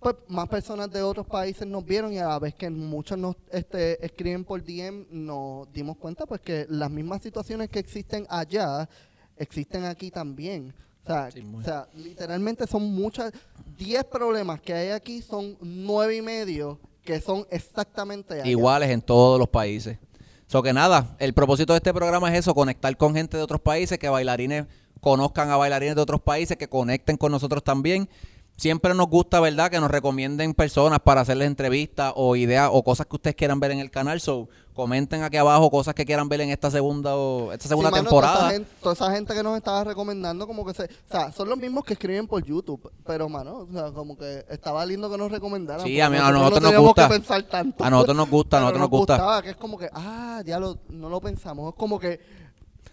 pues 0.00 0.16
más 0.28 0.48
personas 0.48 0.90
de 0.90 1.02
otros 1.02 1.26
países 1.26 1.66
nos 1.66 1.84
vieron 1.84 2.12
y 2.12 2.18
a 2.18 2.28
la 2.28 2.38
vez 2.38 2.54
que 2.54 2.68
muchos 2.68 3.16
nos 3.16 3.36
este, 3.50 4.04
escriben 4.04 4.44
por 4.44 4.62
DM, 4.64 5.06
nos 5.10 5.72
dimos 5.72 5.96
cuenta 5.96 6.26
pues 6.26 6.40
que 6.40 6.66
las 6.68 6.90
mismas 6.90 7.22
situaciones 7.22 7.68
que 7.68 7.78
existen 7.78 8.26
allá 8.28 8.88
existen 9.36 9.84
aquí 9.84 10.10
también. 10.10 10.74
O 11.04 11.06
sea, 11.06 11.30
Sí, 11.30 11.42
muy. 11.42 11.62
o 11.62 11.64
sea, 11.64 11.88
literalmente 11.94 12.66
son 12.66 12.94
muchas, 12.94 13.32
10 13.76 14.04
problemas 14.04 14.60
que 14.60 14.72
hay 14.72 14.90
aquí 14.90 15.22
son 15.22 15.56
nueve 15.60 16.16
y 16.16 16.22
medio 16.22 16.78
que 17.04 17.20
son 17.20 17.46
exactamente 17.50 18.34
allá. 18.34 18.46
Iguales 18.46 18.90
en 18.90 19.02
todos 19.02 19.38
los 19.38 19.48
países. 19.48 19.98
So 20.46 20.62
que 20.62 20.72
nada, 20.72 21.16
el 21.18 21.32
propósito 21.32 21.72
de 21.72 21.78
este 21.78 21.92
programa 21.94 22.30
es 22.32 22.40
eso, 22.40 22.54
conectar 22.54 22.94
con 22.96 23.14
gente 23.14 23.36
de 23.36 23.42
otros 23.42 23.60
países, 23.60 23.98
que 23.98 24.08
bailarines 24.08 24.66
conozcan 25.00 25.50
a 25.50 25.56
bailarines 25.56 25.96
de 25.96 26.02
otros 26.02 26.20
países, 26.20 26.56
que 26.56 26.68
conecten 26.68 27.16
con 27.16 27.32
nosotros 27.32 27.64
también. 27.64 28.08
Siempre 28.56 28.94
nos 28.94 29.08
gusta, 29.08 29.40
¿verdad?, 29.40 29.70
que 29.70 29.80
nos 29.80 29.90
recomienden 29.90 30.54
personas 30.54 31.00
para 31.00 31.22
hacerles 31.22 31.48
entrevistas 31.48 32.12
o 32.14 32.36
ideas 32.36 32.68
o 32.72 32.82
cosas 32.84 33.06
que 33.06 33.16
ustedes 33.16 33.34
quieran 33.34 33.58
ver 33.58 33.72
en 33.72 33.80
el 33.80 33.90
canal. 33.90 34.20
So, 34.20 34.48
comenten 34.72 35.22
aquí 35.24 35.36
abajo 35.36 35.68
cosas 35.70 35.94
que 35.94 36.04
quieran 36.04 36.28
ver 36.28 36.42
en 36.42 36.50
esta 36.50 36.70
segunda 36.70 37.16
o 37.16 37.50
esta 37.52 37.66
segunda 37.66 37.88
Sí, 37.90 37.92
mano, 37.96 38.04
temporada. 38.04 38.34
Toda 38.36 38.46
esa, 38.48 38.52
gente, 38.58 38.70
toda 38.80 38.94
esa 38.94 39.10
gente 39.12 39.34
que 39.34 39.42
nos 39.42 39.56
estaba 39.56 39.82
recomendando, 39.82 40.46
como 40.46 40.64
que 40.64 40.74
se. 40.74 40.84
O 40.84 40.88
sea, 41.10 41.32
son 41.32 41.48
los 41.48 41.58
mismos 41.58 41.84
que 41.84 41.94
escriben 41.94 42.28
por 42.28 42.44
YouTube. 42.44 42.88
Pero, 43.04 43.28
mano, 43.28 43.66
o 43.68 43.72
sea, 43.72 43.90
como 43.90 44.16
que 44.16 44.44
estaba 44.48 44.86
lindo 44.86 45.10
que 45.10 45.18
nos 45.18 45.30
recomendaran. 45.32 45.84
Sí, 45.84 46.00
a 46.00 46.08
mí- 46.08 46.18
a 46.18 46.30
nosotros 46.30 46.62
no 46.62 46.70
nos 46.72 46.82
gusta. 46.82 47.08
que 47.08 47.14
pensar 47.14 47.42
tanto. 47.44 47.82
A 47.82 47.90
nosotros 47.90 48.16
nos 48.16 48.30
gusta, 48.30 48.58
a 48.58 48.60
nosotros 48.60 48.80
nos 48.80 48.90
gusta. 48.90 49.14
gustaba, 49.14 49.42
que 49.42 49.50
es 49.50 49.56
como 49.56 49.76
que, 49.76 49.88
ah, 49.92 50.40
ya 50.46 50.60
lo, 50.60 50.78
no 50.90 51.08
lo 51.08 51.20
pensamos. 51.20 51.70
Es 51.70 51.74
como 51.78 51.98
que. 51.98 52.41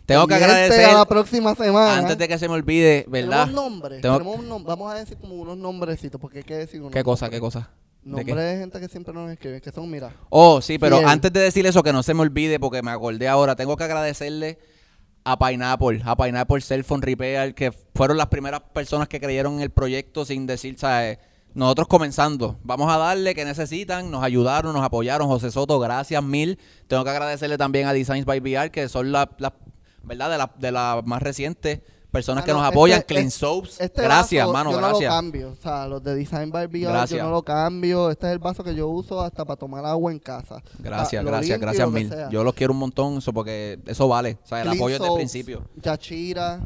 Tengo 0.10 0.28
que 0.28 0.36
agradecer, 0.36 0.86
a 0.86 0.94
la 0.94 1.06
próxima 1.06 1.56
semana. 1.56 1.98
antes 2.00 2.18
de 2.18 2.28
que 2.28 2.38
se 2.38 2.48
me 2.48 2.54
olvide, 2.56 3.06
¿verdad? 3.08 3.46
Tenemos 3.46 3.64
nombres. 3.64 4.02
Tengo- 4.02 4.18
Tenemos 4.18 4.40
un 4.40 4.50
nom- 4.50 4.64
vamos 4.66 4.92
a 4.92 4.96
decir 4.96 5.18
como 5.18 5.36
unos 5.36 5.58
nombrecitos, 5.58 6.20
porque 6.20 6.40
hay 6.40 6.44
que 6.44 6.56
decir 6.58 6.82
unos 6.82 6.92
¿Qué 6.94 7.04
cosa, 7.04 7.26
nombres. 7.26 7.38
qué 7.38 7.42
cosa? 7.42 7.70
¿De 8.04 8.12
Nombres 8.12 8.36
qué? 8.36 8.42
de 8.42 8.58
gente 8.60 8.80
que 8.80 8.88
siempre 8.88 9.14
nos 9.14 9.30
escribe, 9.32 9.62
que 9.62 9.72
son, 9.72 9.90
mira. 9.90 10.12
Oh, 10.30 10.62
sí, 10.62 10.78
pero 10.80 10.98
Fiel. 10.98 11.10
antes 11.10 11.32
de 11.34 11.40
decir 11.42 11.66
eso, 11.68 11.84
que 11.84 11.92
no 11.94 12.02
se 12.04 12.14
me 12.14 12.22
olvide, 12.22 12.60
porque 12.60 12.82
me 12.82 12.92
acordé 12.92 13.28
ahora, 13.28 13.56
tengo 13.56 13.76
que 13.78 13.84
agradecerle 13.84 14.58
a 15.26 15.38
Pineapple, 15.38 16.02
a 16.06 16.16
Pineapple 16.16 16.62
Cell 16.62 16.84
Phone 16.84 17.02
Repair, 17.02 17.54
que 17.54 17.72
fueron 17.94 18.18
las 18.18 18.28
primeras 18.28 18.62
personas 18.74 19.08
que 19.10 19.20
creyeron 19.20 19.56
en 19.56 19.62
el 19.62 19.70
proyecto 19.70 20.26
sin 20.26 20.48
decir, 20.48 20.80
¿sabes? 20.80 21.20
Nosotros 21.54 21.88
comenzando, 21.88 22.58
vamos 22.64 22.92
a 22.92 22.98
darle 22.98 23.36
que 23.36 23.44
necesitan, 23.44 24.10
nos 24.12 24.24
ayudaron, 24.24 24.72
nos 24.74 24.84
apoyaron. 24.84 25.28
José 25.28 25.52
Soto, 25.52 25.78
gracias 25.80 26.24
mil. 26.24 26.58
Tengo 26.88 27.04
que 27.04 27.10
agradecerle 27.10 27.58
también 27.58 27.88
a 27.88 27.94
Designs 27.94 28.26
by 28.26 28.40
VR, 28.40 28.72
que 28.72 28.88
son 28.88 29.12
las, 29.12 29.28
las- 29.40 29.54
¿verdad? 30.04 30.32
De 30.32 30.38
las 30.38 30.50
de 30.60 30.72
las 30.72 31.06
más 31.06 31.22
recientes 31.22 31.82
personas 32.10 32.44
que 32.44 32.52
Mano, 32.54 32.64
nos 32.64 32.72
apoyan. 32.72 33.00
este- 33.00 33.14
Clean 33.14 33.28
este- 33.28 33.40
Soaps, 33.40 33.80
Este 33.82 34.02
gracias, 34.02 34.46
vaso, 34.46 34.54
mano, 34.54 34.72
yo 34.72 34.78
gracias. 34.78 35.02
no 35.02 35.08
lo 35.10 35.16
cambio. 35.22 35.50
O 35.52 35.56
sea, 35.62 35.88
los 35.88 36.04
de 36.04 36.16
Design 36.16 36.52
by 36.52 36.68
Gracias. 36.68 37.18
yo 37.18 37.24
no 37.24 37.32
lo 37.32 37.42
cambio. 37.44 38.10
Este 38.12 38.28
es 38.28 38.34
el 38.34 38.40
vaso 38.40 38.64
que 38.64 38.74
yo 38.76 38.88
uso 38.88 39.22
hasta 39.22 39.46
para 39.46 39.58
tomar 39.58 39.86
agua 39.86 40.12
en 40.12 40.20
casa. 40.20 40.62
Gracias, 40.80 41.08
O 41.08 41.10
sea, 41.10 41.22
gracias, 41.24 41.60
gracias 41.60 41.88
lo 41.88 41.92
mil. 41.92 42.12
Yo 42.32 42.44
los 42.44 42.54
quiero 42.54 42.74
un 42.74 42.80
montón, 42.80 43.18
eso 43.18 43.32
porque 43.34 43.80
eso 43.86 44.08
vale. 44.08 44.38
O 44.44 44.48
sea, 44.48 44.60
el 44.60 44.64
Clean 44.70 44.78
apoyo 44.78 44.96
desde 45.00 45.08
el 45.12 45.16
principio. 45.18 45.64
Yachira. 45.82 46.60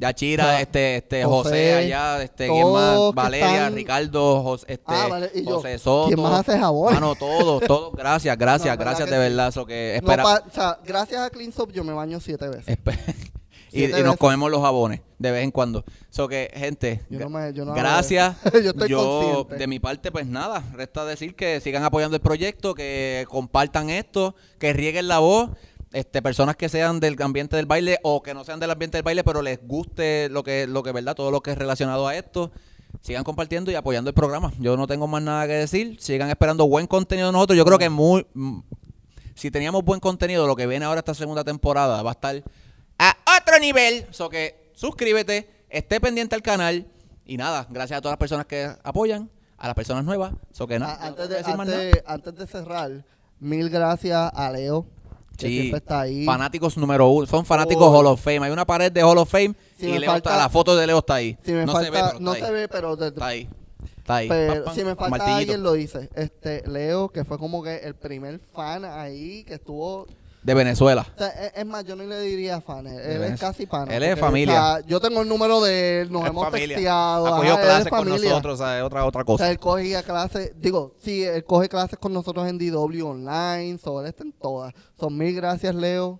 Yachira, 0.00 0.44
O 0.44 0.46
sea, 0.46 0.60
este, 0.60 0.96
este, 0.98 1.24
José, 1.24 1.48
José, 1.48 1.74
allá, 1.74 2.22
este, 2.22 2.46
¿quién 2.46 2.72
más? 2.72 2.98
Valeria, 3.14 3.48
están- 3.56 3.74
Ricardo, 3.74 4.42
José, 4.44 4.66
este, 4.68 4.84
Ah, 4.86 5.06
vale, 5.10 5.30
y 5.34 5.44
yo, 5.44 5.56
José 5.56 5.76
Soto. 5.80 6.06
¿quién 6.06 6.22
más 6.22 6.38
hace 6.48 6.56
jabón? 6.56 6.94
Mano, 6.94 7.16
todos, 7.16 7.62
todos, 7.66 7.92
gracias, 7.94 8.38
gracias, 8.38 8.78
No, 8.78 8.80
gracias 8.84 9.10
de 9.10 9.18
verdad. 9.18 9.48
Eso 9.48 9.66
que 9.66 9.98
No 10.00 10.06
espera, 10.08 10.22
pa- 10.22 10.44
o 10.46 10.50
sea, 10.54 10.78
gracias 10.86 11.20
a 11.20 11.30
Clean 11.30 11.50
Soap 11.52 11.72
yo 11.72 11.82
me 11.82 11.92
baño 11.92 12.20
siete 12.20 12.46
veces. 12.48 12.78
espe- 12.78 12.96
y, 13.82 13.84
y 14.00 14.02
nos 14.02 14.16
comemos 14.16 14.50
los 14.50 14.60
jabones 14.62 15.00
de 15.18 15.30
vez 15.30 15.44
en 15.44 15.50
cuando. 15.50 15.84
Eso 16.10 16.28
que, 16.28 16.50
gente, 16.54 17.02
Yo 17.10 17.18
no 17.20 17.28
me- 17.30 17.52
yo 17.52 17.64
no 17.64 17.72
hago 17.72 17.80
gracias. 17.80 18.36
Yo 18.52 18.70
estoy 18.70 18.90
consciente. 18.92 19.56
de 19.56 19.66
mi 19.66 19.78
parte, 19.80 20.10
pues 20.12 20.26
nada, 20.26 20.62
resta 20.74 21.04
decir 21.04 21.34
que 21.34 21.60
sigan 21.60 21.82
apoyando 21.84 22.16
el 22.16 22.22
proyecto, 22.22 22.74
que 22.74 23.26
compartan 23.28 23.90
esto, 23.90 24.34
que 24.58 24.72
rieguen 24.72 25.08
la 25.08 25.18
voz. 25.18 25.50
Este, 25.90 26.20
personas 26.20 26.54
que 26.54 26.68
sean 26.68 27.00
del 27.00 27.16
ambiente 27.22 27.56
del 27.56 27.64
baile 27.64 27.98
o 28.02 28.22
que 28.22 28.34
no 28.34 28.44
sean 28.44 28.60
del 28.60 28.70
ambiente 28.70 28.98
del 28.98 29.02
baile, 29.04 29.24
pero 29.24 29.40
les 29.40 29.58
guste 29.66 30.28
lo 30.28 30.42
que, 30.44 30.66
lo 30.66 30.82
que, 30.82 30.92
¿verdad? 30.92 31.14
Todo 31.14 31.30
lo 31.30 31.40
que 31.40 31.52
es 31.52 31.56
relacionado 31.58 32.06
a 32.06 32.14
esto. 32.14 32.50
Sigan 33.00 33.24
compartiendo 33.24 33.70
y 33.70 33.74
apoyando 33.74 34.10
el 34.10 34.14
programa. 34.14 34.52
Yo 34.58 34.76
no 34.76 34.86
tengo 34.86 35.06
más 35.06 35.22
nada 35.22 35.46
que 35.46 35.54
decir. 35.54 35.96
Sigan 35.98 36.28
esperando 36.28 36.68
buen 36.68 36.86
contenido 36.86 37.28
de 37.28 37.32
nosotros. 37.32 37.56
Yo 37.56 37.64
creo 37.64 37.78
que 37.78 37.88
muy, 37.88 38.26
mm, 38.34 38.58
si 39.34 39.50
teníamos 39.50 39.82
buen 39.82 39.98
contenido, 40.00 40.46
lo 40.46 40.56
que 40.56 40.66
viene 40.66 40.84
ahora 40.84 40.98
esta 40.98 41.14
segunda 41.14 41.42
temporada 41.42 42.02
va 42.02 42.10
a 42.10 42.12
estar 42.12 42.42
a 42.98 43.16
otro 43.40 43.58
nivel. 43.58 44.06
So 44.10 44.28
que 44.28 44.70
suscríbete, 44.74 45.48
esté 45.68 46.00
pendiente 46.00 46.34
al 46.34 46.42
canal. 46.42 46.86
Y 47.24 47.36
nada, 47.36 47.66
gracias 47.70 47.98
a 47.98 48.00
todas 48.00 48.12
las 48.12 48.18
personas 48.18 48.46
que 48.46 48.70
apoyan, 48.82 49.30
a 49.58 49.66
las 49.66 49.74
personas 49.74 50.04
nuevas. 50.04 50.32
So 50.52 50.66
que 50.66 50.78
nada, 50.78 50.98
no 51.00 51.06
antes, 51.06 51.28
de, 51.28 51.34
que 51.36 51.42
decir 51.42 51.56
más 51.56 51.68
nada. 51.68 51.90
antes, 52.06 52.34
de 52.36 52.46
cerrar, 52.46 53.04
mil 53.38 53.68
gracias 53.68 54.30
a 54.34 54.50
Leo, 54.50 54.86
que 55.36 55.46
Sí, 55.46 55.58
siempre 55.60 55.78
está 55.78 56.00
ahí. 56.00 56.24
fanáticos 56.24 56.76
número 56.78 57.06
uno. 57.08 57.26
Son 57.26 57.44
fanáticos 57.44 57.84
Oh. 57.86 57.98
Hall 57.98 58.06
of 58.06 58.20
Fame. 58.20 58.46
Hay 58.46 58.50
una 58.50 58.64
pared 58.66 58.90
de 58.90 59.02
Hall 59.02 59.18
of 59.18 59.30
Fame 59.30 59.54
Si 59.78 59.86
y 59.86 59.98
Leo 59.98 60.10
falta- 60.10 60.30
está, 60.30 60.42
la 60.42 60.48
foto 60.48 60.74
de 60.74 60.86
Leo 60.86 60.98
está 60.98 61.14
ahí. 61.16 61.36
Si 61.44 61.52
me 61.52 61.66
no 61.66 61.72
falta, 61.72 61.84
se 61.86 61.90
ve, 61.90 61.98
pero 62.08 62.20
no 62.20 62.32
está, 62.32 62.46
se 62.46 62.52
ahí. 62.52 62.60
ve, 62.60 62.68
pero, 62.68 62.94
está 63.04 63.26
ahí. 63.26 63.48
Está 63.98 64.16
ahí. 64.16 64.28
pero 64.28 64.74
si 64.74 64.84
me 64.84 64.96
falta 64.96 65.36
alguien 65.36 65.62
lo 65.62 65.74
dice. 65.74 66.08
Este, 66.14 66.66
Leo, 66.66 67.10
que 67.10 67.24
fue 67.26 67.38
como 67.38 67.62
que 67.62 67.76
el 67.76 67.94
primer 67.94 68.38
fan 68.40 68.84
ahí 68.86 69.44
que 69.44 69.54
estuvo 69.54 70.06
De 70.48 70.54
Venezuela. 70.54 71.06
O 71.14 71.18
sea, 71.18 71.28
es, 71.28 71.52
es 71.56 71.66
más, 71.66 71.84
yo 71.84 71.94
no 71.94 72.04
le 72.04 72.20
diría 72.22 72.60
fan, 72.60 72.86
él, 72.86 72.98
él 72.98 73.22
es 73.24 73.38
casi 73.40 73.66
pana. 73.66 73.94
él 73.94 74.02
es 74.02 74.08
porque, 74.10 74.20
familia. 74.24 74.54
o 74.54 74.76
sea, 74.78 74.86
yo 74.86 74.98
tengo 75.00 75.20
el 75.20 75.28
número 75.28 75.60
de 75.60 76.00
él, 76.00 76.10
nos 76.12 76.22
Es 76.24 76.30
hemos 76.30 76.44
familia. 76.46 76.68
texteado. 76.76 77.26
Ha 77.26 77.36
cogido 77.36 77.54
él 77.54 77.60
es 77.60 77.66
clases 77.66 77.88
con 77.90 77.98
familia. 77.98 78.30
nosotros, 78.30 78.54
o 78.60 78.64
sea, 78.64 78.78
es 78.78 78.84
otra, 78.84 79.04
otra 79.04 79.22
O 79.22 79.24
cosa. 79.26 79.44
sea, 79.44 79.50
él 79.52 79.58
cogía 79.58 80.02
clases, 80.02 80.52
digo, 80.60 80.94
sí, 80.98 81.22
él 81.22 81.44
coge 81.44 81.68
clases 81.68 81.98
con 81.98 82.12
nosotros 82.12 82.48
en 82.48 82.58
DW 82.58 83.06
Online, 83.06 83.78
sobre 83.78 84.06
él 84.06 84.10
está 84.10 84.24
en 84.24 84.32
todas. 84.32 84.72
Son 84.98 85.16
mil 85.16 85.34
gracias, 85.36 85.74
Leo. 85.74 86.18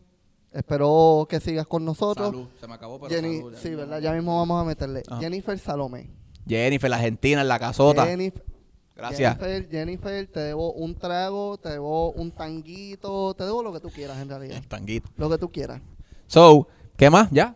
Espero 0.53 1.27
que 1.29 1.41
sigas 1.41 1.67
con 1.67 1.85
nosotros. 1.85 2.29
Salud. 2.29 2.49
Se 2.61 2.67
me 2.67 2.75
acabó, 2.75 2.99
pero 3.01 3.15
Jenny, 3.15 3.39
salud, 3.39 3.53
ya. 3.55 3.59
sí, 3.61 3.75
¿verdad? 3.75 4.01
Ya 4.01 4.13
mismo 4.13 4.37
vamos 4.39 4.61
a 4.61 4.65
meterle. 4.65 5.03
Ajá. 5.09 5.21
Jennifer 5.21 5.59
Salomé. 5.59 6.11
Jennifer, 6.47 6.89
la 6.89 6.97
argentina, 6.97 7.43
en 7.43 7.49
la 7.49 7.59
casota. 7.59 8.07
Jennifer, 8.07 8.43
Gracias. 8.99 9.39
Jennifer, 9.39 9.71
Jennifer, 9.71 10.27
te 10.27 10.41
debo 10.41 10.73
un 10.73 10.95
trago, 10.97 11.57
te 11.57 11.69
debo 11.69 12.11
un 12.11 12.33
tanguito, 12.33 13.33
te 13.35 13.45
debo 13.45 13.63
lo 13.63 13.73
que 13.73 13.79
tú 13.79 13.91
quieras 13.91 14.19
en 14.19 14.29
realidad. 14.29 14.57
El 14.57 14.67
tanguito. 14.67 15.09
Lo 15.17 15.31
que 15.31 15.39
tú 15.39 15.51
quieras. 15.53 15.81
So, 16.27 16.67
¿qué 16.97 17.09
más? 17.09 17.29
¿Ya? 17.31 17.55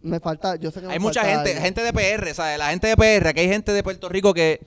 Me 0.00 0.18
falta, 0.20 0.56
yo 0.56 0.70
sé 0.70 0.80
que 0.80 0.86
me 0.86 0.94
Hay 0.94 0.98
mucha 0.98 1.20
falta 1.22 1.44
gente, 1.44 1.60
gente 1.60 1.82
de 1.82 1.92
PR, 1.92 2.32
¿sabes? 2.34 2.58
La 2.58 2.70
gente 2.70 2.86
de 2.88 2.96
PR, 2.96 3.28
aquí 3.28 3.40
hay 3.40 3.48
gente 3.48 3.72
de 3.74 3.82
Puerto 3.82 4.08
Rico 4.08 4.32
que, 4.32 4.58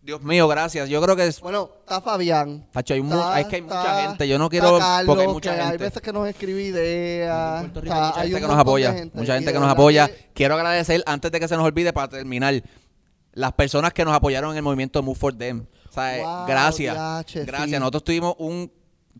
Dios 0.00 0.22
mío, 0.22 0.48
gracias. 0.48 0.88
Yo 0.88 1.02
creo 1.02 1.14
que 1.14 1.26
es, 1.26 1.38
Bueno, 1.42 1.70
está 1.80 2.00
Fabián. 2.00 2.66
Tacho, 2.72 2.94
hay, 2.94 3.00
está- 3.02 3.40
es 3.40 3.46
que 3.48 3.56
hay 3.56 3.62
mucha 3.62 4.08
gente. 4.08 4.26
Yo 4.26 4.38
no 4.38 4.48
quiero, 4.48 4.78
Carlos, 4.78 5.06
porque 5.06 5.22
hay 5.26 5.32
mucha 5.34 5.54
que 5.54 5.60
Hay 5.60 5.66
gente. 5.68 5.84
veces 5.84 6.00
que 6.00 6.12
nos 6.14 6.26
escribe 6.26 6.62
ideas. 6.62 7.62
Rico 7.74 7.94
mucha 7.94 8.22
gente 8.22 8.40
que 8.40 8.46
nos 8.46 8.58
apoya. 8.58 8.92
gente. 8.94 9.18
Mucha 9.18 9.34
gente 9.34 9.52
que 9.52 9.58
nos 9.58 9.68
apoya. 9.70 10.06
que- 10.08 10.30
Quiero 10.32 10.54
agradecer, 10.54 11.02
antes 11.04 11.30
de 11.30 11.38
que 11.40 11.46
se 11.46 11.56
nos 11.56 11.66
olvide, 11.66 11.92
para 11.92 12.08
terminar, 12.08 12.54
las 13.38 13.52
personas 13.52 13.92
que 13.92 14.04
nos 14.04 14.14
apoyaron 14.14 14.50
en 14.50 14.56
el 14.58 14.62
movimiento 14.62 15.02
Move 15.02 15.16
for 15.18 15.32
Them. 15.36 15.66
O 15.88 15.92
sea, 15.92 16.18
eh, 16.18 16.22
Wow, 16.22 16.46
gracias. 16.46 16.94
gracias. 16.94 17.46
sí. 17.70 17.78
Nosotros 17.78 18.04
tuvimos 18.04 18.34
un. 18.38 18.70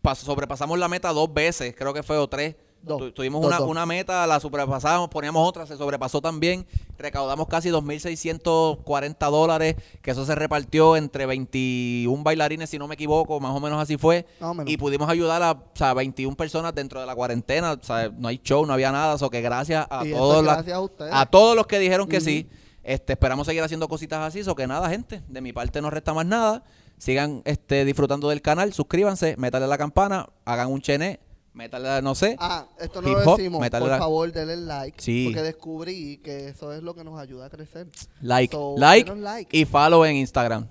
pas- 0.01 0.15
sobrepasamos 0.15 0.77
la 0.79 0.87
meta 0.87 1.11
dos 1.11 1.33
veces, 1.33 1.73
creo 1.77 1.93
que 1.93 2.03
fue 2.03 2.17
o 2.17 2.27
tres. 2.27 2.55
Dos. 2.81 3.13
Tuvimos 3.13 3.41
Dos, 3.41 3.49
una, 3.49 3.57
dos. 3.59 3.67
una 3.69 3.85
meta, 3.85 4.25
la 4.25 4.39
sobrepasamos, 4.39 5.09
poníamos 5.09 5.45
otra, 5.45 5.65
se 5.65 5.75
sobrepasó 5.75 6.21
también. 6.21 6.65
Recaudamos 6.97 7.47
casi 7.47 7.69
2.640 7.69 9.29
dólares, 9.31 9.75
que 10.01 10.11
eso 10.11 10.25
se 10.25 10.35
repartió 10.35 10.95
entre 10.95 11.25
21 11.25 12.23
bailarines, 12.23 12.69
si 12.69 12.77
no 12.79 12.87
me 12.87 12.95
equivoco, 12.95 13.39
más 13.39 13.55
o 13.55 13.59
menos 13.59 13.81
así 13.81 13.97
fue. 13.97 14.25
Y 14.65 14.77
pudimos 14.77 15.09
ayudar 15.09 15.41
a 15.43 15.51
o 15.51 15.63
sea, 15.73 15.93
21 15.93 16.35
personas 16.35 16.73
dentro 16.73 16.99
de 17.01 17.05
la 17.05 17.15
cuarentena. 17.15 17.73
O 17.73 17.83
sea, 17.83 18.09
no 18.17 18.27
hay 18.27 18.39
show, 18.43 18.65
no 18.65 18.73
había 18.73 18.91
nada. 18.91 19.15
O 19.19 19.29
que 19.29 19.41
gracias 19.41 19.85
a 19.89 20.05
Y 20.05 20.11
todos 20.13 20.37
es 20.39 20.43
la- 20.45 20.53
gracias 20.61 20.79
a 21.11 21.25
todos 21.25 21.55
los 21.55 21.67
que 21.67 21.79
dijeron 21.79 22.07
que 22.07 22.21
sí. 22.21 22.47
Este, 22.83 23.13
esperamos 23.13 23.45
seguir 23.47 23.61
haciendo 23.63 23.87
cositas 23.87 24.19
así. 24.19 24.43
So 24.43 24.55
que 24.55 24.67
nada, 24.67 24.89
gente. 24.89 25.21
De 25.27 25.41
mi 25.41 25.53
parte 25.53 25.81
no 25.81 25.89
resta 25.89 26.13
más 26.13 26.25
nada. 26.25 26.63
Sigan 26.97 27.41
este, 27.45 27.85
disfrutando 27.85 28.29
del 28.29 28.41
canal. 28.41 28.73
Suscríbanse, 28.73 29.35
métale 29.37 29.67
la 29.67 29.77
campana, 29.77 30.27
hagan 30.45 30.69
un 30.71 30.81
chené, 30.81 31.19
métale, 31.53 32.01
no 32.01 32.13
sé. 32.15 32.35
Ah, 32.39 32.65
esto 32.79 33.01
no 33.01 33.09
lo 33.09 33.35
decimos. 33.35 33.69
Por 33.69 33.87
la- 33.87 33.97
favor, 33.97 34.31
denle 34.31 34.57
like. 34.57 35.01
Sí. 35.01 35.25
Porque 35.27 35.41
descubrí 35.43 36.17
que 36.17 36.49
eso 36.49 36.73
es 36.73 36.83
lo 36.83 36.93
que 36.95 37.03
nos 37.03 37.19
ayuda 37.19 37.45
a 37.45 37.49
crecer. 37.49 37.87
like, 38.21 38.53
So, 38.53 38.75
like, 38.77 39.57
y 39.57 39.65
follow 39.65 40.03
en 40.05 40.17
Instagram. 40.17 40.67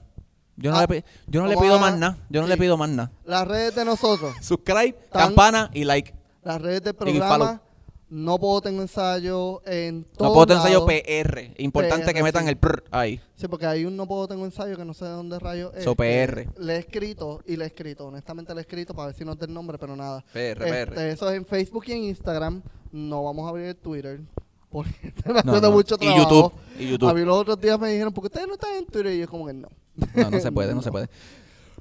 Yo 0.57 0.73
no, 0.73 0.79
Ah, 0.79 0.87
le, 0.89 1.05
yo 1.29 1.41
no 1.41 1.47
le 1.47 1.57
pido 1.57 1.77
a- 1.77 1.79
más 1.79 1.97
nada. 1.97 2.19
Yo 2.29 2.41
no 2.41 2.47
sí. 2.49 2.53
le 2.53 2.57
pido 2.59 2.77
más 2.77 2.91
nada. 2.91 3.13
Las 3.25 3.47
redes 3.47 3.75
de 3.77 3.85
nosotros, 3.85 4.35
Subscribe, 4.43 4.93
Tan- 5.11 5.29
campana 5.29 5.71
y 5.73 5.85
like. 5.85 6.13
las 6.43 6.61
redes 6.61 6.83
del 6.83 6.95
follow. 6.97 7.15
programa, 7.15 7.63
no 8.11 8.39
puedo 8.39 8.61
tener 8.63 8.81
ensayo 8.81 9.61
en 9.67 10.05
todo. 10.05 10.29
No 10.29 10.35
puedo 10.35 10.47
tener 10.47 10.63
ensayo 10.63 10.87
PR. 10.87 11.53
Importante 11.63 12.07
PR, 12.07 12.15
que 12.15 12.23
metan 12.23 12.45
sí. 12.45 12.49
el 12.51 12.57
prr 12.57 12.85
ahí. 12.91 13.21
Sí, 13.37 13.49
porque 13.49 13.67
hay 13.67 13.85
un 13.85 13.97
no 13.97 14.07
puedo 14.07 14.27
tengo 14.29 14.45
ensayo 14.47 14.77
que 14.77 14.85
no 14.85 14.95
sé 14.95 15.05
de 15.05 15.11
dónde 15.11 15.39
rayos 15.39 15.73
es. 15.77 15.85
So, 15.85 15.95
PR. 15.95 16.47
Le 16.59 16.77
he 16.77 16.79
escrito 16.79 17.43
y 17.47 17.57
le 17.57 17.65
he 17.65 17.67
escrito. 17.67 18.07
Honestamente 18.07 18.55
le 18.55 18.61
he 18.61 18.63
escrito 18.63 18.95
para 18.95 19.07
ver 19.09 19.15
si 19.17 19.25
nos 19.25 19.39
da 19.39 19.47
el 19.47 19.53
nombre, 19.53 19.77
pero 19.79 19.95
nada. 19.95 20.25
PR, 20.33 20.39
Este, 20.63 20.87
PR. 20.87 20.99
eso 21.11 21.31
es 21.31 21.37
en 21.37 21.45
Facebook 21.45 21.85
y 21.89 21.93
en 21.93 22.05
Instagram. 22.05 22.63
No 22.93 23.25
vamos 23.25 23.45
a 23.47 23.51
abrir 23.51 23.67
el 23.67 23.77
Twitter. 23.77 24.21
Porque 24.71 24.91
está 25.03 25.43
No, 25.45 25.61
no. 25.61 25.71
mucho 25.71 25.95
Y 25.97 25.99
trabajo. 25.99 26.23
YouTube, 26.31 26.53
y 26.79 26.89
YouTube. 26.91 27.09
A 27.09 27.15
mí 27.15 27.21
los 27.23 27.37
otros 27.39 27.61
días 27.61 27.79
me 27.79 27.91
dijeron, 27.91 28.13
¿por 28.13 28.23
qué 28.23 28.27
ustedes 28.29 28.47
no 28.47 28.55
están 28.55 28.75
en 28.77 28.87
Twitter? 28.87 29.13
Y 29.15 29.19
yo 29.21 29.29
como 29.29 29.47
que 29.47 29.53
no. 29.55 29.69
No, 30.15 30.31
no 30.31 30.41
se 30.41 30.53
puede, 30.53 30.75
no 30.75 30.83
se 30.83 30.91
puede. 30.93 31.09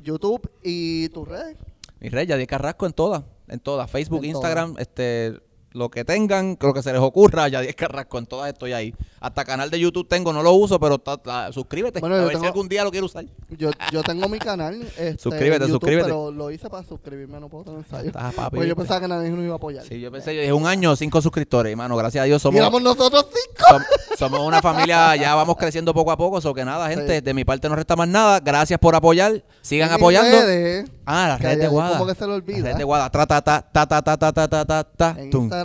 YouTube 0.04 0.50
y 0.64 1.10
tus 1.10 1.28
redes. 1.28 1.58
Mi 2.00 2.10
rey, 2.10 2.28
Yadier 2.28 2.48
Carrasco 2.48 2.86
en 2.86 2.94
todas, 2.94 3.24
en 3.48 3.60
todas. 3.60 3.90
Facebook, 3.90 4.24
En 4.24 4.30
Instagram, 4.32 4.76
este, 4.78 5.40
lo 5.78 5.90
que 5.90 6.04
tengan, 6.04 6.58
lo 6.60 6.74
que 6.74 6.82
se 6.82 6.92
les 6.92 7.02
ocurra, 7.02 7.48
ya 7.48 7.62
10 7.62 7.76
Carrasco, 7.76 8.18
en 8.18 8.26
todas 8.26 8.52
estoy 8.52 8.74
ahí. 8.74 8.94
Hasta 9.20 9.46
canal 9.46 9.70
de 9.70 9.80
YouTube 9.80 10.08
tengo, 10.08 10.34
no 10.34 10.44
lo 10.44 10.54
uso, 10.54 10.80
pero 10.80 10.98
ta- 11.00 11.18
ta- 11.18 11.52
suscríbete. 11.54 12.00
Bueno, 12.00 12.16
a 12.16 12.26
ver 12.26 12.38
si 12.40 12.46
algún 12.46 12.68
día 12.68 12.84
lo 12.84 12.92
quiero 12.92 13.06
usar. 13.06 13.26
Yo, 13.58 13.72
yo 13.92 14.04
tengo 14.04 14.28
mi 14.30 14.40
canal. 14.40 14.82
Este, 14.98 15.18
Suscríbete, 15.18 15.60
YouTube, 15.66 15.72
suscríbete. 15.74 16.06
Pero 16.08 16.32
lo 16.32 16.52
hice 16.52 16.70
para 16.70 16.84
suscribirme, 16.84 17.40
no 17.40 17.50
puedo 17.50 17.64
tener 17.66 17.80
ensayo. 17.80 18.12
Papi. 18.12 18.56
Porque 18.56 18.68
yo 18.68 18.76
pensaba 18.76 19.00
que 19.02 19.08
nadie 19.08 19.30
nos 19.30 19.44
iba 19.44 19.54
a 19.54 19.58
apoyar. 19.58 19.84
Sí, 19.86 20.00
yo 20.00 20.12
pensé, 20.12 20.34
yo 20.36 20.42
dije 20.42 20.54
un 20.54 20.66
año, 20.66 20.96
cinco 20.96 21.22
suscriptores, 21.22 21.72
hermano. 21.72 21.96
Gracias 21.96 22.22
a 22.24 22.26
Dios 22.26 22.42
somos, 22.42 22.56
Miramos 22.56 22.82
nosotros 22.82 23.28
cinco. 23.32 23.64
som- 23.70 24.18
somos 24.18 24.40
una 24.42 24.62
familia, 24.62 25.16
ya 25.16 25.36
vamos 25.36 25.56
creciendo 25.58 25.94
poco 25.94 26.12
a 26.12 26.18
poco. 26.18 26.42
So 26.42 26.54
que 26.54 26.66
nada, 26.66 26.90
gente, 26.90 27.16
Sí. 27.18 27.22
de 27.22 27.34
mi 27.34 27.46
parte 27.46 27.70
no 27.70 27.76
resta 27.76 27.96
más 27.96 28.08
nada. 28.08 28.40
Gracias 28.40 28.80
por 28.80 28.96
apoyar. 28.96 29.44
Sigan 29.62 29.92
apoyando. 29.92 30.38
redes, 30.38 30.90
Ah, 31.06 31.28
la 31.30 31.38
que 31.38 31.44
red 31.48 31.60
de 31.62 31.68
Guada. 31.70 31.98
como 31.98 32.06
que 32.08 32.16
se 32.16 32.28
La 32.28 32.34
olvida. 32.34 32.64
red 32.70 32.76
de 32.76 32.84
Guada. 32.84 33.10
Ta, 33.10 33.26
ta, 33.26 33.42
ta, 33.42 33.62
ta, 33.72 33.86
ta, 33.88 34.02
ta, 34.02 34.18
ta, 34.18 34.32
ta, 34.48 34.66
ta, 34.66 34.84
ta. 34.84 35.16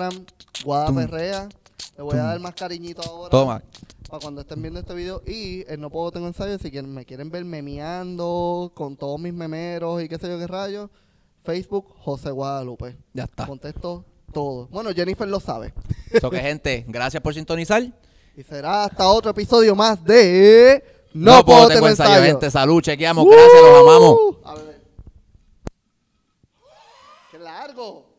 Instagram, 0.03 0.27
Guada 0.65 0.87
Tum. 0.87 0.97
Perrea. 0.97 1.49
Le 1.97 2.03
voy 2.03 2.19
a 2.19 2.23
dar 2.23 2.41
más 2.41 2.55
cariñito 2.55 3.03
ahora. 3.03 3.31
Toma. 3.31 3.63
Para 4.09 4.21
cuando 4.21 4.41
estén 4.43 4.61
viendo 4.61 4.81
este 4.81 4.95
video. 4.95 5.23
Y 5.27 5.65
el 5.69 5.81
No 5.81 5.91
Puedo 5.91 6.11
Tengo 6.11 6.27
Ensayo, 6.27 6.59
si 6.59 6.71
quieren, 6.71 6.93
me 6.93 7.05
quieren 7.05 7.31
ver 7.31 7.45
memeando 7.45 8.73
con 8.75 8.97
todos 8.97 9.19
mis 9.21 9.33
memeros 9.33 10.03
y 10.03 10.09
qué 10.09 10.19
sé 10.19 10.29
yo 10.29 10.39
qué 10.39 10.47
rayos. 10.47 10.91
Facebook, 11.45 11.95
José 11.99 12.31
Guadalupe. 12.31 12.97
Ya 13.13 13.25
está. 13.25 13.47
Contesto 13.47 14.05
todo. 14.33 14.69
Bueno, 14.69 14.91
Jennifer 14.95 15.29
lo 15.29 15.41
sabe. 15.41 15.75
So 16.21 16.31
que 16.31 16.39
gente, 16.41 16.85
gracias 16.89 17.23
por 17.23 17.35
sintonizar. 17.35 17.83
Y 18.37 18.43
será 18.43 18.85
hasta 18.85 19.07
otro 19.09 19.31
episodio 19.31 19.75
más 19.75 20.03
de 20.05 20.83
No, 21.13 21.45
Puedo 21.45 21.69
Tengo 21.69 21.89
Ensayo. 21.89 22.23
gente. 22.25 22.51
Salud, 22.51 22.81
chequeamos. 22.81 23.27
Gracias, 23.27 23.63
los 23.63 23.81
amamos. 23.81 24.17
A 24.45 24.55
ver. 24.55 24.83
¡Qué 27.31 27.39
largo! 27.39 28.12